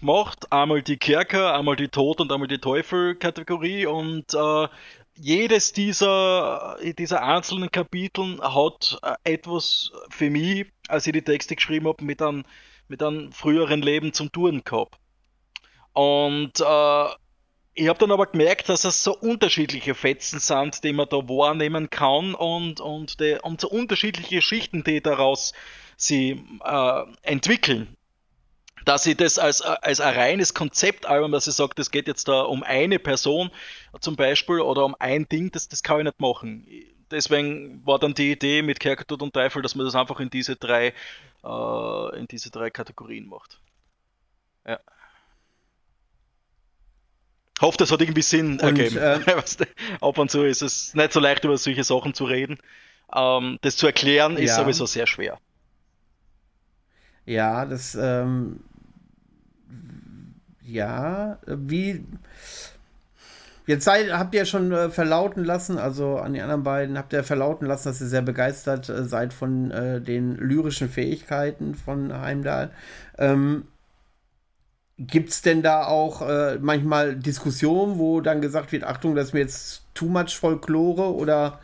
gemacht. 0.00 0.52
Einmal 0.52 0.82
die 0.82 0.96
Kerker, 0.96 1.54
einmal 1.54 1.76
die 1.76 1.88
Tod- 1.88 2.20
und 2.20 2.32
einmal 2.32 2.48
die 2.48 2.58
Teufel-Kategorie 2.58 3.86
und 3.86 4.34
äh, 4.34 4.68
jedes 5.16 5.72
dieser, 5.72 6.76
dieser 6.98 7.22
einzelnen 7.22 7.70
Kapiteln 7.70 8.40
hat 8.40 8.98
äh, 9.02 9.34
etwas 9.34 9.90
für 10.10 10.30
mich, 10.30 10.66
als 10.88 11.06
ich 11.06 11.12
die 11.12 11.22
Texte 11.22 11.56
geschrieben 11.56 11.88
habe, 11.88 12.04
mit 12.04 12.22
einem, 12.22 12.44
mit 12.88 13.02
einem 13.02 13.32
früheren 13.32 13.82
Leben 13.82 14.12
zum 14.12 14.30
Touren 14.30 14.62
gehabt. 14.64 14.98
Und 15.92 16.60
äh, 16.60 17.06
ich 17.74 17.88
habe 17.88 17.98
dann 17.98 18.12
aber 18.12 18.26
gemerkt, 18.26 18.68
dass 18.68 18.84
es 18.84 19.02
so 19.02 19.16
unterschiedliche 19.16 19.94
Fetzen 19.94 20.38
sind, 20.38 20.84
die 20.84 20.92
man 20.92 21.08
da 21.08 21.16
wahrnehmen 21.16 21.90
kann 21.90 22.34
und, 22.34 22.80
und, 22.80 23.20
die, 23.20 23.38
und 23.42 23.60
so 23.60 23.68
unterschiedliche 23.68 24.40
Schichten, 24.42 24.84
die 24.84 25.02
daraus 25.02 25.52
sie 25.96 26.44
äh, 26.64 27.02
entwickeln 27.22 27.95
dass 28.86 29.04
ich 29.04 29.16
das 29.16 29.38
als, 29.38 29.62
als 29.62 30.00
ein 30.00 30.14
reines 30.14 30.54
Konzeptalbum, 30.54 31.32
dass 31.32 31.48
ich 31.48 31.54
sage, 31.54 31.72
das 31.74 31.90
geht 31.90 32.06
jetzt 32.06 32.28
da 32.28 32.42
um 32.42 32.62
eine 32.62 33.00
Person 33.00 33.50
zum 34.00 34.14
Beispiel 34.14 34.60
oder 34.60 34.84
um 34.84 34.94
ein 35.00 35.28
Ding, 35.28 35.50
das, 35.50 35.68
das 35.68 35.82
kann 35.82 35.98
ich 35.98 36.04
nicht 36.04 36.20
machen. 36.20 36.66
Deswegen 37.10 37.84
war 37.84 37.98
dann 37.98 38.14
die 38.14 38.30
Idee 38.30 38.62
mit 38.62 38.78
Kerkertod 38.78 39.22
und 39.22 39.34
Teufel, 39.34 39.60
dass 39.60 39.74
man 39.74 39.86
das 39.86 39.96
einfach 39.96 40.20
in 40.20 40.30
diese 40.30 40.54
drei, 40.54 40.94
äh, 41.44 42.18
in 42.18 42.28
diese 42.28 42.50
drei 42.50 42.70
Kategorien 42.70 43.26
macht. 43.26 43.60
Ja. 44.64 44.78
Hoffe, 47.60 47.78
das 47.78 47.90
hat 47.90 48.00
irgendwie 48.00 48.22
Sinn 48.22 48.52
und, 48.52 48.62
ergeben. 48.62 48.98
Äh, 48.98 49.18
Ab 50.00 50.16
und 50.16 50.30
zu 50.30 50.44
ist 50.44 50.62
es 50.62 50.94
nicht 50.94 51.12
so 51.12 51.18
leicht, 51.18 51.42
über 51.42 51.58
solche 51.58 51.82
Sachen 51.82 52.14
zu 52.14 52.24
reden. 52.24 52.58
Ähm, 53.12 53.58
das 53.62 53.76
zu 53.76 53.86
erklären 53.86 54.36
ist 54.36 54.50
ja. 54.50 54.62
sowieso 54.62 54.86
sehr 54.86 55.08
schwer. 55.08 55.40
Ja, 57.24 57.66
das 57.66 57.96
ähm, 57.96 58.60
ja, 60.66 61.38
wie. 61.46 62.04
Jetzt 63.66 63.84
seid, 63.84 64.12
habt 64.12 64.32
ihr 64.34 64.44
schon 64.44 64.70
äh, 64.70 64.90
verlauten 64.90 65.44
lassen, 65.44 65.76
also 65.76 66.18
an 66.18 66.34
die 66.34 66.40
anderen 66.40 66.62
beiden, 66.62 66.96
habt 66.96 67.12
ihr 67.12 67.24
verlauten 67.24 67.66
lassen, 67.66 67.88
dass 67.88 68.00
ihr 68.00 68.06
sehr 68.06 68.22
begeistert 68.22 68.88
äh, 68.88 69.02
seid 69.02 69.32
von 69.32 69.72
äh, 69.72 70.00
den 70.00 70.36
lyrischen 70.36 70.88
Fähigkeiten 70.88 71.74
von 71.74 72.16
Heimdall. 72.16 72.70
Ähm, 73.18 73.64
Gibt 74.98 75.30
es 75.30 75.42
denn 75.42 75.62
da 75.62 75.84
auch 75.84 76.22
äh, 76.22 76.58
manchmal 76.60 77.16
Diskussionen, 77.16 77.98
wo 77.98 78.20
dann 78.20 78.40
gesagt 78.40 78.70
wird, 78.70 78.84
Achtung, 78.84 79.16
das 79.16 79.26
ist 79.26 79.34
mir 79.34 79.40
jetzt 79.40 79.82
too 79.94 80.06
much 80.06 80.38
Folklore 80.38 81.12
oder 81.12 81.58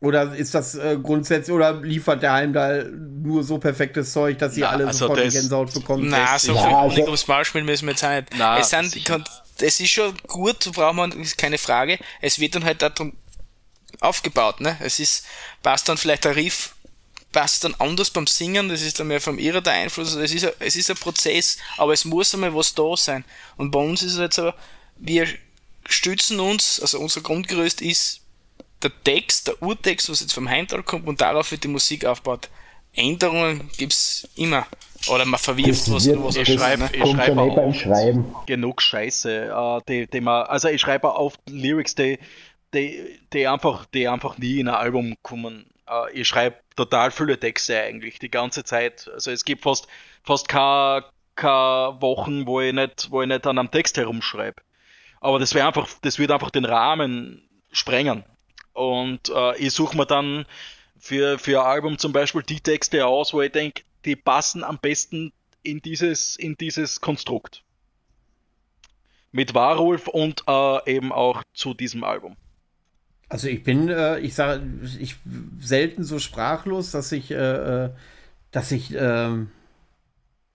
oder 0.00 0.34
ist 0.34 0.54
das 0.54 0.74
äh, 0.76 0.98
grundsätzlich 1.02 1.54
oder 1.54 1.74
liefert 1.80 2.22
der 2.22 2.32
Heim 2.32 2.52
da 2.52 2.82
nur 2.84 3.44
so 3.44 3.58
perfektes 3.58 4.12
Zeug, 4.12 4.38
dass 4.38 4.54
sie 4.54 4.62
Na, 4.62 4.70
alle 4.70 4.86
also 4.86 5.00
sofort 5.00 5.20
das- 5.20 5.34
Gänsehaut 5.34 5.74
bekommen? 5.74 6.08
Na, 6.08 6.38
so 6.38 6.54
Ja, 6.54 6.60
viel 6.64 6.74
also- 6.74 6.94
Honig 6.96 7.04
ums 7.06 7.28
Maul 7.28 7.44
müssen 7.62 7.86
wir 7.86 7.92
jetzt 7.92 8.04
auch 8.04 8.10
nicht. 8.10 8.28
Na, 8.36 8.58
es 8.58 8.70
sind, 8.70 9.10
das 9.58 9.78
ist 9.80 9.90
schon 9.90 10.14
gut, 10.26 10.72
braucht 10.72 10.94
man, 10.94 11.12
ist 11.12 11.36
keine 11.36 11.58
Frage. 11.58 11.98
Es 12.22 12.38
wird 12.38 12.54
dann 12.54 12.64
halt 12.64 12.80
darum 12.80 13.12
aufgebaut, 14.00 14.60
ne? 14.60 14.76
Es 14.80 14.98
ist, 15.00 15.26
passt 15.62 15.88
dann 15.88 15.98
vielleicht 15.98 16.24
der 16.24 16.34
Riff, 16.36 16.74
passt 17.32 17.64
dann 17.64 17.74
anders 17.78 18.08
beim 18.10 18.26
Singen, 18.26 18.70
das 18.70 18.80
ist 18.80 18.98
dann 18.98 19.08
mehr 19.08 19.20
vom 19.20 19.38
Ihrer 19.38 19.60
der 19.60 19.74
Einfluss, 19.74 20.08
also 20.08 20.20
es 20.20 20.32
ist, 20.32 20.44
ein, 20.46 20.52
es 20.60 20.76
ist 20.76 20.88
ein 20.90 20.96
Prozess, 20.96 21.58
aber 21.76 21.92
es 21.92 22.04
muss 22.06 22.32
einmal 22.32 22.54
was 22.54 22.74
da 22.74 22.96
sein. 22.96 23.24
Und 23.58 23.70
bei 23.70 23.78
uns 23.80 24.02
ist 24.02 24.14
es 24.14 24.18
jetzt 24.18 24.38
aber, 24.38 24.54
wir 24.96 25.26
stützen 25.86 26.40
uns, 26.40 26.80
also 26.80 26.98
unser 26.98 27.20
Grundgerüst 27.20 27.82
ist 27.82 28.19
der 28.82 28.90
Text, 29.04 29.48
der 29.48 29.62
Urtext, 29.62 30.08
was 30.10 30.20
jetzt 30.20 30.32
vom 30.32 30.48
Heimtal 30.48 30.82
kommt 30.82 31.06
und 31.06 31.20
darauf 31.20 31.50
wird 31.50 31.64
die 31.64 31.68
Musik 31.68 32.04
aufgebaut. 32.04 32.48
Änderungen 32.94 33.70
gibt's 33.78 34.28
immer. 34.36 34.66
Oder 35.08 35.24
man 35.24 35.38
verwirft 35.40 35.82
Das 35.86 35.92
was, 35.92 36.06
wird- 36.06 36.22
was 36.22 36.36
Ich 36.36 36.48
das 36.48 36.60
schreibe- 36.60 36.90
ich 36.92 37.10
schreibe 37.10 37.40
eh 37.40 37.50
auch. 37.50 37.54
beim 37.54 37.72
Schreiben. 37.74 38.34
genug 38.46 38.82
Scheiße, 38.82 39.46
äh, 39.46 39.80
die, 39.88 40.06
die 40.10 40.20
man, 40.20 40.44
also 40.46 40.68
ich 40.68 40.80
schreibe 40.80 41.14
oft 41.14 41.40
Lyrics, 41.48 41.94
die, 41.94 42.18
die, 42.74 43.18
die, 43.32 43.46
einfach, 43.46 43.86
die 43.86 44.08
einfach 44.08 44.36
nie 44.38 44.60
in 44.60 44.68
ein 44.68 44.74
Album 44.74 45.14
kommen. 45.22 45.66
Äh, 45.88 46.12
ich 46.20 46.28
schreibe 46.28 46.56
total 46.76 47.10
viele 47.12 47.38
Texte 47.38 47.80
eigentlich, 47.80 48.18
die 48.18 48.30
ganze 48.30 48.64
Zeit. 48.64 49.08
Also 49.14 49.30
es 49.30 49.44
gibt 49.44 49.62
fast, 49.62 49.86
fast 50.22 50.48
keine, 50.48 51.04
keine 51.36 51.96
Wochen, 52.02 52.46
wo 52.46 52.60
ich 52.60 52.74
nicht, 52.74 53.10
wo 53.10 53.22
ich 53.22 53.28
nicht 53.28 53.46
an 53.46 53.58
einem 53.58 53.70
Text 53.70 53.96
herumschreibe. 53.96 54.60
Aber 55.20 55.38
das 55.38 55.54
wäre 55.54 55.66
einfach, 55.66 55.88
das 56.02 56.18
wird 56.18 56.30
einfach 56.30 56.50
den 56.50 56.64
Rahmen 56.64 57.48
sprengen. 57.72 58.24
Und 58.72 59.28
äh, 59.28 59.56
ich 59.58 59.72
suche 59.72 59.96
mir 59.96 60.06
dann 60.06 60.46
für, 60.98 61.38
für 61.38 61.60
ein 61.60 61.66
Album 61.66 61.98
zum 61.98 62.12
Beispiel 62.12 62.42
die 62.42 62.60
Texte 62.60 63.06
aus, 63.06 63.32
wo 63.32 63.40
ich 63.40 63.52
denke, 63.52 63.82
die 64.04 64.16
passen 64.16 64.64
am 64.64 64.78
besten 64.78 65.32
in 65.62 65.80
dieses, 65.80 66.36
in 66.36 66.56
dieses 66.56 67.00
Konstrukt. 67.00 67.62
Mit 69.32 69.54
Warulf 69.54 70.08
und 70.08 70.44
äh, 70.48 70.96
eben 70.96 71.12
auch 71.12 71.42
zu 71.54 71.74
diesem 71.74 72.04
Album. 72.04 72.36
Also 73.28 73.46
ich 73.46 73.62
bin, 73.62 73.88
äh, 73.88 74.18
ich 74.18 74.34
sage, 74.34 74.62
ich 74.98 75.16
selten 75.60 76.02
so 76.02 76.18
sprachlos, 76.18 76.90
dass 76.90 77.12
ich, 77.12 77.30
äh, 77.30 77.84
äh, 77.84 77.90
dass 78.50 78.72
ich, 78.72 78.92
ähm, 78.92 79.52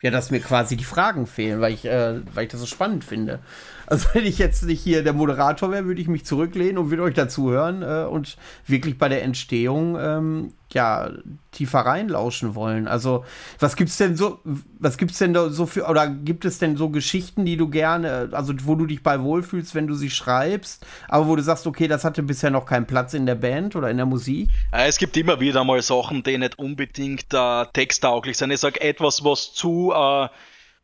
ja, 0.01 0.11
dass 0.11 0.29
mir 0.29 0.41
quasi 0.41 0.75
die 0.75 0.83
Fragen 0.83 1.25
fehlen, 1.25 1.61
weil 1.61 1.73
ich, 1.73 1.85
äh, 1.85 2.19
weil 2.35 2.45
ich 2.45 2.51
das 2.51 2.59
so 2.59 2.65
spannend 2.65 3.05
finde. 3.05 3.39
Also 3.88 4.07
wenn 4.14 4.26
ich 4.26 4.38
jetzt 4.38 4.64
nicht 4.64 4.82
hier 4.82 5.03
der 5.03 5.14
Moderator 5.14 5.72
wäre, 5.72 5.86
würde 5.86 6.02
ich 6.02 6.07
mich 6.07 6.26
zurücklehnen 6.26 6.78
und 6.78 6.90
würde 6.90 7.03
euch 7.03 7.14
dazu 7.14 7.52
hören 7.52 7.82
äh, 7.82 8.06
und 8.06 8.38
wirklich 8.68 8.98
bei 8.98 9.10
der 9.10 9.24
Entstehung 9.24 9.98
ähm, 9.99 10.53
ja 10.74 11.10
tiefer 11.52 11.80
reinlauschen 11.80 12.53
wollen. 12.56 12.88
Also 12.88 13.26
was 13.60 13.76
gibt's 13.76 13.98
denn 13.98 14.16
so, 14.16 14.40
was 14.80 14.98
gibt's 14.98 15.18
denn 15.20 15.34
da 15.34 15.49
so 15.49 15.66
für 15.66 15.86
oder 15.86 16.07
gibt 16.07 16.45
es 16.45 16.60
denn 16.60 16.76
so 16.76 16.90
Geschichten, 16.90 17.45
die 17.45 17.57
du 17.57 17.70
gerne, 17.70 18.30
also 18.32 18.53
wo 18.64 18.76
du 18.76 18.86
dich 18.86 19.02
bei 19.02 19.22
wohlfühlst, 19.22 19.74
wenn 19.74 19.88
du 19.88 19.95
sie 19.95 20.10
schreibst, 20.10 20.86
aber 21.07 21.28
wo 21.28 21.36
du 21.36 21.44
sagst, 21.44 21.66
okay, 21.66 21.88
das 21.88 22.03
hatte 22.03 22.24
bisher 22.24 22.52
noch 22.52 22.66
keinen 22.66 22.86
Platz 22.86 23.14
in 23.14 23.26
der 23.26 23.36
Band 23.36 23.76
oder 23.76 23.90
in 23.90 23.98
der 23.98 24.06
Musik? 24.06 24.49
Es 24.72 24.98
gibt 24.98 25.16
immer 25.18 25.40
wieder 25.40 25.64
mal 25.64 25.82
Sachen, 25.82 26.24
die 26.24 26.38
nicht 26.38 26.60
unbedingt 26.60 27.34
äh, 27.34 27.66
texttauglich 27.74 28.38
sind. 28.38 28.52
Ich 28.52 28.60
sage 28.60 28.82
etwas, 28.82 29.24
was 29.24 29.53
zu, 29.53 29.94
äh, 29.95 30.28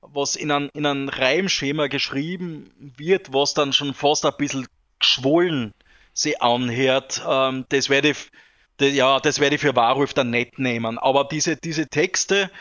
was 0.02 0.36
in 0.36 0.52
ein, 0.52 0.69
in 0.73 0.86
ein 0.86 1.10
Reimschema 1.10 1.88
geschrieben 1.88 2.72
wird, 2.98 3.34
was 3.34 3.53
dann 3.53 3.73
schon 3.73 3.94
fast 3.94 4.26
ein 4.26 4.34
bisschen 4.38 4.68
geschwollen 4.99 5.73
sich 6.14 6.41
anhört. 6.41 7.22
Ähm, 7.28 7.65
das 7.69 7.90
werde 7.90 8.10
ich, 8.11 8.32
d- 8.80 8.90
ja, 8.90 9.19
das 9.19 9.40
werde 9.40 9.56
ich 9.56 9.61
für 9.61 9.76
Warulf 9.76 10.14
dann 10.14 10.30
nicht 10.30 10.60
nehmen. 10.60 10.98
Aber 10.98 11.26
diese, 11.26 11.56
diese 11.57 11.88
Texte, 11.88 12.52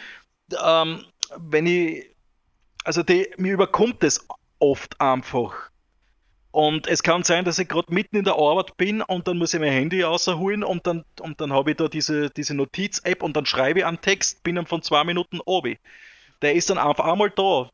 ähm, 0.62 1.04
wenn 1.36 1.66
ich, 1.66 2.06
also 2.84 3.02
die, 3.02 3.28
mir 3.36 3.52
überkommt 3.54 4.04
es 4.04 4.26
oft 4.58 5.00
einfach. 5.00 5.70
Und 6.52 6.88
es 6.88 7.02
kann 7.04 7.22
sein, 7.22 7.44
dass 7.44 7.60
ich 7.60 7.68
gerade 7.68 7.92
mitten 7.94 8.16
in 8.16 8.24
der 8.24 8.34
Arbeit 8.34 8.76
bin 8.76 9.02
und 9.02 9.28
dann 9.28 9.38
muss 9.38 9.54
ich 9.54 9.60
mein 9.60 9.72
Handy 9.72 10.02
rausholen 10.02 10.64
und 10.64 10.86
dann, 10.86 11.04
und 11.20 11.40
dann 11.40 11.52
habe 11.52 11.70
ich 11.72 11.76
da 11.76 11.86
diese, 11.88 12.30
diese 12.30 12.54
Notiz-App 12.54 13.22
und 13.22 13.36
dann 13.36 13.46
schreibe 13.46 13.80
ich 13.80 13.84
einen 13.86 14.00
Text 14.00 14.42
binnen 14.42 14.66
von 14.66 14.82
zwei 14.82 15.04
Minuten 15.04 15.40
obi. 15.44 15.78
Der 16.42 16.54
ist 16.54 16.70
dann 16.70 16.78
einfach 16.78 17.04
einmal 17.04 17.30
da. 17.30 17.70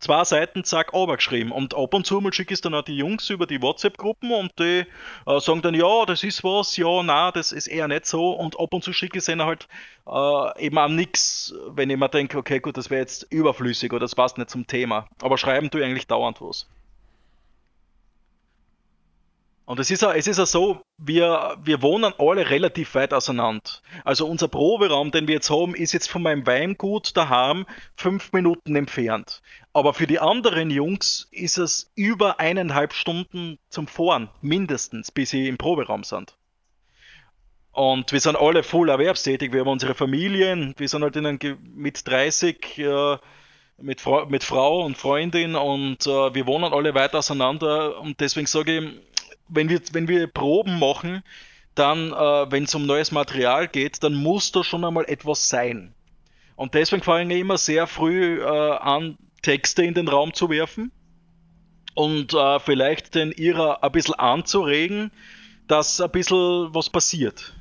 Zwei 0.00 0.24
Seiten, 0.24 0.64
zack, 0.64 0.92
geschrieben. 0.92 1.52
Und 1.52 1.74
ab 1.74 1.92
und 1.92 2.06
zu 2.06 2.22
mal 2.22 2.32
schicke 2.32 2.54
ich 2.54 2.62
dann 2.62 2.74
auch 2.74 2.82
die 2.82 2.96
Jungs 2.96 3.28
über 3.28 3.46
die 3.46 3.60
WhatsApp-Gruppen 3.60 4.32
und 4.32 4.50
die 4.58 4.86
äh, 5.26 5.40
sagen 5.40 5.60
dann, 5.60 5.74
ja, 5.74 6.06
das 6.06 6.24
ist 6.24 6.42
was, 6.42 6.78
ja, 6.78 7.02
na, 7.02 7.30
das 7.30 7.52
ist 7.52 7.66
eher 7.66 7.86
nicht 7.86 8.06
so. 8.06 8.30
Und 8.30 8.58
ab 8.58 8.72
und 8.72 8.82
zu 8.82 8.94
schicke 8.94 9.18
ich 9.18 9.28
ihnen 9.28 9.42
halt 9.42 9.68
äh, 10.06 10.64
eben 10.64 10.78
auch 10.78 10.88
nix, 10.88 11.52
wenn 11.68 11.90
ich 11.90 11.98
mir 11.98 12.08
denke, 12.08 12.38
okay, 12.38 12.60
gut, 12.60 12.78
das 12.78 12.88
wäre 12.88 13.02
jetzt 13.02 13.26
überflüssig 13.30 13.92
oder 13.92 14.00
das 14.00 14.14
passt 14.14 14.38
nicht 14.38 14.48
zum 14.48 14.66
Thema. 14.66 15.06
Aber 15.20 15.36
schreiben 15.36 15.70
tue 15.70 15.82
ich 15.82 15.86
eigentlich 15.86 16.06
dauernd 16.06 16.40
was. 16.40 16.66
Und 19.70 19.78
es 19.78 19.88
ist 19.88 20.02
ja, 20.02 20.12
es 20.14 20.26
ist 20.26 20.38
ja 20.38 20.46
so, 20.46 20.82
wir, 20.98 21.56
wir 21.62 21.80
wohnen 21.80 22.12
alle 22.18 22.50
relativ 22.50 22.96
weit 22.96 23.14
auseinander. 23.14 23.70
Also 24.02 24.26
unser 24.26 24.48
Proberaum, 24.48 25.12
den 25.12 25.28
wir 25.28 25.36
jetzt 25.36 25.48
haben, 25.48 25.76
ist 25.76 25.92
jetzt 25.92 26.10
von 26.10 26.24
meinem 26.24 26.44
Weingut 26.44 27.16
daheim 27.16 27.66
fünf 27.94 28.32
Minuten 28.32 28.74
entfernt. 28.74 29.42
Aber 29.72 29.94
für 29.94 30.08
die 30.08 30.18
anderen 30.18 30.70
Jungs 30.70 31.28
ist 31.30 31.56
es 31.56 31.92
über 31.94 32.40
eineinhalb 32.40 32.92
Stunden 32.92 33.60
zum 33.68 33.86
Fahren, 33.86 34.28
mindestens, 34.40 35.12
bis 35.12 35.30
sie 35.30 35.46
im 35.46 35.56
Proberaum 35.56 36.02
sind. 36.02 36.36
Und 37.70 38.10
wir 38.10 38.18
sind 38.18 38.34
alle 38.34 38.64
voll 38.64 38.88
erwerbstätig, 38.88 39.52
wir 39.52 39.60
haben 39.60 39.68
unsere 39.68 39.94
Familien, 39.94 40.74
wir 40.78 40.88
sind 40.88 41.04
halt 41.04 41.14
in 41.14 41.26
einem, 41.26 41.38
mit 41.76 42.08
30 42.08 42.78
äh, 42.78 43.18
mit, 43.82 44.00
Fra 44.00 44.26
mit 44.26 44.44
Frau 44.44 44.84
und 44.84 44.96
Freundin 44.96 45.54
und 45.54 46.06
äh, 46.06 46.34
wir 46.34 46.46
wohnen 46.46 46.72
alle 46.72 46.94
weit 46.94 47.14
auseinander 47.14 48.00
und 48.00 48.20
deswegen 48.20 48.46
sage 48.46 48.78
ich, 48.78 49.09
wenn 49.50 49.68
wir, 49.68 49.80
wenn 49.92 50.08
wir 50.08 50.26
Proben 50.26 50.78
machen, 50.78 51.22
dann, 51.74 52.12
äh, 52.12 52.50
wenn 52.50 52.64
es 52.64 52.74
um 52.74 52.86
neues 52.86 53.12
Material 53.12 53.68
geht, 53.68 54.02
dann 54.02 54.14
muss 54.14 54.52
da 54.52 54.64
schon 54.64 54.84
einmal 54.84 55.04
etwas 55.08 55.48
sein. 55.48 55.94
Und 56.56 56.74
deswegen 56.74 57.02
fange 57.02 57.34
ich 57.34 57.40
immer 57.40 57.58
sehr 57.58 57.86
früh 57.86 58.42
äh, 58.42 58.44
an, 58.44 59.16
Texte 59.42 59.82
in 59.82 59.94
den 59.94 60.08
Raum 60.08 60.34
zu 60.34 60.50
werfen 60.50 60.92
und 61.94 62.34
äh, 62.34 62.60
vielleicht 62.60 63.14
den 63.14 63.32
ihrer 63.32 63.82
ein 63.82 63.92
bisschen 63.92 64.14
anzuregen, 64.14 65.10
dass 65.68 66.00
ein 66.00 66.10
bisschen 66.10 66.74
was 66.74 66.90
passiert. 66.90 67.54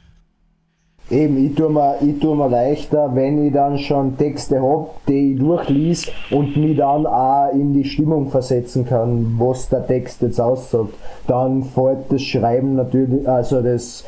Eben, 1.12 1.44
ich 1.44 1.56
tue, 1.56 1.70
mir, 1.70 1.98
ich 2.02 2.20
tue 2.20 2.36
mir 2.36 2.50
leichter, 2.50 3.10
wenn 3.16 3.48
ich 3.48 3.52
dann 3.52 3.80
schon 3.80 4.16
Texte 4.16 4.62
hab, 4.62 5.04
die 5.08 5.34
ich 5.34 5.40
durchlies 5.40 6.12
und 6.30 6.56
mich 6.56 6.78
dann 6.78 7.08
auch 7.08 7.52
in 7.52 7.74
die 7.74 7.84
Stimmung 7.84 8.30
versetzen 8.30 8.86
kann, 8.86 9.36
was 9.40 9.70
der 9.70 9.88
Text 9.88 10.22
jetzt 10.22 10.40
aussagt. 10.40 10.94
Dann 11.26 11.64
fällt 11.64 12.12
das 12.12 12.22
Schreiben 12.22 12.76
natürlich, 12.76 13.28
also 13.28 13.64
das 13.64 14.06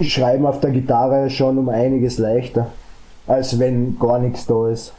Schreiben 0.00 0.44
auf 0.46 0.58
der 0.58 0.70
Gitarre 0.70 1.30
schon 1.30 1.56
um 1.56 1.68
einiges 1.68 2.18
leichter, 2.18 2.66
als 3.28 3.56
wenn 3.60 3.96
gar 4.00 4.18
nichts 4.18 4.44
da 4.46 4.68
ist. 4.68 4.92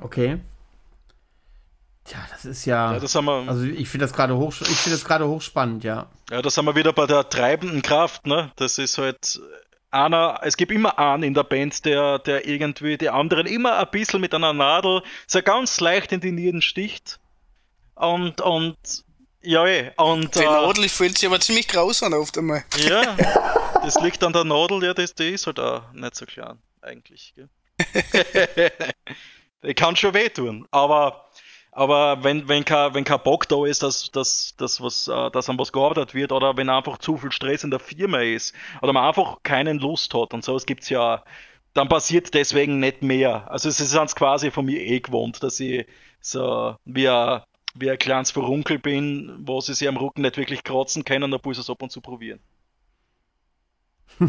Okay. 0.00 0.38
Tja, 2.04 2.18
das 2.30 2.44
ist 2.44 2.64
ja. 2.64 2.94
Ja, 2.94 2.98
das 2.98 3.14
haben 3.14 3.26
wir, 3.26 3.48
also 3.48 3.62
ich 3.62 3.88
finde 3.88 4.06
das 4.06 4.12
gerade 4.12 4.36
hoch, 4.36 4.52
ich 4.60 4.66
finde 4.66 4.96
das 4.96 5.04
gerade 5.04 5.28
hochspannend, 5.28 5.84
ja. 5.84 6.06
Ja, 6.30 6.42
da 6.42 6.50
sind 6.50 6.64
wir 6.64 6.74
wieder 6.74 6.92
bei 6.92 7.06
der 7.06 7.28
treibenden 7.28 7.82
Kraft, 7.82 8.26
ne? 8.26 8.50
Das 8.56 8.78
ist 8.78 8.98
halt 8.98 9.40
einer, 9.92 10.40
es 10.42 10.56
gibt 10.56 10.72
immer 10.72 10.98
einen 10.98 11.22
in 11.22 11.34
der 11.34 11.44
Band, 11.44 11.84
der, 11.84 12.18
der 12.18 12.46
irgendwie 12.46 12.96
die 12.96 13.10
anderen 13.10 13.46
immer 13.46 13.78
ein 13.78 13.90
bisschen 13.90 14.20
mit 14.20 14.34
einer 14.34 14.52
Nadel 14.52 15.02
so 15.26 15.42
ganz 15.42 15.78
leicht 15.80 16.12
in 16.12 16.20
die 16.20 16.32
Nieren 16.32 16.62
sticht. 16.62 17.20
Und, 17.94 18.40
und, 18.40 18.76
ja, 19.42 19.66
eh, 19.66 19.92
und, 19.96 20.34
Die 20.34 20.40
äh, 20.40 20.44
Nadel 20.44 20.88
fühlt 20.88 21.18
sich 21.18 21.28
aber 21.28 21.40
ziemlich 21.40 21.68
graus 21.68 22.02
an 22.02 22.14
oft 22.14 22.36
einmal. 22.38 22.64
ja, 22.78 23.16
das 23.82 24.00
liegt 24.00 24.24
an 24.24 24.32
der 24.32 24.44
Nadel, 24.44 24.82
ja, 24.82 24.94
das, 24.94 25.14
die 25.14 25.28
ist 25.28 25.46
halt 25.46 25.60
auch 25.60 25.92
nicht 25.92 26.16
so 26.16 26.24
klein, 26.24 26.58
eigentlich, 26.80 27.34
gell? 27.36 27.48
die 29.62 29.74
kann 29.74 29.94
schon 29.94 30.14
wehtun, 30.14 30.66
aber, 30.70 31.26
aber 31.72 32.22
wenn, 32.22 32.48
wenn, 32.48 32.66
kein, 32.66 32.92
wenn 32.92 33.04
kein 33.04 33.22
Bock 33.22 33.48
da 33.48 33.64
ist, 33.64 33.82
dass, 33.82 34.10
dass, 34.10 34.54
dass, 34.56 34.82
was, 34.82 35.08
äh, 35.08 35.30
dass 35.30 35.48
an 35.48 35.58
was 35.58 35.72
gearbeitet 35.72 36.14
wird 36.14 36.30
oder 36.30 36.54
wenn 36.56 36.68
einfach 36.68 36.98
zu 36.98 37.16
viel 37.16 37.32
Stress 37.32 37.64
in 37.64 37.70
der 37.70 37.80
Firma 37.80 38.20
ist 38.20 38.54
oder 38.82 38.92
man 38.92 39.08
einfach 39.08 39.42
keinen 39.42 39.78
Lust 39.78 40.12
hat 40.12 40.34
und 40.34 40.44
so, 40.44 40.54
es 40.54 40.66
gibt's 40.66 40.90
ja, 40.90 41.24
dann 41.72 41.88
passiert 41.88 42.34
deswegen 42.34 42.78
nicht 42.78 43.02
mehr. 43.02 43.50
Also 43.50 43.70
es 43.70 43.80
ist 43.80 43.96
ans 43.96 44.14
quasi 44.14 44.50
von 44.50 44.66
mir 44.66 44.80
eh 44.82 45.00
gewohnt, 45.00 45.42
dass 45.42 45.58
ich 45.60 45.86
so 46.20 46.76
wie 46.84 47.08
ein, 47.08 47.40
wie 47.74 47.90
ein 47.90 47.98
kleines 47.98 48.30
Verunkel 48.30 48.78
bin, 48.78 49.34
wo 49.40 49.62
sie 49.62 49.72
sich 49.72 49.88
am 49.88 49.96
Rücken 49.96 50.20
nicht 50.20 50.36
wirklich 50.36 50.64
kratzen 50.64 51.06
können, 51.06 51.32
obwohl 51.32 51.54
sie 51.54 51.62
es 51.62 51.70
ab 51.70 51.80
und 51.82 51.90
zu 51.90 52.02
probieren. 52.02 52.40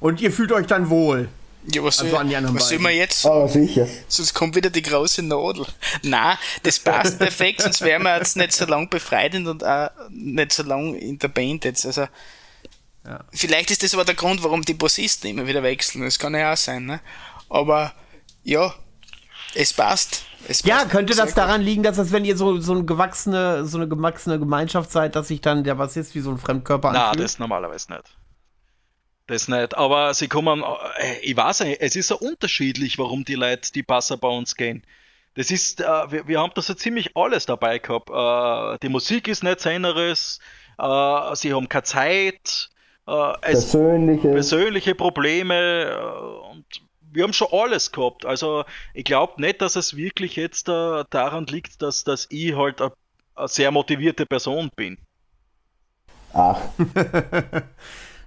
Und 0.00 0.20
ihr 0.20 0.30
fühlt 0.32 0.52
euch 0.52 0.66
dann 0.66 0.90
wohl. 0.90 1.30
Ja, 1.72 1.82
was 1.84 1.96
soll, 1.98 2.12
Also 2.14 2.28
die 2.28 2.34
anderen 2.36 2.56
was 2.56 2.68
soll 2.68 2.78
man 2.80 2.92
jetzt 2.94 3.24
Aber 3.24 3.48
sicher. 3.48 3.86
Sonst 4.08 4.34
kommt 4.34 4.56
wieder 4.56 4.70
die 4.70 4.82
große 4.82 5.22
Nadel. 5.22 5.64
Nein, 6.02 6.36
das 6.64 6.78
passt 6.80 7.18
perfekt, 7.18 7.62
sonst 7.62 7.80
wären 7.82 8.02
wir 8.02 8.16
jetzt 8.16 8.36
nicht 8.36 8.52
so 8.52 8.64
lang 8.66 8.88
befreitend 8.90 9.46
und 9.46 9.62
auch 9.64 9.90
nicht 10.10 10.52
so 10.52 10.64
lang 10.64 10.94
in 10.96 11.18
der 11.20 11.28
Band 11.28 11.64
jetzt. 11.64 11.86
Also, 11.86 12.06
Ja. 13.06 13.20
vielleicht 13.32 13.70
ist 13.70 13.82
das 13.82 13.94
aber 13.94 14.04
der 14.04 14.14
Grund, 14.16 14.42
warum 14.42 14.62
die 14.62 14.74
Bassisten 14.74 15.30
immer 15.30 15.46
wieder 15.46 15.62
wechseln. 15.62 16.02
Das 16.04 16.18
kann 16.18 16.34
ja 16.34 16.52
auch 16.52 16.56
sein, 16.56 16.86
ne? 16.86 17.00
Aber, 17.48 17.92
ja, 18.42 18.74
es 19.54 19.72
passt. 19.72 20.22
Es 20.48 20.62
Ja, 20.64 20.78
passt 20.78 20.90
könnte 20.90 21.14
sehr 21.14 21.24
das 21.26 21.34
gut. 21.34 21.38
daran 21.44 21.62
liegen, 21.62 21.82
dass 21.84 21.96
das, 21.96 22.10
wenn 22.10 22.24
ihr 22.24 22.36
so, 22.36 22.58
so 22.60 22.72
eine 22.72 22.84
gewachsene, 22.84 23.66
so 23.66 23.76
eine 23.78 23.86
gewachsene 23.88 24.38
Gemeinschaft 24.40 24.90
seid, 24.90 25.14
dass 25.14 25.28
sich 25.28 25.40
dann 25.40 25.62
der 25.62 25.76
Bassist 25.76 26.14
wie 26.16 26.20
so 26.20 26.30
ein 26.30 26.38
Fremdkörper 26.38 26.90
Na, 26.92 27.10
anfühlt? 27.10 27.24
das 27.24 27.38
normalerweise 27.38 27.92
nicht. 27.92 28.04
Das 29.26 29.48
nicht. 29.48 29.76
Aber 29.76 30.14
sie 30.14 30.28
kommen, 30.28 30.62
äh, 30.96 31.18
ich 31.22 31.36
weiß 31.36 31.60
nicht, 31.60 31.80
es 31.80 31.96
ist 31.96 32.10
ja 32.10 32.16
unterschiedlich, 32.16 32.98
warum 32.98 33.24
die 33.24 33.34
Leute 33.34 33.72
die 33.72 33.82
Passer 33.82 34.16
bei 34.16 34.28
uns 34.28 34.56
gehen. 34.56 34.82
Das 35.34 35.50
ist, 35.50 35.80
äh, 35.80 35.84
wir, 36.10 36.28
wir 36.28 36.40
haben 36.40 36.52
da 36.54 36.62
so 36.62 36.74
ziemlich 36.74 37.16
alles 37.16 37.46
dabei 37.46 37.78
gehabt. 37.78 38.10
Äh, 38.10 38.78
die 38.82 38.90
Musik 38.90 39.28
ist 39.28 39.42
nicht 39.42 39.60
seineres, 39.60 40.40
äh, 40.78 41.34
sie 41.36 41.54
haben 41.54 41.68
keine 41.68 41.84
Zeit, 41.84 42.70
äh, 43.06 43.32
es, 43.42 43.70
Persönliche. 43.70 44.28
persönliche 44.28 44.94
Probleme 44.94 45.54
äh, 45.84 46.50
und 46.50 46.64
wir 47.12 47.24
haben 47.24 47.32
schon 47.32 47.48
alles 47.52 47.92
gehabt. 47.92 48.26
Also 48.26 48.64
ich 48.94 49.04
glaube 49.04 49.40
nicht, 49.40 49.60
dass 49.62 49.76
es 49.76 49.96
wirklich 49.96 50.36
jetzt 50.36 50.68
äh, 50.68 51.04
daran 51.10 51.46
liegt, 51.46 51.82
dass, 51.82 52.04
dass 52.04 52.26
ich 52.30 52.54
halt 52.56 52.80
eine 52.80 52.92
eine 53.34 53.48
sehr 53.48 53.70
motivierte 53.70 54.26
Person 54.26 54.70
bin. 54.74 54.98
Ach, 56.32 56.60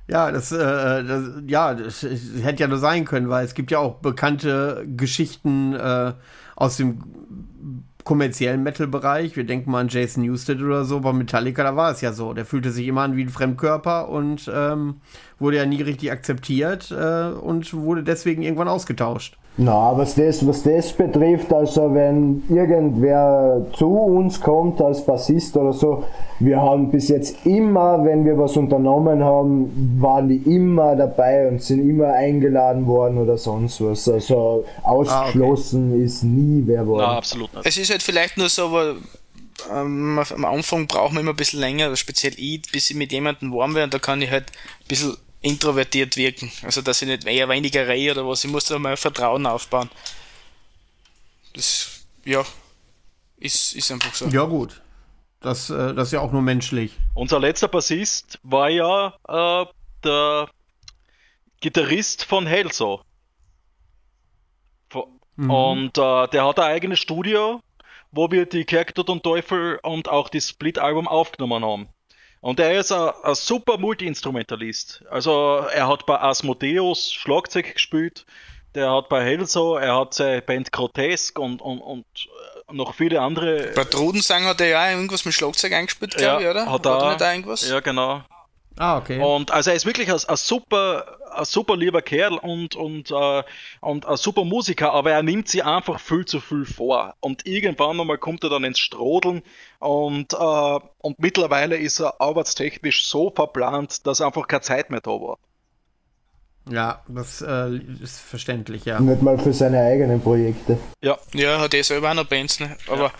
Ja, 0.07 0.31
das, 0.31 0.51
äh, 0.51 0.57
das, 1.03 1.23
ja, 1.47 1.73
das, 1.73 2.01
das 2.01 2.43
hätte 2.43 2.61
ja 2.61 2.67
nur 2.67 2.77
sein 2.77 3.05
können, 3.05 3.29
weil 3.29 3.43
es 3.43 3.55
gibt 3.55 3.71
ja 3.71 3.79
auch 3.79 3.95
bekannte 3.95 4.85
Geschichten 4.95 5.73
äh, 5.73 6.13
aus 6.55 6.77
dem 6.77 7.01
kommerziellen 8.03 8.61
Metal-Bereich. 8.61 9.35
Wir 9.35 9.45
denken 9.45 9.71
mal 9.71 9.81
an 9.81 9.87
Jason 9.89 10.23
Newsted 10.23 10.61
oder 10.61 10.85
so. 10.85 10.99
Bei 10.99 11.11
Metallica, 11.11 11.63
da 11.63 11.75
war 11.75 11.91
es 11.91 12.01
ja 12.01 12.13
so. 12.13 12.33
Der 12.33 12.45
fühlte 12.45 12.71
sich 12.71 12.87
immer 12.87 13.01
an 13.01 13.17
wie 13.17 13.23
ein 13.23 13.29
Fremdkörper 13.29 14.09
und 14.09 14.49
ähm, 14.53 14.97
wurde 15.39 15.57
ja 15.57 15.65
nie 15.65 15.81
richtig 15.81 16.11
akzeptiert 16.11 16.91
äh, 16.91 17.29
und 17.29 17.73
wurde 17.73 18.03
deswegen 18.03 18.43
irgendwann 18.43 18.67
ausgetauscht. 18.67 19.37
Na, 19.57 19.97
was 19.97 20.15
das, 20.15 20.45
was 20.45 20.63
das 20.63 20.91
betrifft, 20.91 21.53
also 21.53 21.93
wenn 21.93 22.43
irgendwer 22.49 23.65
zu 23.73 23.87
uns 23.87 24.41
kommt 24.41 24.81
als 24.81 25.05
Bassist 25.05 25.55
oder 25.55 25.71
so, 25.71 26.03
wir 26.39 26.61
haben 26.61 26.91
bis 26.91 27.07
jetzt 27.07 27.45
immer, 27.45 28.03
wenn 28.03 28.25
wir 28.25 28.37
was 28.37 28.57
unternommen 28.57 29.23
haben, 29.23 29.97
waren 30.01 30.27
die 30.27 30.41
immer 30.53 30.97
dabei 30.97 31.47
und 31.47 31.61
sind 31.61 31.89
immer 31.89 32.07
eingeladen 32.07 32.85
worden 32.85 33.17
oder 33.17 33.37
sonst 33.37 33.79
was. 33.79 34.09
Also 34.09 34.65
ausgeschlossen 34.83 36.03
ist 36.03 36.23
nie 36.23 36.63
wer 36.65 36.85
worden. 36.85 37.05
Na, 37.07 37.17
absolut 37.17 37.53
nicht. 37.53 37.65
Es 37.65 37.77
ist 37.77 37.89
halt 37.89 38.03
vielleicht 38.03 38.37
nur 38.37 38.49
so, 38.49 38.65
aber 38.65 38.95
ähm, 39.73 40.19
am 40.19 40.45
Anfang 40.45 40.85
brauchen 40.87 41.15
wir 41.15 41.21
immer 41.21 41.31
ein 41.31 41.37
bisschen 41.37 41.61
länger, 41.61 41.95
speziell 41.95 42.33
ich, 42.35 42.61
bis 42.73 42.89
ich 42.89 42.97
mit 42.97 43.13
jemandem 43.13 43.53
warm 43.53 43.73
werde 43.73 43.85
und 43.85 43.93
da 43.93 43.99
kann 43.99 44.21
ich 44.21 44.31
halt 44.31 44.47
ein 44.49 44.87
bisschen 44.89 45.15
introvertiert 45.45 46.17
wirken. 46.17 46.51
Also, 46.63 46.81
dass 46.81 47.01
ich 47.01 47.07
nicht 47.07 47.25
eher 47.25 47.47
weniger 47.47 47.87
rede 47.87 48.11
oder 48.19 48.27
was. 48.27 48.43
Ich 48.43 48.51
muss 48.51 48.65
da 48.65 48.79
mal 48.79 48.97
Vertrauen 48.97 49.45
aufbauen. 49.45 49.89
Das, 51.53 52.05
ja, 52.25 52.43
ist, 53.37 53.73
ist 53.73 53.91
einfach 53.91 54.13
so. 54.13 54.27
Ja, 54.27 54.43
gut. 54.45 54.81
Das, 55.39 55.69
äh, 55.69 55.93
das 55.93 56.07
ist 56.07 56.13
ja 56.13 56.21
auch 56.21 56.31
nur 56.31 56.41
menschlich. 56.41 56.91
Unser 57.13 57.39
letzter 57.39 57.67
Bassist 57.67 58.39
war 58.43 58.69
ja 58.69 59.13
äh, 59.27 59.65
der 60.03 60.49
Gitarrist 61.61 62.25
von 62.25 62.47
Hellso. 62.47 63.03
Vo- 64.89 65.07
Und 65.37 65.97
äh, 65.97 66.27
der 66.29 66.45
hat 66.45 66.59
ein 66.59 66.71
eigenes 66.71 66.99
Studio, 66.99 67.61
wo 68.11 68.31
wir 68.31 68.47
die 68.47 68.65
Kerktod 68.65 69.09
und 69.09 69.23
Teufel 69.23 69.79
und 69.83 70.09
auch 70.09 70.29
das 70.29 70.49
Split-Album 70.49 71.07
aufgenommen 71.07 71.63
haben. 71.63 71.89
Und 72.45 72.59
er 72.59 72.79
ist 72.79 72.91
ein, 72.91 73.09
ein 73.23 73.33
super 73.33 73.79
Multi-Instrumentalist. 73.79 75.03
Also 75.09 75.65
er 75.73 75.87
hat 75.87 76.05
bei 76.05 76.21
Asmodeus 76.21 77.11
Schlagzeug 77.11 77.73
gespielt, 77.73 78.27
der 78.75 78.91
hat 78.91 79.09
bei 79.09 79.23
Hellso, 79.23 79.77
er 79.77 79.97
hat 79.97 80.13
seine 80.13 80.43
Band 80.43 80.71
Grotesque 80.71 81.41
und, 81.41 81.59
und, 81.59 81.79
und 81.79 82.05
äh, 82.69 82.71
noch 82.71 82.93
viele 82.93 83.19
andere. 83.19 83.71
Bei 83.73 83.83
Trudensang 83.83 84.45
hat 84.45 84.61
er 84.61 84.67
ja 84.67 84.85
auch 84.85 84.91
irgendwas 84.91 85.25
mit 85.25 85.33
Schlagzeug 85.33 85.73
eingespielt, 85.73 86.17
glaube 86.17 86.43
ich, 86.43 86.47
oder? 86.47 86.71
Hat 86.71 86.85
er 86.85 86.99
er, 86.99 87.09
nicht 87.13 87.21
irgendwas? 87.21 87.67
Ja, 87.67 87.79
genau. 87.79 88.21
Ah, 88.77 88.97
okay. 88.97 89.21
Und 89.21 89.51
also 89.51 89.69
er 89.69 89.75
ist 89.75 89.85
wirklich 89.85 90.09
ein, 90.09 90.19
ein 90.27 90.35
super, 90.35 91.17
ein 91.33 91.45
super 91.45 91.77
lieber 91.77 92.01
Kerl 92.01 92.37
und, 92.37 92.75
und, 92.75 93.09
äh, 93.09 93.43
und 93.79 94.05
ein 94.05 94.17
super 94.17 94.43
Musiker, 94.43 94.91
aber 94.91 95.11
er 95.11 95.23
nimmt 95.23 95.47
sich 95.47 95.63
einfach 95.63 95.99
viel 95.99 96.25
zu 96.25 96.41
viel 96.41 96.65
vor. 96.65 97.15
Und 97.21 97.45
irgendwann 97.47 97.99
einmal 97.99 98.17
kommt 98.17 98.43
er 98.43 98.49
dann 98.49 98.65
ins 98.65 98.79
Strodeln 98.79 99.43
und, 99.79 100.33
äh, 100.33 100.79
und 100.97 101.19
mittlerweile 101.19 101.77
ist 101.77 101.99
er 101.99 102.19
arbeitstechnisch 102.19 103.05
so 103.07 103.29
verplant, 103.29 104.05
dass 104.05 104.19
einfach 104.21 104.47
keine 104.47 104.61
Zeit 104.61 104.89
mehr 104.89 105.01
da 105.01 105.11
war. 105.11 105.37
Ja, 106.69 107.01
das 107.07 107.41
äh, 107.41 107.77
ist 108.01 108.19
verständlich, 108.19 108.85
ja. 108.85 108.99
Nicht 108.99 109.21
mal 109.21 109.37
für 109.37 109.53
seine 109.53 109.79
eigenen 109.81 110.21
Projekte. 110.21 110.77
Ja, 111.01 111.17
Ja, 111.33 111.59
hat 111.59 111.73
er 111.73 111.83
selber 111.83 112.09
auch 112.11 112.15
noch 112.15 112.25
Bands, 112.25 112.59
ne? 112.59 112.75
Aber 112.87 113.11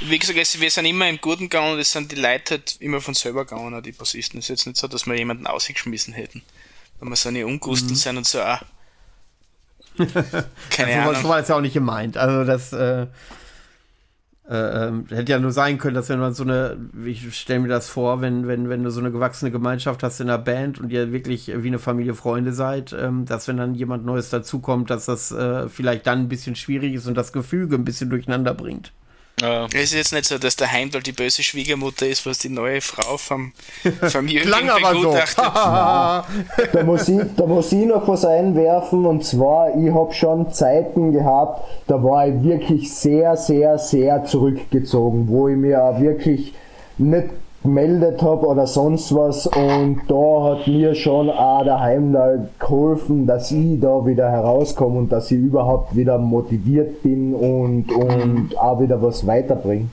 wie 0.00 0.18
gesagt, 0.18 0.38
es- 0.38 0.60
wir 0.60 0.70
sind 0.70 0.86
immer 0.86 1.08
im 1.08 1.18
Guten 1.20 1.44
gegangen 1.50 1.72
und 1.74 1.78
es 1.78 1.92
sind 1.92 2.10
die 2.12 2.16
Leute 2.16 2.54
halt 2.54 2.76
immer 2.80 3.00
von 3.00 3.14
selber 3.14 3.44
gegangen, 3.44 3.74
auch 3.74 3.82
die 3.82 3.92
Bassisten. 3.92 4.38
Es 4.38 4.46
ist 4.46 4.48
jetzt 4.50 4.66
nicht 4.66 4.76
so, 4.78 4.88
dass 4.88 5.06
wir 5.06 5.14
jemanden 5.16 5.46
ausgeschmissen 5.46 6.14
hätten. 6.14 6.42
Wenn 7.00 7.08
wir 7.10 7.16
so 7.16 7.28
eine 7.28 7.46
Ungusten 7.46 7.94
sind 7.94 8.16
und 8.16 8.26
so 8.26 8.40
auch. 8.42 8.60
Keine 9.98 10.92
so, 10.92 10.98
war- 10.98 11.08
Ahnung. 11.10 11.22
so 11.22 11.28
war 11.28 11.38
es 11.40 11.48
ja 11.48 11.56
auch 11.56 11.60
nicht 11.60 11.74
gemeint. 11.74 12.16
Also 12.16 12.44
das 12.44 12.72
äh, 12.72 13.06
äh, 14.48 14.86
ähm, 14.86 15.06
hätte 15.08 15.32
ja 15.32 15.38
nur 15.40 15.50
sein 15.50 15.78
können, 15.78 15.94
dass 15.94 16.08
wenn 16.08 16.20
man 16.20 16.32
so 16.32 16.44
eine, 16.44 16.76
ich 17.04 17.36
stelle 17.36 17.60
mir 17.60 17.68
das 17.68 17.88
vor, 17.88 18.20
wenn, 18.20 18.46
wenn, 18.46 18.68
wenn 18.68 18.84
du 18.84 18.90
so 18.90 19.00
eine 19.00 19.10
gewachsene 19.10 19.50
Gemeinschaft 19.50 20.02
hast 20.02 20.20
in 20.20 20.28
einer 20.28 20.38
Band 20.38 20.80
und 20.80 20.92
ihr 20.92 21.12
wirklich 21.12 21.50
wie 21.54 21.66
eine 21.66 21.80
Familie 21.80 22.14
Freunde 22.14 22.52
seid, 22.52 22.92
ähm, 22.92 23.24
dass 23.24 23.48
wenn 23.48 23.56
dann 23.56 23.74
jemand 23.74 24.04
Neues 24.04 24.30
dazukommt, 24.30 24.90
dass 24.90 25.06
das 25.06 25.32
äh, 25.32 25.68
vielleicht 25.68 26.06
dann 26.06 26.20
ein 26.20 26.28
bisschen 26.28 26.54
schwierig 26.54 26.94
ist 26.94 27.06
und 27.06 27.16
das 27.16 27.32
Gefüge 27.32 27.74
ein 27.74 27.84
bisschen 27.84 28.08
durcheinander 28.08 28.54
bringt. 28.54 28.92
Äh, 29.42 29.66
Es 29.66 29.90
ist 29.90 29.94
jetzt 29.94 30.12
nicht 30.12 30.26
so, 30.26 30.38
dass 30.38 30.56
der 30.56 30.70
Heimdall 30.70 31.02
die 31.02 31.12
böse 31.12 31.42
Schwiegermutter 31.42 32.06
ist, 32.06 32.26
was 32.26 32.38
die 32.38 32.48
neue 32.48 32.80
Frau 32.80 33.16
vom, 33.16 33.52
vom 34.02 34.28
Jüngling 34.28 34.48
Klang 34.48 34.70
aber 34.70 34.92
so. 34.92 35.10
begutachtet. 35.10 35.44
Da 36.72 36.82
muss, 36.82 37.08
ich, 37.08 37.20
da 37.36 37.46
muss 37.46 37.72
ich 37.72 37.86
noch 37.86 38.06
was 38.08 38.24
einwerfen 38.24 39.04
und 39.06 39.24
zwar, 39.24 39.76
ich 39.76 39.92
habe 39.92 40.12
schon 40.12 40.52
Zeiten 40.52 41.12
gehabt, 41.12 41.64
da 41.86 42.02
war 42.02 42.26
ich 42.26 42.42
wirklich 42.42 42.92
sehr, 42.92 43.36
sehr, 43.36 43.78
sehr 43.78 44.24
zurückgezogen, 44.24 45.28
wo 45.28 45.48
ich 45.48 45.56
mir 45.56 45.82
auch 45.82 46.00
wirklich 46.00 46.54
nicht 46.98 47.28
gemeldet 47.66 48.22
habe 48.22 48.46
oder 48.46 48.66
sonst 48.66 49.14
was 49.14 49.46
und 49.46 50.00
da 50.08 50.44
hat 50.56 50.66
mir 50.66 50.94
schon 50.94 51.28
auch 51.30 51.62
der 51.64 51.80
Heimdall 51.80 52.48
geholfen, 52.58 53.26
dass 53.26 53.50
ich 53.50 53.80
da 53.80 54.04
wieder 54.06 54.30
herauskomme 54.30 54.98
und 54.98 55.10
dass 55.12 55.30
ich 55.30 55.38
überhaupt 55.38 55.94
wieder 55.94 56.16
motiviert 56.18 57.02
bin 57.02 57.34
und, 57.34 57.92
und 57.92 58.56
auch 58.58 58.80
wieder 58.80 59.00
was 59.02 59.26
weiterbringe. 59.26 59.88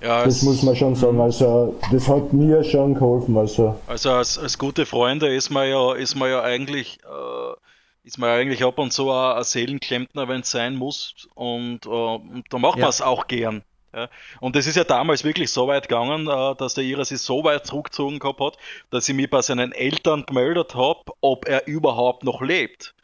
ja 0.00 0.24
Das 0.24 0.36
es- 0.36 0.42
muss 0.44 0.62
man 0.62 0.74
schon 0.76 0.94
sagen, 0.94 1.20
also 1.20 1.74
das 1.92 2.08
hat 2.08 2.32
mir 2.32 2.62
schon 2.64 2.94
geholfen, 2.94 3.36
also 3.36 3.74
Also 3.86 4.10
als, 4.12 4.38
als 4.38 4.56
gute 4.58 4.86
Freunde 4.86 5.28
ist 5.34 5.50
man 5.50 5.68
ja, 5.68 5.94
ist 5.94 6.14
man 6.14 6.30
ja 6.30 6.40
eigentlich, 6.42 6.98
äh, 7.04 8.06
ist 8.06 8.18
man 8.18 8.30
ja 8.30 8.36
eigentlich 8.36 8.64
ab 8.64 8.78
und 8.78 8.92
zu 8.92 9.10
auch 9.10 9.34
ein 9.36 9.44
Seelenklempner, 9.44 10.28
wenn 10.28 10.40
es 10.40 10.50
sein 10.50 10.76
muss. 10.76 11.14
Und, 11.34 11.80
äh, 11.84 11.88
und 11.88 12.44
da 12.48 12.58
macht 12.58 12.78
Ja. 12.78 12.82
man 12.84 12.90
es 12.90 13.02
auch 13.02 13.26
gern. 13.26 13.62
Ja. 13.94 14.08
Und 14.40 14.54
es 14.56 14.66
ist 14.66 14.76
ja 14.76 14.84
damals 14.84 15.24
wirklich 15.24 15.50
so 15.50 15.66
weit 15.66 15.88
gegangen, 15.88 16.28
äh, 16.28 16.54
dass 16.56 16.74
der 16.74 16.84
Ira 16.84 17.04
sich 17.04 17.20
so 17.20 17.44
weit 17.44 17.66
zurückgezogen 17.66 18.18
gehabt 18.18 18.40
hat, 18.40 18.56
dass 18.90 19.08
ich 19.08 19.14
mich 19.14 19.30
bei 19.30 19.40
seinen 19.42 19.72
Eltern 19.72 20.24
gemeldet 20.26 20.74
habe, 20.74 21.00
ob 21.20 21.48
er 21.48 21.66
überhaupt 21.66 22.24
noch 22.24 22.42
lebt. 22.42 22.94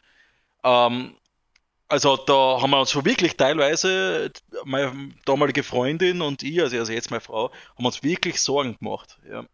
Ähm, 0.63 1.15
also 1.87 2.17
da 2.17 2.61
haben 2.61 2.71
wir 2.71 2.79
uns 2.79 2.91
schon 2.91 3.05
wirklich 3.05 3.37
teilweise, 3.37 4.31
meine 4.63 5.11
damalige 5.25 5.63
Freundin 5.63 6.21
und 6.21 6.43
ich, 6.43 6.59
also, 6.61 6.77
also 6.77 6.91
jetzt 6.91 7.11
meine 7.11 7.21
Frau, 7.21 7.51
haben 7.77 7.85
uns 7.85 8.03
wirklich 8.03 8.41
Sorgen 8.41 8.77
gemacht. 8.77 9.17
Ja. 9.29 9.45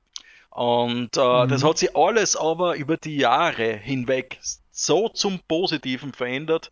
Und 0.49 1.15
äh, 1.17 1.47
das 1.47 1.63
hat 1.63 1.77
sich 1.77 1.95
alles 1.95 2.35
aber 2.35 2.75
über 2.75 2.97
die 2.97 3.17
Jahre 3.17 3.73
hinweg 3.73 4.37
so 4.71 5.07
zum 5.09 5.39
Positiven 5.47 6.13
verändert, 6.13 6.71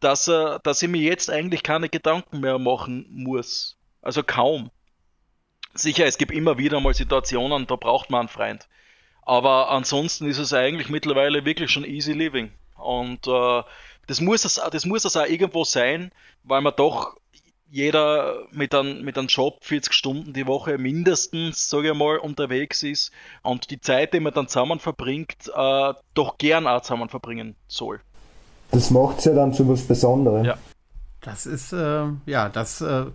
dass, 0.00 0.28
äh, 0.28 0.58
dass 0.62 0.82
ich 0.82 0.88
mir 0.88 1.00
jetzt 1.00 1.30
eigentlich 1.30 1.62
keine 1.62 1.88
Gedanken 1.88 2.40
mehr 2.40 2.58
machen 2.58 3.06
muss. 3.10 3.78
Also 4.06 4.22
kaum. 4.22 4.70
Sicher, 5.74 6.06
es 6.06 6.16
gibt 6.16 6.30
immer 6.30 6.58
wieder 6.58 6.80
mal 6.80 6.94
Situationen, 6.94 7.66
da 7.66 7.74
braucht 7.74 8.08
man 8.08 8.20
einen 8.20 8.28
Freund. 8.28 8.68
Aber 9.22 9.70
ansonsten 9.70 10.28
ist 10.28 10.38
es 10.38 10.52
eigentlich 10.52 10.88
mittlerweile 10.88 11.44
wirklich 11.44 11.72
schon 11.72 11.84
easy 11.84 12.12
living. 12.12 12.52
Und 12.76 13.26
äh, 13.26 13.62
das, 14.06 14.20
muss 14.20 14.44
es, 14.44 14.60
das 14.70 14.86
muss 14.86 15.04
es 15.04 15.16
auch 15.16 15.26
irgendwo 15.26 15.64
sein, 15.64 16.12
weil 16.44 16.60
man 16.60 16.72
doch 16.76 17.16
jeder 17.68 18.44
mit 18.52 18.72
einem, 18.76 19.04
mit 19.04 19.18
einem 19.18 19.26
Job 19.26 19.64
40 19.64 19.92
Stunden 19.92 20.32
die 20.32 20.46
Woche 20.46 20.78
mindestens, 20.78 21.68
sage 21.68 21.90
ich 21.90 21.94
mal, 21.96 22.18
unterwegs 22.18 22.84
ist 22.84 23.10
und 23.42 23.72
die 23.72 23.80
Zeit, 23.80 24.14
die 24.14 24.20
man 24.20 24.32
dann 24.32 24.46
zusammen 24.46 24.78
verbringt, 24.78 25.50
äh, 25.52 25.94
doch 26.14 26.38
gern 26.38 26.68
auch 26.68 26.82
zusammen 26.82 27.08
verbringen 27.08 27.56
soll. 27.66 28.00
Das 28.70 28.92
macht 28.92 29.18
es 29.18 29.24
ja 29.24 29.34
dann 29.34 29.52
zu 29.52 29.68
was 29.68 29.82
Besonderem. 29.82 30.44
Ja. 30.44 30.58
Das 31.22 31.44
ist, 31.44 31.72
äh, 31.72 32.04
ja, 32.26 32.48
das 32.48 32.80
äh, 32.80 33.06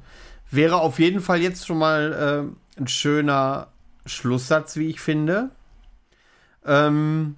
wäre 0.52 0.82
auf 0.82 1.00
jeden 1.00 1.22
Fall 1.22 1.42
jetzt 1.42 1.66
schon 1.66 1.78
mal 1.78 2.54
äh, 2.78 2.80
ein 2.82 2.88
schöner 2.88 3.68
Schlusssatz, 4.06 4.76
wie 4.76 4.90
ich 4.90 5.00
finde. 5.00 5.50
Ähm, 6.66 7.38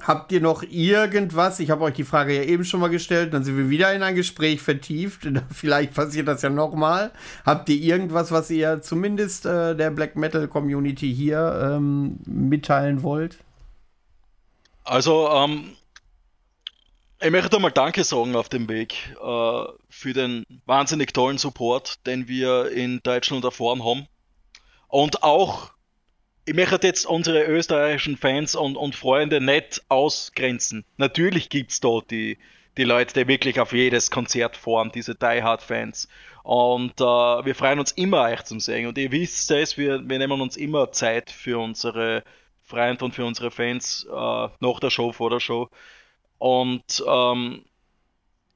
habt 0.00 0.32
ihr 0.32 0.40
noch 0.40 0.62
irgendwas? 0.62 1.60
Ich 1.60 1.70
habe 1.70 1.84
euch 1.84 1.94
die 1.94 2.04
Frage 2.04 2.34
ja 2.34 2.42
eben 2.42 2.64
schon 2.64 2.80
mal 2.80 2.90
gestellt, 2.90 3.32
dann 3.34 3.44
sind 3.44 3.56
wir 3.56 3.70
wieder 3.70 3.92
in 3.94 4.02
ein 4.02 4.14
Gespräch 4.14 4.60
vertieft. 4.60 5.28
Vielleicht 5.50 5.94
passiert 5.94 6.28
das 6.28 6.42
ja 6.42 6.50
nochmal. 6.50 7.12
Habt 7.44 7.68
ihr 7.68 7.76
irgendwas, 7.76 8.32
was 8.32 8.50
ihr 8.50 8.80
zumindest 8.80 9.46
äh, 9.46 9.76
der 9.76 9.90
Black 9.90 10.16
Metal 10.16 10.48
Community 10.48 11.14
hier 11.14 11.76
ähm, 11.76 12.18
mitteilen 12.26 13.02
wollt? 13.02 13.38
Also, 14.84 15.28
ähm, 15.30 15.76
ich 17.22 17.30
möchte 17.30 17.58
mal 17.60 17.70
Danke 17.70 18.02
sagen 18.02 18.34
auf 18.34 18.48
dem 18.48 18.68
Weg 18.68 18.94
äh, 19.22 19.64
für 19.88 20.12
den 20.12 20.44
wahnsinnig 20.66 21.14
tollen 21.14 21.38
Support, 21.38 22.04
den 22.06 22.26
wir 22.26 22.70
in 22.72 23.00
Deutschland 23.02 23.44
erfahren 23.44 23.84
haben. 23.84 24.08
Und 24.88 25.22
auch, 25.22 25.70
ich 26.44 26.54
möchte 26.54 26.86
jetzt 26.86 27.06
unsere 27.06 27.44
österreichischen 27.44 28.16
Fans 28.16 28.56
und, 28.56 28.76
und 28.76 28.96
Freunde 28.96 29.40
nicht 29.40 29.82
ausgrenzen. 29.88 30.84
Natürlich 30.96 31.48
gibt's 31.48 31.80
da 31.80 32.00
die, 32.10 32.38
die 32.76 32.84
Leute, 32.84 33.20
die 33.20 33.28
wirklich 33.28 33.60
auf 33.60 33.72
jedes 33.72 34.10
Konzert 34.10 34.56
fahren, 34.56 34.90
diese 34.92 35.14
Die 35.14 35.42
Hard 35.42 35.62
Fans. 35.62 36.08
Und 36.42 37.00
äh, 37.00 37.04
wir 37.04 37.54
freuen 37.54 37.78
uns 37.78 37.92
immer, 37.92 38.22
euch 38.22 38.42
zu 38.42 38.58
sehen. 38.58 38.88
Und 38.88 38.98
ihr 38.98 39.12
wisst 39.12 39.50
es, 39.52 39.78
wir, 39.78 40.00
wir 40.08 40.18
nehmen 40.18 40.40
uns 40.40 40.56
immer 40.56 40.90
Zeit 40.90 41.30
für 41.30 41.60
unsere 41.60 42.24
Freunde 42.62 43.04
und 43.04 43.14
für 43.14 43.24
unsere 43.24 43.52
Fans 43.52 44.06
äh, 44.10 44.48
nach 44.58 44.80
der 44.80 44.90
Show, 44.90 45.12
vor 45.12 45.30
der 45.30 45.40
Show. 45.40 45.70
Und 46.42 47.04
ähm, 47.06 47.64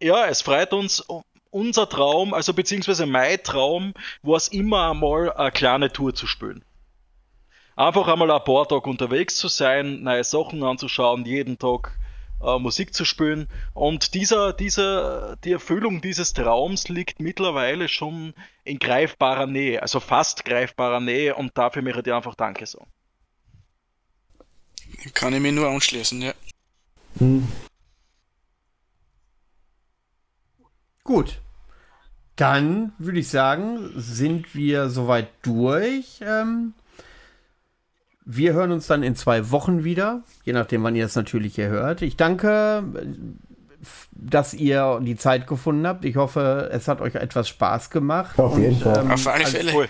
ja, 0.03 0.27
es 0.27 0.43
freut 0.43 0.73
uns, 0.73 1.05
unser 1.51 1.89
Traum, 1.89 2.35
also 2.35 2.53
beziehungsweise 2.53 3.07
mein 3.07 3.41
Traum, 3.45 3.95
war 4.23 4.39
es 4.39 4.49
immer 4.49 4.91
einmal 4.91 5.33
eine 5.33 5.53
kleine 5.53 5.93
Tour 5.93 6.13
zu 6.13 6.27
spielen. 6.27 6.65
Einfach 7.77 8.09
einmal 8.09 8.33
ein 8.33 8.43
paar 8.43 8.67
Tage 8.67 8.91
unterwegs 8.91 9.37
zu 9.37 9.47
sein, 9.47 10.03
neue 10.03 10.25
Sachen 10.25 10.65
anzuschauen, 10.65 11.25
jeden 11.27 11.61
Tag 11.61 11.97
äh, 12.43 12.59
Musik 12.59 12.93
zu 12.93 13.05
spielen. 13.05 13.47
Und 13.73 14.15
dieser, 14.15 14.53
dieser, 14.53 15.37
die 15.45 15.53
Erfüllung 15.53 16.01
dieses 16.01 16.33
Traums 16.33 16.89
liegt 16.89 17.21
mittlerweile 17.21 17.87
schon 17.87 18.35
in 18.65 18.81
greifbarer 18.81 19.47
Nähe, 19.47 19.81
also 19.81 20.01
fast 20.01 20.45
greifbarer 20.45 20.99
Nähe 20.99 21.37
und 21.37 21.57
dafür 21.57 21.83
möchte 21.83 22.01
ich 22.01 22.05
dir 22.07 22.17
einfach 22.17 22.35
Danke 22.35 22.67
sagen. 22.67 22.91
Kann 25.15 25.35
ich 25.35 25.41
mir 25.41 25.53
nur 25.53 25.69
anschließen, 25.69 26.21
ja. 26.21 26.33
Hm. 27.19 27.47
Gut. 31.07 31.39
Dann 32.37 32.93
würde 32.99 33.21
ich 33.21 33.29
sagen, 33.29 33.93
sind 33.97 34.55
wir 34.55 34.91
soweit 34.91 35.29
durch. 35.43 36.21
Ähm, 36.21 36.75
wir 38.27 38.53
hören 38.53 38.73
uns 38.73 38.89
dann 38.89 39.03
in 39.03 39.17
zwei 39.17 39.51
Wochen 39.51 39.85
wieder, 39.85 40.23
je 40.45 40.53
nachdem, 40.53 40.83
wann 40.83 40.97
ihr 40.97 41.07
es 41.07 41.15
natürlich 41.17 41.55
hier 41.55 41.69
hört. 41.69 42.03
Ich 42.03 42.17
danke, 42.17 42.83
dass 44.11 44.53
ihr 44.53 45.01
die 45.01 45.17
Zeit 45.17 45.47
gefunden 45.47 45.87
habt. 45.87 46.05
Ich 46.05 46.17
hoffe, 46.17 46.69
es 46.73 46.89
hat 46.89 47.01
euch 47.01 47.15
etwas 47.15 47.49
Spaß 47.49 47.91
gemacht. 47.91 48.39
Auf 48.39 48.59
jeden 48.59 48.81
Fall. 48.81 49.05
Ähm, 49.05 49.13
Auf 49.13 49.27
alle 49.29 49.47
Fälle. 49.47 49.89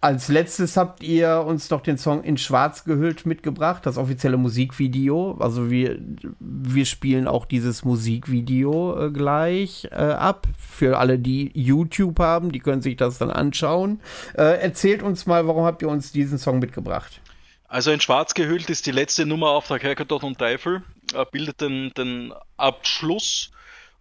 Als 0.00 0.28
letztes 0.28 0.76
habt 0.76 1.02
ihr 1.02 1.42
uns 1.44 1.68
noch 1.70 1.80
den 1.80 1.98
Song 1.98 2.22
in 2.22 2.38
Schwarz 2.38 2.84
gehüllt 2.84 3.26
mitgebracht, 3.26 3.84
das 3.84 3.98
offizielle 3.98 4.36
Musikvideo. 4.36 5.36
Also 5.40 5.68
wir, 5.68 5.98
wir 6.38 6.86
spielen 6.86 7.26
auch 7.26 7.44
dieses 7.44 7.84
Musikvideo 7.84 9.06
äh, 9.06 9.10
gleich 9.10 9.88
äh, 9.90 9.96
ab. 9.96 10.46
Für 10.56 10.98
alle, 10.98 11.18
die 11.18 11.50
YouTube 11.54 12.20
haben, 12.20 12.52
die 12.52 12.60
können 12.60 12.82
sich 12.82 12.96
das 12.96 13.18
dann 13.18 13.30
anschauen. 13.30 14.00
Äh, 14.34 14.60
erzählt 14.60 15.02
uns 15.02 15.26
mal, 15.26 15.48
warum 15.48 15.64
habt 15.64 15.82
ihr 15.82 15.88
uns 15.88 16.12
diesen 16.12 16.38
Song 16.38 16.60
mitgebracht? 16.60 17.20
Also 17.66 17.90
in 17.90 18.00
Schwarz 18.00 18.34
gehüllt 18.34 18.70
ist 18.70 18.86
die 18.86 18.92
letzte 18.92 19.26
Nummer 19.26 19.48
auf 19.50 19.66
der 19.66 19.80
Kerkertot 19.80 20.22
und 20.22 20.38
Teufel, 20.38 20.84
äh, 21.14 21.24
bildet 21.32 21.60
den, 21.60 21.90
den 21.96 22.32
Abschluss. 22.56 23.50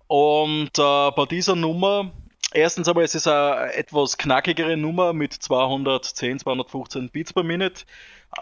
Und 0.05 0.77
äh, 0.77 1.11
bei 1.11 1.25
dieser 1.27 1.55
Nummer 1.55 2.11
Erstens 2.55 2.87
aber, 2.87 3.03
es 3.03 3.13
ist 3.15 3.27
eine 3.27 3.73
etwas 3.73 4.17
knackigere 4.17 4.77
Nummer 4.77 5.11
mit 5.11 5.33
210, 5.33 6.39
215 6.39 7.09
Beats 7.09 7.33
per 7.33 7.43
Minute. 7.43 7.83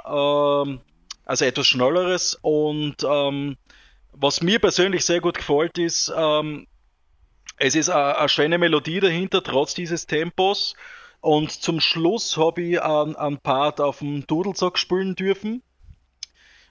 Ähm, 0.05 0.81
also 1.25 1.45
etwas 1.45 1.65
schnelleres. 1.65 2.37
Und 2.43 2.97
ähm, 3.03 3.57
was 4.11 4.43
mir 4.43 4.59
persönlich 4.59 5.03
sehr 5.03 5.19
gut 5.19 5.37
gefällt, 5.37 5.79
ist, 5.79 6.13
ähm, 6.15 6.67
es 7.57 7.73
ist 7.73 7.89
eine, 7.89 8.29
schöne 8.29 8.59
Melodie 8.59 8.99
dahinter, 8.99 9.41
trotz 9.41 9.73
dieses 9.73 10.05
Tempos. 10.05 10.75
Und 11.19 11.49
zum 11.49 11.79
Schluss 11.79 12.37
habe 12.37 12.61
ich 12.61 12.81
einen, 12.83 13.15
einen 13.15 13.39
Part 13.39 13.81
auf 13.81 13.97
dem 13.97 14.27
Dudelsack 14.27 14.77
spielen 14.77 15.15
dürfen. 15.15 15.63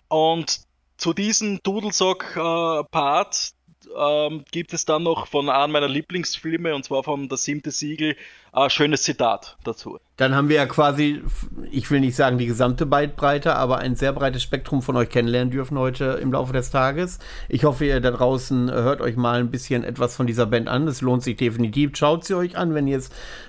Und 0.06 0.60
zu 0.96 1.12
diesem 1.12 1.60
Dudelsack-Part, 1.64 3.34
äh, 3.34 3.61
ähm, 3.96 4.44
gibt 4.50 4.72
es 4.72 4.84
dann 4.84 5.02
noch 5.02 5.26
von 5.26 5.48
einem 5.48 5.72
meiner 5.72 5.88
Lieblingsfilme, 5.88 6.74
und 6.74 6.84
zwar 6.84 7.02
von 7.02 7.28
Das 7.28 7.44
siebte 7.44 7.70
Siegel, 7.70 8.16
ein 8.52 8.70
schönes 8.70 9.02
Zitat 9.02 9.56
dazu. 9.64 9.98
Dann 10.16 10.34
haben 10.34 10.48
wir 10.48 10.56
ja 10.56 10.66
quasi, 10.66 11.22
ich 11.70 11.90
will 11.90 12.00
nicht 12.00 12.16
sagen 12.16 12.38
die 12.38 12.46
gesamte 12.46 12.86
Bandbreite, 12.86 13.56
aber 13.56 13.78
ein 13.78 13.96
sehr 13.96 14.12
breites 14.12 14.42
Spektrum 14.42 14.82
von 14.82 14.96
euch 14.96 15.08
kennenlernen 15.08 15.50
dürfen 15.50 15.78
heute 15.78 16.18
im 16.22 16.32
Laufe 16.32 16.52
des 16.52 16.70
Tages. 16.70 17.18
Ich 17.48 17.64
hoffe, 17.64 17.86
ihr 17.86 18.00
da 18.00 18.10
draußen 18.10 18.70
hört 18.70 19.00
euch 19.00 19.16
mal 19.16 19.40
ein 19.40 19.50
bisschen 19.50 19.84
etwas 19.84 20.16
von 20.16 20.26
dieser 20.26 20.46
Band 20.46 20.68
an. 20.68 20.86
Es 20.86 21.00
lohnt 21.00 21.22
sich 21.22 21.36
definitiv. 21.36 21.96
Schaut 21.96 22.24
sie 22.24 22.34
euch 22.34 22.56
an, 22.56 22.74
wenn 22.74 22.86
ihr, 22.86 23.02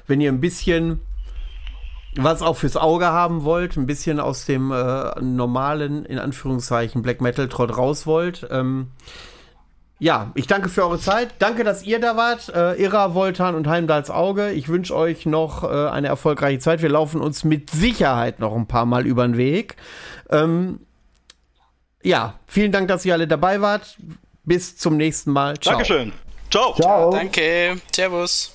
wenn 0.07 0.22
ihr 0.22 0.31
ein 0.31 0.39
bisschen 0.39 1.01
was 2.15 2.41
auch 2.41 2.57
fürs 2.57 2.77
Auge 2.77 3.07
haben 3.07 3.43
wollt, 3.43 3.76
ein 3.76 3.85
bisschen 3.85 4.19
aus 4.19 4.45
dem 4.45 4.72
äh, 4.72 5.19
normalen, 5.19 6.05
in 6.05 6.19
Anführungszeichen, 6.19 7.01
Black 7.01 7.22
Metal 7.22 7.49
Trott 7.49 7.76
raus 7.76 8.05
wollt. 8.05 8.47
Ähm, 8.51 8.88
ja, 10.03 10.31
ich 10.35 10.47
danke 10.47 10.67
für 10.67 10.84
eure 10.84 10.99
Zeit. 10.99 11.30
Danke, 11.39 11.63
dass 11.63 11.84
ihr 11.84 11.97
da 11.97 12.17
wart. 12.17 12.49
Äh, 12.53 12.73
Irra, 12.73 13.13
Voltan 13.13 13.55
und 13.55 13.67
Heimdals 13.67 14.09
Auge. 14.09 14.51
Ich 14.51 14.67
wünsche 14.67 14.93
euch 14.93 15.25
noch 15.25 15.63
äh, 15.63 15.67
eine 15.67 16.07
erfolgreiche 16.07 16.59
Zeit. 16.59 16.81
Wir 16.81 16.89
laufen 16.89 17.21
uns 17.21 17.45
mit 17.45 17.69
Sicherheit 17.69 18.41
noch 18.41 18.53
ein 18.53 18.67
paar 18.67 18.85
Mal 18.85 19.07
über 19.07 19.25
den 19.25 19.38
Weg. 19.38 19.77
Ähm, 20.30 20.81
ja, 22.03 22.38
vielen 22.47 22.73
Dank, 22.73 22.89
dass 22.89 23.05
ihr 23.05 23.13
alle 23.13 23.30
dabei 23.30 23.61
wart. 23.61 23.95
Bis 24.43 24.75
zum 24.75 24.97
nächsten 24.97 25.31
Mal. 25.31 25.57
Ciao. 25.57 25.75
Dankeschön. 25.75 26.11
Ciao. 26.51 26.73
Ciao. 26.73 27.09
Danke. 27.09 27.77
Servus. 27.89 28.53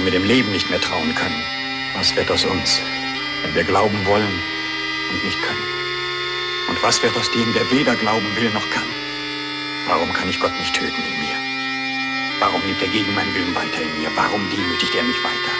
Wenn 0.00 0.06
wir 0.06 0.18
dem 0.18 0.24
Leben 0.24 0.50
nicht 0.50 0.70
mehr 0.70 0.80
trauen 0.80 1.14
können? 1.14 1.42
Was 1.94 2.16
wird 2.16 2.30
aus 2.30 2.46
uns, 2.46 2.80
wenn 3.42 3.54
wir 3.54 3.64
glauben 3.64 4.06
wollen 4.06 4.32
und 5.10 5.24
nicht 5.24 5.36
können? 5.42 5.66
Und 6.70 6.82
was 6.82 7.02
wird 7.02 7.14
aus 7.18 7.30
dem, 7.32 7.52
der 7.52 7.70
weder 7.70 7.94
glauben 7.96 8.34
will 8.34 8.48
noch 8.50 8.70
kann? 8.70 8.88
Warum 9.86 10.10
kann 10.14 10.30
ich 10.30 10.40
Gott 10.40 10.56
nicht 10.58 10.74
töten 10.74 11.02
in 11.02 11.20
mir? 11.20 11.36
Warum 12.38 12.62
lebt 12.66 12.80
er 12.80 12.88
gegen 12.88 13.14
meinen 13.14 13.34
Willen 13.34 13.54
weiter 13.54 13.82
in 13.82 14.00
mir? 14.00 14.10
Warum 14.14 14.48
demütigt 14.48 14.94
er 14.94 15.02
mich 15.02 15.22
weiter? 15.22 15.54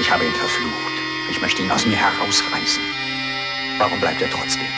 Ich 0.00 0.10
habe 0.10 0.24
ihn 0.24 0.34
verflucht. 0.34 0.96
Ich 1.30 1.42
möchte 1.42 1.60
ihn 1.60 1.70
aus 1.70 1.84
mir 1.84 1.96
herausreißen. 1.96 2.82
Warum 3.76 4.00
bleibt 4.00 4.22
er 4.22 4.30
trotzdem? 4.30 4.68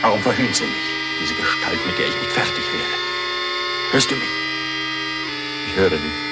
Warum 0.00 0.22
verhöhnt 0.22 0.56
sie 0.56 0.64
mich, 0.64 0.88
diese 1.20 1.34
Gestalt, 1.34 1.84
mit 1.84 1.98
der 1.98 2.08
ich 2.08 2.16
nicht 2.16 2.32
fertig 2.32 2.64
werde? 2.72 2.94
Hörst 3.90 4.10
du 4.10 4.16
mich? 4.16 4.30
Ich 5.66 5.76
höre 5.76 5.90
dich. 5.90 6.27